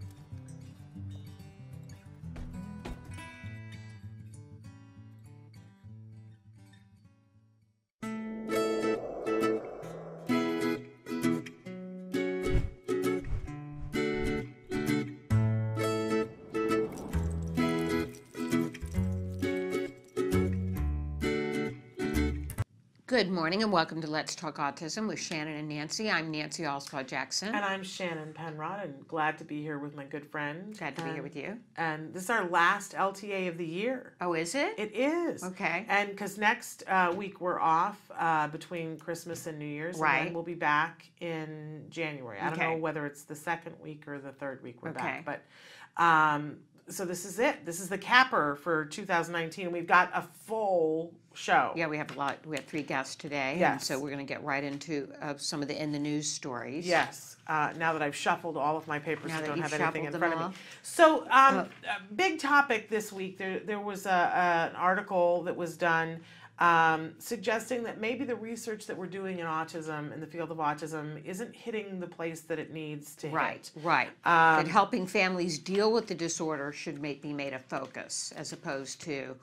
Good 23.12 23.30
morning 23.30 23.62
and 23.62 23.74
welcome 23.74 23.99
to 23.99 24.07
Let's 24.07 24.36
Talk 24.36 24.55
Autism 24.55 25.05
with 25.05 25.20
Shannon 25.20 25.57
and 25.57 25.68
Nancy. 25.68 26.09
I'm 26.09 26.32
Nancy 26.32 26.64
Alspaugh 26.64 27.05
Jackson. 27.05 27.49
And 27.49 27.66
I'm 27.66 27.84
Shannon 27.84 28.32
Penrod, 28.32 28.86
and 28.86 29.05
glad 29.05 29.38
to 29.39 29.43
be 29.43 29.62
here 29.62 29.80
with 29.80 29.97
my 29.97 30.05
good 30.05 30.26
friend. 30.26 30.78
Glad 30.78 30.95
to 30.95 31.03
be 31.03 31.09
here 31.12 31.22
with 31.22 31.36
you. 31.36 31.57
And 31.76 32.14
this 32.14 32.24
is 32.24 32.30
our 32.30 32.47
last 32.47 32.93
LTA 32.93 33.49
of 33.49 33.57
the 33.57 33.66
year. 33.66 34.14
Oh, 34.22 34.32
is 34.32 34.55
it? 34.55 34.76
It 34.78 34.95
is. 34.95 35.43
Okay. 35.43 35.86
And 35.89 36.12
because 36.12 36.38
next 36.38 36.84
uh, 36.88 37.14
week 37.14 37.41
we're 37.41 37.59
off 37.59 37.99
uh, 38.18 38.47
between 38.47 38.97
Christmas 38.97 39.45
and 39.45 39.59
New 39.59 39.66
Year's. 39.66 39.95
And 39.95 40.03
Right. 40.03 40.24
then 40.24 40.34
we'll 40.34 40.43
be 40.43 40.53
back 40.53 41.05
in 41.20 41.88
January. 41.89 42.39
I 42.39 42.49
don't 42.49 42.59
know 42.59 42.78
whether 42.78 43.05
it's 43.05 43.24
the 43.24 43.36
second 43.36 43.76
week 43.82 44.07
or 44.07 44.20
the 44.20 44.32
third 44.32 44.64
week 44.64 44.82
we're 44.82 44.91
Okay. 44.91 45.22
back. 45.26 45.26
But 45.26 46.01
um, 46.01 46.59
so 46.88 47.03
this 47.03 47.26
is 47.26 47.39
it. 47.39 47.66
This 47.66 47.82
is 47.82 47.89
the 47.89 47.97
capper 47.97 48.55
for 48.55 48.86
2019. 48.86 49.70
We've 49.70 49.86
got 49.86 50.12
a 50.14 50.22
full 50.22 51.14
show. 51.34 51.71
Yeah, 51.75 51.88
we 51.88 51.97
have 51.97 52.11
a 52.15 52.19
lot. 52.19 52.38
We 52.45 52.55
have 52.57 52.65
three 52.65 52.84
guests 52.84 53.15
today. 53.15 53.51
and 53.51 53.59
Yes. 53.59 53.88
so 53.88 53.99
we're 53.99 54.09
going 54.11 54.25
to 54.25 54.32
get 54.34 54.43
right 54.43 54.63
into 54.63 55.07
uh, 55.21 55.34
some 55.38 55.61
of 55.61 55.67
the 55.67 55.82
in 55.82 55.91
the 55.91 55.99
news 55.99 56.29
stories. 56.29 56.86
Yes. 56.86 57.38
Uh, 57.47 57.73
now 57.77 57.91
that 57.93 58.01
I've 58.01 58.15
shuffled 58.15 58.55
all 58.57 58.77
of 58.77 58.88
my 58.88 58.99
papers 58.99 59.29
Now 59.29 59.38
and 59.38 59.43
that 59.43 59.47
don't 59.49 59.57
you've 59.57 59.71
have 59.71 59.79
anything 59.82 60.05
in 60.05 60.11
shuffled 60.11 60.19
front 60.19 60.34
them 60.36 60.43
of 60.45 60.51
me. 60.51 60.55
all. 60.57 60.61
So, 60.84 61.21
um, 61.32 61.57
Uh, 61.57 61.65
a 62.09 62.13
big 62.13 62.39
topic 62.39 62.89
this 62.89 63.11
week. 63.11 63.38
There, 63.38 63.59
there 63.59 63.79
was 63.79 64.05
a, 64.05 64.09
a, 64.09 64.69
an 64.69 64.75
article 64.75 65.43
that 65.43 65.55
was 65.55 65.75
done 65.77 66.19
um, 66.59 67.13
suggesting 67.17 67.82
that 67.84 67.99
maybe 67.99 68.23
the 68.23 68.36
research 68.36 68.86
that 68.86 68.95
we're 68.95 69.07
doing 69.07 69.39
in 69.39 69.47
autism, 69.47 70.13
in 70.13 70.19
the 70.19 70.27
field 70.27 70.51
of 70.51 70.57
autism, 70.59 71.23
isn't 71.25 71.55
hitting 71.55 71.99
the 71.99 72.05
place 72.05 72.41
that 72.41 72.59
it 72.59 72.71
needs 72.71 73.15
to 73.15 73.29
Right, 73.29 73.71
hit. 73.73 73.84
right. 73.84 74.09
Um, 74.25 74.63
that 74.63 74.67
helping 74.67 75.07
families 75.07 75.57
deal 75.57 75.91
with 75.91 76.05
the 76.07 76.13
disorder 76.13 76.71
should 76.71 77.01
make, 77.01 77.19
be 77.21 77.34
made 77.34 77.53
a 77.53 77.59
focus 77.59 78.32
as 78.38 78.53
opposed 78.53 79.01
to 79.01 79.36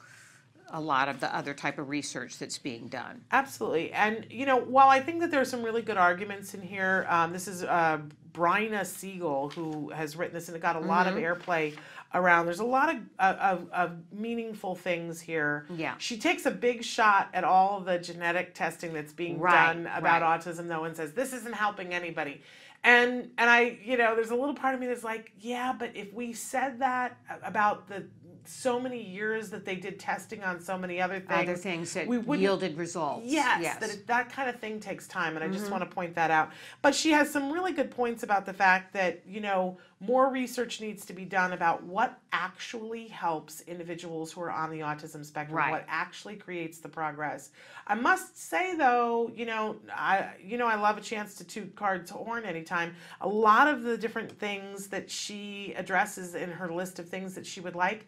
a 0.71 0.81
lot 0.81 1.09
of 1.09 1.21
the 1.21 1.35
other 1.35 1.55
type 1.55 1.79
of 1.79 1.89
research 1.89 2.39
that's 2.39 2.59
being 2.59 2.89
done. 2.89 3.23
Absolutely. 3.31 3.93
And, 3.93 4.27
you 4.31 4.47
know, 4.47 4.57
while 4.59 4.89
I 4.89 5.01
think 5.01 5.21
that 5.21 5.31
there 5.31 5.41
are 5.41 5.45
some 5.47 5.63
really 5.63 5.83
good 5.83 5.97
arguments 5.97 6.55
in 6.55 6.63
here, 6.63 7.07
um, 7.09 7.33
this 7.33 7.49
is 7.49 7.65
uh, 7.65 8.01
Bryna 8.33 8.85
Siegel 8.85 9.51
who 9.51 9.91
has 9.91 10.17
written 10.17 10.35
this, 10.35 10.49
and 10.49 10.57
it 10.57 10.61
got 10.61 10.77
a 10.77 10.81
lot 10.81 11.07
of 11.07 11.15
Mhm. 11.15 11.23
airplay 11.37 11.77
around. 12.15 12.47
There's 12.47 12.61
a 12.61 12.65
lot 12.65 12.95
of, 12.95 13.01
of, 13.19 13.71
of 13.73 13.93
meaningful 14.13 14.75
things 14.75 15.21
here. 15.21 15.67
Yeah. 15.75 15.95
She 15.99 16.19
takes 16.19 16.47
a 16.47 16.51
big 16.51 16.83
shot 16.85 17.29
at 17.35 17.45
all 17.45 17.81
the 17.81 17.99
genetic 17.99 18.55
testing 18.55 18.93
that's 18.93 19.13
being 19.13 19.39
Right, 19.39 19.73
done 19.75 19.87
about 19.95 20.23
right. 20.23 20.41
autism, 20.41 20.69
though, 20.69 20.85
and 20.85 20.97
says 20.97 21.13
this 21.13 21.33
isn't 21.33 21.55
helping 21.55 21.93
anybody. 21.93 22.43
And 22.85 23.31
and 23.37 23.51
I, 23.51 23.77
you 23.83 23.97
know, 23.97 24.15
there's 24.15 24.31
a 24.31 24.37
little 24.37 24.55
part 24.55 24.73
of 24.75 24.81
me 24.81 24.87
that's 24.87 25.03
like, 25.03 25.33
yeah, 25.41 25.75
but 25.77 25.97
if 25.97 26.13
we 26.15 26.33
said 26.33 26.79
that 26.79 27.17
about 27.43 27.89
the 27.89 28.07
so 28.49 28.81
many 28.81 29.03
years 29.03 29.51
that 29.51 29.65
they 29.65 29.77
did 29.77 29.99
testing 29.99 30.43
on 30.43 30.61
so 30.61 30.77
many 30.79 31.01
other 31.01 31.21
things, 31.21 31.49
Other 31.49 31.57
things 31.57 31.93
that 31.95 32.07
we 32.07 32.39
yielded 32.39 32.77
results. 32.77 33.27
Yes, 33.27 33.61
Yes. 33.63 33.79
that 33.81 33.91
it, 33.91 34.07
that 34.07 34.31
kind 34.33 34.49
of 34.49 34.59
thing 34.61 34.81
takes 34.81 35.07
time, 35.07 35.35
and 35.37 35.45
I 35.45 35.49
just 35.49 35.67
Mhm. 35.67 35.71
want 35.71 35.89
to 35.89 35.95
point 35.95 36.15
that 36.15 36.31
out. 36.31 36.51
But 36.83 36.95
she 36.95 37.11
has 37.13 37.31
some 37.31 37.53
really 37.53 37.73
good 37.73 37.91
points 37.91 38.23
about 38.23 38.47
the 38.47 38.53
fact 38.53 38.93
that 38.95 39.23
you 39.27 39.41
know 39.41 39.79
more 40.01 40.31
research 40.31 40.81
needs 40.81 41.05
to 41.07 41.13
be 41.13 41.25
done 41.25 41.53
about 41.53 41.83
what 41.83 42.21
actually 42.33 43.09
helps 43.09 43.63
individuals 43.63 44.31
who 44.31 44.41
are 44.43 44.51
on 44.51 44.71
the 44.71 44.79
autism 44.79 45.25
spectrum, 45.25 45.57
Right. 45.59 45.73
what 45.73 45.85
actually 45.89 46.37
creates 46.37 46.79
the 46.79 46.89
progress. 46.89 47.51
I 47.87 47.97
must 47.97 48.37
say 48.41 48.77
though, 48.77 49.31
you 49.35 49.45
know, 49.45 49.77
I 49.93 50.31
you 50.43 50.57
know 50.57 50.67
I 50.67 50.77
love 50.77 50.99
a 50.99 51.01
chance 51.01 51.35
to 51.37 51.45
toot 51.45 51.75
CARD's 51.75 52.11
horn 52.11 52.45
anytime. 52.45 52.95
A 53.21 53.29
lot 53.29 53.67
of 53.69 53.83
the 53.83 53.99
different 53.99 54.39
things 54.39 54.87
that 54.89 55.11
she 55.11 55.75
addresses 55.77 56.35
in 56.35 56.51
her 56.51 56.71
list 56.73 56.99
of 56.99 57.09
things 57.09 57.35
that 57.35 57.47
she 57.47 57.61
would 57.61 57.75
like. 57.75 58.07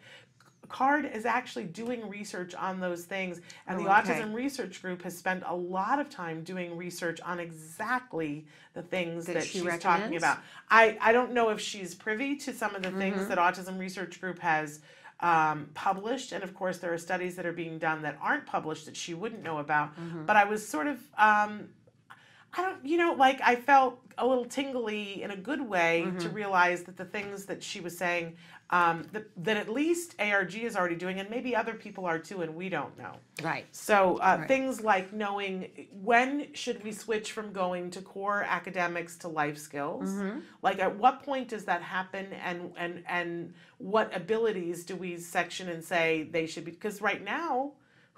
CARD 0.71 1.05
is 1.05 1.25
actually 1.25 1.65
doing 1.65 2.07
research 2.09 2.55
on 2.55 2.79
those 2.79 3.03
things, 3.03 3.41
and 3.67 3.77
the 3.79 3.83
Oh, 3.87 3.97
okay. 3.99 4.13
Autism 4.21 4.33
Research 4.33 4.81
Group 4.81 5.03
has 5.03 5.17
spent 5.17 5.43
a 5.45 5.55
lot 5.55 5.99
of 5.99 6.09
time 6.09 6.43
doing 6.43 6.77
research 6.77 7.19
on 7.21 7.39
exactly 7.39 8.45
the 8.73 8.81
things 8.81 9.25
That 9.25 9.33
that, 9.33 9.43
she 9.43 9.59
she's 9.59 9.79
talking 9.79 10.15
about. 10.15 10.39
I, 10.69 10.97
I 11.01 11.11
don't 11.11 11.33
know 11.33 11.49
if 11.49 11.59
she's 11.59 11.93
privy 11.93 12.37
to 12.37 12.53
some 12.53 12.73
of 12.73 12.83
the 12.83 12.91
things 12.91 13.23
Mhm. 13.23 13.27
that 13.27 13.37
Autism 13.37 13.77
Research 13.77 14.19
Group 14.21 14.39
has 14.39 14.79
um, 15.19 15.69
published, 15.75 16.31
and 16.31 16.43
of 16.43 16.55
course, 16.55 16.79
there 16.79 16.91
are 16.91 16.97
studies 16.97 17.35
that 17.35 17.45
are 17.45 17.51
being 17.53 17.77
done 17.77 18.01
that 18.01 18.17
aren't 18.19 18.47
published 18.47 18.85
that 18.87 18.97
she 18.97 19.13
wouldn't 19.13 19.43
know 19.43 19.59
about. 19.59 19.95
Mhm. 19.95 20.25
But 20.25 20.35
I 20.35 20.45
was 20.45 20.67
sort 20.67 20.87
of. 20.87 20.97
Um, 21.17 21.69
I 22.53 22.63
don't, 22.63 22.83
you 22.83 22.97
know, 22.97 23.13
like 23.13 23.39
I 23.41 23.55
felt 23.55 23.99
a 24.17 24.25
little 24.27 24.43
tingly 24.45 25.21
in 25.23 25.31
a 25.31 25.37
good 25.37 25.61
way 25.61 26.01
to 26.19 26.27
Mhm. 26.29 26.33
realize 26.33 26.83
that 26.83 26.97
the 26.97 27.05
things 27.05 27.45
that 27.45 27.63
she 27.63 27.79
was 27.79 27.97
saying, 27.97 28.35
um, 28.71 29.03
that, 29.11 29.25
that 29.43 29.57
at 29.57 29.67
least 29.69 30.15
ARG 30.19 30.55
is 30.55 30.75
already 30.77 30.95
doing, 30.95 31.19
and 31.19 31.29
maybe 31.29 31.55
other 31.55 31.73
people 31.73 32.05
are 32.05 32.17
too, 32.17 32.41
and 32.41 32.55
we 32.55 32.69
don't 32.69 32.97
know. 32.97 33.15
Right. 33.43 33.65
So 33.71 34.17
uh, 34.17 34.37
Right. 34.39 34.47
things 34.47 34.81
like 34.81 35.11
knowing 35.11 35.87
when 36.01 36.53
should 36.53 36.81
we 36.83 36.93
switch 36.93 37.33
from 37.33 37.51
going 37.51 37.91
to 37.91 38.01
core 38.01 38.43
academics 38.47 39.17
to 39.17 39.27
life 39.27 39.57
skills? 39.57 40.09
Mhm. 40.09 40.41
Like 40.61 40.79
at 40.79 40.95
what 40.97 41.21
point 41.23 41.49
does 41.49 41.65
that 41.65 41.81
happen, 41.81 42.27
and 42.33 42.71
and 42.77 43.03
and 43.07 43.53
what 43.77 44.15
abilities 44.15 44.85
do 44.85 44.95
we 44.95 45.17
section 45.17 45.67
and 45.67 45.83
say 45.83 46.23
they 46.31 46.45
should 46.47 46.65
be? 46.65 46.71
Because 46.71 47.01
right 47.01 47.23
now. 47.23 47.73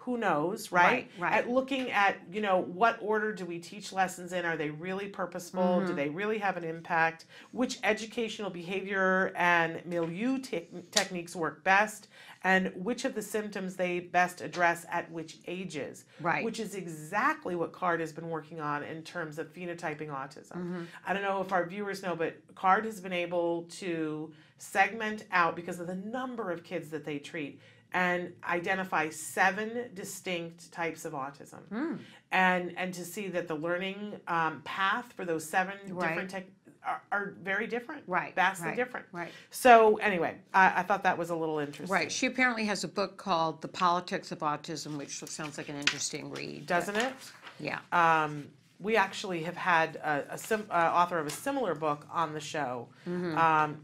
Who 0.05 0.17
knows, 0.17 0.69
right? 0.69 0.83
Right, 0.83 1.09
right. 1.17 1.33
At 1.33 1.49
looking 1.49 1.89
at, 1.89 2.17
you 2.29 2.41
know, 2.41 2.57
what 2.59 2.97
order 3.01 3.31
do 3.31 3.45
we 3.45 3.57
teach 3.57 3.93
lessons 3.93 4.33
in? 4.33 4.43
Are 4.43 4.57
they 4.57 4.69
really 4.69 5.07
purposeful? 5.07 5.79
Do 5.85 5.93
Mhm. 5.93 5.95
they 5.95 6.09
really 6.09 6.39
have 6.39 6.57
an 6.57 6.65
impact? 6.65 7.25
Which 7.51 7.79
educational 7.85 8.49
behavior 8.49 9.31
and 9.35 9.85
milieu 9.85 10.39
te- 10.39 10.67
techniques 10.91 11.37
work 11.37 11.63
best? 11.63 12.09
And 12.43 12.73
which 12.75 13.05
of 13.05 13.15
the 13.15 13.21
symptoms 13.21 13.77
they 13.77 14.01
best 14.01 14.41
address 14.41 14.85
at 14.91 15.09
which 15.09 15.37
ages? 15.47 16.03
Right. 16.19 16.43
Which 16.43 16.59
is 16.59 16.75
exactly 16.75 17.55
what 17.55 17.71
CARD 17.71 18.01
has 18.01 18.11
been 18.11 18.29
working 18.29 18.59
on 18.59 18.83
in 18.83 19.03
terms 19.03 19.39
of 19.39 19.53
phenotyping 19.53 20.09
autism. 20.09 20.51
Mhm. 20.57 20.85
I 21.07 21.13
don't 21.13 21.21
know 21.23 21.39
if 21.39 21.53
our 21.53 21.65
viewers 21.65 22.03
know, 22.03 22.13
but 22.17 22.35
CARD 22.55 22.83
has 22.83 22.99
been 22.99 23.13
able 23.13 23.63
to 23.79 24.33
segment 24.57 25.25
out 25.31 25.55
because 25.55 25.79
of 25.79 25.87
the 25.87 25.95
number 25.95 26.51
of 26.51 26.63
kids 26.65 26.89
that 26.89 27.05
they 27.05 27.19
treat 27.19 27.61
and 27.93 28.33
identify 28.43 29.09
seven 29.09 29.89
distinct 29.93 30.71
types 30.71 31.05
of 31.05 31.13
autism 31.13 31.59
Hmm. 31.69 31.95
and 32.31 32.73
and 32.77 32.93
to 32.93 33.05
see 33.05 33.27
that 33.29 33.47
the 33.47 33.55
learning 33.55 34.19
um, 34.27 34.61
path 34.63 35.13
for 35.13 35.25
those 35.25 35.47
seven 35.47 35.75
Right. 35.89 36.09
different 36.09 36.29
tech 36.31 36.45
are, 36.85 37.01
are 37.11 37.33
very 37.41 37.67
different 37.67 38.03
Right, 38.07 38.35
vastly 38.35 38.67
right, 38.69 38.75
different 38.75 39.05
right. 39.11 39.31
so 39.51 39.97
anyway 39.97 40.35
I, 40.53 40.79
I 40.81 40.83
thought 40.83 41.03
that 41.03 41.17
was 41.17 41.29
a 41.29 41.35
little 41.35 41.59
interesting 41.59 41.93
Right. 41.93 42.11
She 42.11 42.25
apparently 42.25 42.65
has 42.65 42.83
a 42.83 42.87
book 42.89 43.17
called 43.17 43.61
The 43.61 43.69
Politics 43.69 44.31
of 44.31 44.39
Autism, 44.39 44.97
which 44.97 45.19
sounds 45.29 45.57
like 45.57 45.69
an 45.69 45.75
interesting 45.77 46.29
read. 46.31 46.65
doesn't 46.65 46.95
it 46.97 47.13
Yeah. 47.59 47.79
um, 47.91 48.47
we 48.79 48.97
actually 48.97 49.43
have 49.43 49.55
had 49.55 49.95
a, 49.97 50.25
a 50.33 50.37
sim, 50.37 50.65
uh, 50.69 50.73
author 50.73 51.17
of 51.19 51.27
a 51.27 51.29
similar 51.29 51.73
book 51.73 52.05
on 52.11 52.33
the 52.33 52.39
show, 52.41 52.89
Mhm. 53.07 53.37
um, 53.37 53.77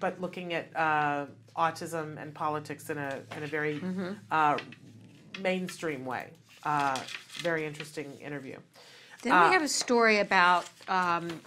but 0.00 0.18
looking 0.18 0.54
at 0.54 0.74
uh, 0.74 1.26
autism 1.56 2.20
and 2.20 2.34
politics 2.34 2.90
in 2.90 2.98
a 2.98 3.22
in 3.36 3.42
a 3.42 3.46
very 3.46 3.80
Mhm. 3.80 4.16
uh, 4.30 4.58
mainstream 5.40 6.04
way. 6.04 6.30
Uh, 6.64 6.98
very 7.38 7.64
interesting 7.64 8.18
interview. 8.20 8.58
Then 9.22 9.32
Uh, 9.32 9.46
we 9.46 9.52
have 9.52 9.62
a 9.62 9.68
story 9.68 10.18
about 10.18 10.68
um, 10.88 11.40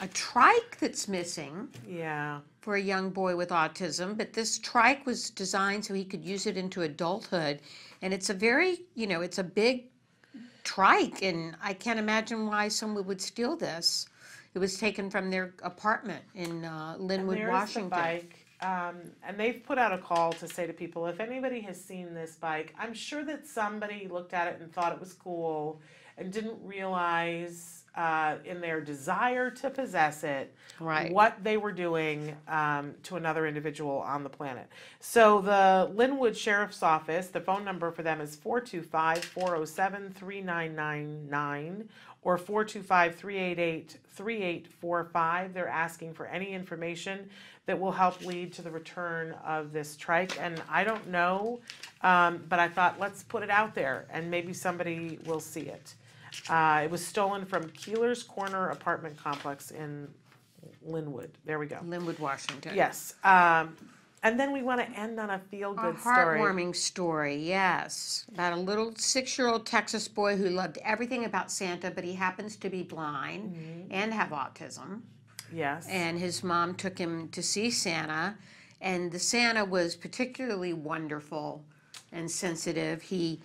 a 0.00 0.08
trike 0.08 0.78
that's 0.80 1.08
missing. 1.08 1.68
Yeah. 1.86 2.40
For 2.60 2.76
a 2.76 2.80
young 2.80 3.10
boy 3.10 3.36
with 3.36 3.50
autism, 3.50 4.16
but 4.16 4.32
this 4.32 4.58
trike 4.58 5.04
was 5.06 5.30
designed 5.30 5.84
so 5.84 5.94
he 5.94 6.04
could 6.04 6.24
use 6.24 6.46
it 6.46 6.56
into 6.56 6.82
adulthood, 6.82 7.60
and 8.02 8.14
it's 8.14 8.30
a 8.30 8.34
very, 8.34 8.84
you 8.94 9.06
know, 9.06 9.20
it's 9.20 9.38
a 9.38 9.44
big 9.44 9.86
trike, 10.62 11.22
and 11.22 11.56
I 11.60 11.74
can't 11.74 11.98
imagine 11.98 12.46
why 12.46 12.68
someone 12.68 13.04
would 13.06 13.20
steal 13.20 13.56
this. 13.56 14.06
It 14.54 14.58
was 14.60 14.78
taken 14.78 15.10
from 15.10 15.30
their 15.30 15.54
apartment 15.62 16.24
in 16.34 16.64
uh, 16.64 16.96
Lynnwood, 16.98 17.48
Washington. 17.48 17.90
Um, 18.62 18.96
and 19.26 19.38
they've 19.38 19.62
put 19.64 19.76
out 19.76 19.92
a 19.92 19.98
call 19.98 20.32
to 20.34 20.46
say 20.48 20.66
to 20.66 20.72
people 20.72 21.06
if 21.06 21.18
anybody 21.20 21.60
has 21.62 21.82
seen 21.82 22.14
this 22.14 22.36
bike, 22.36 22.74
I'm 22.78 22.94
sure 22.94 23.24
that 23.24 23.46
somebody 23.46 24.08
looked 24.08 24.32
at 24.34 24.46
it 24.48 24.60
and 24.60 24.72
thought 24.72 24.92
it 24.92 25.00
was 25.00 25.12
cool 25.14 25.80
and 26.16 26.32
didn't 26.32 26.58
realize 26.64 27.78
uh, 27.96 28.36
in 28.44 28.60
their 28.60 28.80
desire 28.80 29.50
to 29.50 29.68
possess 29.68 30.24
it 30.24 30.54
Right. 30.80 31.12
what 31.12 31.42
they 31.44 31.56
were 31.58 31.72
doing 31.72 32.34
um, 32.48 32.94
to 33.04 33.16
another 33.16 33.46
individual 33.46 33.98
on 33.98 34.22
the 34.22 34.30
planet. 34.30 34.66
So 35.00 35.40
the 35.40 35.90
Lynnwood 35.94 36.36
Sheriff's 36.36 36.82
Office, 36.82 37.28
the 37.28 37.40
phone 37.40 37.64
number 37.64 37.90
for 37.90 38.02
them 38.02 38.20
is 38.20 38.34
425 38.36 39.24
407 39.24 40.12
3999 40.14 41.88
or 42.22 42.38
425 42.38 43.14
388 43.16 43.98
3845. 44.14 45.54
They're 45.54 45.68
asking 45.68 46.14
for 46.14 46.26
any 46.26 46.52
information 46.52 47.28
that 47.66 47.78
will 47.78 47.92
help 47.92 48.24
lead 48.24 48.52
to 48.54 48.62
the 48.62 48.70
return 48.70 49.34
of 49.44 49.72
this 49.72 49.96
trike. 49.96 50.40
And 50.40 50.60
I 50.68 50.84
don't 50.84 51.08
know, 51.08 51.60
um, 52.02 52.42
but 52.48 52.58
I 52.58 52.68
thought 52.68 52.98
let's 52.98 53.22
put 53.22 53.42
it 53.42 53.50
out 53.50 53.74
there 53.74 54.06
and 54.10 54.30
maybe 54.30 54.52
somebody 54.52 55.18
will 55.26 55.40
see 55.40 55.62
it. 55.62 55.94
Uh, 56.48 56.82
it 56.84 56.90
was 56.90 57.04
stolen 57.04 57.44
from 57.44 57.68
Keeler's 57.70 58.22
Corner 58.22 58.70
apartment 58.70 59.16
complex 59.16 59.70
in 59.70 60.08
Lynnwood. 60.88 61.28
There 61.44 61.58
we 61.58 61.66
go. 61.66 61.76
Lynnwood, 61.84 62.18
Washington. 62.18 62.74
Yes. 62.74 63.14
Um, 63.22 63.76
and 64.24 64.38
then 64.38 64.52
we 64.52 64.62
want 64.62 64.80
to 64.80 64.98
end 64.98 65.18
on 65.18 65.30
a 65.30 65.38
feel 65.38 65.74
good 65.74 65.98
story. 65.98 66.38
heartwarming 66.38 66.76
story, 66.76 67.36
yes. 67.36 68.24
About 68.32 68.52
a 68.52 68.56
little 68.56 68.94
six 68.94 69.36
year 69.36 69.48
old 69.48 69.66
Texas 69.66 70.06
boy 70.06 70.36
who 70.36 70.48
loved 70.48 70.78
everything 70.84 71.24
about 71.24 71.50
Santa, 71.50 71.90
but 71.90 72.04
he 72.04 72.14
happens 72.14 72.56
to 72.56 72.70
be 72.70 72.82
blind 72.82 73.88
and 73.90 74.14
have 74.14 74.30
autism. 74.30 75.00
Yes. 75.52 75.86
And 75.88 76.18
his 76.18 76.42
mom 76.42 76.74
took 76.74 76.98
him 76.98 77.28
to 77.30 77.42
see 77.42 77.70
Santa, 77.70 78.36
and 78.80 79.10
the 79.12 79.18
Santa 79.18 79.64
was 79.64 79.94
particularly 79.96 80.72
wonderful 80.72 81.64
and 82.12 82.30
sensitive. 82.30 83.02
He 83.02 83.40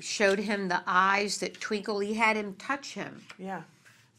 showed 0.00 0.38
him 0.38 0.68
the 0.68 0.82
eyes 0.86 1.38
that 1.38 1.60
twinkle. 1.60 1.98
He 2.00 2.14
had 2.14 2.36
him 2.36 2.54
touch 2.54 2.94
him 2.94 3.22
Yeah. 3.38 3.62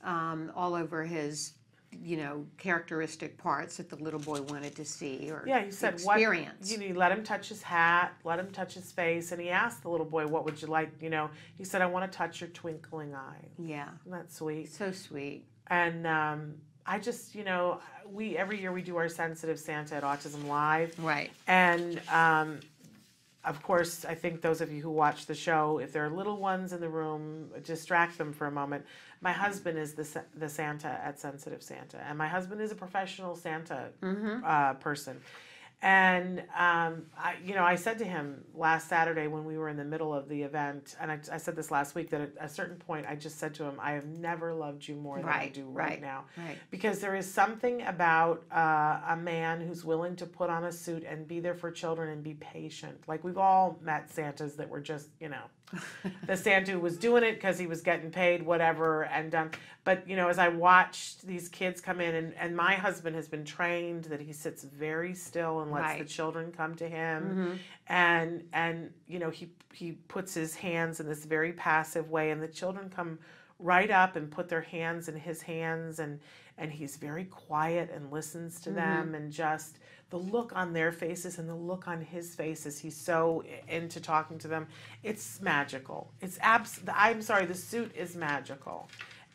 um, 0.04 0.52
all 0.56 0.76
over 0.76 1.04
his, 1.04 1.54
you 1.92 2.18
know, 2.18 2.46
characteristic 2.58 3.38
parts 3.38 3.78
that 3.78 3.90
the 3.90 3.96
little 3.96 4.20
boy 4.20 4.42
wanted 4.44 4.76
to 4.76 4.86
see 4.86 5.30
or 5.32 5.44
Yeah, 5.48 5.64
he 5.66 5.72
said 5.72 6.00
what 6.04 6.18
experience. 6.20 6.72
you 6.72 6.78
know, 6.94 7.00
let 7.00 7.12
him 7.12 7.24
touch 7.24 7.50
his 7.50 7.62
hat, 7.64 8.14
let 8.24 8.40
him 8.40 8.52
touch 8.52 8.74
his 8.76 8.92
face, 8.92 9.32
and 9.32 9.42
he 9.42 9.50
asked 9.50 9.82
the 9.84 9.90
little 9.90 10.06
boy, 10.06 10.28
"What 10.28 10.46
would 10.46 10.62
you 10.62 10.68
like?" 10.68 10.92
You 11.02 11.10
know, 11.10 11.30
he 11.56 11.64
said, 11.64 11.82
"I 11.82 11.86
want 11.88 12.10
to 12.12 12.16
touch 12.18 12.42
your 12.42 12.50
twinkling 12.52 13.14
eye." 13.16 13.48
yeah, 13.58 13.90
Isn't 14.06 14.12
that 14.12 14.32
sweet? 14.32 14.72
so 14.72 14.92
sweet. 14.92 15.46
And 15.68 16.06
um, 16.06 16.56
I 16.86 17.00
just, 17.00 17.34
you 17.36 17.44
know, 17.44 17.80
we 18.12 18.38
every 18.38 18.60
year 18.60 18.72
we 18.72 18.82
do 18.82 18.98
our 18.98 19.10
sensitive 19.10 19.60
Santa 19.60 19.96
at 19.96 20.04
Autism 20.04 20.48
Live, 20.48 20.94
Right. 21.00 21.32
and 21.48 22.02
um, 22.12 22.60
of 23.46 23.62
course, 23.62 24.06
I 24.06 24.16
think 24.16 24.42
those 24.42 24.62
of 24.62 24.72
you 24.72 24.82
who 24.82 24.90
watch 24.90 25.26
the 25.26 25.36
show, 25.36 25.80
if 25.80 25.92
there 25.94 26.06
are 26.06 26.10
little 26.10 26.38
ones 26.38 26.72
in 26.74 26.80
the 26.82 26.90
room, 26.90 27.50
distract 27.64 28.18
them 28.18 28.32
for 28.34 28.48
a 28.48 28.52
moment. 28.52 28.86
My 29.22 29.32
husband 29.32 29.78
is 29.78 29.94
the 29.94 30.24
the 30.36 30.50
Santa 30.50 30.88
at 31.04 31.20
Sensitive 31.20 31.64
Santa, 31.64 31.98
and 32.08 32.18
my 32.18 32.28
husband 32.28 32.62
is 32.62 32.72
a 32.72 32.76
professional 32.76 33.36
Santa 33.36 33.90
Mhm. 34.02 34.44
uh, 34.44 34.74
person. 34.76 35.22
And 35.84 36.40
um, 36.58 37.08
I, 37.18 37.36
you 37.44 37.56
know, 37.56 37.66
I 37.66 37.76
said 37.76 38.00
to 38.00 38.06
him 38.06 38.46
last 38.56 38.88
Saturday 38.88 39.28
when 39.28 39.44
we 39.44 39.58
were 39.58 39.68
in 39.68 39.76
the 39.76 39.84
middle 39.84 40.14
of 40.14 40.30
the 40.30 40.42
event, 40.42 40.96
and 40.98 41.12
I, 41.12 41.20
I 41.30 41.38
said 41.38 41.58
this 41.58 41.72
last 41.72 41.94
week 41.94 42.10
that 42.12 42.22
at 42.22 42.32
a 42.40 42.48
certain 42.48 42.78
point 42.78 43.06
I 43.06 43.16
just 43.16 43.38
said 43.38 43.54
to 43.56 43.66
him, 43.66 43.76
"I 43.82 43.92
have 43.92 44.06
never 44.06 44.54
loved 44.54 44.88
you 44.88 44.96
more 44.96 45.18
than 45.18 45.28
I 45.28 45.50
do 45.50 45.66
right, 45.66 45.90
right, 45.90 46.02
now." 46.02 46.24
right. 46.38 46.58
Because 46.72 47.00
there 47.00 47.18
is 47.18 47.30
something 47.30 47.82
about 47.82 48.46
uh, 48.50 49.02
a 49.10 49.18
man 49.18 49.60
who's 49.60 49.84
willing 49.84 50.16
to 50.16 50.26
put 50.26 50.50
on 50.50 50.64
a 50.64 50.72
suit 50.72 51.04
and 51.04 51.28
be 51.28 51.42
there 51.42 51.54
for 51.54 51.70
children 51.70 52.12
and 52.12 52.24
be 52.24 52.36
patient. 52.36 53.04
Like 53.06 53.26
we've 53.26 53.38
all 53.38 53.78
met 53.82 54.10
Santas 54.10 54.56
that 54.56 54.70
were 54.70 54.80
just, 54.80 55.10
you 55.20 55.28
know, 55.28 55.44
the 56.28 56.38
Santa 56.38 56.80
was 56.80 56.98
doing 56.98 57.24
it 57.24 57.34
because 57.34 57.60
he 57.60 57.68
was 57.68 57.82
getting 57.82 58.10
paid, 58.10 58.42
whatever, 58.42 59.04
and 59.04 59.32
done. 59.32 59.52
But 59.86 60.08
you 60.08 60.16
know, 60.16 60.30
as 60.30 60.38
I 60.40 60.48
watched 60.48 61.28
these 61.28 61.50
kids 61.50 61.82
come 61.82 62.00
in, 62.00 62.16
and, 62.16 62.34
and 62.36 62.56
my 62.56 62.76
husband 62.76 63.16
has 63.18 63.28
been 63.28 63.44
trained 63.44 64.06
that 64.06 64.22
he 64.22 64.32
sits 64.32 64.64
very 64.64 65.14
still 65.14 65.60
and 65.62 65.72
lets 65.72 66.00
the 66.00 66.06
children 66.06 66.52
come 66.54 66.76
to 66.76 66.88
him, 66.88 67.24
Mhm. 67.24 67.60
and 67.88 68.48
and 68.54 68.94
you 69.08 69.20
know 69.20 69.30
he 69.30 69.52
he 69.74 69.94
puts 70.08 70.34
his 70.34 70.56
hands 70.56 71.00
in 71.00 71.08
this 71.08 71.26
very 71.26 71.52
passive 71.54 72.10
way, 72.10 72.32
and 72.32 72.42
the 72.42 72.48
children 72.48 72.90
come 72.90 73.20
right 73.60 73.92
up 73.92 74.16
and 74.16 74.32
put 74.32 74.48
their 74.50 74.62
hands 74.62 75.10
in 75.10 75.16
his 75.18 75.42
hands, 75.42 76.00
and 76.00 76.20
and 76.58 76.72
he's 76.72 76.96
very 76.98 77.26
quiet 77.26 77.90
and 77.94 78.10
listens 78.12 78.62
to 78.62 78.72
them, 78.72 79.16
and 79.16 79.32
just 79.34 79.80
the 80.12 80.18
look 80.20 80.56
on 80.56 80.72
their 80.74 80.92
faces 80.92 81.40
and 81.40 81.50
the 81.50 81.56
look 81.56 81.88
on 81.88 82.00
his 82.00 82.36
face 82.36 82.66
as 82.68 82.78
he's 82.80 82.96
so 82.96 83.44
into 83.68 84.00
talking 84.00 84.38
to 84.38 84.48
them, 84.48 84.68
it's 85.02 85.42
magical. 85.42 86.14
It's 86.22 86.38
abs. 86.40 86.80
I'm 86.94 87.22
sorry, 87.24 87.48
the 87.48 87.56
suit 87.56 87.94
is 87.96 88.16
magical. 88.16 88.88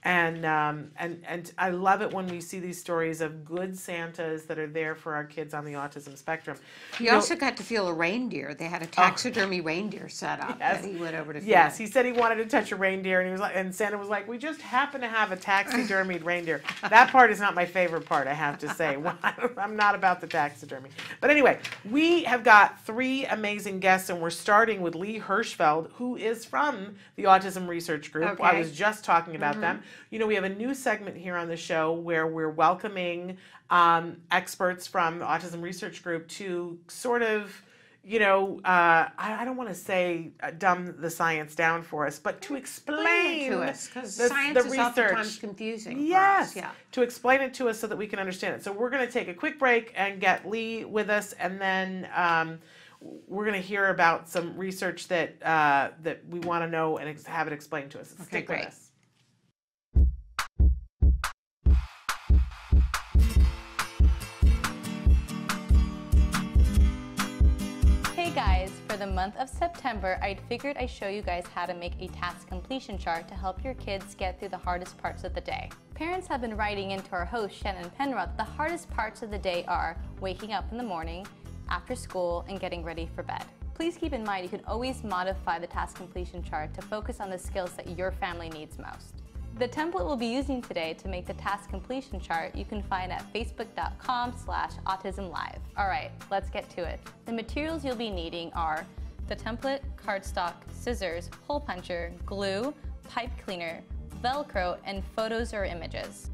And 0.08 0.46
um, 0.46 0.90
and 0.96 1.22
and 1.28 1.52
I 1.58 1.68
love 1.68 2.00
it 2.00 2.10
when 2.10 2.28
we 2.28 2.40
see 2.40 2.60
these 2.60 2.80
stories 2.80 3.20
of 3.20 3.44
good 3.44 3.78
Santas 3.78 4.44
that 4.44 4.58
are 4.58 4.66
there 4.66 4.94
for 4.94 5.14
our 5.14 5.24
kids 5.24 5.52
on 5.52 5.66
the 5.66 5.74
autism 5.74 6.16
spectrum. 6.16 6.56
He 6.96 7.04
You 7.04 7.10
know- 7.10 7.16
also 7.16 7.36
got 7.36 7.58
to 7.58 7.62
feel 7.62 7.88
a 7.88 7.92
reindeer. 7.92 8.54
They 8.54 8.64
had 8.68 8.80
a 8.82 8.86
taxidermy 8.86 9.60
reindeer 9.60 10.08
set 10.08 10.40
up 10.40 10.56
Yes. 10.58 10.80
that 10.80 10.88
he 10.90 10.96
went 10.96 11.14
over 11.14 11.34
to 11.34 11.40
feel. 11.40 11.48
Yes, 11.50 11.76
he 11.76 11.86
said 11.86 12.06
he 12.06 12.12
wanted 12.12 12.36
to 12.36 12.46
touch 12.46 12.72
a 12.72 12.76
reindeer, 12.76 13.20
and 13.20 13.28
he 13.28 13.32
was 13.32 13.42
like, 13.42 13.52
and 13.54 13.74
Santa 13.74 13.98
was 13.98 14.08
like, 14.08 14.26
"We 14.26 14.38
just 14.38 14.62
happen 14.62 15.02
to 15.02 15.08
have 15.08 15.30
a 15.30 15.36
taxidermied 15.36 16.24
reindeer." 16.24 16.62
That 16.88 17.10
part 17.10 17.30
is 17.30 17.38
not 17.38 17.54
my 17.54 17.66
favorite 17.66 18.06
part, 18.06 18.26
I 18.28 18.32
have 18.32 18.58
to 18.60 18.68
say. 18.70 18.96
I'm 19.58 19.76
not 19.76 19.94
about 19.94 20.22
the 20.22 20.26
taxidermy, 20.26 20.88
but 21.20 21.28
anyway, 21.28 21.58
we 21.84 22.24
have 22.24 22.42
got 22.42 22.80
three 22.86 23.26
amazing 23.26 23.78
guests, 23.78 24.08
and 24.08 24.22
we're 24.22 24.30
starting 24.30 24.80
with 24.80 24.94
Lee 24.94 25.20
Hirschfeld, 25.20 25.90
who 25.96 26.16
is 26.16 26.46
from 26.46 26.94
the 27.16 27.24
Autism 27.24 27.68
Research 27.68 28.10
Group. 28.10 28.42
I 28.42 28.58
was 28.58 28.72
just 28.72 29.04
talking 29.04 29.36
about 29.36 29.56
Mhm. 29.56 29.60
them. 29.60 29.82
You 30.10 30.18
know, 30.18 30.26
we 30.26 30.34
have 30.34 30.44
a 30.44 30.48
new 30.48 30.74
segment 30.74 31.16
here 31.16 31.36
on 31.36 31.48
the 31.48 31.56
show 31.56 31.92
where 31.92 32.26
we're 32.26 32.50
welcoming 32.50 33.36
um, 33.70 34.16
experts 34.30 34.86
from 34.86 35.18
the 35.18 35.24
Autism 35.24 35.62
Research 35.62 36.02
Group 36.02 36.28
to 36.28 36.78
sort 36.88 37.22
of 37.22 37.62
you 38.08 38.18
know, 38.18 38.58
uh, 38.64 39.08
I, 39.18 39.42
I, 39.42 39.44
don't 39.44 39.58
want 39.58 39.68
to 39.68 39.74
say 39.74 40.30
uh, 40.42 40.50
dumb 40.52 40.94
the 40.98 41.10
science 41.10 41.54
down 41.54 41.82
for 41.82 42.06
us, 42.06 42.18
but 42.18 42.40
to 42.42 42.54
explain, 42.54 43.50
to 43.50 43.60
us 43.60 43.86
because 43.86 44.16
the, 44.16 44.28
science 44.28 44.54
the 44.54 44.60
is 44.60 44.66
research. 44.72 44.86
oftentimes 44.86 45.38
confusing. 45.38 46.06
Yes, 46.06 46.56
yeah. 46.56 46.70
To 46.92 47.02
explain 47.02 47.42
it 47.42 47.52
to 47.54 47.68
us 47.68 47.78
so 47.78 47.86
that 47.86 47.98
we 47.98 48.06
can 48.06 48.18
understand 48.18 48.54
it. 48.54 48.64
So 48.64 48.72
we're 48.72 48.88
going 48.88 49.06
to 49.06 49.12
take 49.12 49.28
a 49.28 49.34
quick 49.34 49.58
break 49.58 49.92
and 49.94 50.22
get 50.22 50.48
Lee 50.48 50.86
with 50.86 51.10
us, 51.10 51.34
and 51.34 51.60
then 51.60 52.08
um, 52.14 52.58
we're 53.00 53.44
going 53.44 53.60
to 53.60 53.66
hear 53.66 53.88
about 53.88 54.26
some 54.26 54.56
research 54.56 55.08
that 55.08 55.42
uh, 55.42 55.90
that 56.02 56.26
we 56.30 56.38
want 56.40 56.64
to 56.64 56.70
know 56.70 56.96
and 56.96 57.10
ex- 57.10 57.26
have 57.26 57.46
it 57.46 57.52
explained 57.52 57.90
to 57.90 58.00
us. 58.00 58.14
Okay, 58.14 58.28
Stick 58.28 58.46
great. 58.46 58.60
with 58.60 58.68
us. 58.68 58.87
For 68.88 68.96
the 68.96 69.06
month 69.06 69.36
of 69.36 69.50
September, 69.50 70.18
I 70.22 70.34
figured 70.48 70.78
I'd 70.78 70.88
show 70.88 71.08
you 71.08 71.20
guys 71.20 71.44
how 71.54 71.66
to 71.66 71.74
make 71.74 71.92
a 72.00 72.08
task 72.08 72.48
completion 72.48 72.96
chart 72.96 73.28
to 73.28 73.34
help 73.34 73.62
your 73.62 73.74
kids 73.74 74.14
get 74.14 74.38
through 74.38 74.48
the 74.48 74.56
hardest 74.56 74.96
parts 74.96 75.24
of 75.24 75.34
the 75.34 75.42
day. 75.42 75.68
Parents 75.94 76.26
have 76.26 76.40
been 76.40 76.56
writing 76.56 76.92
into 76.92 77.12
our 77.12 77.26
host, 77.26 77.54
Shannon 77.54 77.90
Penrod, 77.90 78.38
the 78.38 78.44
hardest 78.44 78.88
parts 78.88 79.22
of 79.22 79.30
the 79.30 79.38
day 79.38 79.64
are 79.68 79.94
waking 80.20 80.54
up 80.54 80.64
in 80.72 80.78
the 80.78 80.84
morning, 80.84 81.26
after 81.68 81.94
school, 81.94 82.46
and 82.48 82.58
getting 82.58 82.82
ready 82.82 83.10
for 83.14 83.22
bed. 83.22 83.44
Please 83.74 83.98
keep 83.98 84.14
in 84.14 84.24
mind 84.24 84.44
you 84.44 84.48
can 84.48 84.64
always 84.66 85.04
modify 85.04 85.58
the 85.58 85.66
task 85.66 85.96
completion 85.96 86.42
chart 86.42 86.72
to 86.72 86.80
focus 86.80 87.20
on 87.20 87.28
the 87.28 87.38
skills 87.38 87.72
that 87.72 87.98
your 87.98 88.10
family 88.10 88.48
needs 88.48 88.78
most. 88.78 89.17
The 89.58 89.66
template 89.66 90.04
we'll 90.04 90.16
be 90.16 90.26
using 90.26 90.62
today 90.62 90.94
to 91.02 91.08
make 91.08 91.26
the 91.26 91.34
task 91.34 91.68
completion 91.68 92.20
chart 92.20 92.54
you 92.54 92.64
can 92.64 92.80
find 92.80 93.10
at 93.10 93.24
facebook.com 93.32 94.34
slash 94.44 94.70
autismlive. 94.86 95.58
All 95.76 95.88
right, 95.88 96.12
let's 96.30 96.48
get 96.48 96.70
to 96.70 96.84
it. 96.84 97.00
The 97.26 97.32
materials 97.32 97.84
you'll 97.84 97.96
be 97.96 98.08
needing 98.08 98.52
are 98.52 98.86
the 99.26 99.34
template, 99.34 99.80
cardstock, 99.96 100.52
scissors, 100.70 101.28
hole 101.48 101.58
puncher, 101.58 102.12
glue, 102.24 102.72
pipe 103.08 103.32
cleaner, 103.44 103.82
Velcro, 104.22 104.78
and 104.84 105.02
photos 105.16 105.52
or 105.52 105.64
images. 105.64 106.30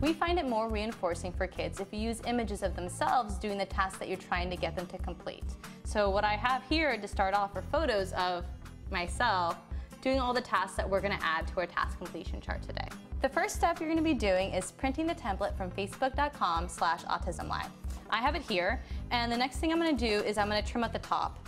We 0.00 0.12
find 0.12 0.38
it 0.38 0.46
more 0.46 0.68
reinforcing 0.68 1.32
for 1.32 1.48
kids 1.48 1.80
if 1.80 1.88
you 1.92 1.98
use 1.98 2.22
images 2.24 2.62
of 2.62 2.76
themselves 2.76 3.36
doing 3.36 3.58
the 3.58 3.66
tasks 3.66 3.98
that 3.98 4.06
you're 4.06 4.16
trying 4.16 4.48
to 4.50 4.56
get 4.56 4.76
them 4.76 4.86
to 4.86 4.98
complete. 4.98 5.42
So 5.82 6.08
what 6.08 6.22
I 6.22 6.34
have 6.34 6.62
here 6.68 6.96
to 6.96 7.08
start 7.08 7.34
off 7.34 7.56
are 7.56 7.62
photos 7.72 8.12
of 8.12 8.44
myself 8.90 9.56
doing 10.00 10.20
all 10.20 10.32
the 10.32 10.40
tasks 10.40 10.76
that 10.76 10.88
we're 10.88 11.00
gonna 11.00 11.18
add 11.20 11.48
to 11.48 11.60
our 11.60 11.66
task 11.66 11.98
completion 11.98 12.40
chart 12.40 12.62
today. 12.62 12.86
The 13.22 13.28
first 13.28 13.56
step 13.56 13.80
you're 13.80 13.88
gonna 13.88 14.00
be 14.00 14.14
doing 14.14 14.52
is 14.52 14.70
printing 14.70 15.08
the 15.08 15.14
template 15.16 15.56
from 15.56 15.72
facebook.com 15.72 16.68
slash 16.68 17.02
autismlive. 17.02 17.70
I 18.08 18.18
have 18.18 18.36
it 18.36 18.42
here, 18.42 18.80
and 19.10 19.32
the 19.32 19.36
next 19.36 19.56
thing 19.56 19.72
I'm 19.72 19.78
gonna 19.78 19.92
do 19.92 20.06
is 20.06 20.38
I'm 20.38 20.46
gonna 20.48 20.62
trim 20.62 20.84
at 20.84 20.92
the 20.92 21.00
top. 21.00 21.44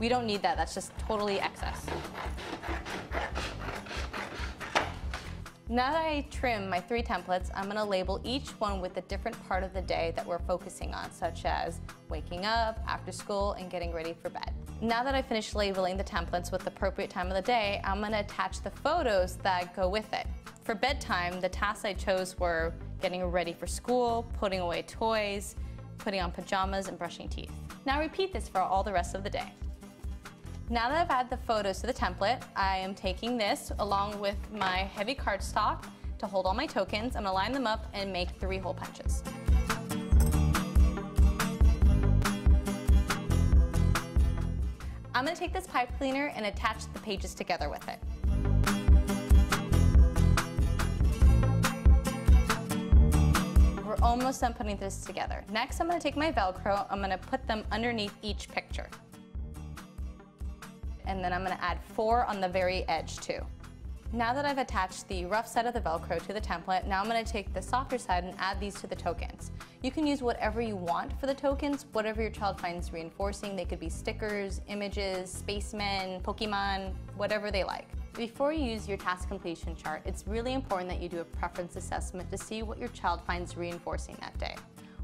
We 0.00 0.08
don't 0.08 0.26
need 0.26 0.42
that, 0.42 0.56
that's 0.56 0.74
just 0.74 0.90
totally 0.98 1.38
excess. 1.38 1.86
Now 5.68 5.92
that 5.92 6.04
I 6.04 6.26
trim 6.30 6.68
my 6.68 6.80
three 6.80 7.02
templates, 7.02 7.50
I'm 7.54 7.68
gonna 7.68 7.84
label 7.84 8.20
each 8.24 8.48
one 8.58 8.80
with 8.80 8.96
a 8.96 9.00
different 9.02 9.40
part 9.48 9.62
of 9.62 9.72
the 9.72 9.80
day 9.80 10.12
that 10.16 10.26
we're 10.26 10.40
focusing 10.40 10.92
on, 10.92 11.10
such 11.12 11.44
as 11.44 11.80
waking 12.08 12.44
up, 12.44 12.80
after 12.88 13.12
school, 13.12 13.52
and 13.52 13.70
getting 13.70 13.92
ready 13.92 14.14
for 14.20 14.28
bed. 14.28 14.52
Now 14.80 15.04
that 15.04 15.14
I've 15.14 15.26
finished 15.26 15.54
labeling 15.54 15.96
the 15.96 16.04
templates 16.04 16.50
with 16.50 16.62
the 16.62 16.68
appropriate 16.68 17.10
time 17.10 17.28
of 17.28 17.34
the 17.34 17.42
day, 17.42 17.80
I'm 17.84 18.00
gonna 18.00 18.20
attach 18.20 18.60
the 18.62 18.70
photos 18.70 19.36
that 19.36 19.74
go 19.76 19.88
with 19.88 20.12
it. 20.12 20.26
For 20.64 20.74
bedtime, 20.74 21.40
the 21.40 21.48
tasks 21.48 21.84
I 21.84 21.94
chose 21.94 22.36
were 22.38 22.74
getting 23.00 23.24
ready 23.24 23.52
for 23.52 23.68
school, 23.68 24.26
putting 24.38 24.60
away 24.60 24.82
toys, 24.82 25.54
putting 25.96 26.20
on 26.20 26.32
pajamas, 26.32 26.88
and 26.88 26.98
brushing 26.98 27.28
teeth. 27.28 27.52
Now 27.86 28.00
repeat 28.00 28.32
this 28.32 28.48
for 28.48 28.60
all 28.60 28.82
the 28.82 28.92
rest 28.92 29.14
of 29.14 29.22
the 29.22 29.30
day. 29.30 29.52
Now 30.70 30.88
that 30.88 31.02
I've 31.02 31.10
added 31.10 31.30
the 31.30 31.36
photos 31.36 31.80
to 31.80 31.86
the 31.86 31.92
template, 31.92 32.40
I 32.56 32.78
am 32.78 32.94
taking 32.94 33.36
this 33.36 33.72
along 33.78 34.18
with 34.20 34.36
my 34.52 34.78
heavy 34.94 35.14
cardstock 35.14 35.84
to 36.18 36.26
hold 36.26 36.46
all 36.46 36.54
my 36.54 36.66
tokens. 36.66 37.14
I'm 37.14 37.24
gonna 37.24 37.34
line 37.34 37.52
them 37.52 37.66
up 37.66 37.86
and 37.92 38.10
make 38.12 38.30
three 38.40 38.58
hole 38.58 38.72
punches. 38.72 39.22
I'm 45.14 45.26
gonna 45.26 45.36
take 45.36 45.52
this 45.52 45.66
pipe 45.66 45.90
cleaner 45.98 46.32
and 46.34 46.46
attach 46.46 46.90
the 46.94 47.00
pages 47.00 47.34
together 47.34 47.68
with 47.68 47.86
it. 47.88 47.98
We're 53.84 53.96
almost 54.00 54.40
done 54.40 54.54
putting 54.54 54.78
this 54.78 55.04
together. 55.04 55.44
Next, 55.50 55.80
I'm 55.80 55.88
gonna 55.88 56.00
take 56.00 56.16
my 56.16 56.32
Velcro, 56.32 56.86
I'm 56.88 57.00
gonna 57.00 57.18
put 57.18 57.46
them 57.46 57.64
underneath 57.70 58.14
each 58.22 58.48
picture 58.48 58.88
and 61.06 61.22
then 61.22 61.32
I'm 61.32 61.42
gonna 61.42 61.58
add 61.60 61.78
four 61.94 62.24
on 62.26 62.40
the 62.40 62.48
very 62.48 62.86
edge 62.88 63.16
too. 63.18 63.40
Now 64.14 64.34
that 64.34 64.44
I've 64.44 64.58
attached 64.58 65.08
the 65.08 65.24
rough 65.24 65.48
side 65.48 65.64
of 65.64 65.72
the 65.72 65.80
Velcro 65.80 66.20
to 66.26 66.32
the 66.34 66.40
template, 66.40 66.86
now 66.86 67.00
I'm 67.00 67.06
gonna 67.06 67.24
take 67.24 67.54
the 67.54 67.62
softer 67.62 67.96
side 67.96 68.24
and 68.24 68.34
add 68.38 68.60
these 68.60 68.74
to 68.82 68.86
the 68.86 68.94
tokens. 68.94 69.52
You 69.82 69.90
can 69.90 70.06
use 70.06 70.20
whatever 70.20 70.60
you 70.60 70.76
want 70.76 71.18
for 71.18 71.26
the 71.26 71.34
tokens, 71.34 71.86
whatever 71.92 72.20
your 72.20 72.30
child 72.30 72.60
finds 72.60 72.92
reinforcing. 72.92 73.56
They 73.56 73.64
could 73.64 73.80
be 73.80 73.88
stickers, 73.88 74.60
images, 74.68 75.30
spacemen, 75.30 76.20
Pokemon, 76.20 76.92
whatever 77.16 77.50
they 77.50 77.64
like. 77.64 77.88
Before 78.12 78.52
you 78.52 78.62
use 78.62 78.86
your 78.86 78.98
task 78.98 79.28
completion 79.28 79.74
chart, 79.74 80.02
it's 80.04 80.26
really 80.26 80.52
important 80.52 80.90
that 80.90 81.00
you 81.00 81.08
do 81.08 81.20
a 81.20 81.24
preference 81.24 81.76
assessment 81.76 82.30
to 82.30 82.36
see 82.36 82.62
what 82.62 82.78
your 82.78 82.88
child 82.88 83.22
finds 83.26 83.56
reinforcing 83.56 84.18
that 84.20 84.38
day. 84.38 84.54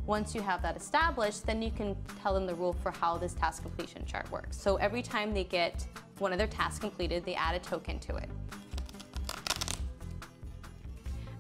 Once 0.09 0.35
you 0.35 0.41
have 0.41 0.63
that 0.63 0.75
established, 0.75 1.45
then 1.45 1.61
you 1.61 1.71
can 1.71 1.95
tell 2.23 2.33
them 2.33 2.47
the 2.47 2.55
rule 2.55 2.73
for 2.73 2.91
how 2.91 3.19
this 3.19 3.35
task 3.35 3.61
completion 3.61 4.03
chart 4.07 4.29
works. 4.33 4.59
So 4.59 4.77
every 4.77 5.03
time 5.03 5.35
they 5.35 5.45
get 5.45 5.87
one 6.19 6.33
of 6.33 6.39
their 6.39 6.47
tasks 6.47 6.79
completed, 6.79 7.27
they 7.27 7.35
add 7.35 7.55
a 7.55 7.59
token 7.59 7.99
to 7.99 8.17
it. 8.17 8.31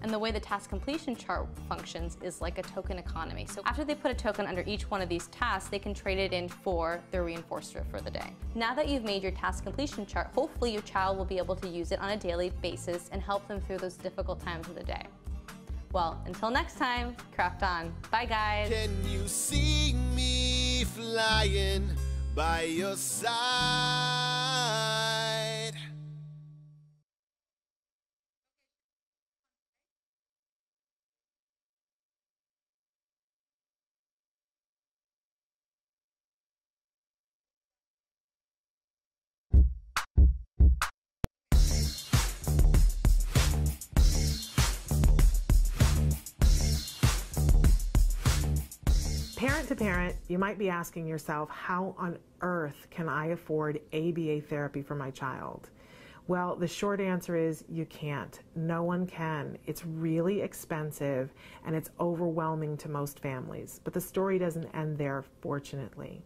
And 0.03 0.12
the 0.12 0.19
way 0.19 0.31
the 0.32 0.39
task 0.39 0.69
completion 0.69 1.16
chart 1.16 1.47
functions 1.66 2.19
is 2.20 2.43
like 2.43 2.59
a 2.59 2.62
token 2.62 2.99
economy. 2.99 3.47
So 3.47 3.62
after 3.65 3.85
they 3.85 3.95
put 3.95 4.11
a 4.11 4.15
token 4.15 4.47
under 4.47 4.62
each 4.66 4.90
one 4.90 5.01
of 5.01 5.09
these 5.09 5.28
tasks, 5.28 5.70
they 5.70 5.78
can 5.78 5.95
trade 5.95 6.19
it 6.19 6.35
in 6.35 6.47
for 6.47 7.01
their 7.11 7.24
reinforcer 7.24 7.90
for 7.90 8.03
the 8.03 8.11
day. 8.11 8.35
Now 8.55 8.74
that 8.74 8.86
you've 8.86 9.03
made 9.03 9.23
your 9.23 9.32
task 9.32 9.65
completion 9.65 10.05
chart, 10.05 10.28
hopefully 10.35 10.74
your 10.74 10.82
child 10.82 11.16
will 11.16 11.24
be 11.24 11.39
able 11.39 11.57
to 11.57 11.69
use 11.69 11.90
it 11.90 12.01
on 12.01 12.11
a 12.11 12.19
daily 12.19 12.53
basis 12.61 13.09
and 13.12 13.23
help 13.23 13.49
them 13.49 13.62
through 13.62 13.78
those 13.78 13.95
difficult 13.95 14.40
times 14.40 14.69
of 14.69 14.74
the 14.74 14.85
day. 14.85 15.07
Well, 15.93 16.23
until 16.27 16.51
next 16.51 16.77
time, 16.77 17.16
craft 17.35 17.62
on. 17.62 17.94
Bye, 18.10 18.27
guys. 18.27 18.69
Can 18.69 18.90
you 19.09 19.27
see 19.27 19.94
me 20.15 20.85
flying 20.85 21.90
by 22.35 22.62
your 22.65 22.97
side? 22.97 24.28
Parent 49.39 49.69
to 49.69 49.77
parent, 49.77 50.16
you 50.27 50.36
might 50.36 50.59
be 50.59 50.69
asking 50.69 51.06
yourself, 51.06 51.48
how 51.48 51.94
on 51.97 52.19
earth 52.40 52.89
can 52.90 53.09
I 53.09 53.27
afford 53.27 53.81
ABA 53.93 54.40
therapy 54.40 54.82
for 54.82 54.97
my 54.97 55.12
child? 55.12 55.70
Well, 56.27 56.56
the 56.56 56.66
short 56.66 57.01
answer 57.01 57.36
is 57.36 57.62
you 57.69 57.86
can't. 57.86 58.40
No 58.56 58.82
one 58.82 59.06
can. 59.06 59.56
It's 59.65 59.86
really 59.86 60.40
expensive 60.40 61.32
and 61.65 61.77
it's 61.77 61.90
overwhelming 62.01 62.77
to 62.78 62.89
most 62.89 63.20
families. 63.20 63.81
But 63.85 63.93
the 63.93 64.01
story 64.01 64.40
doesn't 64.40 64.66
end 64.74 64.98
there, 64.98 65.24
fortunately. 65.40 66.20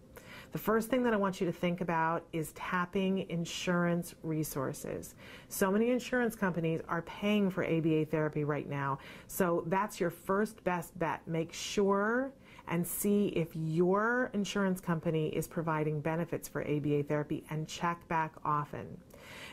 The 0.52 0.59
first 0.59 0.89
thing 0.89 1.02
that 1.02 1.12
I 1.12 1.18
want 1.18 1.39
you 1.39 1.47
to 1.47 1.52
think 1.52 1.82
about 1.82 2.24
is 2.32 2.52
tapping 2.52 3.28
insurance 3.28 4.14
resources. 4.22 5.16
So 5.51 5.70
many 5.70 5.90
insurance 5.90 6.34
companies 6.34 6.80
are 6.89 7.02
paying 7.02 7.51
for 7.51 7.62
ABA 7.62 8.06
therapy 8.06 8.44
right 8.44 8.68
now. 8.68 9.01
So 9.26 9.64
that's 9.66 10.01
your 10.01 10.10
first 10.10 10.64
best 10.64 10.98
bet. 10.98 11.20
Make 11.26 11.52
sure 11.52 12.32
and 12.68 12.86
see 12.86 13.28
if 13.28 13.48
your 13.55 14.30
insurance 14.32 14.80
company 14.80 15.28
is 15.28 15.47
providing 15.47 16.01
benefits 16.01 16.48
for 16.48 16.62
ABA 16.62 17.05
therapy 17.05 17.44
and 17.51 17.68
check 17.68 18.06
back 18.09 18.32
often. 18.44 18.98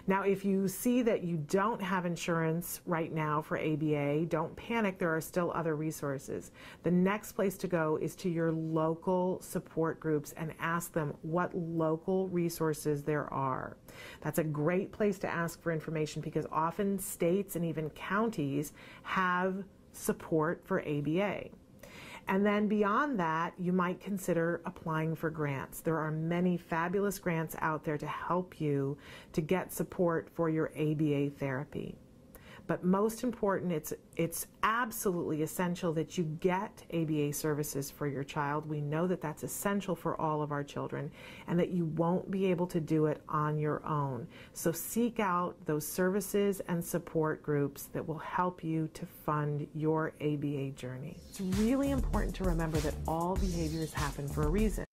Now, 0.08 0.24
if 0.24 0.44
you 0.44 0.68
see 0.68 1.02
that 1.04 1.24
you 1.24 1.38
don't 1.38 1.82
have 1.82 2.06
insurance 2.06 2.82
right 2.86 3.14
now 3.14 3.42
for 3.42 3.60
ABA, 3.60 4.26
don't 4.26 4.56
panic. 4.56 4.98
There 4.98 5.16
are 5.16 5.22
still 5.22 5.52
other 5.54 5.76
resources. 5.76 6.52
The 6.84 6.92
next 6.92 7.34
place 7.34 7.58
to 7.58 7.68
go 7.68 8.00
is 8.02 8.16
to 8.18 8.30
your 8.30 8.52
local 8.52 9.40
support 9.42 10.00
groups 10.00 10.34
and 10.38 10.54
ask 10.60 10.94
them 10.94 11.14
what 11.22 11.56
local 11.56 12.28
resources 12.30 13.04
there 13.04 13.32
are. 13.32 13.78
That's 14.22 14.40
a 14.40 14.44
great 14.44 14.92
place 14.92 15.20
to 15.20 15.28
ask 15.30 15.62
for 15.62 15.72
information 15.72 16.22
because 16.22 16.46
often 16.52 16.98
states 16.98 17.56
and 17.56 17.66
even 17.66 17.90
counties 17.92 18.74
have 19.04 19.64
support 19.92 20.62
for 20.66 20.82
ABA. 20.82 21.50
And 22.30 22.46
then 22.46 22.68
beyond 22.68 23.20
that, 23.20 23.56
you 23.58 23.74
might 23.74 24.00
consider 24.00 24.62
applying 24.64 25.16
for 25.16 25.32
grants. 25.32 25.82
There 25.82 25.98
are 25.98 26.12
many 26.12 26.58
fabulous 26.58 27.18
grants 27.18 27.56
out 27.60 27.84
there 27.84 27.98
to 27.98 28.06
help 28.06 28.62
you 28.62 29.00
to 29.34 29.42
get 29.42 29.74
support 29.74 30.30
for 30.36 30.48
your 30.48 30.72
ABA 30.78 31.32
therapy. 31.40 31.96
But 32.70 32.84
most 32.84 33.24
important, 33.24 33.72
it's, 33.72 33.94
it's 34.16 34.46
absolutely 34.62 35.42
essential 35.42 35.92
that 35.94 36.20
you 36.20 36.26
get 36.40 36.84
ABA 36.94 37.34
services 37.34 37.90
for 37.90 38.06
your 38.06 38.24
child. 38.24 38.70
We 38.70 38.80
know 38.80 39.08
that 39.08 39.22
that's 39.22 39.42
essential 39.42 39.96
for 39.96 40.22
all 40.22 40.44
of 40.44 40.52
our 40.52 40.64
children 40.64 41.10
and 41.48 41.60
that 41.60 41.72
you 41.72 41.86
won't 41.86 42.30
be 42.30 42.46
able 42.46 42.68
to 42.68 42.80
do 42.80 43.08
it 43.08 43.24
on 43.28 43.58
your 43.58 43.84
own. 43.88 44.28
So 44.54 44.72
seek 44.72 45.20
out 45.20 45.56
those 45.66 45.84
services 45.84 46.62
and 46.68 46.86
support 46.86 47.42
groups 47.42 47.86
that 47.86 48.08
will 48.08 48.20
help 48.20 48.64
you 48.64 48.88
to 48.94 49.06
fund 49.26 49.66
your 49.74 50.14
ABA 50.22 50.70
journey. 50.76 51.18
It's 51.28 51.42
really 51.42 51.90
important 51.90 52.36
to 52.36 52.44
remember 52.44 52.78
that 52.82 52.94
all 53.08 53.36
behaviors 53.36 53.92
happen 53.94 54.28
for 54.28 54.44
a 54.44 54.48
reason. 54.48 54.86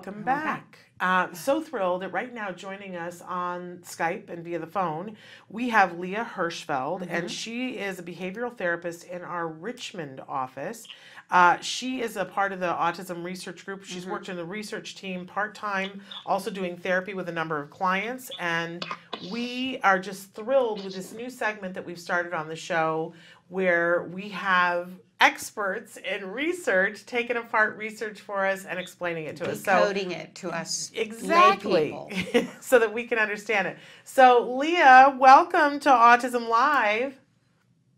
Welcome 0.00 0.24
back. 0.24 0.80
Uh, 0.98 1.32
so 1.32 1.60
thrilled 1.62 2.02
that 2.02 2.12
right 2.12 2.34
now 2.34 2.50
joining 2.50 2.96
us 2.96 3.22
on 3.22 3.78
Skype 3.84 4.28
and 4.28 4.42
via 4.42 4.58
the 4.58 4.66
phone, 4.66 5.16
we 5.48 5.68
have 5.68 6.00
Leah 6.00 6.28
Hirschfeld, 6.34 7.02
Mhm. 7.02 7.10
and 7.10 7.30
she 7.30 7.78
is 7.78 8.00
a 8.00 8.02
behavioral 8.02 8.54
therapist 8.54 9.04
in 9.04 9.22
our 9.22 9.46
Richmond 9.46 10.20
office. 10.28 10.88
Uh, 11.30 11.58
she 11.60 12.02
is 12.02 12.16
a 12.16 12.24
part 12.24 12.52
of 12.52 12.58
the 12.58 12.72
autism 12.72 13.22
research 13.24 13.64
group. 13.64 13.84
She's 13.84 14.04
Mhm. 14.04 14.10
worked 14.10 14.28
in 14.28 14.36
the 14.36 14.44
research 14.44 14.96
team 14.96 15.26
part 15.26 15.54
time, 15.54 16.02
also 16.26 16.50
doing 16.50 16.76
therapy 16.76 17.14
with 17.14 17.28
a 17.28 17.32
number 17.32 17.60
of 17.60 17.70
clients. 17.70 18.32
And 18.40 18.84
we 19.30 19.78
are 19.84 20.00
just 20.00 20.34
thrilled 20.34 20.84
with 20.84 20.96
this 20.96 21.12
new 21.12 21.30
segment 21.30 21.72
that 21.74 21.86
we've 21.86 22.00
started 22.00 22.34
on 22.34 22.48
the 22.48 22.56
show 22.56 23.14
where 23.48 24.02
we 24.02 24.30
have 24.30 24.90
experts 25.20 25.96
in 25.96 26.30
research 26.30 27.06
taking 27.06 27.36
apart 27.36 27.76
research 27.76 28.20
for 28.20 28.44
us 28.46 28.64
and 28.64 28.78
explaining 28.78 29.24
it 29.24 29.36
to 29.36 29.50
us. 29.50 29.62
So 29.62 29.80
Decoding 29.80 30.10
it 30.12 30.34
to 30.36 30.50
us 30.50 30.90
Exactly. 30.94 31.96
so 32.60 32.78
that 32.78 32.92
we 32.92 33.04
can 33.06 33.18
understand 33.18 33.68
it. 33.68 33.76
So, 34.04 34.56
Leah, 34.56 35.16
welcome 35.18 35.80
to 35.80 35.88
Autism 35.88 36.48
Live. 36.48 37.18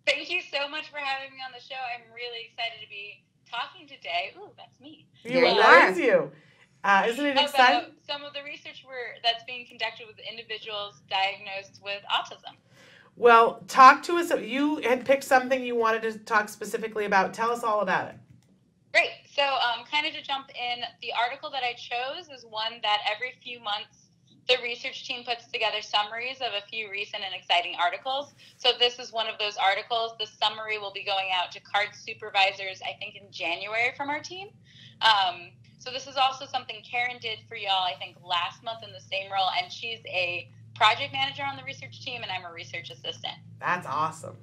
Thank 0.07 0.31
you 0.31 0.41
so 0.41 0.69
much 0.69 0.91
for 0.91 0.99
having 0.99 1.33
me 1.35 1.39
on 1.45 1.53
the 1.53 1.61
show. 1.61 1.75
I'm 1.75 2.13
really 2.15 2.47
excited 2.51 2.81
to 2.83 2.89
be 2.89 3.25
talking 3.51 3.89
today. 3.89 4.35
Ooh, 4.39 4.51
that's 4.57 4.79
me. 4.81 5.07
You 5.25 5.41
that 5.41 5.93
is 5.93 5.99
you. 5.99 6.31
Uh, 6.85 7.07
isn't 7.09 7.27
it 7.27 7.33
About 7.33 7.45
exciting? 7.45 7.91
some 8.07 8.23
of 8.23 8.33
the 8.33 8.43
research 8.45 8.85
we're, 8.87 9.19
that's 9.25 9.43
being 9.43 9.67
conducted 9.67 10.07
with 10.07 10.17
individuals 10.23 11.03
diagnosed 11.11 11.81
with 11.83 12.03
autism. 12.07 12.55
Well, 13.17 13.63
talk 13.67 14.03
to 14.05 14.19
us. 14.19 14.31
You 14.31 14.77
had 14.77 15.07
picked 15.07 15.25
something 15.25 15.65
you 15.65 15.75
wanted 15.75 16.03
to 16.03 16.19
talk 16.19 16.51
specifically 16.51 17.07
about. 17.07 17.33
Tell 17.33 17.51
us 17.51 17.65
all 17.65 17.81
about 17.81 18.09
it. 18.09 18.15
Great. 18.93 19.11
So, 19.35 19.43
um, 19.43 19.85
kind 19.91 20.07
of 20.07 20.13
to 20.13 20.23
jump 20.23 20.51
in, 20.51 20.85
the 21.03 21.13
article 21.13 21.51
that 21.51 21.63
I 21.63 21.73
chose 21.75 22.29
is 22.29 22.45
one 22.45 22.81
that 22.83 22.99
every 23.11 23.35
few 23.43 23.61
months 23.61 24.05
the 24.49 24.57
research 24.63 25.07
team 25.07 25.25
puts 25.25 25.49
together 25.49 25.83
summaries 25.83 26.41
of 26.41 26.53
a 26.53 26.65
few 26.69 26.89
recent 26.89 27.25
and 27.25 27.35
exciting 27.35 27.75
articles. 27.81 28.33
So, 28.59 28.71
this 28.79 28.99
is 28.99 29.13
one 29.13 29.29
of 29.29 29.39
those 29.39 29.57
articles. 29.57 30.13
The 30.21 30.27
summary 30.27 30.79
will 30.79 30.93
be 30.93 31.03
going 31.03 31.29
out 31.35 31.51
to 31.53 31.61
CARD 31.61 31.95
supervisors, 31.95 32.81
I 32.83 32.97
think, 32.99 33.17
in 33.17 33.31
January 33.33 33.93
from 33.97 34.09
our 34.09 34.21
team. 34.21 34.49
Um, 35.01 35.51
so, 35.79 35.91
this 35.91 36.07
is 36.07 36.17
also 36.17 36.47
something 36.47 36.83
Karen 36.89 37.17
did 37.21 37.39
for 37.49 37.57
y'all, 37.57 37.83
I 37.83 37.95
think, 37.99 38.17
last 38.23 38.63
month 38.63 38.85
in 38.85 38.93
the 38.93 39.01
same 39.01 39.33
role, 39.33 39.51
and 39.61 39.73
she's 39.73 40.01
a 40.07 40.49
project 40.77 41.13
manager 41.13 41.43
on 41.43 41.57
the 41.57 41.65
research 41.65 42.05
team, 42.05 42.23
and 42.23 42.31
I'm 42.31 42.45
a 42.45 42.53
research 42.53 42.91
assistant. 42.91 43.35
That's 43.61 43.87
awesome. 43.87 44.37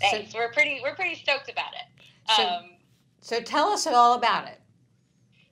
Thanks. 0.00 0.34
we're 0.34 0.52
pretty 0.52 0.80
we're 0.82 0.94
pretty 0.94 1.14
stoked 1.14 1.50
about 1.50 1.72
it. 1.72 2.04
So- 2.36 2.46
um, 2.46 2.70
So 3.20 3.40
tell 3.40 3.68
us 3.68 3.86
all 3.86 4.14
about 4.14 4.48
it. 4.48 4.60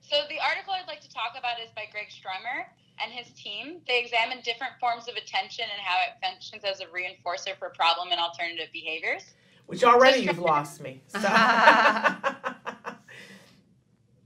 So 0.01 0.17
the 0.29 0.39
article 0.39 0.73
I'd 0.73 0.87
like 0.87 1.01
to 1.01 1.09
talk 1.11 1.33
about 1.37 1.59
is 1.63 1.69
by 1.75 1.85
Greg 1.91 2.07
Strummer 2.09 2.65
and 3.01 3.11
his 3.11 3.31
team. 3.33 3.81
They 3.87 3.99
examine 3.99 4.41
different 4.43 4.73
forms 4.79 5.07
of 5.07 5.15
attention 5.15 5.65
and 5.71 5.81
how 5.81 5.97
it 6.05 6.19
functions 6.21 6.63
as 6.63 6.81
a 6.81 6.85
reinforcer 6.85 7.57
for 7.57 7.69
problem 7.69 8.09
and 8.11 8.19
alternative 8.19 8.67
behaviors. 8.71 9.23
Which 9.65 9.83
already 9.83 10.19
you've 10.19 10.39
lost 10.39 10.81
me. 10.81 11.01
So. 11.07 11.19
Uh, 11.23 12.33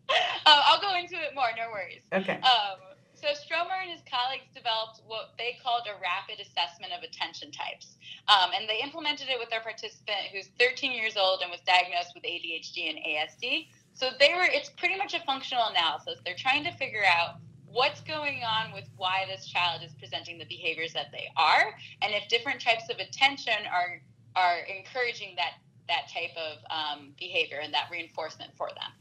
I'll 0.45 0.81
go 0.81 0.95
into 0.97 1.15
it 1.15 1.35
more, 1.35 1.49
no 1.55 1.69
worries. 1.72 2.01
Okay. 2.11 2.39
Um, 2.41 2.80
so 3.18 3.34
Stromer 3.34 3.81
and 3.81 3.91
his 3.91 4.02
colleagues 4.06 4.45
developed 4.53 5.02
what 5.07 5.34
they 5.38 5.57
called 5.61 5.89
a 5.89 5.98
rapid 5.99 6.39
assessment 6.39 6.94
of 6.94 7.02
attention 7.02 7.52
types. 7.52 7.98
Um, 8.30 8.52
and 8.53 8.69
they 8.69 8.80
implemented 8.81 9.27
it 9.30 9.39
with 9.39 9.49
their 9.49 9.61
participant 9.61 10.30
who's 10.31 10.49
13 10.60 10.91
years 10.91 11.18
old 11.18 11.41
and 11.41 11.49
was 11.49 11.61
diagnosed 11.65 12.14
with 12.14 12.23
ADHD 12.23 12.94
and 12.94 12.99
ASD. 13.02 13.68
So 13.94 14.11
they 14.19 14.34
were 14.38 14.45
it's 14.45 14.69
pretty 14.69 14.98
much 14.98 15.15
a 15.15 15.19
functional 15.26 15.65
analysis. 15.68 16.22
They're 16.23 16.38
trying 16.38 16.64
to 16.65 16.72
figure 16.77 17.06
out 17.06 17.41
what's 17.65 18.02
going 18.02 18.44
on 18.45 18.72
with 18.72 18.85
why 18.95 19.26
this 19.27 19.48
child 19.48 19.81
is 19.84 19.94
presenting 19.98 20.38
the 20.38 20.45
behaviors 20.45 20.94
that 20.94 21.11
they 21.11 21.27
are 21.35 21.76
and 22.02 22.14
if 22.14 22.27
different 22.30 22.61
types 22.61 22.89
of 22.89 22.98
attention 22.98 23.68
are 23.72 24.02
are 24.35 24.60
encouraging 24.69 25.35
that 25.35 25.60
that 25.88 26.10
type 26.14 26.35
of 26.38 26.57
um, 26.69 27.10
behavior 27.18 27.60
and 27.64 27.73
that 27.73 27.88
reinforcement 27.91 28.52
for 28.57 28.68
them. 28.69 28.91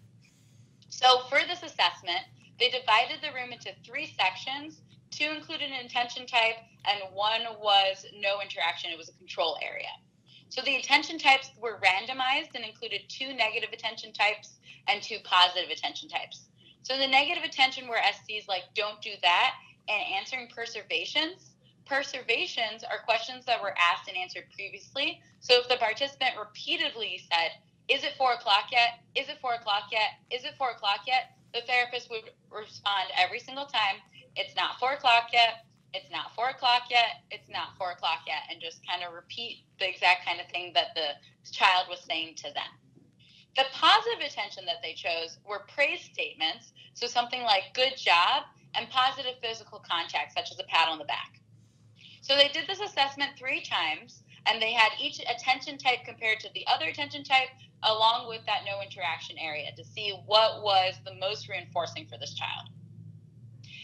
So 0.88 1.20
for 1.28 1.40
this 1.46 1.62
assessment, 1.62 2.24
they 2.58 2.70
divided 2.70 3.20
the 3.22 3.34
room 3.34 3.52
into 3.52 3.72
three 3.84 4.14
sections. 4.18 4.80
Two 5.10 5.30
included 5.30 5.70
an 5.70 5.84
attention 5.86 6.26
type, 6.26 6.56
and 6.84 7.00
one 7.12 7.42
was 7.60 8.04
no 8.18 8.40
interaction. 8.40 8.90
It 8.90 8.98
was 8.98 9.08
a 9.08 9.18
control 9.18 9.58
area. 9.62 9.88
So 10.48 10.62
the 10.62 10.76
attention 10.76 11.18
types 11.18 11.50
were 11.60 11.80
randomized 11.80 12.54
and 12.54 12.64
included 12.64 13.02
two 13.08 13.34
negative 13.34 13.70
attention 13.72 14.12
types 14.12 14.54
and 14.88 15.02
two 15.02 15.18
positive 15.24 15.70
attention 15.70 16.08
types. 16.08 16.48
So 16.82 16.96
the 16.96 17.06
negative 17.06 17.42
attention 17.42 17.88
were 17.88 17.96
SDs 17.96 18.46
like 18.46 18.62
don't 18.74 19.00
do 19.02 19.10
that 19.22 19.54
and 19.88 20.02
answering 20.14 20.48
perservations. 20.54 21.50
Perservations 21.84 22.84
are 22.84 23.04
questions 23.04 23.44
that 23.46 23.60
were 23.60 23.74
asked 23.78 24.08
and 24.08 24.16
answered 24.16 24.44
previously. 24.54 25.20
So 25.40 25.60
if 25.60 25.68
the 25.68 25.76
participant 25.76 26.32
repeatedly 26.38 27.22
said, 27.30 27.50
is 27.88 28.02
it 28.02 28.14
four 28.18 28.32
o'clock 28.32 28.70
yet? 28.72 29.00
Is 29.14 29.28
it 29.28 29.38
four 29.40 29.54
o'clock 29.54 29.84
yet? 29.92 30.18
Is 30.32 30.44
it 30.44 30.54
four 30.58 30.70
o'clock 30.70 31.00
yet? 31.06 31.35
The 31.56 31.62
therapist 31.62 32.10
would 32.10 32.28
respond 32.50 33.08
every 33.16 33.40
single 33.40 33.64
time, 33.64 33.96
it's 34.36 34.54
not 34.54 34.78
four 34.78 34.92
o'clock 34.92 35.28
yet. 35.32 35.64
It's 35.94 36.10
not 36.10 36.34
four 36.34 36.50
o'clock 36.50 36.82
yet. 36.90 37.24
It's 37.30 37.48
not 37.48 37.78
four 37.78 37.92
o'clock 37.92 38.20
yet. 38.26 38.42
And 38.50 38.60
just 38.60 38.86
kind 38.86 39.02
of 39.02 39.14
repeat 39.14 39.64
the 39.80 39.88
exact 39.88 40.26
kind 40.26 40.38
of 40.38 40.48
thing 40.48 40.72
that 40.74 40.88
the 40.94 41.16
child 41.50 41.86
was 41.88 42.00
saying 42.00 42.34
to 42.44 42.52
them. 42.52 42.68
The 43.56 43.64
positive 43.72 44.20
attention 44.20 44.66
that 44.66 44.82
they 44.82 44.92
chose 44.92 45.38
were 45.48 45.64
praise 45.74 46.02
statements. 46.02 46.74
So 46.92 47.06
something 47.06 47.42
like 47.42 47.72
good 47.72 47.96
job 47.96 48.44
and 48.74 48.90
positive 48.90 49.40
physical 49.40 49.78
contact, 49.78 50.34
such 50.34 50.52
as 50.52 50.58
a 50.58 50.64
pat 50.64 50.88
on 50.88 50.98
the 50.98 51.06
back. 51.06 51.40
So 52.20 52.36
they 52.36 52.48
did 52.48 52.66
this 52.66 52.80
assessment 52.80 53.30
three 53.38 53.62
times 53.62 54.24
and 54.46 54.60
they 54.60 54.72
had 54.72 54.92
each 55.00 55.20
attention 55.20 55.78
type 55.78 56.04
compared 56.04 56.40
to 56.40 56.48
the 56.54 56.66
other 56.66 56.86
attention 56.86 57.24
type 57.24 57.48
along 57.82 58.28
with 58.28 58.40
that 58.46 58.62
no 58.66 58.80
interaction 58.82 59.36
area 59.38 59.70
to 59.76 59.84
see 59.84 60.18
what 60.26 60.62
was 60.62 60.94
the 61.04 61.14
most 61.14 61.48
reinforcing 61.48 62.06
for 62.06 62.18
this 62.18 62.34
child. 62.34 62.68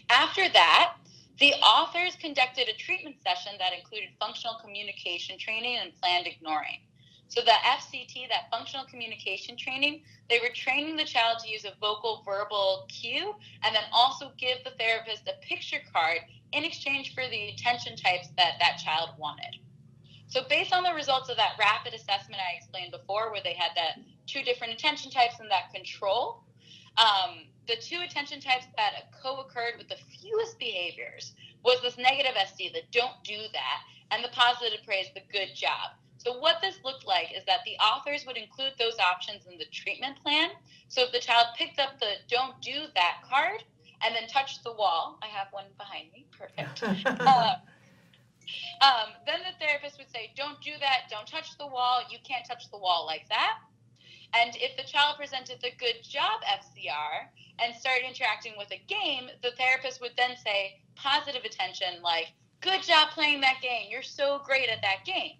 After 0.09 0.49
that, 0.49 0.95
the 1.39 1.53
authors 1.55 2.15
conducted 2.15 2.67
a 2.67 2.73
treatment 2.73 3.15
session 3.25 3.53
that 3.59 3.73
included 3.73 4.09
functional 4.19 4.55
communication 4.61 5.37
training 5.37 5.79
and 5.81 5.95
planned 5.99 6.27
ignoring. 6.27 6.79
So 7.27 7.41
the 7.41 7.51
FCT, 7.51 8.29
that 8.29 8.51
functional 8.51 8.85
communication 8.85 9.57
training, 9.57 10.03
they 10.29 10.39
were 10.39 10.53
training 10.53 10.97
the 10.97 11.03
child 11.03 11.39
to 11.39 11.49
use 11.49 11.65
a 11.65 11.73
vocal 11.81 12.21
verbal 12.23 12.85
cue 12.89 13.33
and 13.63 13.75
then 13.75 13.83
also 13.91 14.31
give 14.37 14.57
the 14.63 14.71
therapist 14.77 15.27
a 15.27 15.43
picture 15.43 15.81
card 15.91 16.19
in 16.51 16.63
exchange 16.63 17.15
for 17.15 17.27
the 17.27 17.49
attention 17.49 17.95
types 17.95 18.27
that 18.37 18.53
that 18.59 18.77
child 18.77 19.09
wanted. 19.17 19.55
So 20.33 20.41
based 20.49 20.73
on 20.73 20.81
the 20.81 20.95
results 20.95 21.29
of 21.29 21.37
that 21.37 21.53
rapid 21.59 21.93
assessment 21.93 22.41
I 22.41 22.57
explained 22.57 22.91
before, 22.91 23.31
where 23.31 23.43
they 23.43 23.53
had 23.53 23.69
that 23.75 24.01
two 24.25 24.41
different 24.41 24.73
attention 24.73 25.11
types 25.11 25.39
and 25.39 25.47
that 25.51 25.71
control, 25.71 26.41
um, 26.97 27.45
the 27.67 27.75
two 27.75 28.01
attention 28.03 28.41
types 28.41 28.65
that 28.75 29.13
co-occurred 29.21 29.75
with 29.77 29.89
the 29.89 29.95
fewest 29.95 30.57
behaviors 30.57 31.33
was 31.63 31.79
this 31.83 31.99
negative 31.99 32.33
SD, 32.33 32.73
the 32.73 32.81
don't 32.91 33.13
do 33.23 33.37
that, 33.53 33.81
and 34.09 34.23
the 34.23 34.29
positive 34.29 34.83
praise, 34.83 35.05
the 35.13 35.21
good 35.31 35.53
job. 35.53 35.93
So, 36.17 36.39
what 36.39 36.61
this 36.61 36.79
looked 36.83 37.05
like 37.05 37.29
is 37.37 37.45
that 37.45 37.59
the 37.63 37.77
authors 37.77 38.25
would 38.25 38.37
include 38.37 38.73
those 38.79 38.97
options 38.97 39.45
in 39.45 39.59
the 39.59 39.65
treatment 39.65 40.17
plan. 40.23 40.49
So, 40.87 41.03
if 41.03 41.11
the 41.11 41.19
child 41.19 41.45
picked 41.55 41.77
up 41.79 41.99
the 41.99 42.13
don't 42.27 42.59
do 42.59 42.85
that 42.95 43.21
card 43.29 43.63
and 44.03 44.15
then 44.15 44.27
touched 44.27 44.63
the 44.63 44.73
wall, 44.73 45.19
I 45.21 45.27
have 45.27 45.47
one 45.51 45.65
behind 45.77 46.11
me, 46.11 46.25
perfect. 46.31 46.81
um, 47.21 47.57
um, 48.81 49.13
then 49.25 49.39
the 49.41 49.57
therapist 49.63 49.97
would 49.97 50.09
say, 50.09 50.31
Don't 50.35 50.61
do 50.61 50.71
that, 50.79 51.09
don't 51.09 51.27
touch 51.27 51.57
the 51.57 51.67
wall, 51.67 52.01
you 52.09 52.17
can't 52.23 52.45
touch 52.45 52.69
the 52.71 52.77
wall 52.77 53.05
like 53.05 53.27
that. 53.29 53.59
And 54.35 54.55
if 54.55 54.75
the 54.77 54.83
child 54.83 55.17
presented 55.17 55.61
the 55.61 55.71
good 55.77 56.01
job 56.01 56.41
FCR 56.41 57.29
and 57.59 57.75
started 57.75 58.07
interacting 58.07 58.53
with 58.57 58.71
a 58.71 58.81
game, 58.87 59.29
the 59.43 59.51
therapist 59.51 60.01
would 60.01 60.13
then 60.17 60.35
say 60.43 60.81
positive 60.95 61.43
attention 61.43 62.01
like, 62.01 62.27
Good 62.61 62.83
job 62.83 63.09
playing 63.09 63.41
that 63.41 63.61
game, 63.61 63.87
you're 63.89 64.01
so 64.01 64.41
great 64.45 64.69
at 64.69 64.81
that 64.81 65.03
game. 65.05 65.37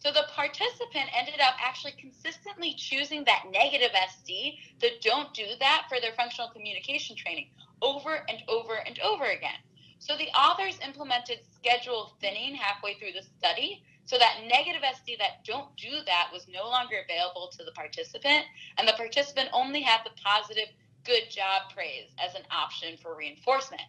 So 0.00 0.12
the 0.12 0.26
participant 0.34 1.10
ended 1.16 1.40
up 1.40 1.54
actually 1.60 1.92
consistently 1.92 2.74
choosing 2.74 3.24
that 3.24 3.44
negative 3.50 3.90
SD, 3.90 4.58
the 4.80 4.92
don't 5.00 5.32
do 5.34 5.46
that 5.58 5.86
for 5.88 6.00
their 6.00 6.12
functional 6.12 6.50
communication 6.50 7.16
training 7.16 7.50
over 7.82 8.24
and 8.28 8.42
over 8.48 8.74
and 8.74 8.98
over 9.00 9.24
again. 9.24 9.58
So 9.98 10.16
the 10.16 10.28
authors 10.28 10.78
implemented 10.84 11.40
schedule 11.54 12.14
thinning 12.20 12.54
halfway 12.54 12.94
through 12.94 13.12
the 13.12 13.26
study 13.38 13.82
so 14.08 14.16
that 14.16 14.40
negative 14.48 14.80
SD 14.80 15.18
that 15.18 15.44
don't 15.44 15.76
do 15.76 16.00
that 16.06 16.30
was 16.32 16.48
no 16.48 16.64
longer 16.64 16.96
available 17.04 17.50
to 17.52 17.64
the 17.64 17.72
participant, 17.72 18.46
and 18.78 18.88
the 18.88 18.94
participant 18.94 19.50
only 19.52 19.82
had 19.82 20.00
the 20.02 20.16
positive 20.24 20.68
good 21.04 21.28
job 21.28 21.68
praise 21.74 22.08
as 22.16 22.34
an 22.34 22.42
option 22.50 22.96
for 23.02 23.14
reinforcement. 23.14 23.82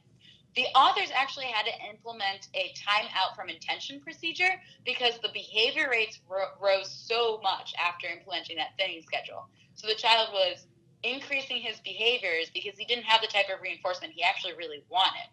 The 0.56 0.66
authors 0.76 1.10
actually 1.16 1.46
had 1.46 1.66
to 1.68 1.90
implement 1.90 2.50
a 2.54 2.74
timeout 2.76 3.36
from 3.36 3.48
intention 3.48 4.02
procedure 4.02 4.60
because 4.84 5.20
the 5.20 5.30
behavior 5.32 5.88
rates 5.90 6.20
ro- 6.28 6.52
rose 6.60 6.92
so 6.92 7.40
much 7.42 7.74
after 7.80 8.08
implementing 8.08 8.58
that 8.58 8.76
thinning 8.78 9.04
schedule. 9.04 9.48
So 9.76 9.88
the 9.88 9.96
child 9.96 10.34
was 10.34 10.66
increasing 11.04 11.62
his 11.62 11.80
behaviors 11.80 12.50
because 12.54 12.78
he 12.78 12.84
didn't 12.84 13.06
have 13.06 13.22
the 13.22 13.28
type 13.28 13.46
of 13.54 13.62
reinforcement 13.62 14.12
he 14.14 14.24
actually 14.24 14.56
really 14.56 14.84
wanted 14.90 15.30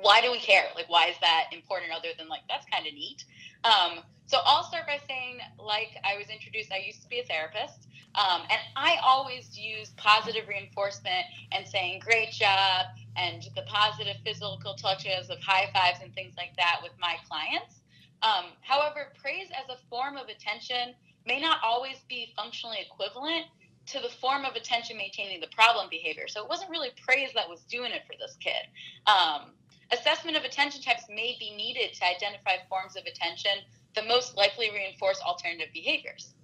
why 0.00 0.20
do 0.20 0.30
we 0.30 0.38
care? 0.38 0.64
Like, 0.74 0.88
why 0.88 1.08
is 1.08 1.16
that 1.20 1.46
important 1.52 1.92
other 1.92 2.08
than 2.18 2.28
like, 2.28 2.42
that's 2.48 2.66
kind 2.72 2.86
of 2.86 2.92
neat? 2.92 3.24
Um, 3.64 4.04
so 4.26 4.38
I'll 4.44 4.64
start 4.64 4.86
by 4.86 4.98
saying, 5.06 5.38
like 5.58 5.96
I 6.04 6.16
was 6.16 6.28
introduced, 6.28 6.72
I 6.72 6.78
used 6.78 7.02
to 7.02 7.08
be 7.08 7.20
a 7.20 7.24
therapist, 7.24 7.88
um, 8.14 8.42
and 8.50 8.60
I 8.76 8.96
always 9.02 9.56
use 9.58 9.92
positive 9.96 10.48
reinforcement 10.48 11.26
and 11.52 11.66
saying, 11.66 12.00
great 12.04 12.30
job, 12.30 12.86
and 13.16 13.42
the 13.54 13.62
positive 13.62 14.16
physical 14.24 14.74
touches 14.76 15.30
of 15.30 15.38
high 15.40 15.68
fives 15.72 15.98
and 16.02 16.14
things 16.14 16.34
like 16.36 16.56
that 16.56 16.80
with 16.82 16.92
my 16.98 17.16
clients. 17.28 17.80
Um, 18.22 18.52
however, 18.62 19.12
praise 19.20 19.48
as 19.50 19.68
a 19.68 19.78
form 19.90 20.16
of 20.16 20.28
attention 20.28 20.94
may 21.26 21.40
not 21.40 21.58
always 21.62 21.96
be 22.08 22.32
functionally 22.36 22.78
equivalent 22.80 23.46
to 23.86 24.00
the 24.00 24.08
form 24.08 24.44
of 24.44 24.54
attention 24.54 24.96
maintaining 24.96 25.40
the 25.40 25.48
problem 25.54 25.88
behavior. 25.90 26.26
So 26.28 26.42
it 26.42 26.48
wasn't 26.48 26.70
really 26.70 26.90
praise 27.06 27.30
that 27.34 27.48
was 27.48 27.60
doing 27.62 27.92
it 27.92 28.02
for 28.06 28.14
this 28.18 28.36
kid. 28.40 28.64
Um, 29.06 29.52
Assessment 29.92 30.36
of 30.36 30.44
attention 30.44 30.82
types 30.82 31.04
may 31.08 31.36
be 31.38 31.54
needed 31.56 31.94
to 31.94 32.04
identify 32.06 32.56
forms 32.68 32.96
of 32.96 33.04
attention 33.04 33.52
that 33.94 34.06
most 34.06 34.36
likely 34.36 34.70
reinforce 34.70 35.20
alternative 35.20 35.68
behaviors. 35.72 36.34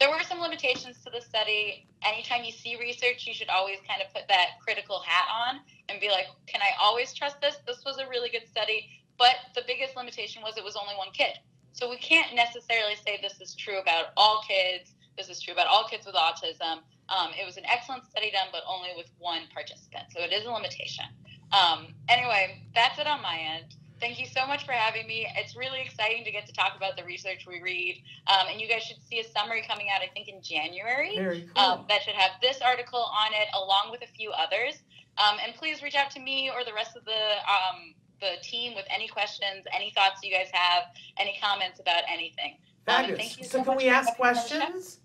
There 0.00 0.10
were 0.10 0.22
some 0.22 0.40
limitations 0.40 0.98
to 1.04 1.10
the 1.10 1.20
study. 1.20 1.86
Anytime 2.02 2.44
you 2.44 2.52
see 2.52 2.76
research, 2.78 3.26
you 3.26 3.34
should 3.34 3.48
always 3.48 3.78
kind 3.86 4.02
of 4.02 4.12
put 4.12 4.26
that 4.28 4.58
critical 4.60 5.00
hat 5.00 5.26
on 5.30 5.60
and 5.88 6.00
be 6.00 6.08
like, 6.08 6.26
can 6.46 6.60
I 6.60 6.70
always 6.80 7.12
trust 7.14 7.40
this? 7.40 7.56
This 7.66 7.84
was 7.84 7.98
a 7.98 8.08
really 8.08 8.28
good 8.28 8.48
study, 8.48 8.88
but 9.18 9.36
the 9.54 9.62
biggest 9.66 9.96
limitation 9.96 10.42
was 10.42 10.56
it 10.56 10.64
was 10.64 10.76
only 10.76 10.94
one 10.96 11.12
kid. 11.12 11.38
So 11.72 11.88
we 11.88 11.96
can't 11.96 12.34
necessarily 12.34 12.94
say 12.96 13.18
this 13.20 13.40
is 13.40 13.54
true 13.54 13.78
about 13.78 14.06
all 14.16 14.42
kids. 14.46 14.94
This 15.16 15.28
is 15.28 15.40
true 15.40 15.52
about 15.52 15.68
all 15.68 15.86
kids 15.88 16.06
with 16.06 16.14
autism. 16.14 16.82
Um, 17.08 17.30
it 17.38 17.44
was 17.44 17.56
an 17.56 17.64
excellent 17.66 18.06
study 18.06 18.30
done, 18.30 18.48
but 18.50 18.62
only 18.66 18.90
with 18.96 19.10
one 19.18 19.42
participant. 19.52 20.04
So 20.10 20.22
it 20.22 20.32
is 20.32 20.44
a 20.46 20.50
limitation. 20.50 21.04
Um, 21.52 21.86
anyway, 22.08 22.62
that's 22.74 22.98
it 22.98 23.06
on 23.06 23.22
my 23.22 23.38
end. 23.38 23.76
Thank 24.00 24.18
you 24.18 24.26
so 24.26 24.46
much 24.46 24.66
for 24.66 24.72
having 24.72 25.06
me. 25.06 25.26
It's 25.36 25.56
really 25.56 25.80
exciting 25.80 26.24
to 26.24 26.30
get 26.30 26.46
to 26.46 26.52
talk 26.52 26.76
about 26.76 26.96
the 26.96 27.04
research 27.04 27.46
we 27.46 27.62
read. 27.62 28.02
Um, 28.26 28.48
and 28.50 28.60
you 28.60 28.68
guys 28.68 28.82
should 28.82 29.02
see 29.08 29.20
a 29.20 29.24
summary 29.24 29.64
coming 29.66 29.86
out, 29.94 30.02
I 30.02 30.08
think, 30.12 30.28
in 30.28 30.42
January. 30.42 31.16
Very 31.16 31.48
cool. 31.54 31.64
Um, 31.64 31.84
that 31.88 32.02
should 32.02 32.14
have 32.14 32.32
this 32.42 32.60
article 32.60 32.98
on 32.98 33.32
it, 33.32 33.48
along 33.54 33.90
with 33.90 34.02
a 34.02 34.06
few 34.06 34.30
others. 34.32 34.82
Um, 35.16 35.38
and 35.44 35.54
please 35.54 35.82
reach 35.82 35.94
out 35.94 36.10
to 36.12 36.20
me 36.20 36.50
or 36.50 36.64
the 36.64 36.74
rest 36.74 36.96
of 36.96 37.04
the 37.04 37.12
um, 37.12 37.94
the 38.20 38.42
team 38.42 38.74
with 38.74 38.86
any 38.90 39.08
questions, 39.08 39.64
any 39.72 39.90
thoughts 39.90 40.20
you 40.22 40.32
guys 40.32 40.48
have, 40.52 40.84
any 41.18 41.38
comments 41.42 41.80
about 41.80 42.02
anything. 42.10 42.56
Um, 42.86 42.96
Fabulous. 42.96 43.18
thank 43.18 43.38
you 43.38 43.44
so, 43.44 43.58
so 43.58 43.64
can 43.64 43.76
we 43.76 43.88
ask 43.88 44.18
having 44.18 44.20
me 44.20 44.28
on 44.28 44.34
the 44.34 44.48
show. 44.48 44.58
questions? 44.58 44.98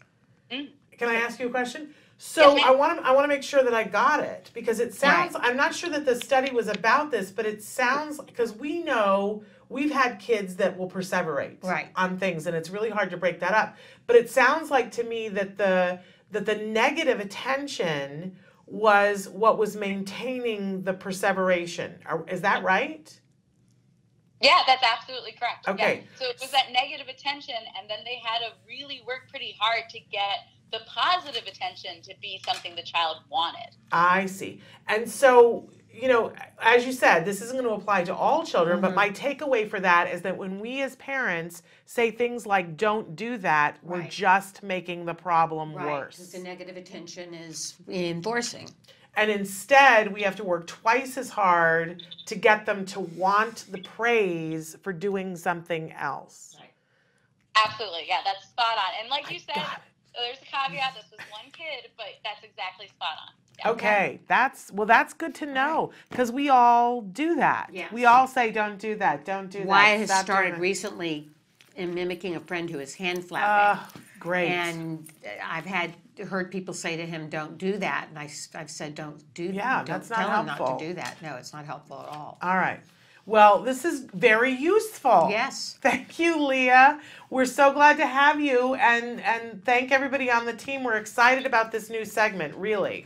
Mm. 0.51 0.69
Can 0.97 1.09
I 1.09 1.15
ask 1.15 1.39
you 1.39 1.47
a 1.47 1.49
question? 1.49 1.93
So 2.21 2.57
Yes, 2.57 2.65
I 2.67 2.71
want 2.71 2.99
to 2.99 3.07
I 3.07 3.11
want 3.11 3.23
to 3.23 3.29
make 3.29 3.43
sure 3.43 3.63
that 3.63 3.73
I 3.73 3.85
got 3.85 4.19
it 4.19 4.51
because 4.53 4.81
it 4.81 4.93
sounds 4.93 5.37
I'm 5.39 5.55
not 5.55 5.73
sure 5.73 5.89
that 5.89 6.05
the 6.05 6.15
study 6.15 6.51
was 6.51 6.67
about 6.67 7.11
this, 7.11 7.31
but 7.31 7.45
it 7.45 7.63
sounds 7.63 8.19
because 8.19 8.51
we 8.53 8.83
know 8.83 9.43
we've 9.69 9.89
had 9.91 10.19
kids 10.19 10.57
that 10.57 10.77
will 10.77 10.89
perseverate 10.89 11.63
Right. 11.63 11.87
on 11.95 12.17
things 12.17 12.45
and 12.45 12.57
it's 12.57 12.69
really 12.69 12.89
hard 12.89 13.09
to 13.11 13.17
break 13.17 13.39
that 13.39 13.53
up. 13.53 13.77
But 14.05 14.17
it 14.17 14.29
sounds 14.29 14.69
like 14.69 14.91
to 14.91 15.03
me 15.05 15.29
that 15.29 15.57
the 15.57 16.01
that 16.31 16.45
the 16.45 16.55
negative 16.55 17.21
attention 17.21 18.35
was 18.65 19.29
what 19.29 19.57
was 19.57 19.77
maintaining 19.77 20.83
the 20.83 20.93
perseveration. 20.93 21.99
Is 22.27 22.41
that 22.41 22.63
right? 22.63 23.17
Yeah, 24.41 24.59
that's 24.67 24.83
absolutely 24.83 25.31
correct. 25.39 25.69
Okay. 25.69 26.03
Yeah. 26.03 26.17
So 26.19 26.29
it 26.29 26.37
was 26.41 26.51
that 26.51 26.71
negative 26.73 27.07
attention, 27.07 27.55
and 27.77 27.89
then 27.89 27.99
they 28.03 28.21
had 28.23 28.39
to 28.39 28.53
really 28.67 29.01
work 29.07 29.29
pretty 29.29 29.55
hard 29.59 29.83
to 29.89 29.99
get 29.99 30.39
the 30.71 30.79
positive 30.85 31.47
attention 31.47 32.01
to 32.03 32.13
be 32.21 32.41
something 32.45 32.75
the 32.75 32.83
child 32.83 33.17
wanted. 33.29 33.75
I 33.91 34.25
see. 34.25 34.61
And 34.87 35.09
so, 35.09 35.69
you 35.91 36.07
know, 36.07 36.31
as 36.61 36.85
you 36.85 36.91
said, 36.91 37.25
this 37.25 37.41
isn't 37.41 37.57
going 37.57 37.67
to 37.67 37.75
apply 37.75 38.03
to 38.03 38.15
all 38.15 38.45
children, 38.45 38.79
but 38.79 38.89
mm-hmm. 38.89 38.95
my 38.95 39.09
takeaway 39.09 39.67
for 39.69 39.79
that 39.79 40.13
is 40.13 40.21
that 40.21 40.37
when 40.37 40.59
we 40.59 40.81
as 40.81 40.95
parents 40.97 41.63
say 41.85 42.11
things 42.11 42.45
like, 42.45 42.77
don't 42.77 43.15
do 43.15 43.37
that, 43.37 43.77
we're 43.83 44.01
Right. 44.01 44.11
just 44.11 44.61
making 44.61 45.05
the 45.05 45.13
problem 45.13 45.73
Right, 45.73 45.85
worse. 45.87 46.17
because 46.17 46.31
the 46.31 46.39
negative 46.39 46.77
attention 46.77 47.33
is 47.33 47.75
reinforcing. 47.87 48.69
And 49.15 49.31
instead, 49.31 50.13
we 50.13 50.21
have 50.21 50.35
to 50.35 50.43
work 50.43 50.67
twice 50.67 51.17
as 51.17 51.29
hard 51.29 52.03
to 52.27 52.35
get 52.35 52.65
them 52.65 52.85
to 52.85 52.99
want 52.99 53.65
the 53.71 53.79
praise 53.79 54.77
for 54.83 54.93
doing 54.93 55.35
something 55.35 55.91
else. 55.93 56.55
Absolutely. 57.55 58.05
Yeah, 58.07 58.19
that's 58.23 58.45
spot 58.47 58.77
on. 58.77 59.01
And 59.01 59.09
like 59.09 59.29
you 59.31 59.39
said, 59.39 59.61
there's 60.15 60.37
a 60.37 60.45
caveat. 60.45 60.95
This 60.95 61.05
was 61.11 61.19
one 61.31 61.51
kid, 61.51 61.89
but 61.97 62.07
that's 62.23 62.43
exactly 62.43 62.87
spot 62.87 63.17
on. 63.27 63.33
Yeah. 63.59 63.71
Okay, 63.71 64.19
that's 64.27 64.71
well. 64.71 64.87
That's 64.87 65.13
good 65.13 65.35
to 65.35 65.45
know 65.45 65.91
because 66.09 66.31
we 66.31 66.49
all 66.49 67.01
do 67.01 67.35
that. 67.35 67.69
Yes. 67.73 67.91
We 67.91 68.05
all 68.05 68.27
say, 68.27 68.51
"Don't 68.51 68.79
do 68.79 68.95
that. 68.95 69.25
Don't 69.25 69.49
do 69.49 69.59
that." 69.59 69.67
Wyatt 69.67 69.99
has 69.99 70.09
Stop 70.09 70.25
started 70.25 70.59
recently 70.59 71.29
in 71.75 71.93
mimicking 71.93 72.35
a 72.35 72.39
friend 72.39 72.69
who 72.69 72.79
is 72.79 72.95
hand 72.95 73.25
flapping. 73.25 74.01
Great. 74.19 74.49
And 74.49 75.09
uh, 75.25 75.29
I've 75.45 75.65
had 75.65 75.93
heard 76.27 76.51
people 76.51 76.73
say 76.73 76.95
to 76.97 77.05
him, 77.05 77.29
"Don't 77.29 77.57
do 77.57 77.77
that," 77.77 78.07
and 78.09 78.19
I, 78.19 78.29
have 78.57 78.69
said, 78.69 78.95
"Don't 78.95 79.21
do 79.33 79.47
that. 79.47 79.55
Yeah, 79.55 79.77
Don't 79.77 79.87
that's 79.87 80.09
not 80.09 80.19
tell 80.19 80.39
him 80.39 80.45
not 80.45 80.79
to 80.79 80.87
do 80.87 80.93
that." 80.93 81.17
No, 81.21 81.35
it's 81.35 81.53
not 81.53 81.65
helpful 81.65 81.99
at 82.01 82.15
all. 82.15 82.37
All 82.41 82.57
right. 82.57 82.79
Well, 83.29 83.61
this 83.61 83.85
is 83.85 83.99
very 84.11 84.51
useful. 84.51 85.27
Yes. 85.29 85.77
Thank 85.81 86.17
you, 86.17 86.43
Leah. 86.47 86.99
We're 87.29 87.45
so 87.45 87.71
glad 87.71 87.97
to 87.97 88.07
have 88.07 88.41
you, 88.41 88.73
and 88.73 89.21
and 89.21 89.63
thank 89.63 89.91
everybody 89.91 90.31
on 90.31 90.45
the 90.47 90.53
team. 90.53 90.83
We're 90.83 90.97
excited 90.97 91.45
about 91.45 91.71
this 91.71 91.91
new 91.91 92.05
segment. 92.05 92.55
Really. 92.55 93.05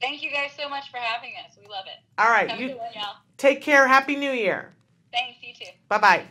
Thank 0.00 0.24
you 0.24 0.32
guys 0.32 0.50
so 0.58 0.68
much 0.68 0.90
for 0.90 0.96
having 0.96 1.34
us. 1.46 1.56
We 1.56 1.68
love 1.68 1.84
it. 1.86 2.00
All 2.18 2.28
right, 2.28 2.50
Have 2.50 2.60
you- 2.60 2.66
a 2.66 2.70
good 2.70 2.78
one, 2.78 2.92
y'all. 2.94 3.16
Take 3.38 3.62
care. 3.62 3.86
Happy 3.86 4.16
New 4.16 4.32
Year. 4.32 4.74
Thanks. 5.12 5.38
You 5.40 5.54
too. 5.54 5.70
Bye 5.88 5.98
bye. 5.98 6.24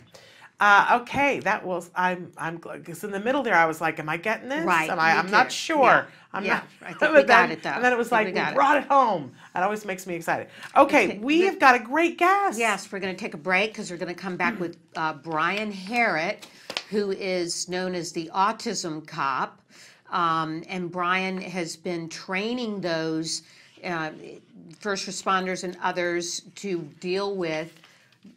Uh, 0.57 0.99
okay, 1.01 1.39
that 1.41 1.65
was 1.65 1.89
I'm 1.95 2.31
I'm 2.37 2.57
because 2.57 3.03
in 3.03 3.11
the 3.11 3.19
middle 3.19 3.43
there 3.43 3.55
I 3.55 3.65
was 3.65 3.81
like, 3.81 3.99
am 3.99 4.07
I 4.07 4.15
getting 4.15 4.47
this? 4.47 4.63
Right, 4.63 4.89
Am 4.89 4.99
I? 4.99 5.11
I'm 5.11 5.29
not 5.29 5.51
sure. 5.51 5.83
Yeah, 5.83 6.05
I'm 6.31 6.45
yeah, 6.45 6.53
not. 6.53 6.63
I 6.81 6.93
think 6.99 7.13
we 7.13 7.23
got 7.23 7.27
then- 7.27 7.51
it, 7.51 7.63
though. 7.63 7.71
And 7.71 7.83
then 7.83 7.91
it 7.91 7.97
was 7.97 8.11
like 8.11 8.27
we, 8.27 8.31
we 8.31 8.35
got 8.39 8.53
it. 8.53 8.55
brought 8.55 8.77
it 8.77 8.85
home. 8.85 9.33
That 9.53 9.63
always 9.63 9.83
makes 9.85 10.07
me 10.07 10.15
excited. 10.15 10.47
Okay, 10.77 11.05
Okay, 11.07 11.17
we 11.19 11.41
have 11.41 11.59
got 11.59 11.75
a 11.75 11.79
great 11.79 12.17
guest. 12.17 12.57
Yes, 12.57 12.89
we're 12.89 12.99
going 12.99 13.13
to 13.13 13.19
take 13.19 13.33
a 13.33 13.37
break 13.37 13.71
because 13.71 13.91
we're 13.91 13.97
going 13.97 14.13
to 14.15 14.19
come 14.21 14.37
back 14.37 14.57
with 14.59 14.77
uh, 14.95 15.13
Brian 15.13 15.73
Herritt, 15.73 16.45
who 16.89 17.11
is 17.11 17.67
known 17.67 17.93
as 17.93 18.13
the 18.13 18.29
Autism 18.33 19.05
Cop. 19.05 19.61
Um, 20.09 20.63
and 20.69 20.89
Brian 20.89 21.41
has 21.41 21.75
been 21.75 22.07
training 22.07 22.79
those 22.79 23.41
uh, 23.83 24.11
first 24.79 25.05
responders 25.07 25.65
and 25.65 25.77
others 25.83 26.41
to 26.55 26.79
deal 27.01 27.35
with 27.35 27.73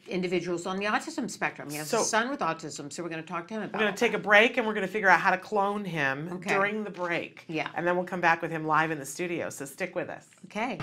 individuals 0.06 0.66
on 0.66 0.76
the 0.78 0.86
autism 0.86 1.30
spectrum. 1.30 1.70
He 1.70 1.76
has 1.76 1.88
So- 1.88 2.00
a 2.00 2.04
son 2.04 2.30
with 2.30 2.40
autism, 2.40 2.92
so 2.92 3.02
we're 3.02 3.08
going 3.08 3.22
to 3.22 3.28
talk 3.28 3.46
to 3.48 3.54
him 3.54 3.70
We're 3.72 3.80
going 3.80 3.92
to 3.92 3.98
take 3.98 4.14
a 4.14 4.18
break 4.18 4.56
and 4.56 4.66
we're 4.66 4.74
going 4.74 4.86
to 4.86 4.92
figure 4.92 5.08
out 5.08 5.20
how 5.20 5.30
to 5.30 5.38
clone 5.38 5.84
him 5.84 6.28
Okay. 6.34 6.54
during 6.54 6.84
the 6.84 6.90
break. 6.90 7.44
Yeah. 7.48 7.68
And 7.74 7.86
then 7.86 7.96
we'll 7.96 8.04
come 8.06 8.20
back 8.20 8.42
with 8.42 8.50
him 8.50 8.64
live 8.66 8.90
in 8.90 8.98
the 8.98 9.06
studio. 9.06 9.50
So 9.50 9.64
stick 9.64 9.94
with 9.94 10.08
us. 10.08 10.26
Okay. 10.46 10.78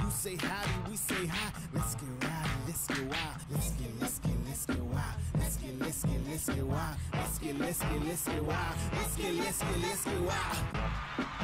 You 0.00 0.10
say 0.10 0.36
howdy, 0.36 0.90
we 0.90 0.96
say 0.96 1.26
hi. 1.26 1.52
Let's 1.74 1.94
get 1.94 2.04
rowdy, 2.22 2.50
let's 2.66 2.86
get 2.86 2.98
wild. 2.98 3.36
Let's 3.50 3.70
get, 3.72 4.00
let's 4.00 4.18
get, 4.18 4.32
let's 4.46 4.66
get 4.66 4.78
wild. 4.80 5.04
Let's 5.38 5.56
get, 5.56 5.78
let's 5.78 6.02
get, 6.02 6.12
let's 6.28 6.48
let's 6.48 6.48
get 6.48 6.64
wild. 6.64 6.96
Let's 7.12 7.38
get, 7.38 7.58
let's 7.58 7.78
get, 7.80 8.04
let's 8.04 8.24
get 8.24 8.42
wild. 8.44 8.76
Let's 8.92 9.16
get, 9.16 9.34
let's 9.34 9.58
get, 9.62 9.80
let's 9.82 10.04
get 10.04 10.20
wild. 10.20 11.37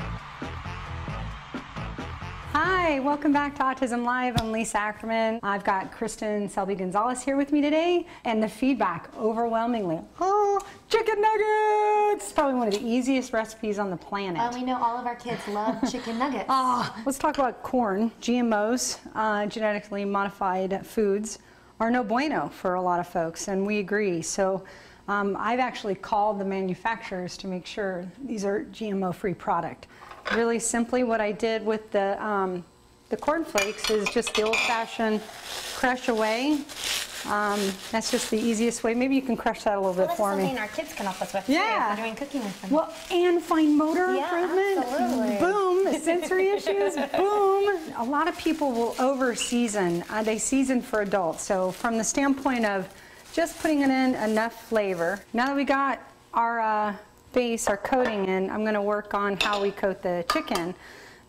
Hi, 2.57 3.01
welcome 3.01 3.33
back 3.33 3.57
to 3.57 3.65
Autism 3.65 4.05
Live. 4.05 4.41
I'm 4.41 4.53
Lisa 4.53 4.79
Ackerman. 4.79 5.41
I've 5.43 5.65
got 5.65 5.91
Kristen 5.91 6.49
Selby 6.49 6.77
Gonzalez 6.77 7.21
here 7.21 7.37
with 7.37 7.51
me 7.51 7.61
today, 7.61 8.07
and 8.25 8.41
the 8.41 8.49
feedback 8.49 9.11
overwhelmingly. 9.19 9.99
Oh, 10.21 10.61
chicken 10.89 11.21
nuggets! 11.21 12.31
Probably 12.31 12.55
one 12.55 12.69
of 12.69 12.75
the 12.75 12.87
easiest 12.87 13.33
recipes 13.33 13.81
on 13.81 13.91
the 13.91 13.97
planet. 13.97 14.41
Uh, 14.41 14.53
we 14.55 14.63
know 14.63 14.81
all 14.81 14.97
of 14.97 15.05
our 15.05 15.17
kids 15.17 15.41
love 15.49 15.77
chicken 15.91 16.17
nuggets. 16.17 16.45
Ah, 16.49 17.03
let's 17.05 17.19
talk 17.19 17.39
about 17.39 17.65
corn. 17.65 18.13
GMOs, 18.23 19.01
uh, 19.17 19.47
genetically 19.47 20.05
modified 20.05 20.87
foods, 20.87 21.41
are 21.81 21.91
no 21.91 22.05
bueno 22.05 22.49
for 22.51 22.75
a 22.75 22.81
lot 22.81 23.01
of 23.01 23.09
folks, 23.09 23.49
and 23.49 23.67
we 23.67 23.81
agree. 23.81 24.23
So 24.23 24.63
um, 25.09 25.37
I've 25.41 25.59
actually 25.59 25.97
called 25.97 26.39
the 26.39 26.45
manufacturers 26.45 27.37
to 27.39 27.49
make 27.49 27.67
sure 27.67 28.07
these 28.25 28.45
are 28.45 28.65
GMO-free 28.67 29.35
product. 29.35 29.89
Really 30.33 30.59
simply, 30.59 31.05
what 31.05 31.21
I 31.21 31.33
did 31.33 31.65
with 31.65 31.91
the 31.93 32.23
um, 32.25 32.65
the 33.11 33.17
corn 33.17 33.45
flakes 33.45 33.91
is 33.91 34.09
just 34.09 34.35
the 34.35 34.43
old-fashioned 34.43 35.21
crush 35.77 36.09
away. 36.09 36.59
Um, 37.27 37.61
that's 37.93 38.11
just 38.11 38.31
the 38.31 38.39
easiest 38.39 38.83
way. 38.85 38.93
Maybe 38.95 39.15
you 39.15 39.23
can 39.23 39.37
crush 39.37 39.63
that 39.65 39.77
a 39.77 39.81
little 39.81 39.95
Well, 39.95 40.09
bit 40.09 40.17
for 40.17 40.37
me. 40.37 40.43
something 40.43 40.59
our 40.59 40.69
kids 40.69 40.93
can 40.95 41.07
help 41.07 41.23
us 41.23 41.33
with 41.33 41.49
Yeah. 41.49 41.95
too 41.95 42.01
we're 42.01 42.07
doing 42.07 42.17
cooking 42.17 42.45
with 42.45 42.61
them. 42.63 42.71
Well, 42.71 42.93
and 43.11 43.43
fine 43.43 43.77
motor 43.79 44.15
Yeah, 44.15 44.43
improvement. 44.43 44.87
absolutely. 44.87 45.37
Boom. 45.39 45.95
Sensory 46.03 46.49
issues. 46.49 46.97
Boom. 47.17 47.79
A 47.97 48.05
lot 48.05 48.29
of 48.29 48.37
people 48.37 48.73
will 48.73 48.95
over 48.99 49.35
season. 49.35 50.05
Uh, 50.11 50.23
they 50.23 50.37
season 50.39 50.83
for 50.83 51.01
adults. 51.03 51.43
So 51.45 51.71
from 51.73 51.97
the 51.97 52.05
standpoint 52.05 52.67
of 52.67 52.89
just 53.33 53.59
putting 53.61 53.81
it 53.83 53.91
in 53.91 54.15
enough 54.17 54.69
flavor. 54.69 55.21
Now 55.33 55.47
that 55.47 55.57
we 55.57 55.65
got 55.65 56.01
our 56.35 56.61
uh, 56.61 56.95
base, 57.35 57.69
our 57.69 57.77
coating 57.77 58.27
in, 58.27 58.49
I'm 58.49 58.63
going 58.63 58.75
to 58.75 58.83
work 58.83 59.13
on 59.13 59.37
how 59.41 59.61
we 59.61 59.71
coat 59.71 60.03
the 60.03 60.25
chicken. 60.33 60.75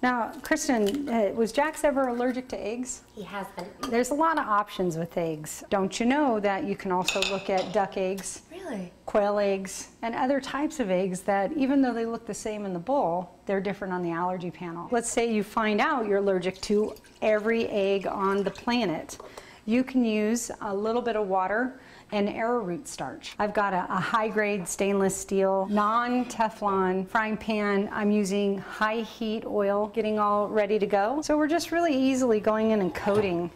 Now, 0.01 0.31
Kristen, 0.43 1.09
uh, 1.09 1.31
was 1.33 1.51
Jax 1.51 1.83
ever 1.83 2.09
allergic 2.09 2.47
to 2.49 2.63
eggs? 2.63 3.01
He 3.15 3.23
has 3.23 3.47
been. 3.57 3.65
There's 3.89 4.11
a 4.11 4.13
lot 4.13 4.37
of 4.37 4.45
options 4.47 4.97
with 4.97 5.17
eggs. 5.17 5.63
Don't 5.69 5.99
you 5.99 6.05
know 6.05 6.39
that 6.39 6.65
you 6.65 6.75
can 6.75 6.91
also 6.91 7.19
look 7.31 7.49
at 7.49 7.73
duck 7.73 7.97
eggs? 7.97 8.43
Really? 8.51 8.91
quail 9.05 9.39
eggs, 9.39 9.89
and 10.01 10.13
other 10.15 10.41
types 10.41 10.79
of 10.79 10.89
eggs 10.89 11.21
that 11.21 11.51
even 11.53 11.81
though 11.81 11.93
they 11.93 12.05
look 12.05 12.25
the 12.25 12.33
same 12.33 12.65
in 12.65 12.73
the 12.73 12.79
bowl, 12.79 13.29
they're 13.45 13.61
different 13.61 13.93
on 13.93 14.01
the 14.01 14.11
allergy 14.11 14.51
panel. 14.51 14.89
Let's 14.91 15.09
say 15.09 15.31
you 15.31 15.43
find 15.43 15.79
out 15.79 16.05
you're 16.05 16.17
allergic 16.17 16.59
to 16.61 16.95
every 17.21 17.67
egg 17.69 18.07
on 18.07 18.43
the 18.43 18.51
planet. 18.51 19.17
You 19.65 19.83
can 19.83 20.03
use 20.03 20.51
a 20.61 20.75
little 20.75 21.01
bit 21.01 21.15
of 21.15 21.27
water 21.27 21.79
and 22.11 22.29
arrowroot 22.29 22.87
starch. 22.87 23.33
I've 23.39 23.53
got 23.53 23.73
a, 23.73 23.85
a 23.89 23.99
high 23.99 24.27
grade 24.27 24.67
stainless 24.67 25.15
steel, 25.15 25.67
non 25.69 26.25
Teflon 26.25 27.07
frying 27.07 27.37
pan. 27.37 27.89
I'm 27.91 28.11
using 28.11 28.57
high 28.59 29.01
heat 29.01 29.45
oil, 29.45 29.87
getting 29.87 30.19
all 30.19 30.47
ready 30.47 30.79
to 30.79 30.85
go. 30.85 31.21
So 31.21 31.37
we're 31.37 31.47
just 31.47 31.71
really 31.71 31.95
easily 31.95 32.39
going 32.39 32.71
in 32.71 32.81
and 32.81 32.93
coating 32.93 33.49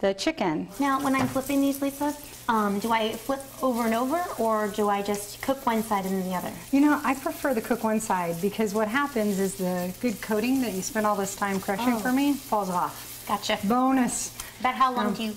the 0.00 0.14
chicken. 0.14 0.68
Now, 0.78 1.02
when 1.02 1.14
I'm 1.16 1.26
flipping 1.26 1.60
these, 1.60 1.82
Lisa, 1.82 2.14
um, 2.48 2.78
do 2.78 2.92
I 2.92 3.12
flip 3.12 3.40
over 3.62 3.84
and 3.84 3.94
over, 3.94 4.22
or 4.38 4.68
do 4.68 4.88
I 4.88 5.02
just 5.02 5.42
cook 5.42 5.66
one 5.66 5.82
side 5.82 6.04
and 6.06 6.14
then 6.22 6.28
the 6.28 6.36
other? 6.36 6.52
You 6.70 6.80
know, 6.80 7.00
I 7.02 7.14
prefer 7.14 7.52
the 7.52 7.60
cook 7.60 7.82
one 7.82 7.98
side 7.98 8.36
because 8.40 8.74
what 8.74 8.86
happens 8.86 9.40
is 9.40 9.56
the 9.56 9.92
good 10.00 10.20
coating 10.20 10.62
that 10.62 10.72
you 10.72 10.82
spent 10.82 11.04
all 11.04 11.16
this 11.16 11.34
time 11.34 11.58
crushing 11.58 11.94
Oh. 11.94 11.98
for 11.98 12.12
me 12.12 12.32
falls 12.34 12.70
off. 12.70 13.24
Gotcha. 13.26 13.58
Bonus. 13.64 14.37
About 14.60 14.74
how 14.74 14.92
long 14.92 15.06
Um, 15.08 15.14
do 15.14 15.22
you 15.22 15.34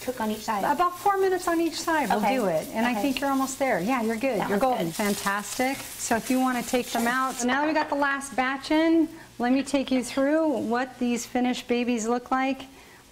cook 0.00 0.20
on 0.20 0.30
each 0.30 0.42
side? 0.44 0.64
About 0.64 0.98
four 0.98 1.16
minutes 1.16 1.46
on 1.46 1.60
each 1.60 1.80
side 1.80 2.08
we 2.08 2.16
will 2.16 2.22
Okay. 2.24 2.34
do 2.36 2.46
it. 2.46 2.66
And 2.74 2.84
I 2.84 2.94
think 2.94 3.20
you're 3.20 3.30
almost 3.30 3.58
there. 3.58 3.78
Yeah, 3.80 4.02
you're 4.02 4.16
good. 4.16 4.40
That 4.40 4.48
you're 4.48 4.58
golden. 4.58 4.86
good. 4.86 4.94
Fantastic. 4.94 5.78
So 5.98 6.16
if 6.16 6.28
you 6.30 6.40
want 6.40 6.62
to 6.62 6.68
take 6.68 6.90
them 6.90 7.06
out, 7.06 7.36
so 7.36 7.46
now 7.46 7.60
that 7.60 7.68
we 7.68 7.72
got 7.74 7.88
the 7.88 7.94
last 7.94 8.34
batch 8.34 8.70
in, 8.72 9.08
let 9.38 9.52
me 9.52 9.62
take 9.62 9.90
you 9.90 10.02
through 10.02 10.48
what 10.48 10.98
these 10.98 11.24
finished 11.24 11.68
babies 11.68 12.06
look 12.08 12.30
like. 12.30 12.62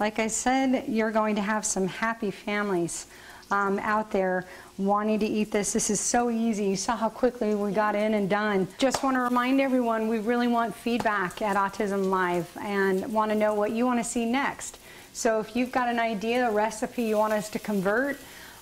Like 0.00 0.18
I 0.18 0.26
said, 0.26 0.84
you're 0.88 1.12
going 1.12 1.36
to 1.36 1.42
have 1.42 1.64
some 1.64 1.86
happy 1.86 2.30
families 2.32 3.06
um, 3.52 3.78
out 3.80 4.10
there 4.10 4.46
wanting 4.78 5.20
to 5.20 5.26
eat 5.26 5.52
this. 5.52 5.72
This 5.74 5.90
is 5.90 6.00
so 6.00 6.30
easy. 6.30 6.64
You 6.64 6.76
saw 6.76 6.96
how 6.96 7.08
quickly 7.10 7.54
we 7.54 7.70
got 7.70 7.94
in 7.94 8.14
and 8.14 8.28
done. 8.28 8.66
Just 8.78 9.02
want 9.04 9.14
to 9.16 9.20
remind 9.20 9.60
everyone 9.60 10.08
we 10.08 10.18
really 10.18 10.48
want 10.48 10.74
feedback 10.74 11.40
at 11.42 11.54
Autism 11.56 12.10
Live 12.10 12.48
and 12.60 13.12
want 13.12 13.30
to 13.30 13.36
know 13.36 13.54
what 13.54 13.70
you 13.70 13.84
want 13.84 14.00
to 14.00 14.04
see 14.04 14.24
next. 14.24 14.78
So 15.12 15.40
if 15.40 15.54
you've 15.54 15.72
got 15.72 15.88
an 15.88 15.98
idea, 15.98 16.48
a 16.48 16.52
recipe 16.52 17.02
you 17.02 17.18
want 17.18 17.32
us 17.32 17.50
to 17.50 17.58
convert, 17.58 18.18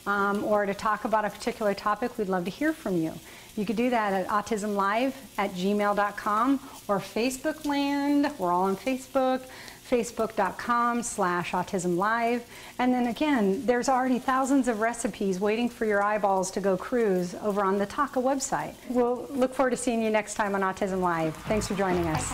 um, 0.06 0.42
or 0.44 0.66
to 0.66 0.74
talk 0.74 1.04
about 1.04 1.24
a 1.24 1.30
particular 1.30 1.74
topic, 1.74 2.16
we'd 2.18 2.28
love 2.28 2.44
to 2.44 2.50
hear 2.50 2.72
from 2.72 2.96
you. 2.96 3.12
You 3.56 3.64
could 3.64 3.76
do 3.76 3.90
that 3.90 4.12
at 4.12 4.28
autismlive 4.28 5.12
at 5.38 5.52
gmail.com 5.52 6.60
or 6.88 6.98
Facebook 6.98 7.64
Land. 7.66 8.32
We're 8.38 8.52
all 8.52 8.64
on 8.64 8.76
Facebook, 8.76 9.42
facebook.com 9.90 11.02
slash 11.02 11.50
autismlive. 11.50 12.42
And 12.78 12.94
then 12.94 13.08
again, 13.08 13.66
there's 13.66 13.88
already 13.88 14.18
thousands 14.18 14.68
of 14.68 14.80
recipes 14.80 15.40
waiting 15.40 15.68
for 15.68 15.84
your 15.84 16.02
eyeballs 16.02 16.50
to 16.52 16.60
go 16.60 16.76
cruise 16.76 17.34
over 17.42 17.64
on 17.64 17.78
the 17.78 17.86
TACA 17.86 18.22
website. 18.22 18.74
We'll 18.88 19.26
look 19.30 19.52
forward 19.52 19.70
to 19.70 19.76
seeing 19.76 20.02
you 20.02 20.10
next 20.10 20.34
time 20.34 20.54
on 20.54 20.60
Autism 20.60 21.00
Live. 21.00 21.34
Thanks 21.36 21.66
for 21.66 21.74
joining 21.74 22.06
us. 22.06 22.32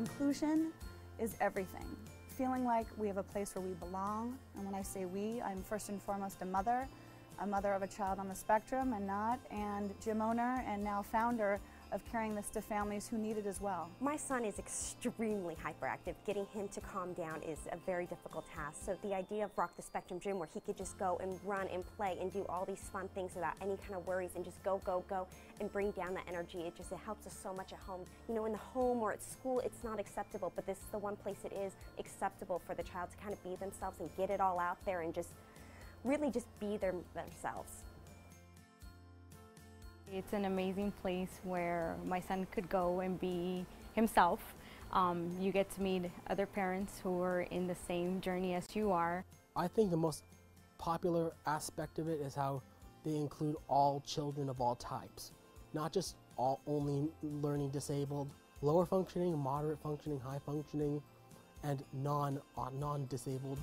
Inclusion 0.00 0.72
is 1.18 1.36
everything. 1.42 1.84
Feeling 2.38 2.64
like 2.64 2.86
we 2.96 3.06
have 3.06 3.18
a 3.18 3.22
place 3.22 3.54
where 3.54 3.62
we 3.62 3.74
belong, 3.74 4.38
and 4.56 4.64
when 4.64 4.74
I 4.74 4.80
say 4.80 5.04
we, 5.04 5.42
I'm 5.42 5.62
first 5.62 5.90
and 5.90 6.00
foremost 6.02 6.40
a 6.40 6.46
mother, 6.46 6.88
a 7.38 7.46
mother 7.46 7.74
of 7.74 7.82
a 7.82 7.86
child 7.86 8.18
on 8.18 8.26
the 8.26 8.34
spectrum 8.34 8.94
and 8.94 9.06
not, 9.06 9.38
and 9.50 9.92
gym 10.02 10.22
owner 10.22 10.64
and 10.66 10.82
now 10.82 11.02
founder 11.02 11.60
of 11.92 12.04
carrying 12.10 12.34
this 12.34 12.48
to 12.50 12.60
families 12.60 13.08
who 13.08 13.18
need 13.18 13.36
it 13.36 13.46
as 13.46 13.60
well. 13.60 13.90
My 14.00 14.16
son 14.16 14.44
is 14.44 14.58
extremely 14.58 15.56
hyperactive. 15.56 16.14
Getting 16.26 16.46
him 16.46 16.68
to 16.68 16.80
calm 16.80 17.12
down 17.14 17.42
is 17.42 17.58
a 17.72 17.76
very 17.86 18.06
difficult 18.06 18.44
task. 18.54 18.84
So 18.84 18.96
the 19.02 19.14
idea 19.14 19.44
of 19.44 19.50
Rock 19.56 19.76
the 19.76 19.82
Spectrum 19.82 20.20
Gym 20.20 20.38
where 20.38 20.48
he 20.52 20.60
could 20.60 20.76
just 20.76 20.98
go 20.98 21.18
and 21.22 21.38
run 21.44 21.68
and 21.68 21.84
play 21.96 22.16
and 22.20 22.32
do 22.32 22.44
all 22.48 22.64
these 22.64 22.90
fun 22.92 23.08
things 23.14 23.34
without 23.34 23.54
any 23.60 23.76
kind 23.78 23.94
of 23.94 24.06
worries 24.06 24.30
and 24.36 24.44
just 24.44 24.62
go, 24.62 24.80
go, 24.84 25.04
go 25.08 25.26
and 25.60 25.72
bring 25.72 25.90
down 25.92 26.14
that 26.14 26.24
energy, 26.28 26.60
it 26.60 26.76
just 26.76 26.92
it 26.92 26.98
helps 27.04 27.26
us 27.26 27.36
so 27.42 27.52
much 27.52 27.72
at 27.72 27.78
home. 27.78 28.00
You 28.28 28.34
know, 28.34 28.46
in 28.46 28.52
the 28.52 28.58
home 28.58 29.00
or 29.00 29.12
at 29.12 29.22
school, 29.22 29.60
it's 29.60 29.84
not 29.84 30.00
acceptable, 30.00 30.52
but 30.54 30.66
this 30.66 30.78
is 30.78 30.86
the 30.92 30.98
one 30.98 31.16
place 31.16 31.38
it 31.44 31.52
is 31.52 31.72
acceptable 31.98 32.60
for 32.66 32.74
the 32.74 32.82
child 32.82 33.10
to 33.10 33.16
kind 33.16 33.32
of 33.32 33.42
be 33.42 33.56
themselves 33.56 34.00
and 34.00 34.08
get 34.16 34.30
it 34.30 34.40
all 34.40 34.58
out 34.58 34.78
there 34.84 35.02
and 35.02 35.14
just 35.14 35.30
really 36.04 36.30
just 36.30 36.46
be 36.58 36.76
their, 36.76 36.94
themselves. 37.14 37.82
It's 40.12 40.32
an 40.32 40.44
amazing 40.44 40.92
place 41.02 41.38
where 41.44 41.94
my 42.04 42.18
son 42.20 42.44
could 42.50 42.68
go 42.68 42.98
and 42.98 43.20
be 43.20 43.64
himself. 43.94 44.40
Um, 44.92 45.30
you 45.40 45.52
get 45.52 45.70
to 45.76 45.82
meet 45.82 46.10
other 46.28 46.46
parents 46.46 46.98
who 47.00 47.22
are 47.22 47.42
in 47.42 47.68
the 47.68 47.76
same 47.86 48.20
journey 48.20 48.54
as 48.54 48.74
you 48.74 48.90
are. 48.90 49.24
I 49.54 49.68
think 49.68 49.92
the 49.92 49.96
most 49.96 50.24
popular 50.78 51.30
aspect 51.46 52.00
of 52.00 52.08
it 52.08 52.20
is 52.20 52.34
how 52.34 52.60
they 53.04 53.14
include 53.14 53.54
all 53.68 54.02
children 54.04 54.48
of 54.48 54.60
all 54.60 54.74
types, 54.74 55.30
not 55.74 55.92
just 55.92 56.16
all 56.36 56.60
only 56.66 57.08
learning 57.22 57.70
disabled, 57.70 58.30
lower 58.62 58.86
functioning, 58.86 59.38
moderate 59.38 59.80
functioning, 59.80 60.18
high 60.18 60.40
functioning, 60.44 61.00
and 61.62 61.84
non 61.92 62.40
uh, 62.58 62.70
non-disabled. 62.80 63.58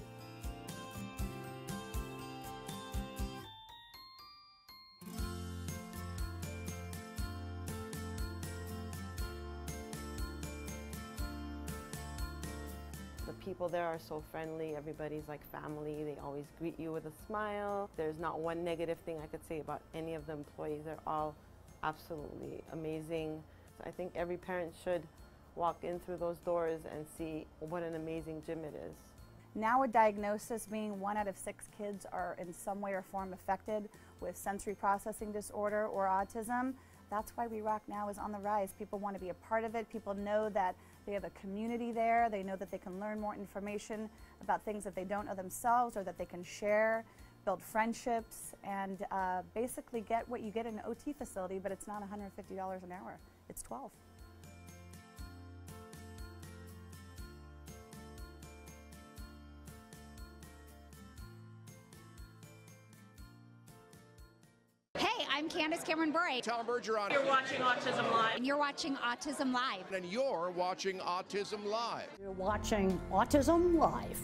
People 13.47 13.69
there 13.69 13.85
are 13.85 13.97
so 13.97 14.21
friendly. 14.29 14.75
Everybody's 14.75 15.29
like 15.29 15.39
family. 15.53 16.03
They 16.03 16.17
always 16.21 16.43
greet 16.59 16.77
you 16.77 16.91
with 16.91 17.05
a 17.05 17.11
smile. 17.25 17.89
There's 17.95 18.19
not 18.19 18.41
one 18.41 18.61
negative 18.65 18.97
thing 19.05 19.19
I 19.23 19.27
could 19.27 19.39
say 19.47 19.61
about 19.61 19.81
any 19.95 20.15
of 20.15 20.27
the 20.27 20.33
employees. 20.33 20.81
They're 20.83 20.97
all 21.07 21.33
absolutely 21.81 22.61
amazing. 22.73 23.41
So 23.77 23.85
I 23.87 23.91
think 23.91 24.11
every 24.15 24.35
parent 24.35 24.73
should 24.83 25.01
walk 25.55 25.77
in 25.83 25.97
through 26.01 26.17
those 26.17 26.39
doors 26.39 26.81
and 26.93 27.05
see 27.17 27.45
what 27.61 27.83
an 27.83 27.95
amazing 27.95 28.43
gym 28.45 28.65
it 28.65 28.73
is. 28.75 28.93
Now, 29.55 29.81
a 29.83 29.87
diagnosis 29.87 30.67
being 30.69 30.99
one 30.99 31.15
out 31.15 31.29
of 31.29 31.37
six 31.37 31.69
kids 31.77 32.05
are 32.11 32.35
in 32.37 32.53
some 32.53 32.81
way 32.81 32.91
or 32.91 33.01
form 33.01 33.31
affected 33.31 33.87
with 34.19 34.35
sensory 34.35 34.75
processing 34.75 35.31
disorder 35.31 35.87
or 35.87 36.05
autism. 36.05 36.73
That's 37.09 37.31
why 37.35 37.47
We 37.47 37.61
Rock 37.61 37.83
Now 37.87 38.09
is 38.09 38.17
on 38.17 38.33
the 38.33 38.39
rise. 38.39 38.73
People 38.77 38.99
want 38.99 39.15
to 39.15 39.21
be 39.21 39.29
a 39.29 39.33
part 39.35 39.63
of 39.63 39.73
it. 39.73 39.89
People 39.89 40.13
know 40.13 40.49
that 40.49 40.75
they 41.07 41.13
have 41.13 41.23
a 41.23 41.31
community 41.31 41.91
there. 41.91 42.29
They 42.29 42.43
know 42.43 42.57
that 42.57 42.69
they 42.69 42.77
can 42.77 42.99
learn 42.99 43.19
more 43.19 43.33
information 43.33 44.09
about 44.41 44.63
things 44.63 44.83
that 44.83 44.93
they 44.93 45.05
don't 45.05 45.25
know 45.25 45.33
themselves 45.33 45.95
or 45.95 46.03
that 46.03 46.17
they 46.17 46.25
can 46.25 46.43
share, 46.43 47.05
build 47.45 47.63
friendships, 47.63 48.53
and 48.63 49.03
uh, 49.09 49.41
basically 49.55 50.01
get 50.01 50.27
what 50.27 50.41
you 50.41 50.51
get 50.51 50.65
in 50.65 50.75
an 50.75 50.81
OT 50.85 51.13
facility, 51.13 51.59
but 51.63 51.71
it's 51.71 51.87
not 51.87 52.03
$150 52.03 52.83
an 52.83 52.91
hour. 52.91 53.17
It's 53.49 53.61
12. 53.63 53.89
I'm 65.37 65.49
Candace 65.49 65.83
Cameron 65.83 66.11
Bure. 66.11 66.41
Tom 66.41 66.65
Bergeron. 66.65 67.11
You're 67.11 67.23
watching 67.23 67.61
Autism 67.61 68.11
Live. 68.11 68.37
And 68.37 68.43
you're 68.43 68.57
watching 68.57 68.95
Autism 68.95 69.53
Live. 69.53 69.93
And 69.93 70.03
you're 70.03 70.49
watching 70.49 70.97
Autism 70.97 71.63
Live. 71.63 72.07
You're 72.19 72.31
watching 72.31 72.99
Autism 73.11 73.77
Live. 73.77 74.19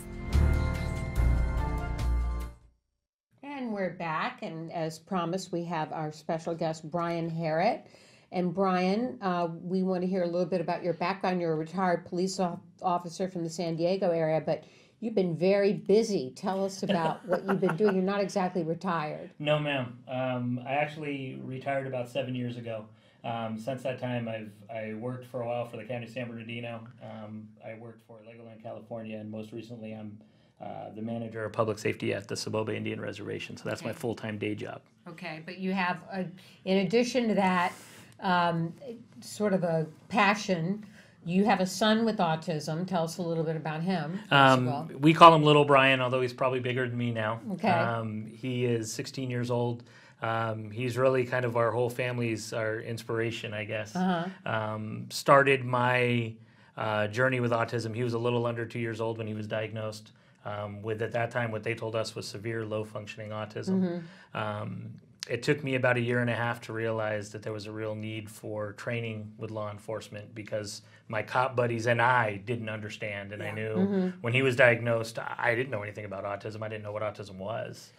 And 3.44 3.72
we're 3.72 3.92
back, 3.92 4.40
and 4.42 4.72
as 4.72 4.98
promised, 4.98 5.52
we 5.52 5.64
have 5.66 5.92
our 5.92 6.12
special 6.12 6.56
guest, 6.56 6.90
Brian 6.90 7.30
Herritt. 7.30 7.84
And 8.32 8.52
Brian, 8.52 9.20
uh, 9.22 9.50
we 9.62 9.84
want 9.84 10.02
to 10.02 10.08
hear 10.08 10.24
a 10.24 10.28
little 10.28 10.48
bit 10.48 10.62
about 10.62 10.82
your 10.82 10.96
background. 10.96 11.40
You're 11.40 11.54
a 11.54 11.58
retired 11.58 12.08
police 12.08 12.40
officer 12.82 13.28
from 13.30 13.44
the 13.44 13.52
San 13.52 13.76
Diego 13.76 14.10
area, 14.10 14.42
but 14.44 14.64
you've 15.04 15.16
been 15.16 15.36
very 15.36 15.74
busy. 15.74 16.32
Tell 16.36 16.64
us 16.64 16.82
about 16.82 17.26
what 17.28 17.46
you've 17.46 17.60
been 17.60 17.76
doing. 17.76 17.96
You're 17.96 18.04
not 18.04 18.22
exactly 18.22 18.64
retired. 18.64 19.32
No, 19.40 19.60
ma'am. 19.60 19.98
Um, 20.08 20.62
I 20.66 20.74
actually 20.74 21.38
retired 21.44 21.86
about 21.86 22.10
seven 22.10 22.34
years 22.34 22.56
ago. 22.56 22.86
Um, 23.26 23.58
since 23.58 23.84
that 23.84 24.00
time, 24.00 24.30
I've 24.30 24.52
I 24.74 24.94
worked 24.94 25.26
for 25.26 25.42
a 25.42 25.48
while 25.48 25.66
for 25.66 25.76
the 25.76 25.84
county 25.84 26.06
of 26.06 26.12
San 26.12 26.30
Bernardino. 26.30 26.88
Um, 27.02 27.48
I 27.66 27.74
worked 27.76 28.06
for 28.08 28.20
Legoland, 28.28 28.64
California, 28.64 29.18
and 29.18 29.30
most 29.30 29.52
recently, 29.52 29.94
I'm 29.94 30.18
uh, 30.62 30.92
the 30.96 31.02
manager 31.02 31.44
of 31.44 31.52
public 31.52 31.78
safety 31.78 32.14
at 32.14 32.28
the 32.28 32.36
Soboba 32.36 32.74
Indian 32.74 33.02
Reservation. 33.02 33.58
So 33.58 33.68
that's 33.68 33.84
my 33.84 33.92
full 33.92 34.16
time 34.16 34.38
day 34.38 34.56
job. 34.56 34.82
Okay, 35.10 35.42
but 35.46 35.58
you 35.58 35.74
have, 35.74 36.00
a, 36.12 36.26
in 36.64 36.78
addition 36.86 37.28
to 37.28 37.34
that, 37.36 37.74
um, 38.22 38.74
sort 39.20 39.54
of 39.54 39.64
a 39.64 39.86
passion. 40.08 40.86
You 41.26 41.46
have 41.46 41.60
a 41.60 41.66
son 41.66 42.06
with 42.06 42.18
autism. 42.18 42.88
Tell 42.88 43.04
us 43.04 43.18
a 43.18 43.22
little 43.22 43.44
bit 43.44 43.56
about 43.56 43.82
him. 43.82 44.20
Um, 44.32 44.90
we 45.00 45.14
call 45.14 45.34
him 45.34 45.44
Little 45.44 45.66
Brian, 45.66 46.02
although 46.02 46.22
he's 46.22 46.34
probably 46.34 46.60
bigger 46.60 46.88
than 46.88 46.98
me 46.98 47.12
now. 47.12 47.40
Okay. 47.54 47.70
Um, 47.70 48.26
he 48.26 48.66
is 48.66 48.92
16 48.92 49.30
years 49.30 49.50
old. 49.50 49.84
Um, 50.22 50.72
he's 50.72 50.98
really 50.98 51.26
kind 51.26 51.46
of 51.46 51.58
our 51.58 51.72
whole 51.72 51.90
family's 51.90 52.54
our 52.54 52.80
inspiration, 52.80 53.54
I 53.54 53.66
guess. 53.66 53.96
Uh-huh. 53.96 54.26
Um, 54.50 55.08
started 55.10 55.66
my 55.66 56.34
uh, 56.78 57.08
journey 57.08 57.40
with 57.40 57.52
autism. 57.52 57.94
He 57.96 58.04
was 58.04 58.14
a 58.14 58.20
little 58.20 58.46
under 58.46 58.66
two 58.66 58.80
years 58.80 59.02
old 59.02 59.18
when 59.18 59.28
he 59.28 59.34
was 59.34 59.48
diagnosed 59.48 60.12
um, 60.46 60.82
with, 60.82 61.02
at 61.02 61.12
that 61.14 61.32
time, 61.32 61.52
what 61.52 61.64
they 61.64 61.74
told 61.74 61.96
us 61.96 62.16
was 62.16 62.28
severe 62.28 62.66
low 62.66 62.84
functioning 62.84 63.30
autism. 63.30 64.04
Um, 64.34 64.94
it 65.30 65.42
took 65.42 65.64
me 65.64 65.76
about 65.76 65.96
a 65.98 66.02
year 66.02 66.20
and 66.20 66.30
a 66.30 66.36
half 66.36 66.60
to 66.62 66.74
realize 66.74 67.30
that 67.32 67.42
there 67.44 67.54
was 67.54 67.66
a 67.66 67.72
real 67.72 67.96
need 67.96 68.30
for 68.30 68.74
training 68.74 69.32
with 69.38 69.52
law 69.52 69.72
enforcement 69.72 70.36
because 70.36 70.82
my 71.08 71.22
cop 71.24 71.56
buddies 71.56 71.88
and 71.88 72.02
I 72.02 72.38
didn't 72.38 72.70
understand. 72.70 73.32
And 73.32 73.42
I 73.42 73.52
knew 73.52 73.76
Mhm. 73.76 74.14
when 74.22 74.34
he 74.34 74.42
was 74.42 74.56
diagnosed, 74.56 75.20
I 75.20 75.56
didn't 75.56 75.70
know 75.70 75.82
anything 75.82 76.06
about 76.06 76.26
autism. 76.26 76.62
I 76.62 76.68
didn't 76.68 76.84
know 76.84 76.92
what 76.92 77.04
autism 77.04 77.36
was. 77.38 77.94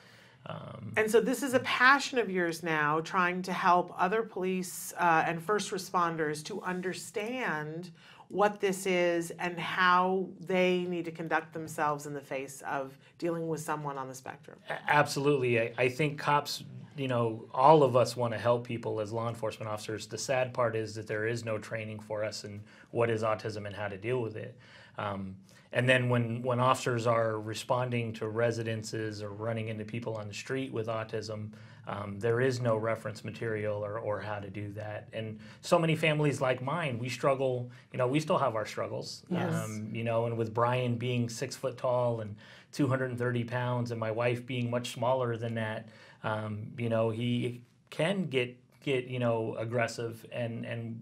Um, 0.46 0.92
And 0.98 1.10
so 1.10 1.20
this 1.22 1.42
is 1.42 1.54
a 1.54 1.60
passion 1.60 2.18
of 2.18 2.30
yours 2.30 2.62
now, 2.62 3.00
trying 3.00 3.40
to 3.42 3.52
help 3.54 3.94
other 3.96 4.22
police 4.22 4.92
uh, 4.98 5.24
and 5.26 5.42
first 5.42 5.70
responders 5.70 6.44
to 6.44 6.60
understand 6.60 7.90
what 8.28 8.60
this 8.60 8.84
is 8.86 9.30
and 9.38 9.58
how 9.58 10.28
they 10.40 10.82
need 10.88 11.06
to 11.06 11.10
conduct 11.10 11.54
themselves 11.54 12.04
in 12.04 12.12
the 12.12 12.20
face 12.20 12.62
of 12.62 12.98
dealing 13.18 13.48
with 13.48 13.60
someone 13.60 13.96
on 13.96 14.08
the 14.08 14.14
spectrum. 14.14 14.58
Absolutely. 14.88 15.60
I, 15.60 15.72
I 15.78 15.88
think 15.88 16.18
cops, 16.18 16.64
you 16.96 17.08
know, 17.08 17.46
all 17.52 17.82
of 17.82 17.96
us 17.96 18.16
want 18.16 18.32
to 18.32 18.38
help 18.38 18.66
people 18.66 19.00
as 19.00 19.12
law 19.12 19.28
enforcement 19.28 19.70
officers. 19.70 20.06
The 20.06 20.18
sad 20.18 20.54
part 20.54 20.76
is 20.76 20.94
that 20.94 21.06
there 21.06 21.26
is 21.26 21.44
no 21.44 21.58
training 21.58 22.00
for 22.00 22.24
us 22.24 22.44
in 22.44 22.60
what 22.90 23.10
is 23.10 23.22
autism 23.22 23.66
and 23.66 23.74
how 23.74 23.88
to 23.88 23.96
deal 23.96 24.20
with 24.20 24.36
it. 24.36 24.56
Um, 24.96 25.36
and 25.72 25.88
then 25.88 26.08
when, 26.08 26.40
when 26.42 26.60
officers 26.60 27.06
are 27.06 27.40
responding 27.40 28.12
to 28.14 28.28
residences 28.28 29.22
or 29.22 29.30
running 29.30 29.68
into 29.68 29.84
people 29.84 30.14
on 30.14 30.28
the 30.28 30.34
street 30.34 30.72
with 30.72 30.86
autism, 30.86 31.50
um, 31.86 32.18
there 32.20 32.40
is 32.40 32.60
no 32.60 32.76
reference 32.76 33.24
material 33.24 33.84
or, 33.84 33.98
or 33.98 34.20
how 34.20 34.38
to 34.38 34.48
do 34.48 34.72
that. 34.72 35.08
And 35.12 35.40
so 35.60 35.78
many 35.78 35.96
families 35.96 36.40
like 36.40 36.62
mine, 36.62 36.98
we 36.98 37.08
struggle, 37.08 37.70
you 37.92 37.98
know, 37.98 38.06
we 38.06 38.20
still 38.20 38.38
have 38.38 38.54
our 38.54 38.64
struggles. 38.64 39.24
Yes. 39.28 39.52
Um, 39.52 39.90
you 39.92 40.04
know, 40.04 40.26
and 40.26 40.38
with 40.38 40.54
Brian 40.54 40.96
being 40.96 41.28
six 41.28 41.56
foot 41.56 41.76
tall 41.76 42.20
and 42.20 42.36
230 42.72 43.44
pounds, 43.44 43.90
and 43.90 44.00
my 44.00 44.10
wife 44.10 44.46
being 44.46 44.70
much 44.70 44.92
smaller 44.94 45.36
than 45.36 45.54
that, 45.54 45.88
um, 46.24 46.72
you 46.78 46.88
know, 46.88 47.10
he 47.10 47.62
can 47.90 48.26
get 48.26 48.56
get 48.82 49.06
you 49.06 49.18
know 49.20 49.54
aggressive, 49.58 50.26
and 50.32 50.64
and 50.64 51.00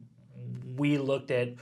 we 0.77 0.99
looked 0.99 1.31
at 1.31 1.55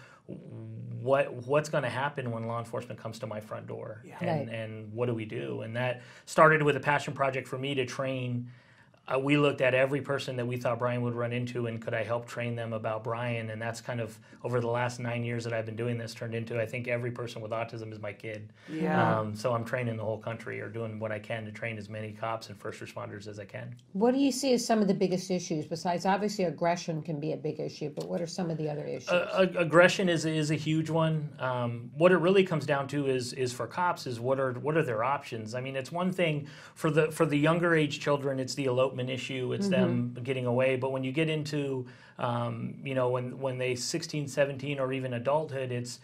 what 1.01 1.33
what's 1.47 1.69
going 1.69 1.83
to 1.85 1.91
happen 1.91 2.31
when 2.31 2.47
law 2.47 2.59
enforcement 2.59 2.99
comes 3.01 3.19
to 3.21 3.27
my 3.27 3.41
front 3.41 3.67
door, 3.67 4.03
Yeah. 4.05 4.17
and 4.21 4.49
Right. 4.49 4.57
and 4.59 4.93
what 4.93 5.07
do 5.07 5.15
we 5.15 5.25
do? 5.25 5.61
And 5.63 5.77
that 5.77 6.03
started 6.27 6.63
with 6.63 6.77
a 6.77 6.81
passion 6.81 7.15
project 7.15 7.47
for 7.49 7.59
me 7.59 7.75
to 7.75 7.87
train. 7.87 8.49
Uh, 9.13 9.19
we 9.19 9.37
looked 9.37 9.61
at 9.61 9.75
every 9.75 10.01
person 10.01 10.37
that 10.37 10.47
we 10.47 10.57
thought 10.57 10.79
Brian 10.79 11.03
would 11.03 11.15
run 11.15 11.33
into, 11.33 11.67
and 11.67 11.81
could 11.81 11.95
I 11.95 12.05
help 12.05 12.27
train 12.27 12.55
them 12.55 12.73
about 12.73 13.03
Brian? 13.03 13.51
And 13.51 13.61
that's 13.61 13.81
kind 13.81 14.01
of 14.01 14.17
over 14.45 14.61
the 14.61 14.69
last 14.69 15.01
nine 15.01 15.25
years 15.25 15.43
that 15.45 15.53
I've 15.53 15.67
been 15.67 15.77
doing 15.77 15.99
this 15.99 16.15
turned 16.15 16.35
into 16.35 16.61
I 16.61 16.67
think 16.67 16.87
every 16.87 17.11
person 17.11 17.43
with 17.43 17.51
autism 17.51 17.93
is 17.93 17.99
my 17.99 18.13
kid. 18.13 18.53
Yeah. 18.71 19.19
Um, 19.19 19.35
so 19.35 19.53
I'm 19.53 19.65
training 19.65 19.97
the 19.97 20.05
whole 20.05 20.19
country, 20.19 20.61
or 20.61 20.69
doing 20.69 21.01
what 21.01 21.11
I 21.11 21.19
can 21.19 21.45
to 21.45 21.53
train 21.53 21.77
as 21.79 21.89
many 21.89 22.13
cops 22.13 22.49
and 22.49 22.59
first 22.59 22.81
responders 22.81 23.27
as 23.27 23.39
I 23.39 23.45
can. 23.45 23.75
What 23.93 24.15
do 24.15 24.21
you 24.21 24.31
see 24.31 24.53
as 24.53 24.65
some 24.65 24.81
of 24.81 24.87
the 24.87 24.95
biggest 24.95 25.31
issues? 25.31 25.67
Besides, 25.67 26.07
obviously, 26.07 26.45
aggression 26.45 27.03
can 27.03 27.19
be 27.19 27.33
a 27.33 27.37
big 27.37 27.59
issue, 27.59 27.91
but 27.91 28.09
what 28.09 28.21
are 28.21 28.27
some 28.27 28.51
of 28.51 28.59
the 28.59 28.71
other 28.71 28.85
issues? 28.85 29.09
Uh, 29.09 29.47
ag- 29.49 29.57
aggression 29.57 30.09
is 30.09 30.25
is 30.25 30.51
a 30.51 30.57
huge 30.57 30.91
one. 30.91 31.29
Um, 31.41 31.91
what 31.97 32.13
it 32.13 32.19
really 32.19 32.45
comes 32.45 32.65
down 32.65 32.87
to 32.89 33.07
is 33.07 33.33
is 33.33 33.53
for 33.53 33.67
cops 33.67 34.07
is 34.07 34.21
what 34.21 34.39
are 34.39 34.53
what 34.53 34.77
are 34.77 34.85
their 34.85 35.03
options? 35.03 35.55
I 35.55 35.61
mean, 35.61 35.75
it's 35.75 35.91
one 35.91 36.13
thing 36.13 36.47
for 36.75 36.91
the 36.91 37.11
for 37.11 37.27
the 37.27 37.37
younger 37.37 37.75
age 37.75 37.99
children, 37.99 38.39
it's 38.39 38.55
the 38.55 38.67
elopement 38.67 39.00
issue, 39.09 39.53
it's 39.53 39.69
them 39.69 40.17
getting 40.23 40.47
away. 40.47 40.77
But 40.77 40.93
when 40.93 41.05
you 41.05 41.13
get 41.13 41.29
into 41.29 41.87
um, 42.19 42.75
you 42.85 42.95
know 42.95 43.09
when 43.09 43.39
when 43.39 43.57
they 43.59 43.75
16, 43.75 44.29
17, 44.29 44.79
or 44.79 44.93
even 44.93 45.15
adulthood, 45.15 45.73
it's 45.73 46.01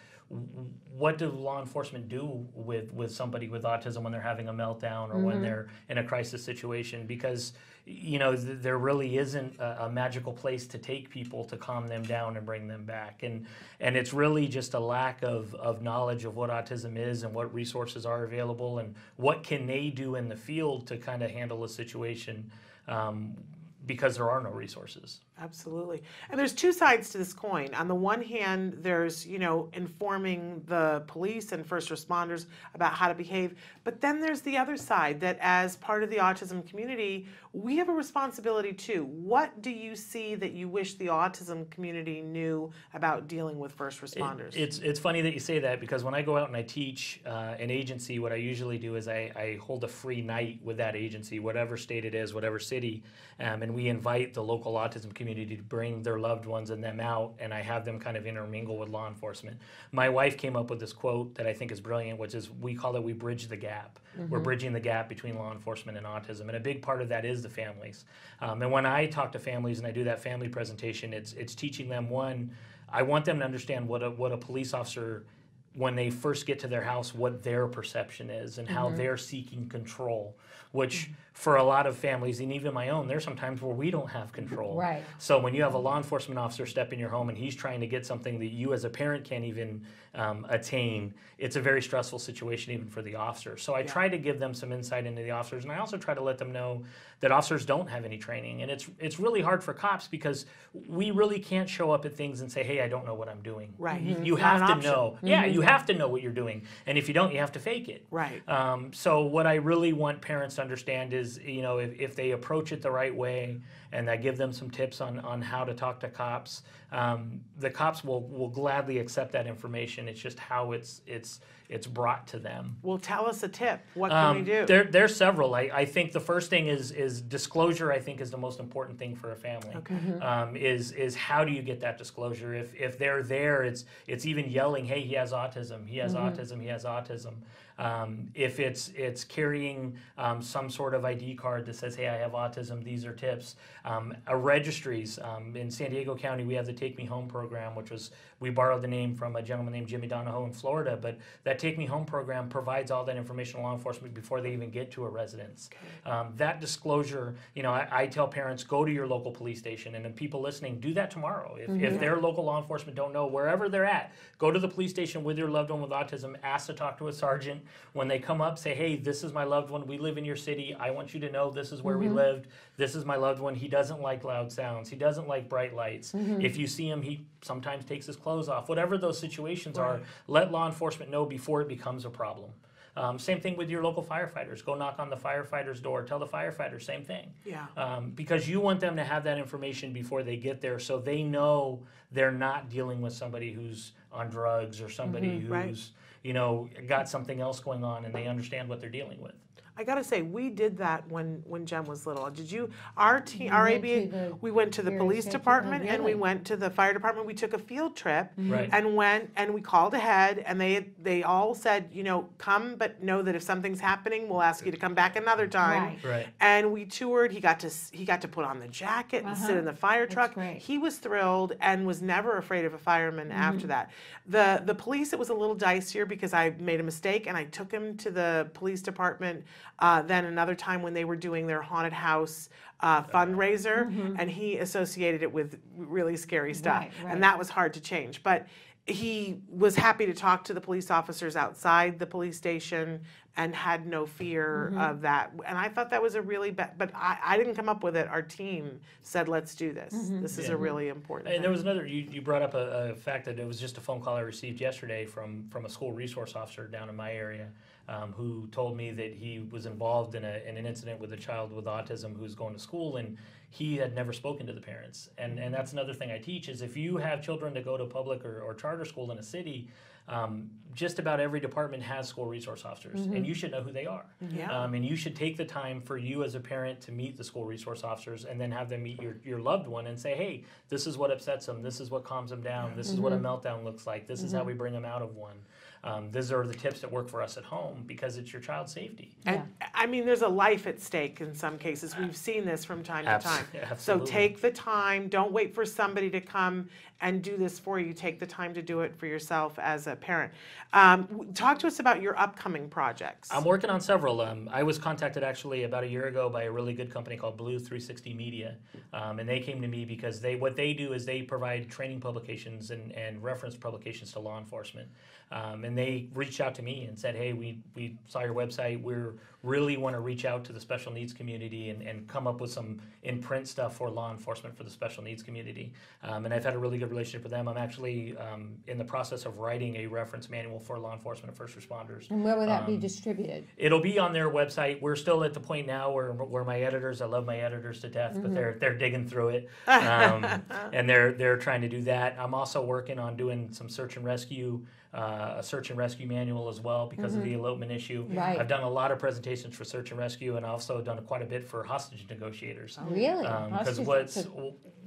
what 0.97 1.19
do 1.19 1.29
law 1.29 1.61
enforcement 1.61 2.09
do 2.09 2.45
with 2.55 2.93
with 2.93 3.13
somebody 3.13 3.49
with 3.49 3.63
autism 3.63 4.03
when 4.03 4.11
they're 4.13 4.21
having 4.21 4.49
a 4.49 4.53
meltdown 4.53 5.11
or 5.11 5.19
when 5.19 5.39
Mhm. 5.39 5.43
they're 5.43 5.69
in 5.89 5.99
a 5.99 6.05
crisis 6.05 6.43
situation 6.45 7.07
because 7.07 7.53
you 7.85 8.19
know 8.19 8.35
th- 8.35 8.59
there 8.61 8.79
really 8.79 9.19
isn't 9.19 9.57
a, 9.61 9.85
a 9.85 9.91
magical 9.91 10.33
place 10.33 10.67
to 10.67 10.79
take 10.79 11.11
people 11.11 11.45
to 11.45 11.57
calm 11.57 11.87
them 11.87 12.03
down 12.03 12.37
and 12.37 12.45
bring 12.45 12.67
them 12.67 12.85
back 12.85 13.23
and 13.23 13.47
and 13.79 13.97
it's 13.97 14.13
really 14.13 14.49
just 14.49 14.75
a 14.75 14.81
lack 14.81 15.23
of, 15.23 15.55
of 15.55 15.81
knowledge 15.83 16.25
of 16.25 16.35
what 16.35 16.51
autism 16.51 16.97
is 16.97 17.23
and 17.23 17.33
what 17.33 17.53
resources 17.55 18.05
are 18.05 18.25
available 18.25 18.79
and 18.81 18.97
what 19.17 19.45
can 19.45 19.67
they 19.67 19.91
do 19.91 20.17
in 20.17 20.29
the 20.29 20.37
field 20.37 20.89
to 20.89 20.97
kind 20.97 21.23
of 21.23 21.31
handle 21.31 21.63
a 21.63 21.69
situation 21.69 22.51
um, 22.89 23.37
because 23.85 24.17
there 24.17 24.31
are 24.31 24.41
no 24.41 24.51
resources 24.51 25.21
Absolutely. 25.39 26.03
And 26.31 26.41
there's 26.41 26.55
two 26.55 26.73
sides 26.73 27.11
to 27.11 27.19
this 27.19 27.35
coin. 27.35 27.75
On 27.75 27.89
the 27.89 27.95
one 27.95 28.23
hand, 28.23 28.79
there's, 28.81 29.27
you 29.27 29.39
know, 29.39 29.69
informing 29.75 30.63
the 30.67 31.03
police 31.07 31.53
and 31.53 31.67
first 31.67 31.91
responders 31.91 32.47
about 32.75 32.95
how 32.95 33.09
to 33.09 33.15
behave. 33.15 33.55
But 33.85 34.01
then 34.01 34.19
there's 34.19 34.41
the 34.41 34.57
other 34.57 34.79
side 34.79 35.21
that 35.21 35.37
as 35.43 35.77
part 35.77 36.03
of 36.03 36.09
the 36.09 36.17
autism 36.17 36.67
community, 36.67 37.27
we 37.53 37.77
have 37.77 37.91
a 37.91 37.93
responsibility 37.93 38.73
too. 38.73 39.05
What 39.05 39.61
do 39.61 39.71
you 39.71 39.95
see 39.95 40.37
that 40.37 40.53
you 40.53 40.69
wish 40.69 40.95
the 40.95 41.07
autism 41.09 41.69
community 41.71 42.23
knew 42.23 42.71
about 42.95 43.29
dealing 43.29 43.59
with 43.59 43.73
first 43.73 44.03
It- 44.03 44.09
responders? 44.09 44.57
it's 44.57 44.79
it's 44.79 44.99
funny 45.01 45.21
that 45.21 45.35
you 45.35 45.41
say 45.41 45.59
that 45.59 45.81
because 45.81 46.03
when 46.03 46.15
I 46.15 46.23
go 46.23 46.39
out 46.39 46.49
and 46.49 46.57
I 46.57 46.63
teach 46.63 47.21
uh, 47.27 47.57
an 47.59 47.71
agency, 47.71 48.19
what 48.19 48.33
I 48.33 48.37
usually 48.37 48.79
do 48.79 48.97
is 48.97 49.07
I, 49.07 49.31
I 49.37 49.59
hold 49.61 49.85
a 49.85 49.89
free 49.89 50.23
night 50.23 50.61
with 50.63 50.79
that 50.79 50.97
agency, 50.97 51.41
whatever 51.41 51.77
state 51.77 52.05
it 52.07 52.15
is, 52.15 52.33
whatever 52.33 52.59
city, 52.59 53.03
um, 53.39 53.63
and 53.63 53.75
we 53.75 53.89
invite 53.89 54.33
the 54.33 54.43
local 54.43 54.75
autism 54.75 55.15
community 55.15 55.26
to 55.35 55.57
bring 55.63 56.03
their 56.03 56.19
loved 56.19 56.47
ones 56.47 56.71
and 56.71 56.83
them 56.83 57.01
out, 57.01 57.35
and 57.39 57.53
I 57.53 57.61
have 57.63 57.85
them 57.85 57.99
kind 57.99 58.17
of 58.17 58.27
intermingle 58.27 58.79
with 58.79 58.89
law 58.89 59.09
enforcement. 59.09 59.59
My 59.93 60.09
wife 60.09 60.37
came 60.37 60.57
up 60.57 60.71
with 60.71 60.81
this 60.81 60.93
quote 60.93 61.35
that 61.35 61.47
I 61.47 61.53
think 61.53 61.73
is 61.73 61.81
brilliant, 61.81 62.19
which 62.19 62.35
is 62.35 62.51
we 62.51 62.75
call 62.75 62.97
it 62.97 63.03
we 63.03 63.13
bridge 63.13 63.49
the 63.49 63.57
gap. 63.57 63.99
We're 64.17 64.41
Mhm. 64.41 64.45
bridging 64.45 64.73
the 64.73 64.81
gap 64.81 65.09
between 65.09 65.35
law 65.37 65.53
enforcement 65.53 65.99
and 65.99 66.07
autism, 66.07 66.43
and 66.49 66.57
a 66.57 66.61
big 66.61 66.83
part 66.83 67.03
of 67.03 67.09
that 67.11 67.25
is 67.25 67.43
the 67.43 67.51
families. 67.51 68.05
Um, 68.41 68.63
and 68.63 68.71
when 68.71 68.87
I 68.87 69.07
talk 69.07 69.33
to 69.33 69.39
families 69.39 69.79
and 69.79 69.87
I 69.87 69.91
do 69.91 70.05
that 70.05 70.21
family 70.21 70.49
presentation, 70.49 71.13
it's 71.13 71.33
it's 71.35 71.55
teaching 71.55 71.89
them 71.89 72.09
one. 72.09 72.51
I 72.89 73.03
want 73.03 73.25
them 73.25 73.39
to 73.41 73.45
understand 73.45 73.89
what 73.89 74.03
a 74.03 74.11
what 74.11 74.33
a 74.33 74.37
police 74.39 74.73
officer 74.73 75.27
when 75.75 75.95
they 75.95 76.09
first 76.09 76.47
get 76.47 76.59
to 76.61 76.69
their 76.69 76.83
house 76.83 77.15
what 77.15 77.43
their 77.43 77.67
perception 77.67 78.31
is 78.31 78.57
and 78.57 78.67
how 78.67 78.89
Mhm. 78.89 78.97
they're 78.97 79.17
seeking 79.19 79.69
control 79.69 80.39
which 80.73 81.11
for 81.37 81.57
a 81.57 81.63
lot 81.63 81.87
of 81.87 81.95
families 81.95 82.41
and 82.41 82.51
even 82.51 82.73
my 82.73 82.89
own 82.89 83.07
there's 83.07 83.23
sometimes 83.23 83.61
where 83.61 83.75
we 83.75 83.91
don't 83.91 84.09
have 84.09 84.33
control 84.33 84.75
Right. 84.79 85.05
so 85.19 85.39
when 85.39 85.55
you 85.55 85.63
have 85.63 85.75
a 85.75 85.79
law 85.79 85.99
enforcement 85.99 86.39
officer 86.39 86.65
step 86.65 86.95
in 86.95 86.99
your 86.99 87.11
home 87.11 87.29
and 87.29 87.37
he's 87.37 87.55
trying 87.55 87.79
to 87.83 87.87
get 87.87 88.07
something 88.07 88.39
that 88.39 88.47
you 88.47 88.73
as 88.73 88.85
a 88.85 88.89
parent 88.91 89.23
can't 89.25 89.45
even 89.45 89.85
um, 90.15 90.47
attain, 90.49 91.13
it's 91.37 91.57
a 91.57 91.61
very 91.61 91.83
stressful 91.83 92.19
situation 92.19 92.73
even 92.73 92.89
for 92.89 93.03
the 93.03 93.15
officer. 93.17 93.59
So 93.59 93.75
I 93.75 93.81
Yeah. 93.81 93.87
try 93.93 94.09
to 94.09 94.17
give 94.17 94.39
them 94.39 94.55
some 94.55 94.73
insight 94.73 95.05
into 95.05 95.23
the 95.23 95.31
officers, 95.33 95.65
and 95.65 95.73
I 95.73 95.77
also 95.77 95.99
try 95.99 96.15
to 96.15 96.23
let 96.23 96.39
them 96.39 96.53
know 96.53 96.85
that 97.21 97.31
officers 97.33 97.67
don't 97.67 97.87
have 97.91 98.07
any 98.07 98.17
training, 98.17 98.63
and 98.63 98.71
it's 98.71 98.87
it's 98.99 99.21
really 99.21 99.43
hard 99.43 99.63
for 99.63 99.75
cops 99.75 100.09
because 100.09 100.47
we 100.73 101.11
really 101.11 101.39
can't 101.39 101.69
show 101.69 101.91
up 101.91 102.07
at 102.07 102.15
things 102.17 102.41
and 102.41 102.51
say, 102.51 102.63
"Hey, 102.65 102.81
I 102.81 102.89
don't 102.89 103.05
know 103.05 103.13
what 103.21 103.29
I'm 103.29 103.43
doing." 103.43 103.75
Right. 103.79 104.01
You, 104.01 104.15
Mhm. 104.15 104.25
you 104.27 104.35
It's 104.37 104.43
not 104.43 104.53
have 104.61 104.67
to 104.69 104.73
option. 104.73 104.91
know. 104.91 105.19
Yeah, 105.23 105.45
Mhm. 105.45 105.53
you 105.53 105.61
have 105.73 105.85
to 105.87 105.93
know 105.95 106.09
what 106.09 106.23
you're 106.23 106.33
doing, 106.45 106.59
and 106.87 106.97
if 106.97 107.09
you 107.09 107.15
don't, 107.15 107.31
you 107.35 107.39
have 107.41 107.53
to 107.53 107.59
fake 107.61 107.91
it. 107.91 108.07
Right. 108.11 108.41
Um, 108.49 108.95
so 108.95 109.11
what 109.37 109.47
I 109.47 109.57
really 109.57 109.93
want 109.93 110.23
parents 110.23 110.55
to 110.57 110.63
understand 110.63 111.13
is, 111.13 111.26
you 111.39 111.63
know, 111.63 111.79
if, 111.79 111.93
if 111.99 112.15
they 112.15 112.31
approach 112.33 112.73
it 112.73 112.81
the 112.83 112.91
right 112.91 113.15
way, 113.15 113.61
and 113.93 114.09
I 114.11 114.17
give 114.17 114.37
them 114.37 114.53
some 114.53 114.71
tips 114.71 115.01
on, 115.01 115.19
on 115.21 115.41
how 115.43 115.65
to 115.65 115.75
talk 115.75 116.01
to 116.01 116.09
cops, 116.09 116.63
um, 116.93 117.41
the 117.59 117.71
cops 117.71 118.05
will, 118.05 118.23
will 118.29 118.49
gladly 118.49 118.99
accept 118.99 119.33
that 119.33 119.47
information. 119.47 120.09
It's 120.09 120.21
just 120.21 120.39
how 120.39 120.73
it's 120.73 121.03
it's 121.07 121.41
it's 121.69 121.87
brought 121.87 122.29
to 122.29 122.39
them. 122.39 122.77
Well, 122.83 122.99
tell 122.99 123.27
us 123.27 123.43
a 123.43 123.49
tip. 123.49 123.81
What 123.95 124.11
can 124.11 124.25
Um, 124.31 124.37
we 124.37 124.43
do? 124.43 124.67
There, 124.67 124.85
there's 124.85 125.17
several. 125.17 125.55
I, 125.57 125.63
I 125.83 125.85
think 125.85 126.13
the 126.13 126.21
first 126.21 126.49
thing 126.49 126.69
is 126.69 126.93
is 126.93 127.21
disclosure. 127.21 127.91
I 127.93 127.99
think 127.99 128.21
is 128.21 128.31
the 128.31 128.37
most 128.39 128.61
important 128.61 128.99
thing 128.99 129.17
for 129.17 129.33
a 129.33 129.37
family. 129.37 129.75
Okay. 129.77 129.95
Mhm. 129.95 130.23
Um, 130.23 130.57
is 130.57 130.93
is 130.93 131.17
how 131.17 131.45
do 131.45 131.53
you 131.53 131.63
get 131.63 131.81
that 131.81 131.99
disclosure? 131.99 132.55
If 132.55 132.75
if 132.75 132.99
they're 132.99 133.23
there, 133.23 133.65
it's 133.65 133.85
it's 134.07 134.27
even 134.27 134.49
yelling, 134.51 134.85
"Hey, 134.85 135.01
he 135.01 135.15
has 135.15 135.33
autism. 135.33 135.87
He 135.89 135.99
has 135.99 136.15
Mhm. 136.15 136.21
autism. 136.37 136.61
He 136.61 136.69
has 136.69 136.85
autism." 136.85 137.35
Um, 137.79 138.29
if 138.35 138.59
it's 138.59 138.91
it's 138.97 139.23
carrying 139.25 139.97
um, 140.17 140.41
some 140.41 140.71
sort 140.71 140.95
of 140.95 141.05
ID 141.05 141.35
card 141.35 141.67
that 141.67 141.77
says, 141.77 141.95
"Hey, 141.95 142.09
I 142.09 142.17
have 142.17 142.33
autism. 142.33 142.83
These 142.83 143.05
are 143.05 143.13
tips." 143.13 143.57
Um, 143.85 144.15
a 144.27 144.37
registries 144.37 145.19
um, 145.23 145.55
in 145.55 145.71
San 145.71 145.91
Diego 145.91 146.17
County, 146.17 146.45
we 146.45 146.55
have 146.55 146.67
the 146.67 146.73
Take 146.73 146.97
Me 146.97 147.05
Home 147.05 147.29
program, 147.29 147.75
which 147.75 147.91
was 147.91 148.11
we 148.41 148.51
borrowed 148.51 148.83
the 148.83 148.89
name 148.89 149.15
from 149.15 149.37
a 149.37 149.43
gentleman 149.43 149.73
named 149.73 149.89
Jimmy 149.89 150.07
Donahoe 150.07 150.45
in 150.47 150.53
Florida. 150.53 150.99
But 151.01 151.19
that 151.45 151.59
Take 151.59 151.77
Me 151.79 151.85
Home 151.87 152.05
program 152.05 152.49
provides 152.49 152.91
all 152.91 153.05
that 153.05 153.17
information 153.17 153.57
to 153.61 153.63
law 153.67 153.75
enforcement 153.75 154.15
before 154.15 154.41
they 154.41 154.53
even 154.53 154.71
get 154.71 154.91
to 154.93 155.05
a 155.05 155.09
residence. 155.09 155.69
Um, 156.05 156.33
that 156.37 156.61
disclosure, 156.61 157.35
you 157.55 157.63
know, 157.63 157.71
I, 157.73 157.87
I 157.91 158.07
tell 158.07 158.27
parents 158.29 158.65
go 158.65 158.85
to 158.85 158.93
your 158.93 159.07
local 159.07 159.31
police 159.31 159.59
station, 159.59 159.95
and 159.95 160.05
then 160.05 160.13
people 160.15 160.41
listening, 160.41 160.81
do 160.81 160.95
that 160.95 161.11
tomorrow. 161.11 161.57
If, 161.61 161.71
Mhm. 161.71 161.83
if 161.83 162.01
their 162.01 162.17
local 162.19 162.45
law 162.45 162.61
enforcement 162.61 162.97
don't 162.97 163.13
know 163.13 163.27
wherever 163.27 163.69
they're 163.69 163.85
at, 163.85 164.13
go 164.39 164.51
to 164.51 164.59
the 164.59 164.69
police 164.69 164.91
station 164.91 165.23
with 165.25 165.37
your 165.39 165.49
loved 165.49 165.71
one 165.71 165.81
with 165.83 165.91
autism. 165.91 166.37
Ask 166.43 166.67
to 166.67 166.73
talk 166.75 166.97
to 166.99 167.09
a 167.09 167.13
sergeant. 167.13 167.63
When 167.93 168.09
they 168.09 168.19
come 168.19 168.41
up, 168.41 168.59
say, 168.59 168.75
"Hey, 168.75 168.97
this 168.97 169.25
is 169.25 169.33
my 169.33 169.45
loved 169.45 169.71
one. 169.71 169.87
We 169.87 169.99
live 169.99 170.19
in 170.19 170.25
your 170.25 170.37
city. 170.37 170.75
I 170.79 170.91
want 170.91 171.15
you 171.15 171.21
to 171.21 171.31
know 171.31 171.51
this 171.51 171.73
is 171.73 171.83
where 171.83 171.99
we 171.99 172.07
Mhm. 172.07 172.15
lived. 172.15 172.47
This 172.77 172.95
is 172.95 173.05
my 173.05 173.17
loved 173.17 173.41
one. 173.41 173.55
He 173.55 173.69
doesn't 173.69 174.01
like 174.01 174.25
loud 174.25 174.53
sounds. 174.53 174.89
He 174.89 174.97
doesn't 174.97 175.29
like 175.29 175.49
bright 175.49 175.75
lights. 175.75 176.13
Mhm. 176.13 176.43
If 176.45 176.57
you 176.57 176.67
see 176.67 176.89
him, 176.89 177.03
he 177.03 177.27
sometimes 177.43 177.85
takes 177.85 178.07
his 178.07 178.17
clothes 178.17 178.49
off. 178.49 178.69
Whatever 178.69 178.99
those 178.99 179.19
situations 179.19 179.79
are, 179.79 180.01
let 180.27 180.51
law 180.53 180.67
enforcement 180.67 181.11
know 181.11 181.25
before 181.27 181.61
it 181.63 181.69
becomes 181.69 182.05
a 182.05 182.11
problem. 182.11 182.51
Um, 182.99 183.19
same 183.19 183.41
thing 183.43 183.59
with 183.59 183.69
your 183.69 183.83
local 183.83 184.03
firefighters. 184.03 184.65
Go 184.65 184.75
knock 184.75 184.99
on 184.99 185.11
the 185.11 185.17
firefighter's 185.19 185.81
door. 185.81 186.03
Tell 186.03 186.19
the 186.19 186.27
firefighter 186.27 186.81
same 186.83 187.05
thing. 187.05 187.31
Yeah. 187.45 187.67
Um, 187.77 188.13
because 188.13 188.49
you 188.49 188.59
want 188.59 188.81
them 188.81 188.97
to 188.97 189.05
have 189.05 189.25
that 189.25 189.37
information 189.37 189.93
before 189.93 190.23
they 190.23 190.39
get 190.39 190.63
there, 190.63 190.79
so 190.79 190.99
they 190.99 191.23
know 191.23 191.83
they're 192.11 192.33
not 192.33 192.71
dealing 192.71 193.03
with 193.03 193.13
somebody 193.13 193.53
who's 193.53 193.93
on 194.11 194.31
drugs 194.31 194.81
or 194.81 194.89
somebody 194.89 195.27
Mhm, 195.29 195.41
who's 195.43 195.51
right. 195.51 195.91
You 196.27 196.33
know 196.33 196.69
got 196.89 197.09
something 197.09 197.41
else 197.41 197.61
going 197.61 197.85
on, 197.85 198.05
and 198.05 198.13
they 198.13 198.27
understand 198.27 198.69
what 198.69 198.81
they're 198.81 198.91
dealing 198.91 199.21
with. 199.21 199.35
I 199.79 199.85
gotta 199.85 200.03
say, 200.03 200.23
we 200.23 200.49
did 200.49 200.79
that 200.79 201.07
when 201.11 201.43
when 201.47 201.67
Jem 201.67 201.85
was 201.85 202.07
little. 202.07 202.31
Did 202.31 202.51
you? 202.51 202.71
Our 202.97 203.21
team, 203.21 203.43
We 203.45 203.49
our 203.51 203.65
went 203.65 203.77
ABA, 203.85 204.07
the 204.07 204.37
we 204.41 204.51
went 204.51 204.73
to 204.75 204.83
the 204.83 204.93
police 204.93 205.27
department 205.27 205.85
and 205.87 206.03
we 206.03 206.15
went 206.15 206.47
to 206.47 206.57
the 206.57 206.71
fire 206.71 206.95
department. 206.95 207.27
We 207.27 207.35
took 207.35 207.53
a 207.53 207.59
field 207.59 207.95
trip 207.95 208.31
Right. 208.39 208.71
and 208.73 208.97
went 208.97 209.31
and 209.37 209.53
we 209.53 209.61
called 209.61 209.93
ahead 209.93 210.39
and 210.47 210.59
they 210.59 210.89
they 211.03 211.23
all 211.25 211.55
said, 211.55 211.91
you 211.93 212.03
know, 212.05 212.29
come, 212.39 212.77
but 212.77 213.03
know 213.03 213.21
that 213.21 213.35
if 213.35 213.43
something's 213.43 213.81
happening, 213.81 214.31
we'll 214.31 214.41
ask 214.43 214.65
you 214.65 214.73
to 214.73 214.79
come 214.79 214.95
back 214.95 215.15
another 215.17 215.47
time. 215.47 215.83
Right. 215.83 216.05
Right. 216.05 216.27
And 216.41 216.73
we 216.73 216.87
toured. 216.87 217.31
He 217.33 217.41
got 217.41 217.61
to 217.61 217.71
he 217.93 218.07
got 218.07 218.23
to 218.23 218.29
put 218.29 218.47
on 218.47 218.59
the 218.61 218.69
jacket 218.69 219.25
and 219.25 219.37
sit 219.37 219.51
Uh-huh. 219.51 219.59
in 219.59 219.65
the 219.67 219.75
fire 219.75 220.07
truck. 220.07 220.35
great. 220.35 220.57
He 220.57 220.79
was 220.79 220.97
thrilled 220.97 221.53
and 221.61 221.87
was 221.87 222.01
never 222.01 222.39
afraid 222.39 222.65
of 222.65 222.73
a 222.73 222.79
fireman 222.79 223.29
Mm-hmm. 223.29 223.41
after 223.43 223.67
that. 223.67 223.91
The 224.27 224.63
the 224.65 224.75
police 224.75 225.13
it 225.13 225.19
was 225.19 225.29
a 225.29 225.35
little 225.35 225.57
dicier 225.57 226.09
because 226.09 226.33
I 226.33 226.55
made 226.61 226.81
a 226.81 226.83
mistake 226.83 227.27
and 227.27 227.37
I 227.37 227.45
took 227.45 227.71
him 227.71 227.97
to 227.99 228.11
the 228.11 228.49
police 228.55 228.81
department. 228.81 229.45
Uh, 229.79 230.03
then 230.03 230.25
another 230.25 230.55
time 230.55 230.83
when 230.83 230.95
they 230.95 231.05
were 231.05 231.17
doing 231.17 231.47
their 231.47 231.61
haunted 231.63 231.93
house 231.93 232.49
uh, 232.81 233.03
fundraiser, 233.03 234.15
and 234.19 234.31
he 234.31 234.59
associated 234.59 235.23
it 235.23 235.33
with 235.33 235.59
really 235.77 236.17
scary 236.17 236.55
stuff, 236.55 236.85
Mm-hmm. 236.85 236.97
Right, 236.99 237.05
right. 237.05 237.15
and 237.15 237.23
that 237.23 237.39
was 237.39 237.49
hard 237.51 237.75
to 237.75 237.81
change. 237.81 238.23
But 238.23 238.47
he 238.87 239.39
was 239.49 239.75
happy 239.75 240.07
to 240.07 240.15
talk 240.15 240.45
to 240.45 240.55
the 240.55 240.61
police 240.61 240.91
officers 240.91 241.35
outside 241.37 241.99
the 241.99 242.07
police 242.07 242.37
station 242.37 243.01
and 243.37 243.55
had 243.55 243.87
no 243.87 244.07
fear 244.07 244.71
Mm-hmm. 244.73 244.81
of 244.81 245.01
that. 245.03 245.33
And 245.47 245.59
I 245.59 245.69
thought 245.69 245.91
that 245.91 246.01
was 246.03 246.15
a 246.15 246.23
really 246.23 246.51
bad, 246.53 246.73
but 246.79 246.91
I, 246.95 247.19
I 247.25 247.37
didn't 247.37 247.55
come 247.55 247.69
up 247.69 247.83
with 247.83 247.97
it. 247.97 248.07
Our 248.09 248.23
team 248.23 248.81
said, 249.03 249.29
let's 249.29 249.55
do 249.55 249.73
this. 249.73 249.93
Mm-hmm. 249.93 250.23
This 250.23 250.39
is 250.39 250.49
Yeah. 250.49 250.55
a 250.55 250.57
really 250.57 250.89
important 250.89 251.35
And 251.35 251.43
there 251.45 251.51
was 251.51 251.61
another. 251.63 251.85
You, 251.87 252.07
you 252.11 252.23
brought 252.23 252.43
up 252.43 252.55
a, 252.55 252.93
a 252.93 252.95
fact 252.95 253.25
that 253.27 253.39
it 253.39 253.47
was 253.47 253.59
just 253.61 253.77
a 253.77 253.81
phone 253.81 254.01
call 254.01 254.17
I 254.17 254.21
received 254.21 254.61
yesterday 254.61 255.05
from 255.05 255.49
from 255.51 255.65
a 255.67 255.69
school 255.69 255.93
resource 255.93 256.35
officer 256.37 256.67
down 256.67 256.89
in 256.89 256.97
my 256.97 257.13
area, 257.13 257.49
um, 257.89 258.13
who 258.13 258.49
told 258.53 258.77
me 258.77 258.91
that 258.91 259.13
he 259.13 259.47
was 259.51 259.67
involved 259.67 260.15
in, 260.15 260.25
a, 260.25 260.41
in 260.47 260.57
an 260.57 260.67
incident 260.67 261.01
with 261.01 261.13
a 261.13 261.17
child 261.17 261.53
with 261.53 261.67
autism 261.67 262.19
who's 262.19 262.35
going 262.35 262.55
to 262.55 262.61
school 262.61 262.97
and 262.97 263.17
he 263.51 263.77
had 263.77 263.95
never 263.95 264.13
spoken 264.13 264.47
to 264.47 264.53
the 264.53 264.61
parents. 264.61 265.09
And 265.19 265.39
and 265.39 265.55
that's 265.55 265.73
another 265.73 265.95
thing 265.95 266.11
I 266.11 266.19
teach 266.19 266.49
is 266.49 266.63
if 266.63 266.77
you 266.77 266.97
have 266.97 267.23
children 267.23 267.55
that 267.55 267.65
go 267.65 267.77
to 267.77 267.85
public 267.85 268.25
or, 268.25 268.41
or 268.41 268.55
charter 268.55 268.85
school 268.85 269.11
in 269.11 269.19
a 269.19 269.23
city. 269.23 269.69
Um, 270.09 270.51
just 270.73 271.01
about 271.01 271.19
every 271.19 271.41
department 271.41 271.83
has 271.83 272.07
school 272.07 272.27
resource 272.27 272.65
officers, 272.65 273.01
and 273.17 273.27
you 273.27 273.35
should 273.35 273.51
know 273.51 273.61
who 273.61 273.73
they 273.73 273.87
are. 273.87 274.05
Yeah. 274.31 274.57
Um, 274.57 274.75
and 274.75 274.87
you 274.87 274.95
should 274.95 275.17
take 275.17 275.37
the 275.37 275.45
time 275.45 275.81
for 275.81 275.99
you 275.99 276.23
as 276.23 276.37
a 276.37 276.41
parent 276.41 276.81
to 276.83 276.93
meet 276.93 277.17
the 277.17 277.25
school 277.25 277.45
resource 277.45 277.83
officers 277.83 278.25
and 278.25 278.41
then 278.41 278.53
have 278.53 278.69
them 278.69 278.85
meet 278.85 279.03
your, 279.03 279.17
your 279.25 279.41
loved 279.41 279.67
one 279.67 279.89
and 279.89 279.99
say, 279.99 280.15
hey, 280.15 280.45
this 280.69 280.87
is 280.87 280.97
what 280.97 281.11
upsets 281.11 281.47
them. 281.47 281.61
This 281.61 281.81
is 281.81 281.91
what 281.91 282.05
calms 282.05 282.31
them 282.31 282.41
down. 282.41 282.77
This 282.77 282.91
is 282.91 283.01
what 283.01 283.13
a 283.13 283.17
meltdown 283.17 283.65
looks 283.65 283.85
like. 283.85 284.07
This 284.07 284.23
is 284.23 284.31
how 284.31 284.45
we 284.45 284.53
bring 284.53 284.73
them 284.73 284.85
out 284.85 285.03
of 285.03 285.17
one. 285.17 285.39
Um, 285.85 286.11
these 286.11 286.33
are 286.33 286.47
the 286.47 286.55
tips 286.55 286.81
that 286.81 286.91
work 286.91 287.09
for 287.09 287.23
us 287.23 287.37
at 287.37 287.45
home 287.45 287.85
because 287.87 288.17
it's 288.17 288.33
your 288.33 288.43
child's 288.43 288.73
safety. 288.73 289.13
And 289.25 289.43
I 289.75 289.87
mean, 289.87 290.05
there's 290.05 290.23
a 290.23 290.29
life 290.29 290.67
at 290.67 290.81
stake 290.81 291.21
in 291.21 291.35
some 291.35 291.59
cases. 291.59 291.97
We've 291.97 292.17
seen 292.17 292.45
this 292.45 292.65
from 292.65 292.83
time 292.83 293.05
to 293.05 293.11
Abs- 293.11 293.25
time. 293.25 293.47
So 293.79 294.01
take 294.01 294.41
the 294.41 294.51
time. 294.51 295.09
Don't 295.09 295.33
wait 295.33 295.55
for 295.55 295.65
somebody 295.65 296.11
to 296.11 296.21
come 296.21 296.69
and 297.01 297.23
do 297.23 297.37
this 297.37 297.59
for 297.59 297.79
you. 297.79 297.93
Take 297.93 298.19
the 298.19 298.27
time 298.27 298.55
to 298.55 298.63
do 298.63 298.81
it 298.81 298.97
for 298.97 299.07
yourself 299.07 299.59
as 299.59 299.87
a 299.87 299.97
parent. 299.97 300.33
Um, 300.73 301.29
talk 301.35 301.59
to 301.61 301.67
us 301.67 301.79
about 301.79 302.01
your 302.01 302.19
upcoming 302.19 302.69
projects. 302.69 303.29
I'm 303.31 303.45
working 303.45 303.71
on 303.71 303.81
several. 303.81 304.21
Um, 304.21 304.49
I 304.53 304.63
was 304.63 304.79
contacted 304.79 305.23
actually 305.23 305.65
about 305.65 305.85
a 305.85 305.89
year 305.89 306.07
ago 306.07 306.29
by 306.29 306.45
a 306.45 306.51
really 306.51 306.73
good 306.73 306.91
company 306.93 307.17
called 307.17 307.37
Blue 307.37 307.59
360 307.59 308.15
Media, 308.15 308.57
um, 308.93 309.19
and 309.19 309.29
they 309.29 309.41
came 309.41 309.61
to 309.61 309.69
me 309.69 309.85
because 309.85 310.21
they 310.21 310.37
what 310.37 310.57
they 310.57 310.73
do 310.73 310.93
is 310.95 311.05
they 311.05 311.23
provide 311.23 311.71
training 311.71 312.01
publications 312.01 312.71
and, 312.71 312.93
and 312.93 313.23
reference 313.23 313.57
publications 313.57 314.13
to 314.13 314.21
law 314.21 314.39
enforcement. 314.39 314.89
Um, 315.33 315.65
and 315.65 315.77
they 315.77 316.09
reached 316.15 316.41
out 316.41 316.55
to 316.57 316.63
me 316.63 316.85
and 316.85 316.97
said, 316.99 317.17
"Hey, 317.17 317.33
we 317.33 317.59
we 317.75 317.97
saw 318.07 318.21
your 318.23 318.35
website. 318.35 318.81
We 318.83 318.95
really 319.43 319.77
want 319.77 319.95
to 319.95 320.01
reach 320.01 320.25
out 320.25 320.45
to 320.45 320.53
the 320.53 320.61
special 320.61 320.93
needs 320.93 321.13
community 321.13 321.71
and, 321.71 321.83
and 321.83 322.07
come 322.09 322.27
up 322.27 322.41
with 322.41 322.51
some 322.51 322.81
in 323.03 323.21
print 323.21 323.47
stuff 323.47 323.77
for 323.77 323.91
law 323.91 324.11
enforcement 324.13 324.57
for 324.57 324.63
the 324.63 324.71
special 324.71 325.03
needs 325.03 325.25
community." 325.25 325.73
Um, 326.05 326.27
and 326.27 326.33
I've 326.33 326.45
had 326.45 326.55
a 326.55 326.59
really 326.59 326.79
good 326.79 326.91
relationship 326.91 327.25
with 327.25 327.33
them. 327.33 327.49
I'm 327.49 327.57
actually 327.57 328.17
um, 328.19 328.55
in 328.69 328.79
the 328.79 328.85
process 328.85 329.27
of 329.27 329.39
writing 329.39 329.75
a 329.77 329.87
reference 329.89 330.31
manual 330.31 330.61
for 330.61 330.79
law 330.79 330.93
enforcement 330.93 331.31
and 331.31 331.37
first 331.37 331.59
responders. 331.59 332.09
And 332.11 332.23
where 332.23 332.37
would 332.39 332.49
that 332.49 332.65
be 332.65 332.75
Um, 332.75 332.81
distributed? 332.81 333.47
It'll 333.57 333.81
be 333.81 333.99
on 333.99 334.13
their 334.13 334.31
website. 334.31 334.81
We're 334.81 334.95
still 334.97 335.25
at 335.25 335.35
the 335.35 335.41
point 335.41 335.67
now 335.67 335.91
where, 335.91 336.13
where 336.13 336.45
my 336.45 336.61
editors, 336.61 337.01
I 337.01 337.07
love 337.07 337.27
my 337.27 337.39
editors 337.39 337.81
to 337.81 337.89
death, 337.89 338.17
but 338.23 338.33
they're 338.33 338.57
they're 338.61 338.79
digging 338.79 339.09
through 339.09 339.31
it, 339.31 339.49
um, 339.67 340.25
and 340.73 340.89
they're 340.89 341.13
they're 341.13 341.37
trying 341.37 341.63
to 341.63 341.69
do 341.69 341.83
that. 341.83 342.17
I'm 342.17 342.33
also 342.33 342.65
working 342.65 343.01
on 343.01 343.17
doing 343.17 343.53
some 343.53 343.69
search 343.69 343.97
and 343.97 344.05
rescue, 344.05 344.65
uh, 344.95 345.35
a 345.39 345.43
search 345.43 345.71
and 345.71 345.79
rescue 345.79 346.07
manual 346.07 346.49
as 346.49 346.61
well 346.61 346.87
because 346.87 347.15
of 347.15 347.23
the 347.23 347.35
elopement 347.35 347.71
issue. 347.71 348.07
Right. 348.09 348.39
I've 348.39 348.49
done 348.49 348.63
a 348.63 348.71
lot 348.71 348.91
of 348.91 348.99
presentations 348.99 349.55
for 349.55 349.65
search 349.65 349.91
and 349.91 349.99
rescue, 350.01 350.37
and 350.37 350.47
also 350.47 350.81
done 350.81 351.03
quite 351.05 351.23
a 351.23 351.27
bit 351.27 351.45
for 351.45 351.63
hostage 351.63 352.07
negotiators. 352.09 352.79
Really? 352.89 353.23
Because 353.23 353.79
Hostage- 353.79 353.87
what's 353.87 354.27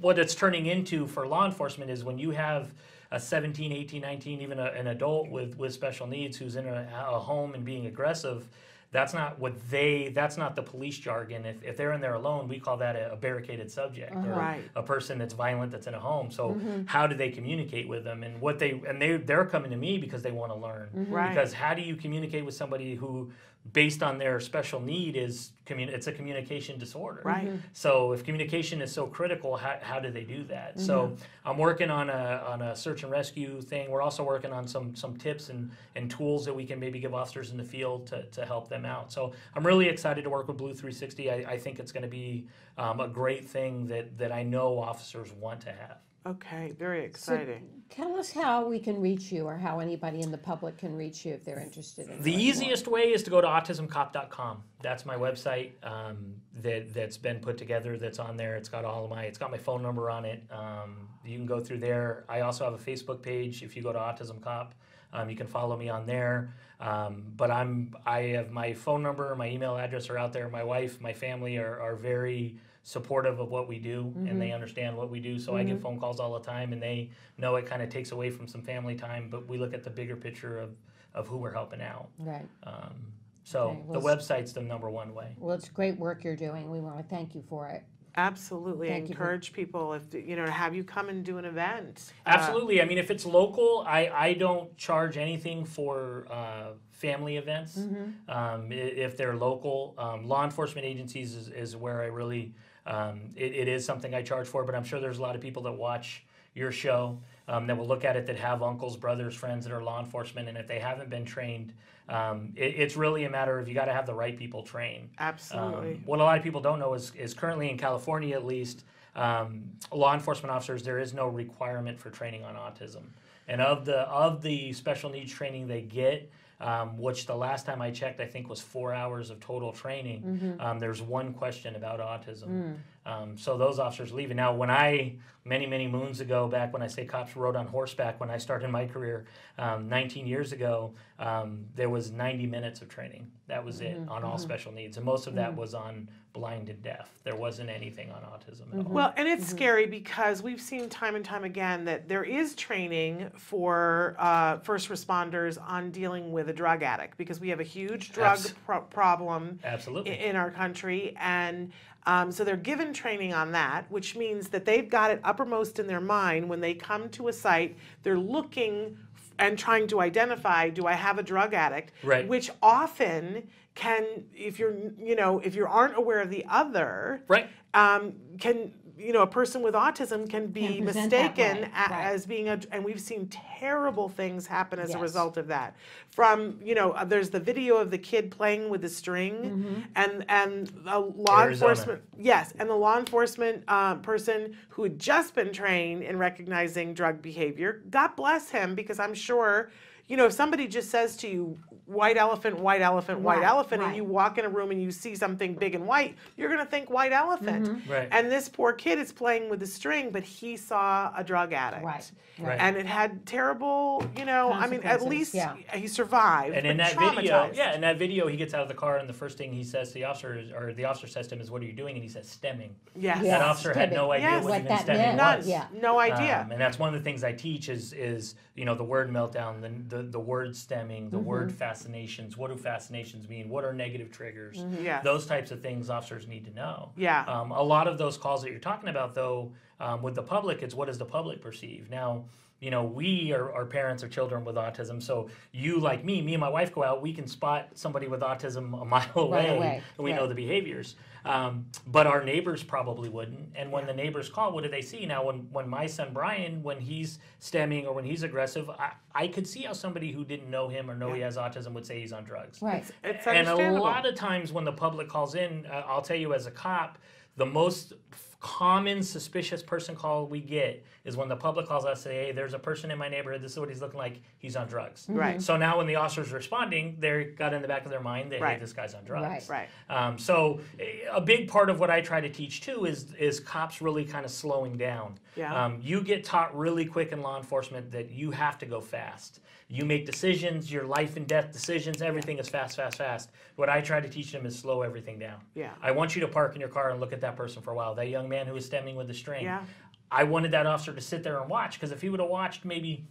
what 0.00 0.18
it's 0.18 0.34
turning 0.34 0.66
into 0.66 1.06
for 1.06 1.26
law 1.26 1.46
enforcement 1.46 1.90
is 1.90 2.04
when 2.04 2.18
you 2.18 2.30
have 2.30 2.72
a 3.12 3.20
17, 3.20 3.72
18, 3.72 4.00
19, 4.00 4.40
even 4.40 4.58
a, 4.58 4.66
an 4.66 4.86
adult 4.88 5.28
with, 5.28 5.56
with 5.58 5.74
special 5.74 6.06
needs 6.06 6.36
who's 6.36 6.56
in 6.56 6.66
a, 6.66 6.88
a 7.08 7.18
home 7.18 7.54
and 7.54 7.64
being 7.64 7.86
aggressive, 7.86 8.48
That's 8.92 9.14
not 9.14 9.38
what 9.38 9.54
they. 9.70 10.10
That's 10.12 10.36
not 10.36 10.56
the 10.56 10.62
police 10.62 10.98
jargon. 10.98 11.44
If, 11.46 11.62
if 11.62 11.76
they're 11.76 11.92
in 11.92 12.00
there 12.00 12.14
alone, 12.14 12.48
we 12.48 12.58
call 12.58 12.76
that 12.78 12.96
a, 12.96 13.12
a 13.12 13.16
barricaded 13.16 13.70
subject 13.70 14.12
Uh-huh. 14.14 14.28
or 14.28 14.32
Right. 14.32 14.62
a 14.74 14.82
person 14.82 15.16
that's 15.16 15.32
violent 15.34 15.70
that's 15.70 15.86
in 15.86 15.94
a 15.94 16.00
home. 16.00 16.30
So 16.32 16.50
Mhm. 16.54 16.88
how 16.88 17.06
do 17.06 17.14
they 17.14 17.30
communicate 17.30 17.88
with 17.88 18.02
them 18.02 18.24
and 18.24 18.40
what 18.40 18.58
they 18.58 18.72
and 18.88 19.00
they 19.00 19.16
they're 19.16 19.46
coming 19.46 19.70
to 19.70 19.76
me 19.76 19.98
because 19.98 20.22
they 20.22 20.32
want 20.32 20.50
to 20.50 20.58
learn. 20.58 20.88
Mhm. 20.96 21.10
Right. 21.12 21.28
Because 21.28 21.52
how 21.52 21.72
do 21.74 21.82
you 21.82 21.94
communicate 21.94 22.44
with 22.44 22.54
somebody 22.54 22.96
who 22.96 23.30
based 23.72 24.02
on 24.02 24.18
their 24.18 24.40
special 24.40 24.80
need 24.80 25.16
is 25.16 25.52
commun- 25.66 25.90
it's 25.90 26.06
a 26.06 26.12
communication 26.12 26.78
disorder. 26.78 27.20
Right. 27.24 27.46
Mhm. 27.46 27.60
So 27.72 28.12
if 28.12 28.24
communication 28.24 28.80
is 28.82 28.90
so 28.90 29.06
critical, 29.06 29.56
how, 29.56 29.76
how 29.80 30.00
do 30.00 30.10
they 30.10 30.24
do 30.24 30.42
that? 30.44 30.80
So 30.80 31.08
Mhm. 31.08 31.18
I'm 31.44 31.58
working 31.58 31.90
on 31.90 32.10
a 32.10 32.42
on 32.48 32.62
a 32.62 32.74
search 32.74 33.02
and 33.02 33.12
rescue 33.12 33.60
thing. 33.60 33.90
We're 33.90 34.02
also 34.02 34.24
working 34.24 34.52
on 34.52 34.66
some 34.66 34.96
some 34.96 35.16
tips 35.16 35.50
and, 35.50 35.70
and 35.94 36.10
tools 36.10 36.44
that 36.46 36.54
we 36.54 36.64
can 36.64 36.80
maybe 36.80 36.98
give 36.98 37.14
officers 37.14 37.50
in 37.50 37.58
the 37.58 37.64
field 37.64 38.06
to, 38.08 38.22
to 38.30 38.44
help 38.46 38.68
them 38.68 38.84
out. 38.84 39.12
So 39.12 39.32
I'm 39.54 39.64
really 39.66 39.88
excited 39.88 40.24
to 40.24 40.30
work 40.30 40.48
with 40.48 40.56
Blue 40.56 40.74
360. 40.74 41.30
I, 41.30 41.34
I 41.52 41.58
think 41.58 41.78
it's 41.78 41.92
going 41.92 42.02
to 42.02 42.08
be 42.08 42.46
um, 42.78 42.98
a 43.00 43.08
great 43.08 43.48
thing 43.48 43.86
that 43.88 44.16
that 44.18 44.32
I 44.32 44.42
know 44.42 44.78
officers 44.78 45.30
want 45.32 45.60
to 45.62 45.70
have. 45.72 45.98
Okay, 46.26 46.72
very 46.78 47.04
exciting. 47.04 47.46
So 47.46 47.52
exciting. 47.52 47.68
tell 47.88 48.16
us 48.16 48.30
how 48.30 48.66
we 48.66 48.78
can 48.78 49.00
reach 49.00 49.32
you 49.32 49.46
or 49.46 49.56
how 49.56 49.80
anybody 49.80 50.20
in 50.20 50.30
the 50.30 50.36
public 50.38 50.76
can 50.76 50.94
reach 50.94 51.24
you 51.24 51.32
if 51.32 51.44
they're 51.44 51.60
interested 51.60 52.08
in 52.10 52.22
The 52.22 52.30
learning 52.30 52.32
more. 52.32 52.40
easiest 52.40 52.88
way 52.88 53.02
is 53.12 53.22
to 53.22 53.30
go 53.30 53.40
to 53.40 53.46
autismcop.com. 53.46 54.62
That's 54.82 55.06
my 55.06 55.16
website 55.16 55.70
um, 55.82 56.34
that 56.62 56.92
that's 56.92 57.16
been 57.16 57.40
put 57.40 57.56
together. 57.56 57.96
That's 57.96 58.18
on 58.18 58.36
there. 58.36 58.56
It's 58.56 58.68
got 58.68 58.84
all 58.84 59.04
of 59.04 59.10
my. 59.10 59.24
It's 59.24 59.38
got 59.38 59.50
my 59.50 59.56
phone 59.58 59.82
number 59.82 60.10
on 60.10 60.26
it. 60.26 60.42
Um, 60.50 61.08
you 61.24 61.38
can 61.38 61.46
go 61.46 61.58
through 61.58 61.78
there. 61.78 62.24
I 62.28 62.40
also 62.40 62.64
have 62.64 62.74
a 62.74 62.78
Facebook 62.78 63.22
page. 63.22 63.62
If 63.62 63.74
you 63.74 63.82
go 63.82 63.92
to 63.92 63.98
Autism 63.98 64.42
Cop, 64.42 64.74
um, 65.14 65.30
you 65.30 65.36
can 65.36 65.46
follow 65.46 65.76
me 65.76 65.88
on 65.88 66.04
there. 66.06 66.52
Um, 66.80 67.32
but 67.36 67.50
I'm 67.50 67.94
I 68.06 68.20
have 68.36 68.50
my 68.50 68.74
phone 68.74 69.02
number, 69.02 69.34
my 69.36 69.48
email 69.48 69.76
address 69.76 70.10
are 70.10 70.18
out 70.18 70.32
there. 70.34 70.48
My 70.50 70.64
wife, 70.64 71.00
my 71.00 71.12
family 71.14 71.56
are, 71.56 71.80
are 71.80 71.96
very 71.96 72.56
supportive 72.82 73.40
of 73.40 73.50
what 73.50 73.68
we 73.68 73.78
do 73.78 74.12
and 74.26 74.40
they 74.40 74.48
Mhm. 74.48 74.54
understand 74.54 74.96
what 74.96 75.10
we 75.10 75.20
do. 75.20 75.38
So 75.38 75.56
I 75.56 75.64
get 75.64 75.78
Mhm. 75.78 75.82
phone 75.82 76.00
calls 76.00 76.18
all 76.18 76.32
the 76.32 76.40
time 76.44 76.72
and 76.72 76.82
they 76.82 77.10
know 77.36 77.56
it 77.56 77.66
kind 77.66 77.82
of 77.82 77.88
takes 77.90 78.10
away 78.12 78.30
from 78.30 78.46
some 78.48 78.62
family 78.62 78.94
time, 78.94 79.28
but 79.30 79.46
we 79.46 79.58
look 79.58 79.74
at 79.74 79.84
the 79.84 79.90
bigger 79.90 80.16
picture 80.16 80.58
of, 80.58 80.74
of 81.14 81.28
who 81.28 81.36
we're 81.36 81.52
helping 81.52 81.82
out. 81.82 82.08
Right. 82.18 82.46
Um, 82.62 83.12
so 83.44 83.70
Okay, 83.70 83.80
well, 83.86 84.00
the 84.00 84.06
website's 84.06 84.52
the 84.52 84.62
number 84.62 84.88
one 84.90 85.14
way. 85.14 85.34
Well, 85.38 85.54
it's 85.54 85.68
great 85.68 85.98
work 85.98 86.24
you're 86.24 86.36
doing. 86.36 86.70
We 86.70 86.80
want 86.80 86.96
to 86.98 87.02
thank 87.04 87.34
you 87.34 87.42
for 87.42 87.68
it. 87.68 87.82
Absolutely. 88.16 88.88
Thank 88.88 89.08
you 89.08 89.14
for- 89.14 89.22
Encourage 89.22 89.52
people 89.52 89.92
if 89.92 90.12
you 90.12 90.34
know 90.34 90.44
to 90.44 90.50
have 90.50 90.74
you 90.74 90.82
come 90.82 91.08
and 91.08 91.24
do 91.24 91.38
an 91.38 91.44
event. 91.44 92.12
Uh, 92.26 92.30
Absolutely. 92.30 92.82
I 92.82 92.84
mean, 92.84 92.98
if 92.98 93.08
it's 93.10 93.24
local, 93.24 93.84
I, 93.86 94.08
I 94.12 94.34
don't 94.34 94.76
charge 94.76 95.16
anything 95.16 95.64
for 95.64 96.26
uh, 96.28 96.72
family 96.90 97.36
events. 97.36 97.78
Mhm. 97.78 98.28
Um, 98.28 98.72
if 98.72 99.16
they're 99.16 99.36
local, 99.36 99.94
um, 99.96 100.26
law 100.26 100.44
enforcement 100.44 100.86
agencies 100.86 101.36
is, 101.36 101.48
is 101.50 101.76
where 101.76 102.02
I 102.02 102.06
really, 102.06 102.52
um, 102.86 103.20
it, 103.36 103.54
it 103.54 103.68
is 103.68 103.84
something 103.84 104.14
I 104.14 104.22
charge 104.22 104.46
for, 104.46 104.64
but 104.64 104.74
I'm 104.74 104.84
sure 104.84 105.00
there's 105.00 105.18
a 105.18 105.22
lot 105.22 105.34
of 105.34 105.40
people 105.40 105.62
that 105.64 105.72
watch 105.72 106.24
your 106.54 106.72
show 106.72 107.18
um, 107.48 107.66
that 107.66 107.76
will 107.76 107.86
look 107.86 108.04
at 108.04 108.16
it 108.16 108.26
that 108.26 108.36
have 108.36 108.62
uncles, 108.62 108.96
brothers, 108.96 109.34
friends 109.34 109.64
that 109.64 109.72
are 109.72 109.82
law 109.82 110.00
enforcement, 110.00 110.48
and 110.48 110.58
if 110.58 110.66
they 110.66 110.78
haven't 110.78 111.10
been 111.10 111.24
trained, 111.24 111.72
um, 112.08 112.52
it, 112.56 112.74
it's 112.76 112.96
really 112.96 113.24
a 113.24 113.30
matter 113.30 113.58
of 113.58 113.68
you 113.68 113.74
got 113.74 113.84
to 113.84 113.92
have 113.92 114.06
the 114.06 114.14
right 114.14 114.36
people 114.36 114.62
trained. 114.62 115.08
Absolutely. 115.18 115.92
Um, 115.92 116.02
what 116.04 116.20
a 116.20 116.24
lot 116.24 116.36
of 116.36 116.42
people 116.42 116.60
don't 116.60 116.78
know 116.78 116.94
is, 116.94 117.12
is 117.14 117.34
currently 117.34 117.70
in 117.70 117.78
California, 117.78 118.34
at 118.34 118.44
least, 118.44 118.84
um, 119.16 119.64
law 119.92 120.14
enforcement 120.14 120.52
officers, 120.52 120.82
there 120.82 120.98
is 120.98 121.12
no 121.12 121.28
requirement 121.28 121.98
for 121.98 122.10
training 122.10 122.44
on 122.44 122.54
autism. 122.54 123.02
And 123.48 123.60
of 123.60 123.84
the 123.84 124.02
of 124.02 124.42
the 124.42 124.72
special 124.72 125.10
needs 125.10 125.32
training 125.32 125.66
they 125.66 125.82
get, 125.82 126.30
um, 126.60 126.98
which 126.98 127.26
the 127.26 127.34
last 127.34 127.64
time 127.66 127.80
I 127.80 127.90
checked, 127.90 128.20
I 128.20 128.26
think 128.26 128.48
was 128.48 128.60
four 128.60 128.92
hours 128.92 129.30
of 129.30 129.40
total 129.40 129.72
training. 129.72 130.22
Mhm. 130.22 130.60
Um, 130.64 130.78
there's 130.78 131.00
one 131.00 131.32
question 131.32 131.74
about 131.76 132.00
autism. 132.00 132.48
Mm. 132.48 132.76
Um, 133.06 133.38
so 133.38 133.56
those 133.56 133.78
officers 133.78 134.12
leave. 134.12 134.30
And 134.30 134.36
now, 134.36 134.54
when 134.54 134.70
I, 134.70 135.16
many, 135.44 135.64
many 135.66 135.88
moons 135.88 136.20
ago, 136.20 136.48
back 136.48 136.72
when 136.74 136.82
I 136.82 136.86
say 136.86 137.06
cops 137.06 137.34
rode 137.34 137.56
on 137.56 137.66
horseback, 137.66 138.20
when 138.20 138.30
I 138.30 138.36
started 138.36 138.68
my 138.68 138.86
career 138.86 139.24
um, 139.58 139.88
19 139.88 140.26
years 140.26 140.52
ago, 140.52 140.92
um, 141.18 141.64
there 141.74 141.88
was 141.88 142.10
90 142.10 142.46
minutes 142.46 142.82
of 142.82 142.88
training. 142.90 143.30
That 143.46 143.64
was 143.64 143.80
it 143.80 143.96
Mhm, 143.98 144.10
on 144.10 144.22
all 144.22 144.36
mhm. 144.36 144.40
special 144.40 144.70
needs. 144.72 144.98
And 144.98 145.06
most 145.06 145.26
of 145.26 145.34
that 145.36 145.52
Mhm. 145.52 145.56
was 145.56 145.74
on 145.74 146.08
blind 146.32 146.68
and 146.68 146.82
deaf. 146.82 147.08
There 147.24 147.36
wasn't 147.36 147.70
anything 147.70 148.10
on 148.12 148.22
autism 148.22 148.72
at 148.72 148.86
all. 148.86 148.92
Well, 148.92 149.14
and 149.16 149.28
it's 149.28 149.46
scary 149.46 149.86
because 149.86 150.42
we've 150.42 150.60
seen 150.60 150.88
time 150.88 151.14
and 151.16 151.24
time 151.24 151.44
again 151.44 151.84
that 151.86 152.08
there 152.08 152.24
is 152.24 152.54
training 152.54 153.30
for 153.36 154.16
uh, 154.18 154.58
first 154.58 154.88
responders 154.88 155.58
on 155.66 155.90
dealing 155.90 156.32
with 156.32 156.48
a 156.48 156.52
drug 156.52 156.82
addict 156.82 157.16
because 157.18 157.40
we 157.40 157.48
have 157.48 157.60
a 157.60 157.64
huge 157.64 158.12
drug 158.12 158.38
Abs- 158.38 158.54
pro- 158.64 158.80
problem 158.82 159.58
Absolutely. 159.64 160.12
i- 160.12 160.14
in 160.28 160.36
our 160.36 160.50
country. 160.50 161.14
And 161.18 161.72
um, 162.06 162.32
so 162.32 162.44
they're 162.44 162.56
given 162.56 162.92
training 162.94 163.34
on 163.34 163.52
that, 163.52 163.90
which 163.90 164.16
means 164.16 164.48
that 164.48 164.64
they've 164.64 164.88
got 164.88 165.10
it 165.10 165.20
uppermost 165.24 165.78
in 165.78 165.86
their 165.86 166.00
mind 166.00 166.48
when 166.48 166.60
they 166.60 166.72
come 166.74 167.08
to 167.10 167.28
a 167.28 167.32
site, 167.32 167.76
they're 168.02 168.18
looking 168.18 168.96
f- 168.96 169.09
and 169.40 169.58
trying 169.58 169.88
to 169.88 170.00
identify 170.00 170.68
do 170.68 170.86
I 170.86 170.92
have 170.92 171.18
a 171.18 171.22
drug 171.22 171.54
addict? 171.54 171.92
Right. 172.04 172.28
Which 172.28 172.50
often 172.62 173.48
can, 173.74 174.04
if 174.34 174.58
you're, 174.58 174.74
you 174.98 175.16
know, 175.16 175.40
if 175.40 175.54
you 175.56 175.66
aren't 175.66 175.96
aware 175.96 176.20
of 176.20 176.30
the 176.30 176.44
other, 176.48 177.24
right. 177.26 177.48
um, 177.74 178.12
can 178.38 178.72
you 179.00 179.12
know 179.12 179.22
a 179.22 179.26
person 179.26 179.62
with 179.62 179.74
autism 179.74 180.28
can 180.28 180.48
be 180.48 180.76
Can 180.76 180.84
mistaken 180.84 181.62
right. 181.62 181.90
as 181.90 182.26
being 182.26 182.48
a 182.48 182.60
and 182.70 182.84
we've 182.84 183.00
seen 183.00 183.28
terrible 183.28 184.08
things 184.08 184.46
happen 184.46 184.78
as 184.78 184.94
a 184.94 184.98
result 184.98 185.36
of 185.36 185.46
that 185.48 185.74
from 186.10 186.58
you 186.62 186.74
know 186.74 186.92
uh, 186.92 187.04
there's 187.04 187.30
the 187.30 187.40
video 187.40 187.76
of 187.76 187.90
the 187.90 187.98
kid 187.98 188.30
playing 188.30 188.68
with 188.68 188.82
the 188.82 188.88
string 188.88 189.30
Mm-hmm. 189.30 189.80
and 189.96 190.24
and 190.28 190.66
the 190.84 190.98
law 190.98 191.42
Arizona. 191.42 191.70
enforcement 191.70 192.02
yes 192.18 192.52
and 192.58 192.68
the 192.68 192.74
law 192.74 192.98
enforcement 192.98 193.62
uh, 193.68 193.94
person 193.96 194.56
who 194.68 194.82
had 194.82 194.98
just 194.98 195.34
been 195.34 195.52
trained 195.52 196.02
in 196.02 196.18
recognizing 196.18 196.92
drug 196.94 197.22
behavior 197.22 197.82
god 197.90 198.14
bless 198.16 198.50
him 198.50 198.74
because 198.74 198.98
i'm 198.98 199.14
sure 199.14 199.70
you 200.10 200.16
know 200.16 200.26
if 200.26 200.32
somebody 200.32 200.66
just 200.66 200.90
says 200.90 201.16
to 201.16 201.28
you 201.28 201.58
white 201.86 202.16
elephant 202.16 202.58
white 202.58 202.82
elephant 202.82 203.18
white 203.20 203.38
Right, 203.38 203.46
elephant 203.48 203.82
and 203.82 203.96
you 203.96 204.04
walk 204.04 204.38
in 204.38 204.44
a 204.44 204.48
room 204.48 204.70
and 204.70 204.80
you 204.82 204.90
see 204.92 205.14
something 205.16 205.54
big 205.54 205.74
and 205.74 205.86
white 205.86 206.16
you're 206.36 206.48
going 206.48 206.60
to 206.64 206.70
think 206.70 206.90
white 206.90 207.12
elephant 207.12 207.66
Mm-hmm. 207.66 207.90
Right. 207.92 208.08
and 208.12 208.30
this 208.30 208.48
poor 208.48 208.72
kid 208.72 208.98
is 208.98 209.12
playing 209.12 209.48
with 209.50 209.60
the 209.60 209.66
string, 209.66 210.10
but 210.10 210.22
he 210.22 210.56
saw 210.56 211.12
a 211.16 211.22
drug 211.24 211.52
addict. 211.52 211.84
Right, 211.84 212.10
right. 212.38 212.58
And 212.60 212.76
it 212.76 212.86
had 212.86 213.26
terrible, 213.26 214.04
you 214.16 214.24
know, 214.24 214.52
I 214.52 214.66
mean, 214.66 214.82
at 214.84 215.02
least 215.02 215.34
yeah. 215.34 215.54
he 215.74 215.86
survived. 215.88 216.54
And 216.56 216.66
in 216.66 216.76
that 216.78 216.98
video, 216.98 217.50
yeah, 217.52 217.74
in 217.74 217.80
that 217.82 217.98
video, 217.98 218.26
he 218.28 218.36
gets 218.36 218.54
out 218.54 218.62
of 218.62 218.68
the 218.68 218.74
car, 218.74 218.98
and 218.98 219.08
the 219.08 219.12
first 219.12 219.36
thing 219.38 219.52
he 219.52 219.64
says 219.64 219.88
to 219.88 219.94
the 219.94 220.04
officer, 220.04 220.38
is, 220.38 220.50
or 220.52 220.72
the 220.72 220.84
officer 220.84 221.06
says 221.06 221.26
to 221.28 221.34
him, 221.34 221.40
is, 221.40 221.50
"What 221.50 221.60
are 221.62 221.66
you 221.66 221.72
doing?" 221.72 221.94
And 221.96 222.02
he 222.02 222.08
says, 222.08 222.26
"Stimming." 222.40 222.70
Yes. 222.96 223.18
That 223.18 223.24
Yes, 223.24 223.42
officer 223.42 223.74
had 223.74 223.92
no 223.92 224.12
idea 224.12 224.28
Yes. 224.30 224.44
what, 224.44 224.50
What 224.50 224.58
even 224.60 224.68
that 224.68 224.86
stimming 224.86 225.16
meant, 225.16 225.38
was. 225.38 225.46
None. 225.46 225.48
Yeah. 225.72 225.80
No 225.80 225.98
idea. 225.98 226.42
Um, 226.44 226.52
and 226.52 226.60
that's 226.60 226.78
one 226.78 226.88
of 226.94 226.94
the 226.94 227.04
things 227.04 227.22
I 227.24 227.32
teach 227.32 227.68
is 227.68 227.92
is 227.92 228.34
you 228.54 228.64
know 228.64 228.74
the 228.74 228.84
word 228.84 229.10
meltdown, 229.10 229.60
the 229.60 229.96
the, 229.96 229.99
the 230.02 230.20
word 230.20 230.50
stimming, 230.50 231.10
the 231.10 231.18
word 231.18 231.52
fascinations. 231.52 232.36
What 232.36 232.50
do 232.50 232.56
fascinations 232.56 233.28
mean? 233.28 233.48
What 233.48 233.64
are 233.64 233.72
negative 233.72 234.10
triggers? 234.10 234.64
Yes. 234.82 235.04
Those 235.04 235.26
types 235.26 235.50
of 235.50 235.60
things 235.60 235.90
officers 235.90 236.26
need 236.26 236.44
to 236.46 236.54
know. 236.54 236.92
Yeah. 236.96 237.24
Um, 237.26 237.50
a 237.50 237.62
lot 237.62 237.86
of 237.86 237.98
those 237.98 238.16
calls 238.16 238.42
that 238.42 238.50
you're 238.50 238.60
talking 238.60 238.88
about, 238.88 239.14
though, 239.14 239.52
um, 239.80 240.02
with 240.02 240.14
the 240.14 240.22
public, 240.22 240.62
it's 240.62 240.74
what 240.74 240.86
does 240.86 240.98
the 240.98 241.04
public 241.04 241.40
perceive 241.40 241.88
now. 241.90 242.24
You 242.60 242.70
know, 242.70 242.84
we 242.84 243.32
are, 243.32 243.50
are 243.54 243.64
parents 243.64 244.02
of 244.02 244.10
children 244.10 244.44
with 244.44 244.56
autism. 244.56 245.02
So 245.02 245.30
you, 245.50 245.80
like 245.80 246.04
me, 246.04 246.20
me 246.20 246.34
and 246.34 246.40
my 246.40 246.50
wife 246.50 246.74
go 246.74 246.84
out. 246.84 247.00
We 247.00 247.14
can 247.14 247.26
spot 247.26 247.68
somebody 247.74 248.06
with 248.06 248.20
autism 248.20 248.80
a 248.80 248.84
mile 248.96 249.08
away, 249.14 249.48
away, 249.48 249.82
and 249.96 250.04
we 250.04 250.12
know 250.12 250.26
the 250.26 250.34
behaviors. 250.34 250.94
Um, 251.24 251.66
but 251.86 252.06
our 252.06 252.24
neighbors 252.24 252.62
probably 252.62 253.08
wouldn't. 253.08 253.50
And 253.54 253.70
when 253.70 253.86
the 253.86 253.92
neighbors 253.92 254.28
call, 254.28 254.52
what 254.52 254.64
do 254.64 254.70
they 254.70 254.82
see? 254.82 255.04
Now, 255.06 255.24
when, 255.24 255.48
when 255.52 255.68
my 255.68 255.86
son 255.86 256.10
Brian, 256.12 256.62
when 256.62 256.80
he's 256.80 257.18
stimming 257.40 257.86
or 257.86 257.92
when 257.92 258.04
he's 258.04 258.22
aggressive, 258.22 258.70
I, 258.70 258.92
I 259.14 259.28
could 259.28 259.46
see 259.46 259.62
how 259.62 259.72
somebody 259.72 260.12
who 260.12 260.24
didn't 260.24 260.50
know 260.50 260.68
him 260.68 260.90
or 260.90 260.94
know 260.94 261.12
he 261.12 261.20
has 261.20 261.36
autism 261.36 261.72
would 261.72 261.86
say 261.86 262.00
he's 262.00 262.12
on 262.12 262.24
drugs. 262.24 262.62
Right. 262.62 262.84
It's 263.04 263.26
And 263.26 263.48
a 263.48 263.72
lot 263.72 264.06
of 264.06 264.14
times 264.14 264.52
when 264.52 264.64
the 264.64 264.72
public 264.72 265.08
calls 265.08 265.34
in, 265.34 265.66
uh, 265.66 265.84
I'll 265.86 266.02
tell 266.02 266.16
you 266.16 266.32
as 266.34 266.46
a 266.46 266.50
cop, 266.50 266.98
the 267.36 267.46
most 267.46 267.92
f- 268.12 268.29
common 268.40 269.02
suspicious 269.02 269.62
person 269.62 269.94
call 269.94 270.26
we 270.26 270.40
get 270.40 270.82
is 271.04 271.16
when 271.16 271.28
the 271.28 271.36
public 271.36 271.66
calls 271.66 271.84
us 271.84 272.02
say, 272.02 272.26
"Hey, 272.26 272.32
there's 272.32 272.54
a 272.54 272.58
person 272.58 272.90
in 272.90 272.98
my 272.98 273.08
neighborhood. 273.08 273.42
This 273.42 273.52
is 273.52 273.58
what 273.58 273.68
he's 273.68 273.80
looking 273.82 273.98
like. 273.98 274.20
He's 274.38 274.56
on 274.56 274.66
drugs." 274.66 275.06
Right. 275.08 275.40
So 275.42 275.56
now 275.56 275.76
when 275.78 275.86
the 275.86 275.96
officer's 275.96 276.32
are 276.32 276.36
responding, 276.36 276.96
they 276.98 277.24
got 277.24 277.52
in 277.52 277.60
the 277.62 277.68
back 277.68 277.84
of 277.84 277.90
their 277.90 278.00
mind 278.00 278.32
that 278.32 278.40
Right. 278.40 278.54
hey, 278.54 278.60
this 278.60 278.72
guy's 278.72 278.94
on 278.94 279.04
drugs. 279.04 279.48
Right. 279.48 279.68
Um, 279.88 280.18
so 280.18 280.60
eh, 280.78 280.84
a 281.12 281.20
big 281.20 281.48
part 281.48 281.68
of 281.68 281.80
what 281.80 281.90
I 281.90 282.00
try 282.00 282.20
to 282.20 282.30
teach 282.30 282.62
too 282.62 282.86
is 282.86 283.12
is 283.14 283.40
cops 283.40 283.82
really 283.82 284.04
kind 284.04 284.24
of 284.24 284.30
slowing 284.30 284.76
down. 284.78 285.18
Yeah. 285.36 285.64
Um, 285.64 285.78
you 285.82 286.00
get 286.02 286.24
taught 286.24 286.56
really 286.56 286.86
quick 286.86 287.12
in 287.12 287.20
law 287.20 287.36
enforcement 287.36 287.90
that 287.92 288.10
you 288.10 288.30
have 288.30 288.58
to 288.58 288.66
go 288.66 288.80
fast. 288.80 289.40
You 289.72 289.84
make 289.84 290.04
decisions, 290.04 290.70
your 290.70 290.84
life 290.84 291.16
and 291.16 291.24
death 291.28 291.52
decisions, 291.52 292.02
everything 292.02 292.38
is 292.40 292.48
fast, 292.48 292.74
fast, 292.74 292.98
fast. 292.98 293.30
What 293.54 293.68
I 293.68 293.80
try 293.80 294.00
to 294.00 294.08
teach 294.08 294.32
them 294.32 294.44
is 294.44 294.58
slow 294.58 294.82
everything 294.82 295.16
down. 295.16 295.40
Yeah. 295.54 295.70
I 295.80 295.92
want 295.92 296.16
you 296.16 296.20
to 296.22 296.28
park 296.28 296.56
in 296.56 296.60
your 296.60 296.68
car 296.68 296.90
and 296.90 296.98
look 296.98 297.12
at 297.12 297.20
that 297.20 297.36
person 297.36 297.62
for 297.62 297.70
a 297.70 297.74
while. 297.76 297.94
That 297.94 298.08
young 298.08 298.28
man 298.28 298.48
who 298.48 298.54
was 298.54 298.68
stimming 298.68 298.96
with 298.96 299.06
the 299.06 299.14
string. 299.14 299.44
Yeah. 299.44 299.62
I 300.10 300.24
wanted 300.24 300.50
that 300.50 300.66
officer 300.66 300.92
to 300.92 301.00
sit 301.00 301.22
there 301.22 301.38
and 301.40 301.48
watch 301.48 301.74
because 301.74 301.92
if 301.92 302.02
he 302.02 302.08
would 302.08 302.18
have 302.18 302.28
watched 302.28 302.64
maybe 302.64 303.06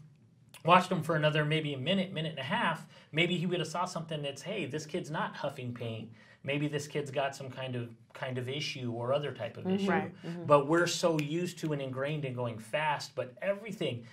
watched 0.65 0.91
him 0.91 1.01
for 1.01 1.15
another 1.15 1.45
maybe 1.45 1.73
a 1.73 1.77
minute, 1.77 2.11
minute 2.11 2.31
and 2.31 2.39
a 2.39 2.43
half, 2.43 2.85
maybe 3.13 3.37
he 3.37 3.45
would 3.45 3.59
have 3.59 3.69
saw 3.69 3.85
something 3.85 4.21
that's, 4.21 4.41
hey, 4.41 4.65
this 4.65 4.85
kid's 4.85 5.09
not 5.09 5.37
huffing 5.37 5.73
paint. 5.73 6.09
Maybe 6.43 6.67
this 6.67 6.87
kid's 6.87 7.11
got 7.11 7.35
some 7.37 7.49
kind 7.49 7.77
of 7.77 7.89
kind 8.13 8.37
of 8.37 8.49
issue 8.49 8.91
or 8.91 9.13
other 9.13 9.31
type 9.31 9.55
of 9.55 9.67
issue. 9.69 9.89
Right, 9.89 10.11
mhm. 10.25 10.45
But 10.47 10.67
we're 10.67 10.87
so 10.87 11.19
used 11.19 11.59
to 11.59 11.71
and 11.71 11.81
ingrained 11.81 12.25
in 12.25 12.33
going 12.33 12.57
fast, 12.57 13.13
but 13.15 13.33
everything 13.41 14.03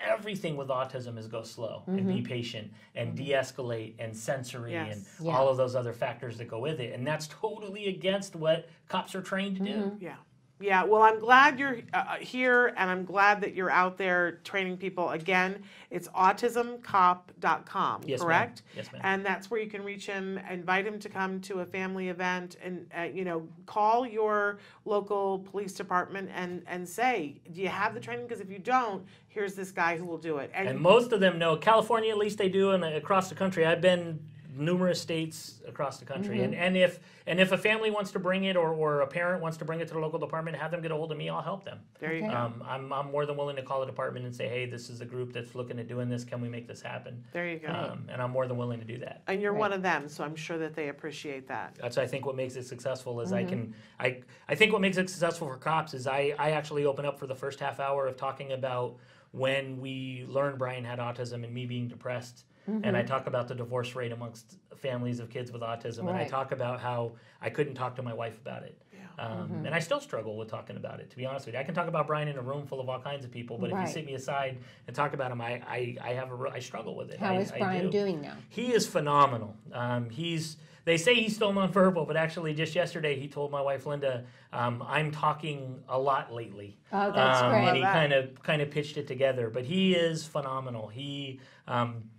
everything 0.00 0.56
with 0.56 0.68
autism 0.68 1.16
is 1.18 1.26
go 1.26 1.42
slow 1.42 1.82
and 1.86 2.06
be 2.06 2.20
Mhm. 2.20 2.26
patient 2.26 2.72
and 2.94 3.16
de-escalate 3.16 3.94
and 3.98 4.16
sensory 4.16 4.72
Yes. 4.72 4.96
and 5.18 5.26
Yeah. 5.26 5.36
all 5.36 5.48
of 5.48 5.56
those 5.56 5.74
other 5.74 5.92
factors 5.92 6.36
that 6.38 6.46
go 6.46 6.58
with 6.58 6.80
it. 6.80 6.92
And 6.94 7.06
that's 7.06 7.26
totally 7.28 7.86
against 7.88 8.36
what 8.36 8.68
cops 8.88 9.14
are 9.14 9.22
trained 9.22 9.56
to 9.58 9.64
do. 9.64 9.96
Yeah. 10.00 10.16
Yeah, 10.64 10.82
well, 10.82 11.02
I'm 11.02 11.18
glad 11.18 11.58
you're 11.58 11.80
uh, 11.92 12.16
here 12.16 12.72
and 12.78 12.90
I'm 12.90 13.04
glad 13.04 13.42
that 13.42 13.54
you're 13.54 13.70
out 13.70 13.98
there 13.98 14.40
training 14.44 14.78
people. 14.78 15.10
Again, 15.10 15.62
it's 15.90 16.08
autismcop.com, 16.08 18.02
Yes, 18.06 18.20
ma'am. 18.20 18.26
correct? 18.26 18.62
Yes, 18.74 18.90
ma'am. 18.90 19.02
And 19.04 19.26
that's 19.26 19.50
where 19.50 19.60
you 19.60 19.68
can 19.68 19.84
reach 19.84 20.06
him, 20.06 20.40
invite 20.50 20.86
him 20.86 20.98
to 21.00 21.10
come 21.10 21.40
to 21.42 21.60
a 21.60 21.66
family 21.66 22.08
event 22.08 22.56
and, 22.64 22.90
uh, 22.98 23.02
you 23.02 23.26
know, 23.26 23.46
call 23.66 24.06
your 24.06 24.58
local 24.86 25.40
police 25.40 25.74
department 25.74 26.30
and, 26.34 26.62
and 26.66 26.88
say, 26.88 27.42
do 27.52 27.60
you 27.60 27.68
have 27.68 27.92
the 27.92 28.00
training? 28.00 28.26
Because 28.26 28.40
if 28.40 28.50
you 28.50 28.58
don't, 28.58 29.04
here's 29.28 29.54
this 29.54 29.70
guy 29.70 29.98
who 29.98 30.06
will 30.06 30.16
do 30.16 30.38
it. 30.38 30.50
And 30.54 30.80
most 30.80 31.12
of 31.12 31.20
them 31.20 31.38
know. 31.38 31.56
California, 31.58 32.10
at 32.10 32.16
least 32.16 32.38
they 32.38 32.48
do, 32.48 32.70
and 32.70 32.82
across 32.82 33.28
the 33.28 33.34
country. 33.34 33.66
I've 33.66 33.82
been 33.82 34.18
numerous 34.56 35.00
states 35.00 35.60
across 35.66 35.98
the 35.98 36.04
country, 36.04 36.42
and, 36.42 36.54
Mhm. 36.54 36.58
and 36.58 36.76
if 36.76 37.00
and 37.26 37.40
if 37.40 37.52
a 37.52 37.58
family 37.58 37.90
wants 37.90 38.12
to 38.12 38.18
bring 38.18 38.44
it, 38.44 38.54
or, 38.54 38.74
or 38.74 39.00
a 39.00 39.06
parent 39.06 39.40
wants 39.42 39.56
to 39.56 39.64
bring 39.64 39.80
it 39.80 39.88
to 39.88 39.94
the 39.94 40.00
local 40.00 40.18
department, 40.18 40.56
have 40.58 40.70
them 40.70 40.82
get 40.82 40.90
a 40.90 40.94
hold 40.94 41.10
of 41.10 41.16
me. 41.16 41.30
I'll 41.30 41.40
help 41.40 41.64
them. 41.64 41.80
There 41.98 42.12
you 42.14 42.22
Okay. 42.24 42.28
go. 42.32 42.36
Um, 42.38 42.62
I'm 42.66 42.92
I'm 42.92 43.10
more 43.10 43.24
than 43.26 43.36
willing 43.36 43.56
to 43.56 43.62
call 43.62 43.80
the 43.80 43.86
department 43.86 44.26
and 44.26 44.34
say, 44.34 44.48
hey, 44.48 44.66
this 44.66 44.90
is 44.90 45.00
a 45.00 45.06
group 45.06 45.32
that's 45.32 45.54
looking 45.54 45.78
at 45.78 45.88
doing 45.88 46.08
this. 46.08 46.22
Can 46.24 46.40
we 46.42 46.48
make 46.48 46.66
this 46.68 46.82
happen? 46.82 47.24
There 47.32 47.48
you 47.48 47.58
go. 47.58 47.68
Um, 47.68 48.06
and 48.12 48.20
I'm 48.20 48.30
more 48.30 48.46
than 48.46 48.56
willing 48.56 48.78
to 48.80 48.84
do 48.86 48.98
that. 48.98 49.22
and 49.26 49.40
you're 49.40 49.54
one 49.54 49.72
of 49.72 49.82
them, 49.82 50.08
so 50.08 50.22
I'm 50.24 50.36
sure 50.36 50.58
that 50.58 50.74
they 50.74 50.88
appreciate 50.90 51.48
that. 51.48 51.76
That's 51.80 51.96
I 51.98 52.06
think 52.06 52.26
what 52.26 52.36
makes 52.36 52.56
it 52.56 52.64
successful 52.66 53.20
is 53.20 53.32
I 53.32 53.44
Mhm. 53.44 53.48
can 53.48 53.74
I 53.98 54.22
I 54.48 54.54
think 54.54 54.72
what 54.72 54.80
makes 54.82 54.96
it 54.98 55.08
successful 55.08 55.48
for 55.48 55.56
cops 55.56 55.94
is 55.94 56.06
I 56.06 56.34
I 56.38 56.50
actually 56.52 56.84
open 56.84 57.04
up 57.06 57.18
for 57.18 57.26
the 57.26 57.34
first 57.34 57.58
half 57.60 57.80
hour 57.80 58.06
of 58.06 58.16
talking 58.16 58.52
about 58.52 58.96
when 59.32 59.80
we 59.80 60.24
learned 60.28 60.58
Brian 60.58 60.84
had 60.84 60.98
autism 60.98 61.42
and 61.42 61.52
me 61.52 61.66
being 61.66 61.88
depressed. 61.88 62.44
And 62.66 62.96
I 62.96 63.02
Mhm. 63.02 63.06
talk 63.06 63.26
about 63.26 63.48
the 63.48 63.54
divorce 63.54 63.94
rate 63.94 64.12
amongst 64.12 64.56
families 64.76 65.20
of 65.20 65.30
kids 65.30 65.52
with 65.52 65.62
autism, 65.62 66.08
and 66.08 66.16
I 66.16 66.24
talk 66.26 66.52
about 66.52 66.80
how 66.80 67.12
I 67.40 67.50
couldn't 67.50 67.74
talk 67.74 67.96
to 67.96 68.02
my 68.02 68.12
wife 68.14 68.38
about 68.40 68.62
it, 68.62 68.80
um, 69.18 69.48
Mhm. 69.50 69.66
and 69.66 69.74
I 69.74 69.78
still 69.78 70.00
struggle 70.00 70.36
with 70.36 70.48
talking 70.48 70.76
about 70.76 71.00
it. 71.00 71.10
To 71.10 71.16
be 71.16 71.24
honest 71.26 71.46
with 71.46 71.54
you, 71.54 71.60
I 71.60 71.64
can 71.64 71.74
talk 71.74 71.88
about 71.88 72.06
Brian 72.06 72.28
in 72.28 72.36
a 72.36 72.42
room 72.42 72.66
full 72.66 72.80
of 72.80 72.88
all 72.88 73.00
kinds 73.00 73.24
of 73.24 73.30
people, 73.30 73.58
but 73.58 73.70
if 73.70 73.80
you 73.80 73.86
sit 73.86 74.06
me 74.06 74.14
aside 74.14 74.58
and 74.86 74.96
talk 74.96 75.14
about 75.14 75.30
him, 75.30 75.40
I 75.40 75.62
I, 75.66 75.96
I 76.02 76.12
have 76.14 76.30
a 76.30 76.34
re- 76.34 76.50
I 76.52 76.58
struggle 76.60 76.96
with 76.96 77.10
it. 77.10 77.20
How 77.20 77.34
I, 77.34 77.40
is 77.40 77.52
I 77.52 77.58
Brian 77.58 77.84
do. 77.86 77.90
doing 77.90 78.20
now? 78.22 78.34
He 78.48 78.72
is 78.72 78.86
phenomenal. 78.86 79.56
Um, 79.72 80.10
he's 80.10 80.56
they 80.84 80.98
say 80.98 81.14
he's 81.14 81.34
still 81.34 81.52
nonverbal, 81.52 82.06
but 82.06 82.16
actually 82.16 82.52
just 82.52 82.74
yesterday 82.74 83.18
he 83.18 83.26
told 83.26 83.50
my 83.50 83.60
wife 83.60 83.86
Linda, 83.86 84.24
um, 84.52 84.82
"I'm 84.86 85.10
talking 85.10 85.82
a 85.88 85.98
lot 85.98 86.32
lately." 86.32 86.78
Oh, 86.92 87.10
that's 87.10 87.40
um, 87.40 87.50
great. 87.50 87.68
And 87.68 87.76
he 87.78 87.82
kind 87.84 88.12
of 88.12 88.42
kind 88.42 88.60
of 88.60 88.70
pitched 88.70 88.96
it 88.98 89.06
together, 89.06 89.48
but 89.48 89.64
he 89.64 89.94
is 89.94 90.26
phenomenal. 90.26 90.88
He 90.88 91.40
um, 91.66 92.10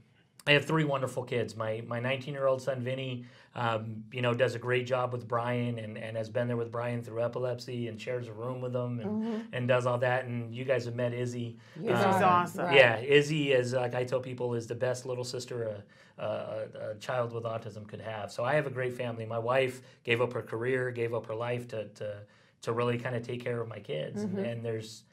I 0.47 0.51
have 0.51 0.65
three 0.65 0.83
wonderful 0.83 1.23
kids. 1.23 1.55
My 1.55 1.81
my 1.87 1.99
19 1.99 2.31
year 2.33 2.45
old 2.45 2.61
son 2.61 2.81
Vinny, 2.83 3.25
um, 3.55 4.03
you 4.11 4.21
know, 4.21 4.31
does 4.35 4.53
a 4.53 4.59
great 4.59 4.85
job 4.85 5.11
with 5.11 5.27
Brian 5.27 5.79
and, 5.79 5.97
and 5.97 6.15
has 6.15 6.29
been 6.29 6.47
there 6.47 6.55
with 6.57 6.71
Brian 6.71 7.01
through 7.01 7.23
epilepsy 7.23 7.87
and 7.87 7.99
shares 7.99 8.27
a 8.27 8.33
room 8.33 8.61
with 8.61 8.75
him 8.75 8.99
and, 8.99 9.09
Mhm. 9.09 9.41
and 9.53 9.67
does 9.67 9.87
all 9.87 9.97
that. 9.99 10.25
And 10.25 10.53
you 10.53 10.63
guys 10.63 10.85
have 10.85 10.93
met 10.93 11.13
Izzy. 11.13 11.57
Izzy's 11.77 11.89
awesome. 12.21 12.71
Yeah, 12.75 12.99
Izzy 12.99 13.53
is 13.53 13.73
like 13.73 13.95
I 13.95 14.03
tell 14.03 14.19
people 14.19 14.53
is 14.53 14.67
the 14.67 14.75
best 14.75 15.07
little 15.07 15.23
sister 15.23 15.81
a, 16.19 16.21
a, 16.23 16.91
a 16.91 16.95
child 16.99 17.33
with 17.33 17.43
autism 17.45 17.87
could 17.87 18.01
have. 18.01 18.31
So 18.31 18.43
I 18.43 18.53
have 18.53 18.67
a 18.67 18.71
great 18.71 18.93
family. 18.93 19.25
My 19.25 19.39
wife 19.39 19.81
gave 20.03 20.21
up 20.21 20.31
her 20.33 20.43
career, 20.43 20.91
gave 20.91 21.15
up 21.15 21.25
her 21.25 21.35
life 21.35 21.67
to 21.69 21.87
to, 21.87 22.17
to 22.61 22.71
really 22.71 22.99
kind 22.99 23.15
of 23.15 23.23
take 23.23 23.43
care 23.43 23.59
of 23.61 23.67
my 23.67 23.79
kids, 23.79 24.23
Mhm. 24.23 24.37
and, 24.37 24.45
and 24.45 24.65
there's. 24.65 25.05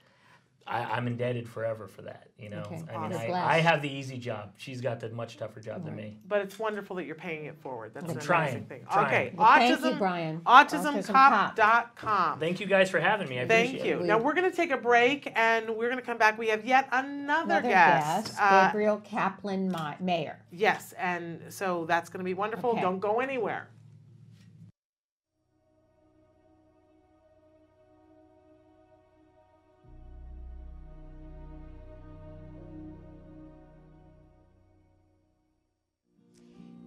I, 0.67 0.85
I'm 0.85 1.07
indebted 1.07 1.49
forever 1.49 1.89
for 1.89 2.03
that, 2.03 2.29
you 2.39 2.49
know. 2.49 2.63
Okay. 2.67 2.83
I 2.95 2.99
mean, 3.09 3.11
You're 3.11 3.35
I. 3.37 3.57
I 3.57 3.61
have 3.61 3.83
the 3.83 3.91
easy 3.91 4.17
job. 4.19 4.53
She's 4.57 4.81
got 4.81 5.01
the 5.01 5.09
much 5.11 5.37
tougher 5.37 5.61
job 5.61 5.85
than 5.85 5.97
me. 5.97 6.19
But 6.29 6.41
it's 6.43 6.59
wonderful 6.59 6.97
that 6.97 7.05
you're 7.05 7.15
paying 7.17 7.47
it 7.47 7.57
forward. 7.61 7.93
That's 7.95 8.05
I'm 8.11 8.17
an 8.17 8.23
trying, 8.25 8.49
amazing 8.51 8.67
thing. 8.69 8.85
trying. 8.91 9.07
Okay, 9.07 9.33
Well, 9.37 9.47
thank 9.55 9.79
autism, 9.81 9.93
you, 9.93 9.99
Brian. 9.99 10.41
autismcop.com. 10.47 12.39
Thank 12.41 12.61
you 12.61 12.67
guys 12.67 12.91
for 12.91 13.01
having 13.01 13.29
me. 13.29 13.41
I 13.41 13.47
Thank 13.47 13.71
appreciate 13.71 13.89
you. 13.97 14.01
it. 14.01 14.07
Now 14.07 14.19
we're 14.19 14.35
going 14.35 14.51
to 14.51 14.57
take 14.57 14.71
a 14.71 14.77
break 14.77 15.31
and 15.35 15.69
we're 15.71 15.89
going 15.89 16.01
to 16.01 16.07
come 16.07 16.19
back. 16.19 16.39
We 16.39 16.49
have 16.49 16.65
yet 16.65 16.89
another, 16.93 17.45
Another 17.55 17.69
guest. 17.69 18.27
guest, 18.29 18.39
Uh, 18.41 18.67
Gabrielle 18.69 18.99
Kaplan 19.01 19.71
Ma- 19.71 19.95
Mayer. 20.01 20.39
yes, 20.51 20.93
and 20.99 21.41
so 21.49 21.85
that's 21.87 22.09
going 22.09 22.21
to 22.21 22.25
be 22.25 22.35
wonderful. 22.35 22.71
Okay. 22.71 22.81
Don't 22.81 23.01
go 23.01 23.21
anywhere. 23.21 23.69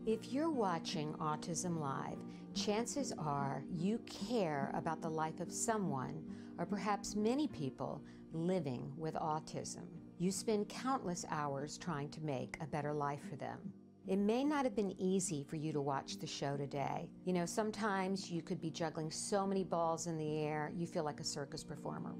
If 0.07 0.31
you're 0.31 0.51
watching 0.51 1.13
Autism 1.13 1.79
Live, 1.79 2.19
chances 2.53 3.11
are 3.17 3.63
you 3.75 3.97
care 4.05 4.69
about 4.75 5.01
the 5.01 5.09
life 5.09 5.39
of 5.39 5.51
someone, 5.51 6.23
or 6.59 6.65
perhaps 6.67 7.15
many 7.15 7.47
people, 7.47 8.03
living 8.31 8.91
with 8.97 9.15
autism. 9.15 9.87
You 10.19 10.31
spend 10.31 10.69
countless 10.69 11.25
hours 11.31 11.79
trying 11.79 12.09
to 12.09 12.21
make 12.21 12.55
a 12.61 12.67
better 12.67 12.93
life 12.93 13.21
for 13.27 13.35
them. 13.35 13.57
It 14.05 14.17
may 14.17 14.43
not 14.43 14.63
have 14.63 14.75
been 14.75 14.93
easy 15.01 15.43
for 15.43 15.55
you 15.55 15.73
to 15.73 15.81
watch 15.81 16.19
the 16.19 16.27
show 16.27 16.55
today. 16.55 17.09
You 17.25 17.33
know, 17.33 17.47
sometimes 17.47 18.29
you 18.29 18.43
could 18.43 18.61
be 18.61 18.69
juggling 18.69 19.09
so 19.09 19.47
many 19.47 19.63
balls 19.63 20.05
in 20.05 20.19
the 20.19 20.37
air, 20.43 20.71
you 20.75 20.85
feel 20.85 21.03
like 21.03 21.19
a 21.19 21.23
circus 21.23 21.63
performer. 21.63 22.13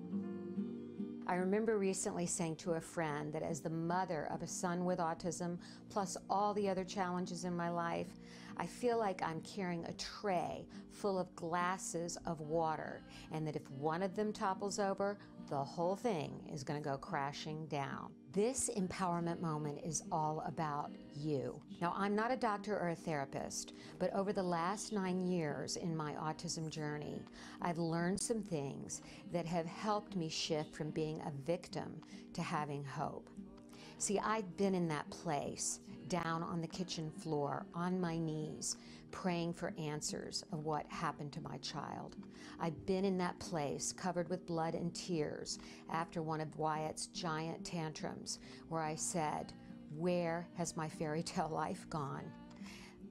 I 1.27 1.35
remember 1.35 1.80
recently 1.80 2.27
saying 2.27 2.57
to 2.57 2.73
a 2.73 2.81
friend 2.81 3.34
that 3.34 3.41
as 3.41 3.60
the 3.60 3.69
mother 3.69 4.27
of 4.30 4.43
a 4.43 4.47
son 4.47 4.85
with 4.85 4.99
autism, 4.99 5.57
plus 5.89 6.18
all 6.30 6.53
the 6.53 6.69
other 6.69 6.84
challenges 6.84 7.45
in 7.45 7.56
my 7.56 7.69
life, 7.69 8.19
I 8.57 8.68
feel 8.68 8.99
like 8.99 9.23
I'm 9.23 9.41
carrying 9.41 9.85
a 9.85 9.93
tray 9.93 10.68
full 10.91 11.18
of 11.18 11.35
glasses 11.35 12.18
of 12.27 12.41
water, 12.41 13.02
and 13.31 13.45
that 13.47 13.56
if 13.56 13.69
one 13.72 14.03
of 14.03 14.15
them 14.15 14.31
topples 14.31 14.77
over, 14.77 15.18
the 15.49 15.64
whole 15.64 15.95
thing 15.95 16.39
is 16.53 16.64
going 16.64 16.81
to 16.81 16.88
go 16.89 16.97
crashing 16.97 17.65
down. 17.65 18.11
This 18.36 18.70
empowerment 18.76 19.40
moment 19.40 19.80
is 19.86 20.03
all 20.12 20.44
about 20.45 20.91
you. 21.16 21.62
Now, 21.80 21.94
I'm 21.95 22.18
not 22.18 22.32
a 22.32 22.36
doctor 22.36 22.78
or 22.78 22.90
a 22.90 22.95
therapist, 22.95 23.72
but 23.98 24.14
over 24.14 24.34
the 24.34 24.44
last 24.44 24.91
nine 24.91 25.22
years 25.22 25.78
in 25.78 25.95
my 25.95 26.12
autism 26.16 26.70
journey, 26.70 27.22
I've 27.62 27.78
learned 27.78 28.20
some 28.20 28.41
things 28.41 29.02
that 29.32 29.45
have 29.45 29.66
helped 29.66 30.18
me 30.18 30.28
shift 30.28 30.76
from 30.76 30.90
being 30.90 31.22
a 31.22 31.32
victim 31.45 32.02
to 32.34 32.41
having 32.41 32.84
hope. 32.84 33.30
See, 33.99 34.20
I've 34.20 34.57
been 34.57 34.76
in 34.76 34.90
that 34.90 35.10
place, 35.10 35.80
down 36.10 36.44
on 36.44 36.60
the 36.60 36.68
kitchen 36.68 37.10
floor, 37.12 37.66
on 37.74 38.02
my 38.02 38.18
knees, 38.18 38.76
praying 39.16 39.54
for 39.54 39.74
answers 39.80 40.44
of 40.52 40.66
what 40.66 40.86
happened 40.90 41.32
to 41.32 41.42
my 41.42 41.58
child. 41.60 42.18
I've 42.60 42.86
been 42.86 43.06
in 43.06 43.18
that 43.20 43.40
place, 43.40 43.94
covered 43.94 44.30
with 44.30 44.46
blood 44.46 44.76
and 44.76 44.94
tears, 44.94 45.58
after 45.90 46.22
one 46.22 46.42
of 46.42 46.58
Wyatt's 46.58 47.08
giant 47.08 47.64
tantrums, 47.66 48.40
where 48.68 48.82
I 48.84 48.96
said, 48.96 49.54
Where 49.96 50.46
has 50.58 50.76
my 50.76 50.90
fairy 50.90 51.24
tale 51.34 51.50
life 51.50 51.90
gone? 51.90 52.26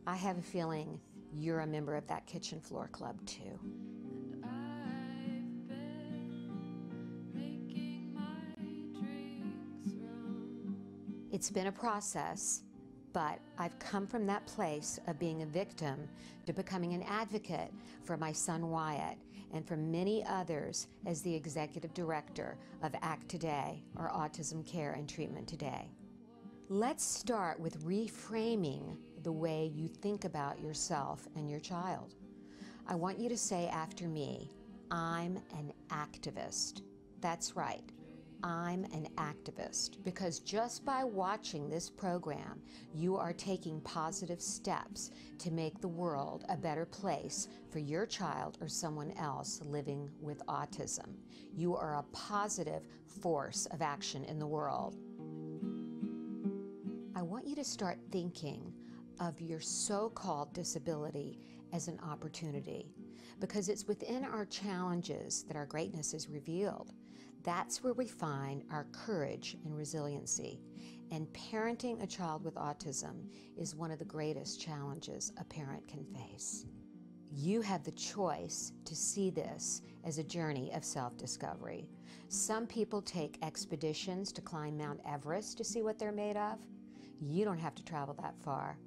I 0.06 0.14
have 0.16 0.36
a 0.36 0.42
feeling 0.42 1.00
you're 1.32 1.60
a 1.60 1.66
member 1.66 1.96
of 1.96 2.06
that 2.08 2.26
kitchen 2.26 2.60
floor 2.60 2.88
club 2.88 3.18
too. 3.24 3.58
It's 11.32 11.50
been 11.50 11.66
a 11.66 11.72
process, 11.72 12.62
but 13.14 13.38
I've 13.56 13.78
come 13.78 14.06
from 14.06 14.26
that 14.26 14.44
place 14.44 14.98
of 15.06 15.18
being 15.20 15.42
a 15.42 15.46
victim 15.46 16.08
to 16.46 16.52
becoming 16.52 16.92
an 16.92 17.04
advocate 17.04 17.72
for 18.02 18.16
my 18.16 18.32
son 18.32 18.70
Wyatt 18.70 19.16
and 19.54 19.66
for 19.66 19.76
many 19.76 20.26
others 20.26 20.88
as 21.06 21.22
the 21.22 21.32
executive 21.32 21.94
director 21.94 22.58
of 22.82 22.92
ACT 23.00 23.28
Today, 23.28 23.84
or 23.96 24.10
Autism 24.10 24.66
Care 24.66 24.94
and 24.94 25.08
Treatment 25.08 25.46
Today. 25.46 25.88
Let's 26.68 27.04
start 27.04 27.60
with 27.60 27.84
reframing 27.84 28.96
the 29.22 29.32
way 29.32 29.70
you 29.72 29.86
think 29.86 30.24
about 30.24 30.60
yourself 30.60 31.28
and 31.36 31.48
your 31.48 31.60
child. 31.60 32.16
I 32.88 32.96
want 32.96 33.20
you 33.20 33.28
to 33.28 33.36
say 33.36 33.68
after 33.68 34.08
me, 34.08 34.50
I'm 34.90 35.38
an 35.56 35.72
activist. 35.88 36.82
That's 37.20 37.54
right. 37.54 37.84
I'm 38.44 38.84
an 38.92 39.08
activist 39.16 40.04
because 40.04 40.38
just 40.38 40.84
by 40.84 41.02
watching 41.02 41.70
this 41.70 41.88
program, 41.88 42.60
you 42.92 43.16
are 43.16 43.32
taking 43.32 43.80
positive 43.80 44.42
steps 44.42 45.12
to 45.38 45.50
make 45.50 45.80
the 45.80 45.88
world 45.88 46.44
a 46.50 46.56
better 46.58 46.84
place 46.84 47.48
for 47.72 47.78
your 47.78 48.04
child 48.04 48.58
or 48.60 48.68
someone 48.68 49.12
else 49.12 49.62
living 49.64 50.10
with 50.20 50.44
autism. 50.44 51.14
You 51.56 51.74
are 51.74 51.94
a 51.94 52.04
positive 52.12 52.86
force 53.22 53.64
of 53.70 53.80
action 53.80 54.24
in 54.24 54.38
the 54.38 54.46
world. 54.46 54.94
I 57.16 57.22
want 57.22 57.46
you 57.46 57.54
to 57.54 57.64
start 57.64 57.98
thinking 58.12 58.74
of 59.20 59.40
your 59.40 59.60
so 59.60 60.10
called 60.10 60.52
disability 60.52 61.38
as 61.72 61.88
an 61.88 61.98
opportunity 62.06 62.92
because 63.40 63.70
it's 63.70 63.86
within 63.86 64.22
our 64.22 64.44
challenges 64.44 65.44
that 65.44 65.56
our 65.56 65.64
greatness 65.64 66.12
is 66.12 66.28
revealed. 66.28 66.92
That's 67.44 67.84
where 67.84 67.92
we 67.92 68.06
find 68.06 68.64
our 68.70 68.86
courage 68.90 69.56
and 69.64 69.76
resiliency. 69.76 70.60
And 71.10 71.28
parenting 71.34 72.02
a 72.02 72.06
child 72.06 72.42
with 72.42 72.54
autism 72.54 73.26
is 73.56 73.76
one 73.76 73.90
of 73.90 73.98
the 73.98 74.04
greatest 74.06 74.60
challenges 74.60 75.30
a 75.38 75.44
parent 75.44 75.86
can 75.86 76.04
face. 76.04 76.64
You 77.30 77.60
have 77.60 77.84
the 77.84 77.92
choice 77.92 78.72
to 78.86 78.96
see 78.96 79.28
this 79.28 79.82
as 80.04 80.16
a 80.16 80.24
journey 80.24 80.72
of 80.72 80.84
self 80.84 81.18
discovery. 81.18 81.90
Some 82.28 82.66
people 82.66 83.02
take 83.02 83.38
expeditions 83.42 84.32
to 84.32 84.40
climb 84.40 84.78
Mount 84.78 85.00
Everest 85.06 85.58
to 85.58 85.64
see 85.64 85.82
what 85.82 85.98
they're 85.98 86.12
made 86.12 86.38
of. 86.38 86.58
You 87.20 87.44
don't 87.44 87.58
have 87.58 87.74
to 87.74 87.84
travel 87.84 88.16
that 88.22 88.34
far 88.42 88.78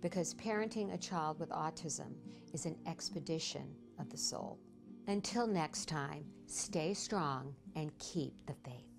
because 0.00 0.34
parenting 0.34 0.94
a 0.94 0.98
child 0.98 1.40
with 1.40 1.48
autism 1.48 2.12
is 2.52 2.66
an 2.66 2.76
expedition 2.86 3.74
of 3.98 4.08
the 4.10 4.18
soul. 4.18 4.58
Until 5.08 5.46
next 5.46 5.86
time, 5.88 6.24
stay 6.46 6.94
strong 6.94 7.54
and 7.76 7.90
keep 7.98 8.32
the 8.46 8.54
faith. 8.64 8.93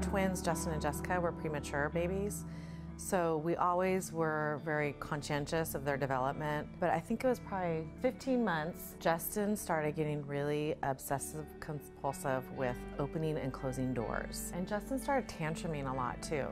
Twins, 0.00 0.42
Justin 0.42 0.72
and 0.72 0.82
Jessica, 0.82 1.20
were 1.20 1.32
premature 1.32 1.90
babies. 1.90 2.44
So 2.96 3.38
we 3.38 3.56
always 3.56 4.12
were 4.12 4.60
very 4.62 4.94
conscientious 5.00 5.74
of 5.74 5.86
their 5.86 5.96
development. 5.96 6.68
But 6.78 6.90
I 6.90 7.00
think 7.00 7.24
it 7.24 7.28
was 7.28 7.40
probably 7.40 7.88
15 8.02 8.44
months, 8.44 8.94
Justin 9.00 9.56
started 9.56 9.96
getting 9.96 10.24
really 10.26 10.74
obsessive 10.82 11.46
compulsive 11.60 12.44
with 12.58 12.76
opening 12.98 13.38
and 13.38 13.52
closing 13.52 13.94
doors. 13.94 14.52
And 14.54 14.68
Justin 14.68 14.98
started 15.00 15.28
tantruming 15.28 15.90
a 15.90 15.94
lot 15.94 16.22
too. 16.22 16.46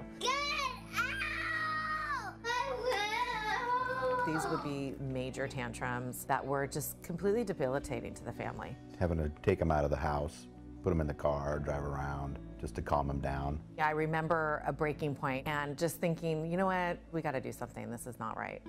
These 4.27 4.47
would 4.51 4.63
be 4.63 4.95
major 5.01 5.49
tantrums 5.49 6.25
that 6.25 6.45
were 6.45 6.67
just 6.67 7.01
completely 7.03 7.45
debilitating 7.45 8.15
to 8.15 8.25
the 8.25 8.33
family. 8.33 8.77
Having 8.99 9.19
to 9.19 9.31
take 9.43 9.59
them 9.59 9.71
out 9.71 9.85
of 9.85 9.91
the 9.91 9.97
house, 9.97 10.49
put 10.83 10.91
them 10.91 11.01
in 11.01 11.07
the 11.07 11.15
car, 11.15 11.59
drive 11.59 11.85
around, 11.85 12.39
just 12.61 12.75
to 12.75 12.83
calm 12.83 13.09
him 13.09 13.19
down. 13.19 13.61
Yeah, 13.77 13.87
I 13.87 13.91
remember 13.91 14.63
a 14.67 14.73
breaking 14.73 15.15
point 15.15 15.47
and 15.47 15.79
just 15.79 15.97
thinking, 15.97 16.51
you 16.51 16.57
know 16.57 16.67
what, 16.67 16.99
we 17.13 17.23
got 17.23 17.33
to 17.33 17.41
do 17.41 17.53
something. 17.53 17.91
This 17.91 18.07
is 18.07 18.19
not 18.19 18.37
right. 18.37 18.63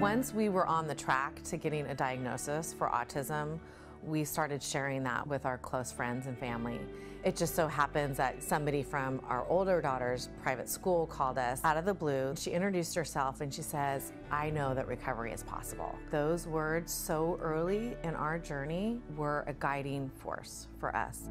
Once 0.00 0.34
we 0.34 0.48
were 0.48 0.66
on 0.66 0.86
the 0.86 0.94
track 0.94 1.42
to 1.44 1.56
getting 1.56 1.86
a 1.86 1.94
diagnosis 1.94 2.72
for 2.72 2.88
autism, 2.88 3.58
we 4.04 4.24
started 4.24 4.62
sharing 4.62 5.02
that 5.04 5.26
with 5.26 5.46
our 5.46 5.58
close 5.58 5.92
friends 5.92 6.26
and 6.26 6.36
family. 6.38 6.80
It 7.24 7.36
just 7.36 7.54
so 7.54 7.68
happens 7.68 8.16
that 8.16 8.42
somebody 8.42 8.82
from 8.82 9.20
our 9.28 9.46
older 9.48 9.80
daughter's 9.80 10.28
private 10.42 10.68
school 10.68 11.06
called 11.06 11.38
us 11.38 11.60
out 11.62 11.76
of 11.76 11.84
the 11.84 11.94
blue. 11.94 12.34
She 12.36 12.50
introduced 12.50 12.96
herself 12.96 13.40
and 13.40 13.54
she 13.54 13.62
says, 13.62 14.12
I 14.32 14.50
know 14.50 14.74
that 14.74 14.88
recovery 14.88 15.32
is 15.32 15.44
possible. 15.44 15.96
Those 16.10 16.48
words 16.48 16.92
so 16.92 17.38
early 17.40 17.96
in 18.02 18.16
our 18.16 18.40
journey 18.40 18.98
were 19.16 19.44
a 19.46 19.52
guiding 19.52 20.10
force 20.16 20.66
for 20.80 20.96
us. 20.96 21.30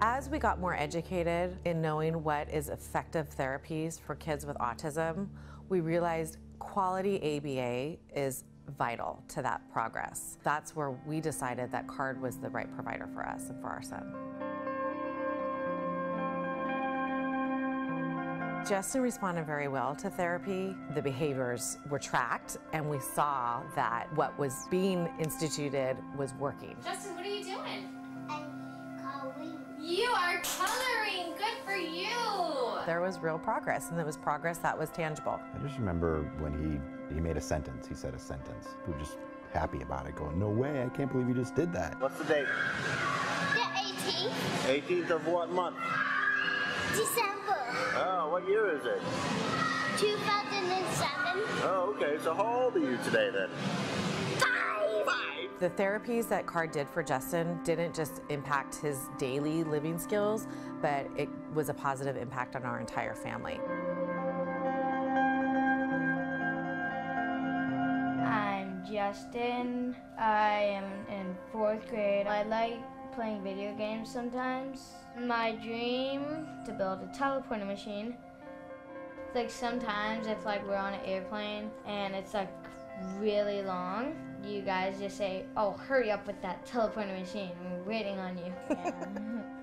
As 0.00 0.28
we 0.28 0.40
got 0.40 0.58
more 0.58 0.74
educated 0.74 1.56
in 1.64 1.80
knowing 1.80 2.24
what 2.24 2.52
is 2.52 2.68
effective 2.68 3.28
therapies 3.30 4.00
for 4.00 4.16
kids 4.16 4.44
with 4.44 4.56
autism, 4.58 5.28
we 5.68 5.78
realized 5.78 6.38
quality 6.58 7.16
ABA 7.36 8.20
is 8.20 8.42
vital 8.78 9.22
to 9.28 9.42
that 9.42 9.60
progress. 9.72 10.38
That's 10.42 10.74
where 10.74 10.90
we 11.06 11.20
decided 11.20 11.70
that 11.72 11.86
CARD 11.86 12.20
was 12.20 12.36
the 12.38 12.50
right 12.50 12.72
provider 12.74 13.08
for 13.12 13.26
us 13.26 13.48
and 13.50 13.60
for 13.60 13.68
our 13.68 13.82
son. 13.82 14.12
Justin 18.68 19.00
responded 19.00 19.46
very 19.46 19.68
well 19.68 19.94
to 19.94 20.10
therapy. 20.10 20.74
The 20.94 21.02
behaviors 21.02 21.78
were 21.88 22.00
tracked, 22.00 22.56
and 22.72 22.90
we 22.90 22.98
saw 22.98 23.62
that 23.76 24.12
what 24.16 24.36
was 24.40 24.66
being 24.70 25.08
instituted 25.20 25.96
was 26.18 26.34
working. 26.34 26.76
Justin, 26.82 27.14
what 27.14 27.24
are 27.24 27.28
you 27.28 27.44
doing? 27.44 27.88
I'm 28.28 28.98
coloring. 29.00 29.56
You 29.80 30.08
are 30.08 30.42
coloring. 30.42 31.32
Good 31.38 31.64
for 31.64 31.76
you. 31.76 32.08
There 32.86 33.00
was 33.00 33.20
real 33.20 33.38
progress, 33.38 33.90
and 33.90 33.98
there 33.98 34.04
was 34.04 34.16
progress 34.16 34.58
that 34.58 34.76
was 34.76 34.90
tangible. 34.90 35.38
I 35.54 35.58
just 35.64 35.78
remember 35.78 36.22
when 36.40 36.52
he, 36.54 36.80
he 37.12 37.20
made 37.20 37.36
a 37.36 37.40
sentence, 37.40 37.86
he 37.86 37.94
said 37.94 38.14
a 38.14 38.18
sentence. 38.18 38.68
We 38.86 38.92
were 38.92 38.98
just 38.98 39.16
happy 39.52 39.82
about 39.82 40.06
it, 40.06 40.16
going, 40.16 40.38
no 40.38 40.48
way, 40.48 40.82
I 40.82 40.88
can't 40.88 41.10
believe 41.10 41.28
you 41.28 41.34
just 41.34 41.54
did 41.54 41.72
that. 41.72 42.00
What's 42.00 42.18
the 42.18 42.24
date? 42.24 42.46
The 43.54 43.60
18th. 43.60 44.82
18th 44.82 45.10
of 45.10 45.26
what 45.26 45.50
month? 45.50 45.76
December. 46.92 47.58
Oh, 47.94 48.28
what 48.30 48.48
year 48.48 48.70
is 48.76 48.84
it? 48.84 49.00
2007. 49.98 51.42
Oh, 51.62 51.94
okay. 51.96 52.18
So 52.22 52.34
how 52.34 52.64
old 52.64 52.76
are 52.76 52.80
you 52.80 52.98
today 53.04 53.30
then? 53.32 53.48
The 55.58 55.70
therapies 55.70 56.28
that 56.28 56.44
CARD 56.46 56.72
did 56.72 56.86
for 56.86 57.02
Justin 57.02 57.58
didn't 57.64 57.94
just 57.94 58.20
impact 58.28 58.74
his 58.74 59.08
daily 59.16 59.64
living 59.64 59.98
skills, 59.98 60.46
but 60.82 61.08
it 61.16 61.30
was 61.54 61.70
a 61.70 61.74
positive 61.74 62.18
impact 62.18 62.56
on 62.56 62.64
our 62.64 62.78
entire 62.78 63.14
family. 63.14 63.58
Justin. 68.90 69.96
I 70.18 70.78
am 70.78 70.84
in 71.08 71.36
fourth 71.50 71.88
grade. 71.88 72.26
I 72.26 72.42
like 72.44 72.78
playing 73.14 73.42
video 73.42 73.74
games 73.76 74.10
sometimes. 74.10 74.92
My 75.18 75.52
dream 75.52 76.46
to 76.64 76.72
build 76.72 77.00
a 77.00 77.06
teleporter 77.16 77.66
machine. 77.66 78.16
Like 79.34 79.50
sometimes 79.50 80.26
if 80.26 80.44
like 80.44 80.66
we're 80.66 80.76
on 80.76 80.94
an 80.94 81.04
airplane 81.04 81.70
and 81.86 82.14
it's 82.14 82.34
like 82.34 82.52
really 83.18 83.62
long, 83.62 84.14
you 84.44 84.62
guys 84.62 84.98
just 84.98 85.16
say, 85.16 85.44
"Oh, 85.56 85.72
hurry 85.72 86.10
up 86.10 86.26
with 86.26 86.40
that 86.42 86.64
teleporter 86.66 87.18
machine. 87.18 87.50
We're 87.64 87.82
waiting 87.84 88.18
on 88.18 88.38
you." 88.38 88.52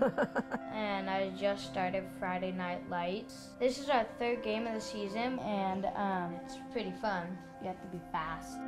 and 0.72 1.10
I 1.10 1.30
just 1.38 1.66
started 1.66 2.04
Friday 2.18 2.52
Night 2.52 2.88
Lights. 2.88 3.50
This 3.58 3.78
is 3.78 3.88
our 3.90 4.06
third 4.18 4.42
game 4.42 4.66
of 4.66 4.74
the 4.74 4.80
season, 4.80 5.38
and 5.40 5.86
um, 5.94 6.36
it's 6.44 6.56
pretty 6.72 6.92
fun. 7.02 7.38
You 7.60 7.68
have 7.68 7.80
to 7.80 7.88
be 7.88 8.00
fast. 8.10 8.58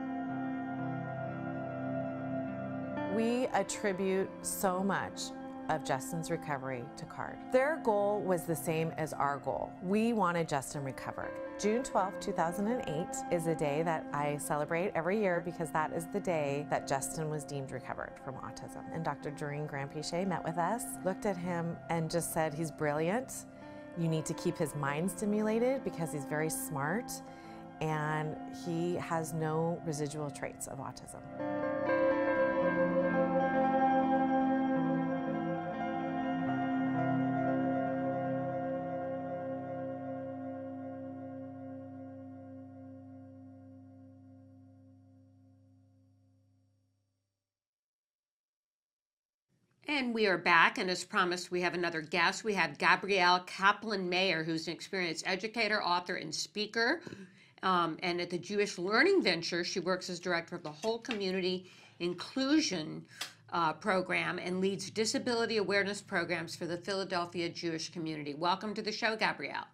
We 3.14 3.46
attribute 3.54 4.30
so 4.42 4.82
much 4.82 5.20
of 5.68 5.84
Justin's 5.84 6.30
recovery 6.30 6.84
to 6.96 7.04
CARD. 7.06 7.38
Their 7.52 7.80
goal 7.84 8.20
was 8.20 8.42
the 8.42 8.56
same 8.56 8.92
as 8.96 9.12
our 9.12 9.38
goal. 9.38 9.72
We 9.82 10.12
wanted 10.12 10.48
Justin 10.48 10.84
recovered. 10.84 11.32
June 11.58 11.82
12, 11.82 12.20
2008 12.20 13.06
is 13.30 13.46
a 13.46 13.54
day 13.54 13.82
that 13.82 14.04
I 14.12 14.36
celebrate 14.38 14.92
every 14.94 15.20
year 15.20 15.40
because 15.44 15.70
that 15.70 15.92
is 15.92 16.06
the 16.06 16.20
day 16.20 16.66
that 16.70 16.88
Justin 16.88 17.30
was 17.30 17.44
deemed 17.44 17.70
recovered 17.70 18.12
from 18.24 18.34
autism. 18.36 18.82
And 18.92 19.04
Dr. 19.04 19.30
Doreen 19.30 19.68
Granpeesheh 19.68 20.26
met 20.26 20.44
with 20.44 20.58
us, 20.58 20.84
looked 21.04 21.24
at 21.24 21.36
him, 21.36 21.76
and 21.88 22.10
just 22.10 22.32
said, 22.34 22.52
he's 22.52 22.70
brilliant. 22.70 23.44
You 23.96 24.08
need 24.08 24.24
to 24.26 24.34
keep 24.34 24.56
his 24.56 24.74
mind 24.74 25.10
stimulated 25.10 25.84
because 25.84 26.12
he's 26.12 26.24
very 26.24 26.50
smart 26.50 27.12
and 27.82 28.36
he 28.64 28.94
has 28.94 29.32
no 29.32 29.82
residual 29.84 30.30
traits 30.30 30.68
of 30.68 30.78
autism. 30.78 31.20
And 49.88 50.14
we 50.14 50.26
are 50.26 50.38
back, 50.38 50.78
and 50.78 50.88
as 50.88 51.02
promised, 51.02 51.50
we 51.50 51.60
have 51.62 51.74
another 51.74 52.00
guest. 52.00 52.44
We 52.44 52.54
have 52.54 52.78
Gabrielle 52.78 53.40
Kaplan 53.40 54.08
Mayer, 54.08 54.44
who's 54.44 54.68
an 54.68 54.72
experienced 54.72 55.24
educator, 55.26 55.82
author, 55.82 56.14
and 56.14 56.32
speaker. 56.32 57.02
Um, 57.62 57.96
and 58.02 58.20
at 58.20 58.30
the 58.30 58.38
Jewish 58.38 58.78
Learning 58.78 59.22
Venture, 59.22 59.62
she 59.64 59.80
works 59.80 60.10
as 60.10 60.18
director 60.18 60.56
of 60.56 60.62
the 60.62 60.72
Whole 60.72 60.98
Community 60.98 61.70
Inclusion 62.00 63.04
uh, 63.52 63.72
Program 63.74 64.38
and 64.38 64.60
leads 64.60 64.90
disability 64.90 65.58
awareness 65.58 66.00
programs 66.00 66.56
for 66.56 66.66
the 66.66 66.78
Philadelphia 66.78 67.48
Jewish 67.48 67.90
community. 67.90 68.34
Welcome 68.34 68.74
to 68.74 68.82
the 68.82 68.90
show, 68.90 69.14
Gabrielle. 69.16 69.66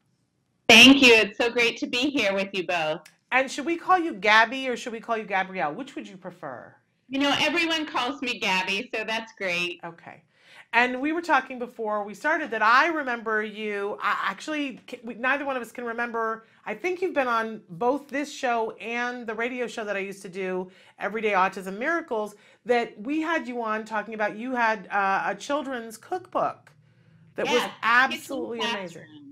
Thank 0.69 1.01
you. 1.02 1.15
It's 1.15 1.39
so 1.39 1.51
great 1.51 1.78
to 1.78 1.86
be 1.86 2.10
here 2.10 2.35
with 2.35 2.51
you 2.52 2.66
both. 2.66 3.02
And 3.32 3.51
should 3.51 3.65
we 3.65 3.77
call 3.77 3.98
you 3.98 4.15
Gabby 4.15 4.69
or 4.69 4.77
should 4.77 4.93
we 4.93 5.01
call 5.01 5.16
you 5.16 5.24
Gabrielle? 5.24 5.74
Which 5.74 5.94
would 5.94 6.06
you 6.06 6.16
prefer? 6.16 6.74
You 7.09 7.20
know, 7.20 7.35
everyone 7.39 7.86
calls 7.86 8.20
me 8.20 8.39
Gabby, 8.39 8.90
so 8.94 9.05
that's 9.05 9.32
great. 9.39 9.81
Okay. 9.82 10.23
And 10.73 11.01
we 11.01 11.12
were 11.12 11.23
talking 11.23 11.59
before 11.59 12.05
we 12.05 12.12
started 12.15 12.51
that 12.51 12.62
I 12.62 12.89
remember 12.89 13.43
you. 13.43 13.99
I 14.03 14.16
actually, 14.24 14.81
we, 15.03 15.15
neither 15.15 15.47
one 15.47 15.57
of 15.57 15.62
us 15.62 15.73
can 15.73 15.85
remember. 15.85 16.45
I 16.66 16.74
think 16.74 17.01
you've 17.01 17.15
been 17.15 17.27
on 17.27 17.62
both 17.70 18.09
this 18.09 18.31
show 18.31 18.73
and 18.73 19.27
the 19.27 19.35
radio 19.35 19.66
show 19.66 19.85
that 19.85 19.97
I 19.97 20.01
used 20.01 20.20
to 20.23 20.28
do, 20.28 20.70
Everyday 20.99 21.32
Autism 21.32 21.78
Miracles. 21.78 22.35
That 22.66 23.01
we 23.01 23.23
had 23.23 23.49
you 23.49 23.62
on 23.62 23.86
talking 23.86 24.12
about. 24.12 24.36
You 24.36 24.55
had 24.55 24.89
uh, 24.89 25.23
a 25.27 25.35
children's 25.35 25.97
cookbook 25.97 26.70
that 27.36 27.47
was 27.47 27.62
absolutely 27.82 28.61
amazing. 28.61 29.28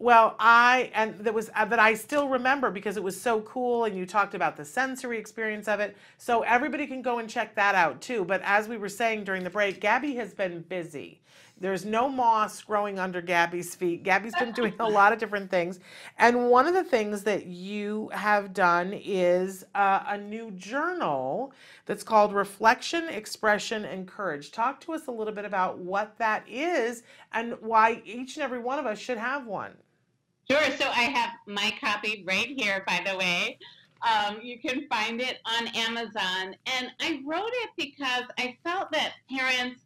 Well, 0.00 0.34
I 0.38 0.90
and 0.94 1.18
that 1.18 1.34
was 1.34 1.50
uh, 1.54 1.66
that 1.66 1.78
I 1.78 1.92
still 1.92 2.26
remember 2.26 2.70
because 2.70 2.96
it 2.96 3.02
was 3.02 3.20
so 3.20 3.42
cool, 3.42 3.84
and 3.84 3.94
you 3.94 4.06
talked 4.06 4.34
about 4.34 4.56
the 4.56 4.64
sensory 4.64 5.18
experience 5.18 5.68
of 5.68 5.78
it. 5.78 5.94
So 6.16 6.40
everybody 6.40 6.86
can 6.86 7.02
go 7.02 7.18
and 7.18 7.28
check 7.28 7.54
that 7.56 7.74
out 7.74 8.00
too. 8.00 8.24
But 8.24 8.40
as 8.42 8.66
we 8.66 8.78
were 8.78 8.88
saying 8.88 9.24
during 9.24 9.44
the 9.44 9.50
break, 9.50 9.78
Gabby 9.78 10.14
has 10.14 10.32
been 10.32 10.62
busy. 10.62 11.20
There's 11.60 11.84
no 11.84 12.08
moss 12.08 12.62
growing 12.62 12.98
under 12.98 13.20
Gabby's 13.20 13.74
feet. 13.74 14.02
Gabby's 14.02 14.34
been 14.36 14.52
doing 14.52 14.72
a 14.80 14.88
lot 14.88 15.12
of 15.12 15.18
different 15.18 15.50
things, 15.50 15.80
and 16.16 16.48
one 16.48 16.66
of 16.66 16.72
the 16.72 16.84
things 16.84 17.22
that 17.24 17.44
you 17.44 18.08
have 18.14 18.54
done 18.54 18.94
is 18.94 19.66
uh, 19.74 20.04
a 20.06 20.16
new 20.16 20.50
journal 20.52 21.52
that's 21.84 22.02
called 22.02 22.32
Reflection, 22.32 23.06
Expression, 23.10 23.84
and 23.84 24.08
Courage. 24.08 24.50
Talk 24.50 24.80
to 24.80 24.94
us 24.94 25.08
a 25.08 25.12
little 25.12 25.34
bit 25.34 25.44
about 25.44 25.76
what 25.76 26.16
that 26.16 26.42
is 26.48 27.02
and 27.34 27.52
why 27.60 28.00
each 28.06 28.36
and 28.36 28.42
every 28.42 28.60
one 28.60 28.78
of 28.78 28.86
us 28.86 28.98
should 28.98 29.18
have 29.18 29.46
one. 29.46 29.74
Sure. 30.48 30.70
So 30.78 30.88
I 30.88 31.02
have 31.02 31.30
my 31.46 31.72
copy 31.80 32.24
right 32.26 32.48
here, 32.48 32.84
by 32.86 33.02
the 33.04 33.16
way. 33.16 33.58
Um, 34.02 34.38
you 34.42 34.58
can 34.58 34.86
find 34.88 35.20
it 35.20 35.38
on 35.44 35.68
Amazon. 35.68 36.56
And 36.66 36.90
I 37.00 37.22
wrote 37.26 37.50
it 37.52 37.70
because 37.76 38.24
I 38.38 38.56
felt 38.64 38.90
that 38.92 39.14
parents 39.28 39.82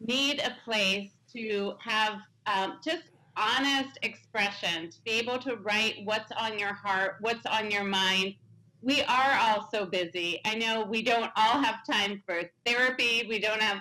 need 0.00 0.40
a 0.40 0.56
place 0.64 1.10
to 1.32 1.74
have 1.80 2.18
um, 2.46 2.78
just 2.84 3.04
honest 3.36 3.98
expression, 4.02 4.90
to 4.90 5.00
be 5.04 5.12
able 5.12 5.38
to 5.38 5.56
write 5.56 6.00
what's 6.04 6.32
on 6.32 6.58
your 6.58 6.74
heart, 6.74 7.16
what's 7.20 7.46
on 7.46 7.70
your 7.70 7.84
mind. 7.84 8.34
We 8.82 9.00
are 9.02 9.38
all 9.40 9.68
so 9.70 9.86
busy. 9.86 10.40
I 10.44 10.56
know 10.56 10.84
we 10.84 11.02
don't 11.02 11.30
all 11.36 11.62
have 11.62 11.86
time 11.86 12.22
for 12.26 12.42
therapy. 12.66 13.24
We 13.28 13.38
don't 13.38 13.62
have 13.62 13.78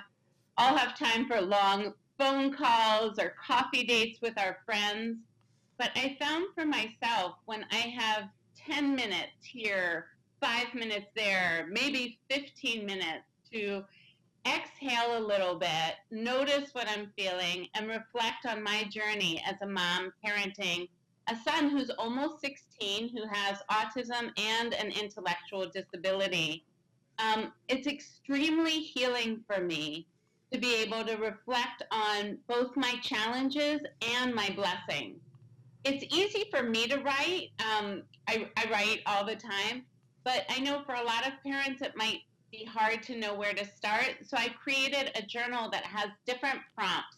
all 0.58 0.78
have 0.78 0.98
time 0.98 1.28
for 1.28 1.42
long 1.42 1.94
phone 2.20 2.54
calls 2.54 3.18
or 3.18 3.34
coffee 3.46 3.84
dates 3.84 4.22
with 4.22 4.38
our 4.38 4.60
friends. 4.66 5.18
But 5.82 5.94
I 5.96 6.16
found 6.20 6.54
for 6.54 6.64
myself 6.64 7.38
when 7.46 7.66
I 7.72 7.78
have 7.78 8.30
10 8.68 8.96
minutes 8.96 9.44
here, 9.44 10.10
five 10.40 10.76
minutes 10.76 11.08
there, 11.16 11.68
maybe 11.72 12.20
15 12.30 12.86
minutes 12.86 13.26
to 13.52 13.84
exhale 14.46 15.18
a 15.18 15.26
little 15.26 15.56
bit, 15.56 15.96
notice 16.12 16.76
what 16.76 16.88
I'm 16.88 17.12
feeling, 17.18 17.68
and 17.74 17.88
reflect 17.88 18.46
on 18.48 18.62
my 18.62 18.84
journey 18.92 19.42
as 19.44 19.56
a 19.64 19.66
mom 19.66 20.14
parenting 20.24 20.88
a 21.28 21.36
son 21.44 21.72
who's 21.72 21.90
almost 21.90 22.42
16 22.42 23.10
who 23.10 23.24
has 23.32 23.58
autism 23.72 24.30
and 24.38 24.76
an 24.76 24.92
intellectual 24.92 25.68
disability. 25.68 26.64
Um, 27.18 27.54
it's 27.70 27.88
extremely 27.88 28.82
healing 28.82 29.44
for 29.48 29.60
me 29.64 30.06
to 30.54 30.60
be 30.60 30.76
able 30.76 31.04
to 31.06 31.16
reflect 31.16 31.82
on 31.90 32.38
both 32.48 32.78
my 32.78 32.94
challenges 33.02 33.82
and 34.04 34.36
my 34.36 34.52
blessings 34.52 35.22
it's 35.84 36.04
easy 36.16 36.46
for 36.52 36.64
me 36.64 36.88
to 36.88 36.98
write. 36.98 37.50
Um, 37.60 38.04
I, 38.28 38.48
I 38.58 38.70
write 38.72 39.02
all 39.06 39.26
the 39.26 39.36
time, 39.36 39.84
but 40.24 40.46
I 40.50 40.60
know 40.60 40.84
for 40.86 40.96
a 40.96 41.04
lot 41.04 41.28
of 41.28 41.34
parents 41.44 41.82
it 41.82 41.96
might 41.96 42.22
be 42.52 42.66
hard 42.66 43.02
to 43.04 43.18
know 43.18 43.34
where 43.34 43.54
to 43.54 43.66
start. 43.66 44.18
So 44.24 44.38
I 44.38 44.50
created 44.50 45.12
a 45.16 45.22
journal 45.22 45.70
that 45.72 45.84
has 45.84 46.10
different 46.26 46.60
prompts 46.76 47.18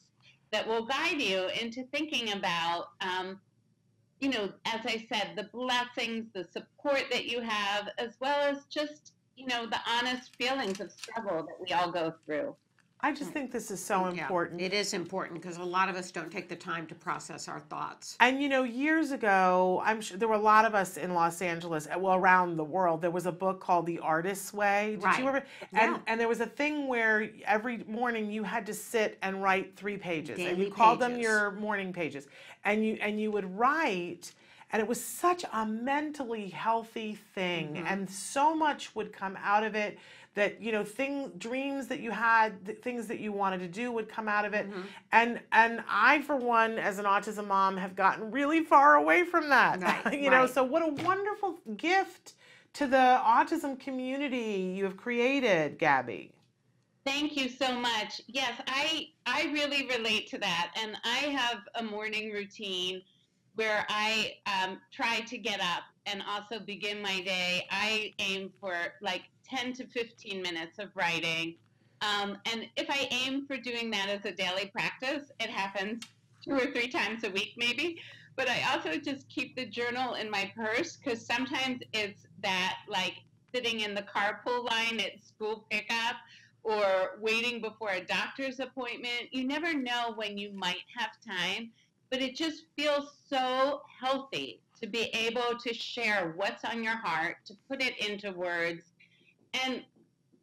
that 0.52 0.68
will 0.68 0.86
guide 0.86 1.20
you 1.20 1.50
into 1.60 1.84
thinking 1.92 2.34
about, 2.34 2.90
um, 3.02 3.40
you 4.20 4.30
know, 4.30 4.52
as 4.66 4.82
I 4.86 5.06
said, 5.10 5.34
the 5.36 5.50
blessings, 5.52 6.28
the 6.34 6.46
support 6.46 7.06
that 7.12 7.26
you 7.26 7.42
have, 7.42 7.90
as 7.98 8.14
well 8.20 8.40
as 8.42 8.66
just, 8.70 9.14
you 9.36 9.48
know, 9.48 9.66
the 9.66 9.80
honest 9.90 10.36
feelings 10.38 10.80
of 10.80 10.92
struggle 10.92 11.44
that 11.44 11.60
we 11.60 11.74
all 11.74 11.92
go 11.92 12.14
through. 12.26 12.56
I 13.06 13.12
just 13.12 13.32
think 13.32 13.52
this 13.52 13.70
is 13.70 13.84
so 13.84 14.10
Yeah, 14.10 14.22
important. 14.22 14.62
It 14.62 14.72
is 14.74 14.94
important 14.94 15.42
because 15.42 15.58
a 15.58 15.64
lot 15.64 15.90
of 15.90 15.98
us 15.98 16.10
don't 16.10 16.32
take 16.32 16.48
the 16.48 16.56
time 16.56 16.88
to 16.88 16.96
process 16.96 17.50
our 17.50 17.60
thoughts. 17.60 18.16
And 18.22 18.42
you 18.42 18.48
know, 18.48 18.64
years 18.64 19.12
ago, 19.12 19.82
I'm 19.84 20.00
sure 20.00 20.16
there 20.18 20.30
were 20.30 20.36
a 20.36 20.40
lot 20.40 20.64
of 20.64 20.74
us 20.74 20.96
in 20.96 21.14
Los 21.14 21.42
Angeles, 21.42 21.86
uh, 21.94 22.00
well, 22.00 22.16
around 22.16 22.56
the 22.56 22.64
world. 22.64 23.02
There 23.02 23.12
was 23.12 23.26
a 23.26 23.32
book 23.32 23.60
called 23.60 23.86
The 23.88 24.00
Artist's 24.00 24.54
Way. 24.54 24.92
Did 24.96 25.04
Right. 25.04 25.20
you 25.20 25.28
ever? 25.28 25.44
And 25.74 25.92
Yeah. 25.92 26.00
and 26.08 26.20
there 26.20 26.30
was 26.30 26.40
a 26.40 26.46
thing 26.46 26.88
where 26.88 27.30
every 27.46 27.80
morning 27.88 28.32
you 28.32 28.44
had 28.44 28.66
to 28.68 28.74
sit 28.74 29.18
and 29.22 29.44
write 29.44 29.76
three 29.76 29.98
pages, 29.98 30.40
and 30.40 30.48
Daily 30.56 30.66
you 30.68 30.72
called 30.72 31.00
them 31.00 31.16
pages. 31.16 31.24
your 31.30 31.52
morning 31.52 31.92
pages, 31.92 32.28
and 32.64 32.86
you 32.86 32.98
and 33.02 33.20
you 33.20 33.32
would 33.32 33.58
write. 33.60 34.32
And 34.72 34.82
it 34.82 34.88
was 34.88 35.04
such 35.04 35.46
a 35.54 35.66
mentally 35.68 36.50
healthy 36.50 37.14
thing, 37.36 37.76
Mhm. 37.76 37.86
and 37.86 38.10
so 38.10 38.56
much 38.56 38.96
would 38.96 39.14
come 39.14 39.38
out 39.44 39.64
of 39.64 39.76
it. 39.76 40.00
That 40.36 40.62
you 40.62 40.72
know, 40.72 40.84
thing 40.84 41.32
dreams 41.38 41.88
that 41.88 42.00
you 42.00 42.10
had, 42.10 42.66
th- 42.66 42.80
things 42.80 43.06
that 43.08 43.20
you 43.20 43.32
wanted 43.32 43.60
to 43.60 43.68
do 43.68 43.92
would 43.92 44.10
come 44.10 44.28
out 44.28 44.46
of 44.46 44.54
it. 44.54 44.70
Mm-hmm. 44.70 44.82
And 45.12 45.40
and 45.52 45.84
I, 45.88 46.22
for 46.24 46.36
one, 46.36 46.80
as 46.80 46.98
an 46.98 47.06
autism 47.06 47.48
mom, 47.48 47.78
have 47.78 47.96
gotten 47.96 48.32
really 48.32 48.64
far 48.64 48.96
away 48.96 49.24
from 49.24 49.50
that. 49.50 49.82
Right, 49.82 50.20
you 50.22 50.30
know, 50.32 50.42
right. 50.42 50.50
so 50.50 50.64
what 50.64 50.82
a 50.82 51.04
wonderful 51.04 51.58
gift 51.78 52.34
to 52.74 52.88
the 52.88 53.22
autism 53.24 53.80
community 53.80 54.74
you 54.76 54.84
have 54.84 54.98
created, 54.98 55.78
Gabby. 55.78 56.32
Thank 57.06 57.36
you 57.36 57.50
so 57.50 57.74
much. 57.80 58.22
Yes, 58.28 58.54
I 58.68 59.10
I 59.26 59.52
really 59.54 59.88
relate 59.88 60.30
to 60.30 60.38
that, 60.40 60.72
and 60.82 60.96
I 61.04 61.18
have 61.38 61.60
a 61.76 61.84
morning 61.84 62.32
routine 62.32 63.02
where 63.56 63.86
I 63.90 64.36
um, 64.48 64.80
try 64.92 65.20
to 65.22 65.38
get 65.38 65.60
up 65.60 65.84
and 66.06 66.24
also 66.28 66.60
begin 66.60 67.02
my 67.02 67.22
day. 67.22 67.68
I 67.70 68.14
aim 68.20 68.52
for 68.60 68.76
like 69.02 69.24
10 69.56 69.74
to 69.74 69.88
15 69.88 70.42
minutes 70.42 70.80
of 70.80 70.90
writing, 70.96 71.56
um, 72.04 72.38
and 72.52 72.68
if 72.76 72.90
I 72.90 73.08
aim 73.12 73.46
for 73.46 73.58
doing 73.58 73.90
that 73.92 74.10
as 74.10 74.26
a 74.26 74.32
daily 74.32 74.66
practice, 74.68 75.32
it 75.40 75.50
happens 75.50 76.04
two 76.44 76.54
or 76.54 76.72
three 76.72 76.90
times 76.90 77.24
a 77.24 77.30
week, 77.30 77.54
maybe. 77.56 78.00
But 78.36 78.50
I 78.50 78.74
also 78.74 78.98
just 78.98 79.30
keep 79.30 79.56
the 79.56 79.66
journal 79.66 80.16
in 80.16 80.30
my 80.30 80.52
purse 80.56 80.98
because 80.98 81.26
sometimes 81.26 81.82
it's 81.94 82.26
that 82.42 82.80
like 82.90 83.16
sitting 83.54 83.82
in 83.82 83.94
the 83.94 84.02
carpool 84.02 84.70
line 84.70 85.00
at 85.00 85.24
school 85.24 85.66
pickup 85.70 86.16
or 86.64 87.18
waiting 87.22 87.62
before 87.62 87.92
a 87.92 88.04
doctor's 88.04 88.60
appointment. 88.60 89.30
You 89.32 89.46
never 89.46 89.74
know 89.74 90.14
when 90.16 90.38
you 90.38 90.52
might 90.52 90.84
have 90.98 91.12
time, 91.26 91.72
but 92.10 92.22
it 92.22 92.36
just 92.36 92.64
feels 92.76 93.14
so 93.30 93.82
healthy 94.02 94.60
to 94.82 94.88
be 94.88 95.04
able 95.14 95.58
to 95.60 95.74
share 95.74 96.34
what's 96.36 96.66
on 96.66 96.84
your 96.84 96.98
heart, 96.98 97.38
to 97.46 97.54
put 97.70 97.82
it 97.82 97.98
into 98.06 98.32
words. 98.32 98.93
And 99.54 99.84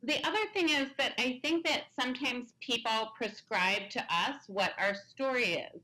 the 0.02 0.24
other 0.26 0.46
thing 0.54 0.70
is 0.70 0.88
that 0.98 1.12
I 1.18 1.40
think 1.42 1.66
that 1.66 1.84
sometimes 1.98 2.54
people 2.60 3.12
prescribe 3.16 3.90
to 3.90 4.00
us 4.10 4.36
what 4.46 4.72
our 4.78 4.94
story 4.94 5.66
is. 5.74 5.82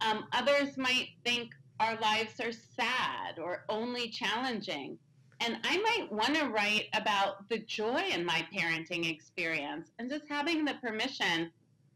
Um, 0.00 0.26
others 0.32 0.76
might 0.76 1.08
think 1.24 1.52
our 1.80 1.98
lives 2.00 2.38
are 2.40 2.52
sad 2.52 3.38
or 3.38 3.64
only 3.68 4.08
challenging. 4.08 4.98
And 5.40 5.58
I 5.64 5.78
might 5.78 6.10
want 6.10 6.34
to 6.34 6.46
write 6.46 6.86
about 6.94 7.48
the 7.48 7.58
joy 7.58 8.02
in 8.10 8.24
my 8.24 8.46
parenting 8.54 9.10
experience 9.10 9.90
and 9.98 10.10
just 10.10 10.24
having 10.28 10.64
the 10.64 10.74
permission 10.74 11.50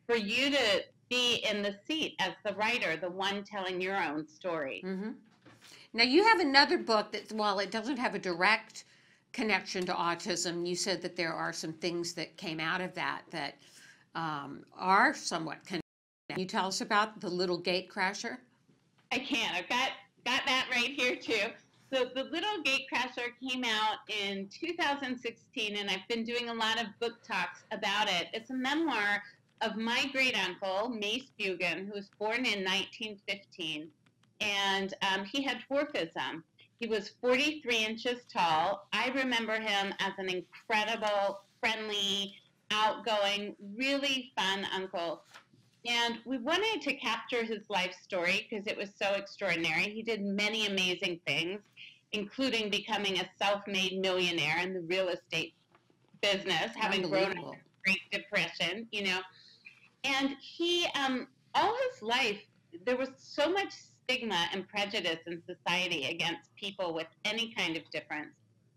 for 0.06 0.16
you 0.16 0.50
to 0.50 0.84
be 1.08 1.44
in 1.50 1.62
the 1.62 1.74
seat 1.86 2.14
as 2.20 2.32
the 2.44 2.54
writer, 2.54 2.96
the 2.96 3.10
one 3.10 3.42
telling 3.44 3.80
your 3.80 3.96
own 3.96 4.26
story. 4.28 4.82
Mm-hmm. 4.84 5.10
Now, 5.92 6.04
you 6.04 6.24
have 6.24 6.40
another 6.40 6.78
book 6.78 7.12
that, 7.12 7.32
while 7.32 7.58
it 7.58 7.70
doesn't 7.70 7.96
have 7.96 8.14
a 8.14 8.18
direct 8.18 8.84
connection 9.32 9.86
to 9.86 9.92
autism, 9.92 10.66
you 10.66 10.74
said 10.74 11.00
that 11.02 11.16
there 11.16 11.32
are 11.32 11.52
some 11.52 11.72
things 11.72 12.12
that 12.14 12.36
came 12.36 12.60
out 12.60 12.80
of 12.80 12.94
that 12.94 13.22
that 13.30 13.56
um, 14.14 14.64
are 14.76 15.14
somewhat 15.14 15.64
connected. 15.64 15.82
Can 16.30 16.38
you 16.38 16.46
tell 16.46 16.66
us 16.66 16.80
about 16.80 17.20
The 17.20 17.28
Little 17.28 17.58
Gate 17.58 17.90
Crasher? 17.90 18.38
I 19.12 19.18
can. 19.18 19.54
I've 19.54 19.68
got 19.68 19.90
got 20.24 20.42
that 20.46 20.66
right 20.70 20.90
here 20.90 21.16
too. 21.16 21.50
So 21.92 22.04
the 22.14 22.24
Little 22.24 22.62
Gate 22.62 22.86
Crasher 22.92 23.30
came 23.40 23.64
out 23.64 23.98
in 24.08 24.48
2016, 24.48 25.76
and 25.76 25.90
I've 25.90 26.06
been 26.08 26.22
doing 26.22 26.48
a 26.48 26.54
lot 26.54 26.80
of 26.80 26.86
book 27.00 27.22
talks 27.26 27.64
about 27.72 28.08
it. 28.08 28.28
It's 28.32 28.50
a 28.50 28.54
memoir 28.54 29.22
of 29.60 29.76
my 29.76 30.06
great 30.12 30.38
uncle 30.38 30.88
Mace 30.88 31.32
Bugan, 31.38 31.86
who 31.86 31.92
was 31.92 32.08
born 32.18 32.46
in 32.46 32.64
1915, 32.64 33.88
and 34.40 34.94
um, 35.02 35.24
he 35.24 35.42
had 35.42 35.58
dwarfism. 35.68 36.44
He 36.80 36.86
was 36.86 37.10
43 37.20 37.76
inches 37.76 38.24
tall. 38.32 38.88
I 38.94 39.10
remember 39.10 39.60
him 39.60 39.92
as 40.00 40.14
an 40.16 40.30
incredible, 40.30 41.42
friendly, 41.60 42.34
outgoing, 42.70 43.54
really 43.76 44.32
fun 44.34 44.66
uncle. 44.74 45.22
And 45.86 46.18
we 46.24 46.38
wanted 46.38 46.80
to 46.82 46.94
capture 46.94 47.44
his 47.44 47.68
life 47.68 47.94
story 48.02 48.46
because 48.48 48.66
it 48.66 48.78
was 48.78 48.90
so 48.98 49.12
extraordinary. 49.12 49.90
He 49.90 50.02
did 50.02 50.22
many 50.22 50.66
amazing 50.66 51.20
things, 51.26 51.60
including 52.12 52.70
becoming 52.70 53.18
a 53.18 53.28
self 53.38 53.66
made 53.66 53.98
millionaire 54.00 54.58
in 54.58 54.72
the 54.72 54.80
real 54.80 55.08
estate 55.08 55.52
business, 56.22 56.72
having 56.76 57.02
grown 57.08 57.30
up 57.30 57.36
in 57.36 57.42
the 57.42 57.56
Great 57.84 58.10
Depression, 58.10 58.88
you 58.90 59.04
know. 59.04 59.20
And 60.04 60.36
he, 60.40 60.86
um, 60.94 61.28
all 61.54 61.76
his 61.90 62.02
life, 62.02 62.40
there 62.86 62.96
was 62.96 63.10
so 63.18 63.50
much 63.50 63.72
stigma 64.10 64.46
and 64.52 64.68
prejudice 64.68 65.18
in 65.26 65.40
society 65.46 66.06
against 66.06 66.54
people 66.56 66.92
with 66.92 67.06
any 67.24 67.54
kind 67.54 67.76
of 67.76 67.88
difference 67.90 68.34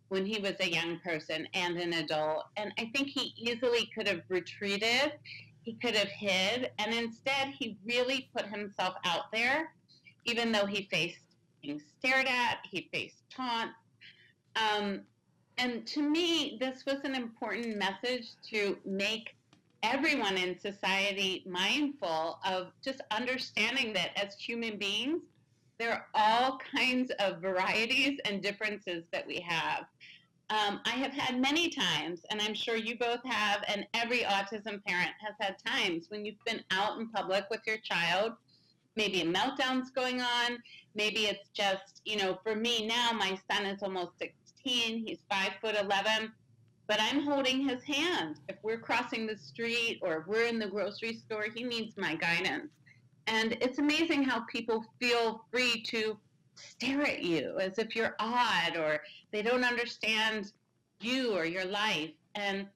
when 0.10 0.26
he 0.26 0.40
was 0.40 0.54
a 0.60 0.70
young 0.70 1.00
person 1.00 1.48
and 1.54 1.78
an 1.78 1.94
adult. 1.94 2.46
And 2.56 2.72
I 2.78 2.92
think 2.94 3.08
he 3.08 3.34
easily 3.38 3.90
could 3.96 4.08
have 4.08 4.22
retreated, 4.30 5.14
he 5.64 5.74
could 5.74 5.96
have 5.96 6.10
hid, 6.10 6.72
and 6.78 6.94
instead 6.94 7.48
he 7.48 7.78
really 7.86 8.30
put 8.36 8.46
himself 8.46 8.96
out 9.06 9.32
there, 9.32 9.74
even 10.26 10.52
though 10.52 10.66
he 10.66 10.88
faced 10.92 11.18
being 11.62 11.82
stared 11.98 12.28
at, 12.28 12.60
he 12.70 12.90
faced 12.92 13.24
taunts. 13.36 13.74
Um, 14.56 15.02
and 15.58 15.88
to 15.88 16.02
me, 16.02 16.58
this 16.60 16.86
was 16.86 16.98
an 17.06 17.16
important 17.16 17.78
message 17.78 18.34
to 18.52 18.78
make 18.86 19.36
everyone 19.84 20.38
in 20.38 20.58
society 20.58 21.44
mindful 21.46 22.40
of 22.46 22.72
just 22.84 23.02
understanding 23.12 23.94
that 23.94 24.12
as 24.16 24.34
human 24.36 24.78
beings, 24.78 25.22
there 25.78 25.92
are 25.92 26.08
all 26.16 26.58
kinds 26.76 27.12
of 27.20 27.42
varieties 27.42 28.20
and 28.26 28.42
differences 28.42 29.04
that 29.12 29.28
we 29.28 29.40
have. 29.42 29.86
Um, 30.50 30.82
I 30.86 30.92
have 30.92 31.12
had 31.12 31.40
many 31.40 31.70
times, 31.70 32.22
and 32.30 32.42
I'm 32.42 32.54
sure 32.54 32.76
you 32.76 32.98
both 32.98 33.24
have, 33.26 33.64
and 33.68 33.86
every 33.94 34.20
autism 34.20 34.84
parent 34.86 35.12
has 35.20 35.36
had 35.40 35.56
times 35.66 36.06
when 36.10 36.26
you've 36.26 36.44
been 36.46 36.64
out 36.72 37.00
in 37.00 37.10
public 37.10 37.46
with 37.50 37.62
your 37.66 37.78
child. 37.78 38.34
Maybe 38.96 39.22
a 39.22 39.26
meltdown's 39.26 39.90
going 39.90 40.22
on. 40.22 40.60
Maybe 40.96 41.26
it's 41.26 41.50
just, 41.54 42.02
you 42.06 42.18
know, 42.18 42.38
for 42.44 42.56
me 42.56 42.86
now, 42.86 43.12
my 43.14 43.40
son 43.52 43.66
is 43.66 43.82
almost 43.82 44.12
16. 44.20 45.08
He's 45.08 45.20
five 45.30 45.54
foot 45.60 45.76
11 45.76 46.32
but 46.88 47.00
I'm 47.02 47.24
holding 47.24 47.68
his 47.68 47.84
hand. 47.84 48.40
If 48.50 48.58
we're 48.64 48.80
crossing 48.80 49.26
the 49.26 49.38
street 49.38 50.00
or 50.02 50.18
if 50.18 50.28
we're 50.28 50.48
in 50.48 50.60
the 50.60 50.68
grocery 50.68 51.16
store, 51.16 51.46
he 51.54 51.64
needs 51.64 51.98
my 51.98 52.16
guidance. 52.16 52.72
And 53.28 53.54
it's 53.62 53.80
amazing 53.80 54.24
how 54.24 54.42
people 54.42 54.86
feel 55.00 55.46
free 55.52 55.82
to 55.88 56.18
stare 56.56 57.02
at 57.04 57.24
you 57.24 57.58
as 57.60 57.80
if 57.80 57.96
you're 57.96 58.16
odd 58.20 58.78
or 58.78 59.00
they 59.32 59.42
don't 59.42 59.64
understand 59.64 60.52
you 61.00 61.34
or 61.34 61.46
your 61.46 61.66
life. 61.66 62.12
And 62.36 62.68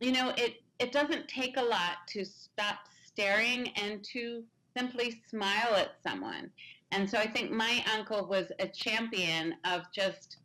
you 0.00 0.12
know, 0.12 0.32
it 0.36 0.62
it 0.78 0.92
doesn't 0.92 1.28
take 1.28 1.56
a 1.56 1.62
lot 1.62 2.06
to 2.08 2.24
stop 2.24 2.78
staring 3.04 3.68
and 3.76 4.02
to 4.12 4.42
simply 4.76 5.22
smile 5.28 5.74
at 5.76 5.96
someone. 6.02 6.50
And 6.92 7.08
so 7.08 7.18
I 7.18 7.26
think 7.26 7.50
my 7.50 7.84
uncle 7.94 8.26
was 8.26 8.50
a 8.58 8.66
champion 8.66 9.54
of 9.64 9.82
just 9.92 10.38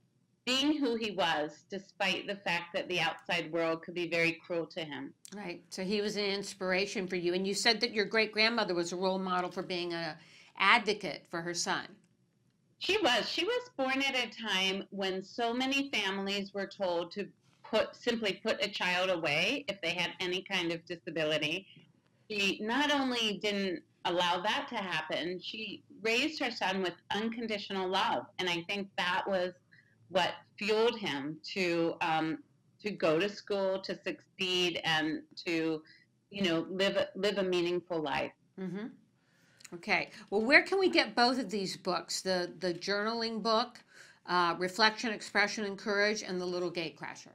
being 0.45 0.77
who 0.77 0.95
he 0.95 1.11
was, 1.11 1.65
despite 1.69 2.27
the 2.27 2.35
fact 2.35 2.73
that 2.73 2.87
the 2.87 2.99
outside 2.99 3.51
world 3.51 3.81
could 3.81 3.95
be 3.95 4.07
very 4.07 4.33
cruel 4.45 4.67
to 4.67 4.81
him. 4.81 5.11
Right. 5.35 5.63
So 5.69 5.83
he 5.83 6.01
was 6.01 6.17
an 6.17 6.25
inspiration 6.25 7.07
for 7.07 7.15
you. 7.15 7.33
And 7.33 7.47
you 7.47 7.55
said 7.55 7.81
that 7.81 7.93
your 7.93 8.05
great 8.05 8.31
grandmother 8.31 8.75
was 8.75 8.93
a 8.93 8.95
role 8.95 9.19
model 9.19 9.49
for 9.51 9.63
being 9.63 9.93
a 9.93 10.17
advocate 10.57 11.25
for 11.29 11.41
her 11.41 11.53
son. 11.53 11.87
She 12.79 12.97
was. 13.01 13.27
She 13.27 13.43
was 13.43 13.69
born 13.77 14.01
at 14.03 14.15
a 14.15 14.29
time 14.29 14.83
when 14.91 15.23
so 15.23 15.53
many 15.53 15.89
families 15.89 16.53
were 16.53 16.67
told 16.67 17.11
to 17.13 17.27
put 17.63 17.95
simply 17.95 18.39
put 18.43 18.63
a 18.63 18.69
child 18.69 19.09
away 19.09 19.65
if 19.67 19.81
they 19.81 19.91
had 19.91 20.11
any 20.19 20.43
kind 20.43 20.71
of 20.71 20.85
disability. 20.85 21.65
She 22.29 22.59
not 22.61 22.91
only 22.91 23.39
didn't 23.41 23.81
allow 24.05 24.39
that 24.41 24.67
to 24.69 24.75
happen, 24.75 25.39
she 25.41 25.83
raised 26.03 26.39
her 26.39 26.51
son 26.51 26.83
with 26.83 26.93
unconditional 27.11 27.89
love, 27.89 28.25
and 28.37 28.47
I 28.47 28.63
think 28.67 28.89
that 28.97 29.23
was 29.27 29.53
what 30.09 30.31
fueled 30.57 30.97
him 30.97 31.37
to 31.53 31.95
um, 32.01 32.39
to 32.81 32.91
go 32.91 33.19
to 33.19 33.29
school, 33.29 33.79
to 33.79 33.97
succeed, 34.03 34.81
and 34.83 35.21
to 35.45 35.81
you 36.29 36.43
know 36.43 36.65
live 36.69 36.97
a, 36.97 37.07
live 37.15 37.37
a 37.37 37.43
meaningful 37.43 38.01
life. 38.01 38.31
Mm-hmm. 38.59 38.87
Okay. 39.73 40.09
Well, 40.29 40.41
where 40.41 40.63
can 40.63 40.79
we 40.79 40.89
get 40.89 41.15
both 41.15 41.39
of 41.39 41.49
these 41.49 41.77
books? 41.77 42.21
The 42.21 42.53
the 42.59 42.73
journaling 42.73 43.41
book, 43.41 43.79
uh, 44.27 44.55
Reflection, 44.57 45.11
Expression, 45.11 45.65
and 45.65 45.77
Courage, 45.77 46.23
and 46.23 46.39
the 46.39 46.45
Little 46.45 46.71
Gatecrasher. 46.71 47.33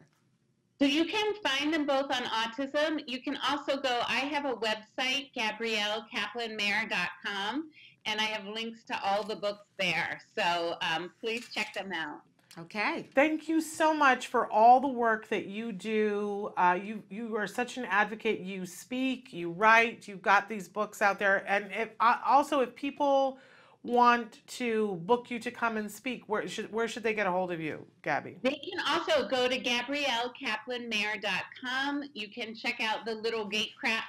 So 0.81 0.87
you 0.87 1.05
can 1.05 1.35
find 1.45 1.75
them 1.75 1.85
both 1.85 2.11
on 2.11 2.23
autism. 2.25 3.03
You 3.07 3.21
can 3.21 3.39
also 3.47 3.77
go, 3.77 4.01
I 4.09 4.21
have 4.21 4.47
a 4.47 4.55
website, 4.55 5.31
GabrielleKaplanMayer.com, 5.37 7.71
and 8.07 8.19
I 8.19 8.25
have 8.25 8.47
links 8.47 8.85
to 8.85 8.99
all 9.05 9.23
the 9.23 9.37
books 9.37 9.67
there. 9.79 10.19
So 10.35 10.77
um, 10.81 11.11
please 11.21 11.51
check 11.55 11.75
them 11.75 11.93
out. 11.93 12.23
Okay. 12.59 13.09
Thank 13.15 13.49
you 13.49 13.61
so 13.61 13.95
much 13.95 14.27
for 14.27 14.51
all 14.51 14.81
the 14.81 14.89
work 14.89 15.29
that 15.29 15.47
you 15.47 15.71
do. 15.73 16.51
Uh, 16.57 16.77
you 16.83 17.05
you 17.09 17.37
are 17.37 17.47
such 17.47 17.77
an 17.77 17.85
advocate. 17.85 18.41
You 18.41 18.67
speak, 18.67 19.33
you 19.33 19.53
write, 19.53 20.09
you've 20.09 20.23
got 20.23 20.49
these 20.49 20.69
books 20.69 21.01
out 21.01 21.21
there, 21.21 21.45
and 21.47 21.71
if 21.73 21.91
uh, 22.01 22.17
also 22.27 22.59
if 22.61 22.75
people 22.75 23.39
want 23.83 24.47
to 24.47 25.01
book 25.07 25.31
you 25.31 25.39
to 25.39 25.51
come 25.51 25.77
and 25.77 25.91
speak, 25.91 26.25
where 26.27 26.47
should 26.49 26.73
where 26.73 26.89
should 26.89 27.05
they 27.05 27.15
get 27.15 27.27
a 27.27 27.31
hold 27.31 27.53
of 27.53 27.61
you, 27.61 27.87
Gabby? 28.03 28.39
They 28.43 28.57
can 28.57 28.81
also 28.89 29.29
go 29.29 29.47
to 29.49 29.59
GabrielleKaplanMayer.com. 29.59 32.05
You 32.15 32.29
can 32.29 32.55
check 32.55 32.81
out 32.81 33.05
the 33.05 33.15
Little 33.15 33.45
Gate 33.47 33.73
Cra- 33.79 34.05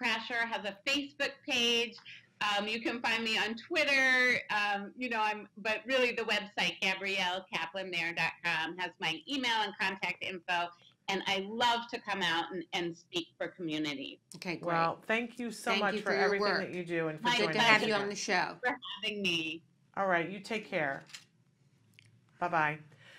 Crasher 0.00 0.46
has 0.46 0.64
a 0.64 0.76
Facebook 0.86 1.32
page. 1.48 1.96
Um, 2.40 2.68
you 2.68 2.80
can 2.80 3.00
find 3.00 3.24
me 3.24 3.36
on 3.38 3.54
Twitter. 3.56 4.40
Um, 4.50 4.92
you 4.96 5.08
know, 5.08 5.20
I'm, 5.20 5.48
but 5.58 5.80
really 5.86 6.12
the 6.12 6.22
website 6.22 6.78
GabrielleKaplanMayer.com 6.82 8.76
has 8.78 8.90
my 9.00 9.20
email 9.28 9.62
and 9.64 9.72
contact 9.80 10.22
info. 10.22 10.68
And 11.10 11.22
I 11.26 11.46
love 11.48 11.88
to 11.90 12.00
come 12.00 12.20
out 12.22 12.52
and, 12.52 12.62
and 12.74 12.96
speak 12.96 13.28
for 13.38 13.48
community. 13.48 14.20
Okay, 14.36 14.56
great. 14.56 14.74
Well, 14.74 14.98
thank 15.06 15.38
you 15.38 15.50
so 15.50 15.70
Thank 15.70 15.82
much 15.82 15.94
you 15.94 16.00
for, 16.00 16.10
for 16.10 16.14
everything 16.14 16.46
work. 16.46 16.60
that 16.60 16.74
you 16.74 16.84
do 16.84 17.08
and 17.08 17.18
for 17.18 17.24
My 17.24 17.36
Good 17.36 17.38
joining 17.38 17.52
to 17.54 17.60
have 17.60 17.80
you 17.80 17.86
today. 17.88 18.00
on 18.02 18.08
the 18.08 18.14
show. 18.14 18.56
for 18.62 18.76
having 19.02 19.22
me. 19.22 19.62
All 19.96 20.06
right, 20.06 20.28
you 20.28 20.38
take 20.38 20.68
care. 20.68 21.02
Bye 22.38 22.48
bye. 22.48 22.78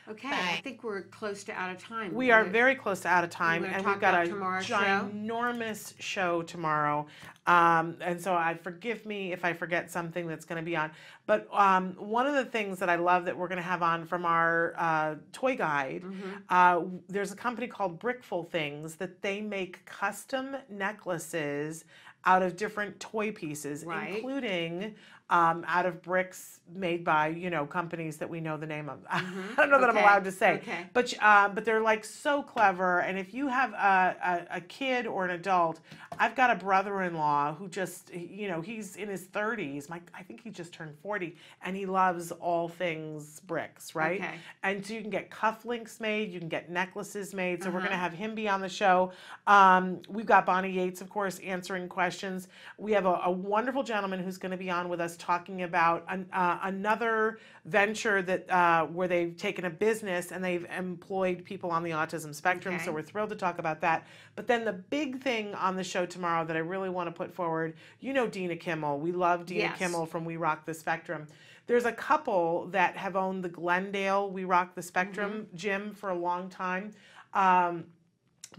Okay, 0.09 0.27
I 0.27 0.59
think 0.63 0.83
we're 0.83 1.03
close 1.03 1.43
to 1.43 1.51
out 1.51 1.69
of 1.69 1.77
time. 1.81 2.13
We 2.15 2.31
are 2.31 2.43
very 2.43 2.73
close 2.73 3.01
to 3.01 3.07
out 3.07 3.23
of 3.23 3.29
time, 3.29 3.63
and 3.63 3.85
we've 3.85 3.99
got 3.99 4.23
a 4.25 4.27
tomorrow's 4.27 4.65
show? 4.65 4.75
ginormous 4.75 5.93
show 5.99 6.41
tomorrow. 6.41 7.05
Um, 7.45 7.95
and 8.01 8.19
so, 8.19 8.33
I 8.33 8.55
forgive 8.55 9.05
me 9.05 9.33
if 9.33 9.45
I 9.45 9.53
forget 9.53 9.91
something 9.91 10.25
that's 10.27 10.45
going 10.45 10.59
to 10.59 10.65
be 10.65 10.75
on. 10.75 10.91
But 11.27 11.47
um, 11.53 11.93
one 11.97 12.25
of 12.25 12.33
the 12.33 12.45
things 12.45 12.79
that 12.79 12.89
I 12.89 12.95
love 12.95 13.25
that 13.25 13.37
we're 13.37 13.47
going 13.47 13.57
to 13.57 13.63
have 13.63 13.83
on 13.83 14.05
from 14.05 14.25
our 14.25 14.73
uh, 14.77 15.15
toy 15.31 15.55
guide, 15.55 16.01
Mm-hmm. 16.03 16.29
uh, 16.49 16.81
there's 17.07 17.31
a 17.31 17.35
company 17.35 17.67
called 17.67 17.99
Brickful 17.99 18.45
Things 18.45 18.95
that 18.95 19.21
they 19.21 19.41
make 19.41 19.85
custom 19.85 20.55
necklaces 20.69 21.85
out 22.25 22.41
of 22.41 22.57
different 22.57 22.99
toy 22.99 23.31
pieces, 23.31 23.85
Right. 23.85 24.15
including 24.15 24.95
um, 25.29 25.63
out 25.67 25.85
of 25.85 26.01
bricks 26.01 26.59
made 26.75 27.03
by 27.03 27.27
you 27.27 27.49
know 27.49 27.65
companies 27.65 28.17
that 28.17 28.29
we 28.29 28.39
know 28.39 28.57
the 28.57 28.65
name 28.65 28.89
of. 28.89 28.99
I 29.09 29.21
don't 29.57 29.69
know 29.69 29.79
that 29.79 29.89
I'm 29.89 29.95
Mm-hmm. 29.95 29.97
Allowed 29.97 30.23
to 30.25 30.31
say, 30.31 30.53
Okay. 30.55 30.85
but 30.93 31.13
uh, 31.21 31.49
but 31.49 31.65
they're 31.65 31.81
like 31.81 32.03
so 32.05 32.41
clever. 32.41 32.99
And 33.01 33.17
if 33.19 33.33
you 33.33 33.47
have 33.47 33.73
a, 33.73 34.45
a, 34.51 34.57
a 34.57 34.61
kid 34.61 35.05
or 35.07 35.25
an 35.25 35.31
adult, 35.31 35.79
I've 36.17 36.35
got 36.35 36.49
a 36.51 36.55
brother-in-law 36.55 37.55
who 37.55 37.67
just 37.69 38.13
you 38.13 38.47
know 38.47 38.61
he's 38.61 38.95
in 38.95 39.07
his 39.09 39.25
30s. 39.27 39.89
My 39.89 40.01
I 40.13 40.23
think 40.23 40.41
he 40.43 40.49
just 40.49 40.73
turned 40.73 40.95
40, 41.03 41.35
and 41.63 41.75
he 41.75 41.85
loves 41.85 42.31
all 42.31 42.67
things 42.67 43.39
bricks, 43.41 43.93
right? 43.95 44.19
Okay. 44.21 44.35
And 44.63 44.85
so 44.85 44.93
you 44.93 45.01
can 45.01 45.09
get 45.09 45.29
cufflinks 45.29 45.99
made, 45.99 46.31
you 46.31 46.39
can 46.39 46.49
get 46.49 46.69
necklaces 46.69 47.33
made. 47.33 47.63
So 47.63 47.69
we're 47.69 47.77
Uh-huh. 47.79 47.87
gonna 47.89 47.97
have 47.99 48.13
him 48.13 48.35
be 48.35 48.47
on 48.49 48.61
the 48.61 48.69
show. 48.69 49.11
Um, 49.47 50.01
we've 50.09 50.25
got 50.25 50.45
Bonnie 50.45 50.71
Yates, 50.71 51.01
of 51.01 51.09
course, 51.09 51.39
answering 51.39 51.87
questions. 51.87 52.47
We 52.77 52.91
have 52.93 53.05
a, 53.05 53.19
a 53.25 53.31
wonderful 53.31 53.83
gentleman 53.83 54.23
who's 54.23 54.37
going 54.37 54.51
to 54.51 54.57
be 54.57 54.69
on 54.69 54.89
with 54.89 55.01
us 55.01 55.17
talking 55.19 55.61
about 55.63 56.05
an, 56.09 56.27
uh, 56.33 56.57
another 56.63 57.37
venture 57.65 58.21
that 58.23 58.49
uh, 58.49 58.85
where 58.87 59.07
they've 59.07 59.35
taken 59.37 59.65
a 59.65 59.69
business 59.69 60.31
and 60.31 60.43
they've 60.43 60.65
employed 60.75 61.43
people 61.45 61.69
on 61.69 61.83
the 61.83 61.91
autism 61.91 62.33
spectrum. 62.33 62.79
So 62.83 62.91
we're 62.91 63.03
thrilled 63.03 63.29
to 63.29 63.35
talk 63.35 63.59
about 63.59 63.81
that. 63.81 64.07
But 64.35 64.47
then 64.47 64.65
the 64.65 64.73
big 64.73 65.21
thing 65.21 65.53
on 65.53 65.75
the 65.75 65.83
show 65.83 66.05
tomorrow 66.05 66.45
that 66.45 66.55
I 66.55 66.59
really 66.59 66.89
want 66.89 67.07
to 67.07 67.11
put 67.11 67.33
forward, 67.33 67.75
you 67.99 68.13
know, 68.13 68.25
Dina 68.27 68.55
Kimmel. 68.55 68.99
We 68.99 69.11
love 69.11 69.45
Dina 69.45 69.59
Yes. 69.61 69.77
Kimmel 69.77 70.05
from 70.05 70.25
We 70.25 70.37
Rock 70.37 70.65
the 70.65 70.73
Spectrum. 70.73 71.27
There's 71.67 71.85
a 71.85 71.91
couple 71.91 72.65
that 72.71 72.97
have 72.97 73.15
owned 73.15 73.43
the 73.43 73.49
Glendale 73.49 74.31
We 74.31 74.43
Rock 74.45 74.73
the 74.73 74.81
Spectrum 74.81 75.31
Mm-hmm. 75.47 75.55
gym 75.57 75.93
for 75.93 76.09
a 76.09 76.15
long 76.17 76.49
time. 76.49 76.93
Um, 77.33 77.83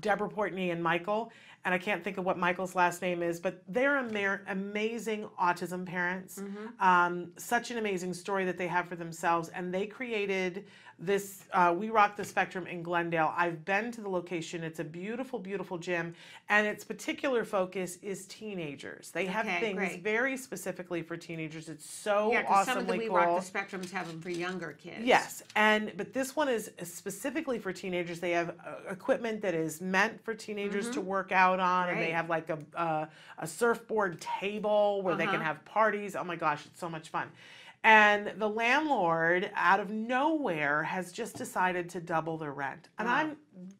Deborah 0.01 0.29
Portney 0.29 0.71
and 0.71 0.81
Michael, 0.81 1.33
and 1.65 1.75
I 1.75 1.79
can't 1.79 2.03
think 2.03 2.17
of 2.17 2.25
what 2.25 2.39
Michael's 2.39 2.75
last 2.75 3.03
name 3.03 3.23
is, 3.23 3.39
but 3.39 3.63
they're 3.69 3.99
ama- 3.99 4.41
amazing 4.49 5.29
autism 5.41 5.85
parents. 5.85 6.39
Mm-hmm. 6.39 6.83
Um, 6.83 7.33
such 7.37 7.71
an 7.71 7.79
amazing 7.79 8.15
story 8.15 8.45
that 8.47 8.57
they 8.57 8.67
have 8.67 8.89
for 8.89 8.97
themselves, 8.97 9.51
and 9.51 9.73
they 9.73 9.87
created 9.87 10.65
this 11.01 11.45
uh, 11.55 11.75
We 11.77 11.89
Rock 11.89 12.17
the 12.17 12.25
Spectrum 12.25 12.67
in 12.67 12.83
Glendale. 12.83 13.33
I've 13.37 13.65
been 13.65 13.91
to 13.93 14.03
the 14.03 14.09
location. 14.09 14.63
It's 14.63 14.81
a 14.81 14.85
beautiful, 14.85 15.39
beautiful 15.39 15.79
gym, 15.79 16.15
and 16.51 16.67
its 16.67 16.85
particular 16.85 17.45
focus 17.45 17.97
is 18.03 18.27
teenagers. 18.27 19.11
They 19.11 19.25
have 19.27 19.47
Okay, 19.47 19.61
things 19.61 19.77
great. 19.79 20.03
very 20.03 20.37
specifically 20.37 21.01
for 21.03 21.17
teenagers. 21.17 21.69
It's 21.71 21.89
so 21.89 22.31
yeah, 22.31 22.43
because 22.43 22.67
some 22.67 22.79
of 22.79 22.87
the 22.87 22.93
awesomely 22.93 23.09
We 23.09 23.15
Rock 23.15 23.29
cool. 23.29 23.41
the 23.41 23.41
Spectrums 23.41 23.91
have 23.93 24.09
them 24.09 24.21
for 24.21 24.29
younger 24.31 24.73
kids. 24.73 25.01
Yes, 25.03 25.43
and 25.57 25.93
but 25.97 26.13
this 26.13 26.37
one 26.37 26.49
is 26.51 26.71
specifically 26.83 27.59
for 27.59 27.73
teenagers. 27.73 28.21
They 28.21 28.33
have 28.33 28.51
uh, 28.51 28.91
equipment 28.91 29.41
that 29.41 29.55
is 29.55 29.81
meant 29.81 30.23
for 30.23 30.35
teenagers 30.35 30.91
to 30.91 31.01
Mhm. 31.01 31.05
work 31.05 31.33
out 31.33 31.61
on, 31.61 31.89
and 31.89 32.01
they 32.01 32.11
have 32.11 32.29
like 32.29 32.51
a 32.51 32.59
uh, 32.77 33.07
a 33.39 33.47
surfboard 33.47 34.21
table 34.21 35.01
where 35.03 35.15
they 35.17 35.25
can 35.25 35.37
Uh-huh. 35.37 35.45
have 35.45 35.65
parties. 35.65 36.15
Oh 36.15 36.25
my 36.25 36.37
gosh, 36.37 36.67
it's 36.67 36.79
so 36.79 36.91
much 36.91 37.09
fun. 37.09 37.31
And 37.83 38.33
the 38.37 38.49
landlord, 38.49 39.51
out 39.55 39.81
of 39.81 39.89
nowhere, 39.91 40.83
has 40.83 41.13
just 41.13 41.37
decided 41.37 41.89
to 41.91 42.01
double 42.01 42.37
their 42.37 42.53
rent, 42.53 42.89
and 42.99 43.09
Wow. 43.09 43.15
I'm 43.15 43.37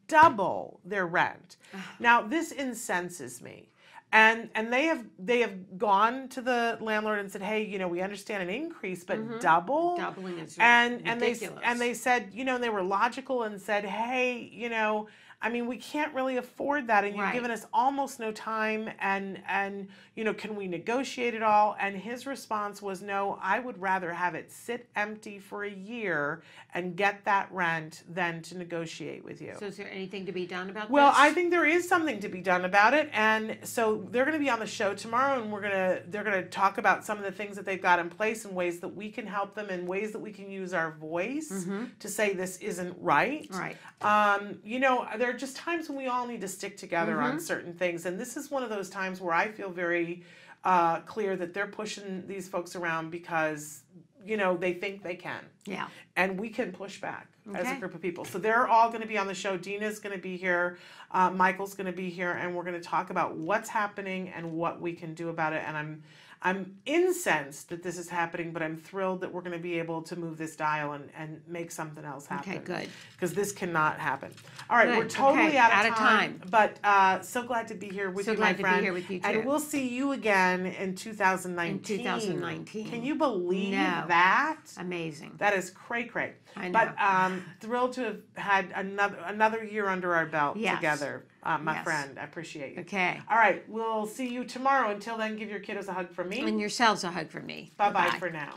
double 0.07 0.79
their 0.83 1.05
rent. 1.05 1.57
now 1.99 2.21
this 2.21 2.51
incenses 2.51 3.41
me 3.41 3.69
and 4.11 4.49
and 4.55 4.71
they 4.73 4.85
have 4.85 5.05
they 5.17 5.39
have 5.39 5.77
gone 5.77 6.27
to 6.29 6.41
the 6.41 6.77
landlord 6.81 7.19
and 7.19 7.31
said 7.31 7.41
hey 7.41 7.63
you 7.63 7.79
know 7.79 7.87
we 7.87 8.01
understand 8.01 8.43
an 8.43 8.49
increase 8.49 9.03
but 9.03 9.17
Mhm. 9.19 9.39
double 9.39 9.95
Doubling 9.97 10.37
is 10.37 10.57
and 10.59 11.01
and 11.05 11.21
they 11.21 11.33
and 11.63 11.79
they 11.79 11.93
said 11.93 12.29
you 12.33 12.43
know 12.43 12.57
they 12.57 12.69
were 12.69 12.83
logical 12.83 13.43
and 13.43 13.61
said 13.61 13.85
hey 13.85 14.37
you 14.51 14.69
know 14.69 15.07
I 15.41 15.49
mean 15.49 15.65
we 15.67 15.77
can't 15.77 16.13
really 16.13 16.37
afford 16.37 16.87
that 16.87 17.03
and 17.03 17.15
you've 17.15 17.23
Right. 17.25 17.33
given 17.33 17.51
us 17.51 17.65
almost 17.73 18.19
no 18.19 18.31
time 18.31 18.89
and 18.99 19.41
and 19.47 19.87
you 20.15 20.23
know 20.23 20.33
can 20.33 20.55
we 20.55 20.67
negotiate 20.67 21.33
it 21.33 21.41
all 21.43 21.75
and 21.79 21.95
his 21.95 22.25
response 22.27 22.81
was 22.81 23.01
no 23.01 23.39
I 23.41 23.59
would 23.59 23.81
rather 23.81 24.13
have 24.13 24.35
it 24.35 24.51
sit 24.51 24.87
empty 24.95 25.39
for 25.39 25.63
a 25.63 25.69
year 25.71 26.43
and 26.73 26.95
get 26.95 27.25
that 27.25 27.51
rent 27.51 28.03
than 28.09 28.41
to 28.43 28.57
negotiate 28.57 29.23
with 29.23 29.41
you 29.41 29.55
So 29.59 29.65
is 29.65 29.77
there 29.77 29.89
anything 29.91 30.25
to 30.27 30.31
be 30.31 30.45
done 30.45 30.69
about 30.69 30.83
this? 30.87 30.91
well, 30.91 31.09
this? 31.11 31.19
I 31.19 31.33
think 31.33 31.49
there 31.51 31.65
is 31.65 31.87
something 31.87 32.19
to 32.19 32.29
be 32.29 32.41
done 32.41 32.65
about 32.65 32.93
it, 32.93 33.09
and 33.13 33.57
so 33.63 34.07
they're 34.11 34.25
going 34.25 34.37
to 34.37 34.43
be 34.43 34.49
on 34.49 34.59
the 34.59 34.67
show 34.67 34.93
tomorrow, 34.93 35.41
and 35.41 35.51
we're 35.51 35.61
gonna 35.61 36.01
they're 36.07 36.23
going 36.23 36.41
to 36.43 36.49
talk 36.49 36.77
about 36.77 37.03
some 37.05 37.17
of 37.17 37.23
the 37.23 37.31
things 37.31 37.55
that 37.55 37.65
they've 37.65 37.81
got 37.81 37.99
in 37.99 38.09
place 38.09 38.45
and 38.45 38.55
ways 38.55 38.79
that 38.79 38.89
we 38.95 39.09
can 39.09 39.25
help 39.27 39.55
them, 39.55 39.67
and 39.69 39.87
ways 39.87 40.11
that 40.11 40.19
we 40.19 40.31
can 40.31 40.49
use 40.49 40.73
our 40.73 40.91
voice 40.91 41.49
Mhm. 41.51 41.89
to 41.99 42.07
say 42.07 42.33
this 42.33 42.57
isn't 42.59 42.95
right. 43.01 43.47
Right. 43.51 43.77
Um, 44.01 44.59
you 44.63 44.79
know, 44.79 45.07
there 45.17 45.30
are 45.31 45.37
just 45.37 45.55
times 45.55 45.89
when 45.89 45.97
we 45.97 46.07
all 46.07 46.27
need 46.27 46.41
to 46.41 46.47
stick 46.47 46.77
together 46.77 47.21
on 47.21 47.37
Mhm. 47.37 47.41
certain 47.41 47.73
things, 47.73 48.05
and 48.05 48.19
this 48.19 48.37
is 48.37 48.51
one 48.51 48.63
of 48.63 48.69
those 48.69 48.89
times 48.89 49.19
where 49.21 49.33
I 49.33 49.47
feel 49.47 49.69
very 49.69 50.23
uh, 50.63 50.99
clear 51.01 51.35
that 51.35 51.55
they're 51.55 51.65
pushing 51.65 52.27
these 52.27 52.47
folks 52.47 52.75
around 52.75 53.09
because 53.09 53.81
you 54.23 54.37
know 54.37 54.55
they 54.55 54.73
think 54.73 55.01
they 55.01 55.15
can 55.15 55.43
Yeah. 55.65 55.87
and 56.15 56.39
we 56.39 56.49
can 56.49 56.71
push 56.71 57.01
back 57.01 57.25
as 57.55 57.67
a 57.71 57.79
group 57.79 57.95
of 57.95 58.01
people. 58.03 58.23
So 58.25 58.37
they're 58.37 58.67
all 58.67 58.89
going 58.89 59.01
to 59.01 59.07
be 59.07 59.17
on 59.17 59.25
the 59.25 59.33
show. 59.33 59.57
Dina's 59.57 59.97
going 59.97 60.15
to 60.15 60.21
be 60.21 60.37
here, 60.37 60.77
uh, 61.09 61.31
Michael's 61.31 61.73
going 61.73 61.87
to 61.87 61.91
be 61.91 62.11
here, 62.11 62.33
and 62.33 62.55
we're 62.55 62.63
going 62.63 62.79
to 62.79 62.87
talk 62.87 63.09
about 63.09 63.35
what's 63.35 63.69
happening 63.69 64.29
and 64.29 64.51
what 64.51 64.79
we 64.79 64.93
can 64.93 65.15
do 65.15 65.29
about 65.29 65.53
it. 65.53 65.63
And 65.65 65.75
I'm 65.75 66.03
I'm 66.43 66.77
incensed 66.87 67.69
that 67.69 67.83
this 67.83 67.99
is 67.99 68.09
happening, 68.09 68.51
but 68.51 68.63
I'm 68.63 68.75
thrilled 68.75 69.21
that 69.21 69.31
we're 69.31 69.41
going 69.41 69.51
to 69.51 69.59
be 69.59 69.77
able 69.77 70.01
to 70.03 70.15
move 70.15 70.39
this 70.39 70.55
dial 70.55 70.93
and, 70.93 71.09
and 71.15 71.39
make 71.47 71.69
something 71.71 72.03
else 72.03 72.25
happen. 72.25 72.53
Okay, 72.53 72.61
good. 72.63 72.89
Because 73.13 73.35
this 73.35 73.51
cannot 73.51 73.99
happen. 73.99 74.31
All 74.67 74.75
right, 74.77 74.97
we're 74.97 75.07
totally 75.07 75.49
Okay, 75.49 75.57
out, 75.59 75.71
of, 75.71 75.77
out 75.77 75.85
of 75.91 75.95
time, 75.95 76.39
time. 76.39 76.49
But 76.49 76.77
uh, 76.83 77.21
so 77.21 77.43
glad 77.43 77.67
to 77.67 77.75
be 77.75 77.89
here 77.89 78.09
with 78.09 78.25
So 78.25 78.31
you, 78.31 78.37
glad 78.37 78.47
my 78.47 78.51
to 78.53 78.57
be 78.57 78.63
friend. 78.63 78.83
here 78.83 78.93
with 78.93 79.07
you, 79.11 79.19
too. 79.19 79.27
And 79.27 79.45
we'll 79.45 79.59
see 79.59 79.87
you 79.87 80.13
again 80.13 80.65
in 80.65 80.95
2019. 80.95 81.99
In 81.99 82.03
2019. 82.03 82.89
Can 82.89 83.03
you 83.03 83.13
believe 83.15 83.73
No. 83.73 84.05
that? 84.07 84.57
Amazing. 84.79 85.33
That 85.37 85.53
is 85.53 85.69
cray 85.69 86.05
cray. 86.05 86.33
I 86.55 86.69
know. 86.69 86.73
But 86.73 86.99
um, 86.99 87.45
thrilled 87.59 87.93
to 87.93 88.01
have 88.03 88.17
had 88.35 88.71
another 88.75 89.17
another 89.27 89.63
year 89.63 89.87
under 89.87 90.15
our 90.15 90.25
belt 90.25 90.57
Yes. 90.57 90.75
together, 90.77 91.25
uh, 91.43 91.57
my 91.57 91.73
Yes. 91.75 91.83
friend. 91.83 92.19
I 92.19 92.23
appreciate 92.23 92.75
you. 92.75 92.81
Okay. 92.81 93.19
All 93.29 93.37
right, 93.37 93.67
we'll 93.69 94.05
see 94.05 94.27
you 94.27 94.43
tomorrow. 94.43 94.89
Until 94.91 95.17
then, 95.17 95.35
give 95.35 95.49
your 95.49 95.59
kiddos 95.59 95.87
a 95.87 95.93
hug 95.93 96.11
from 96.11 96.29
me. 96.29 96.39
And 96.41 96.59
yourselves 96.59 97.03
a 97.03 97.11
hug 97.11 97.29
from 97.29 97.45
me. 97.45 97.71
Bye 97.77 97.91
bye 97.91 98.15
for 98.19 98.29
now. 98.29 98.55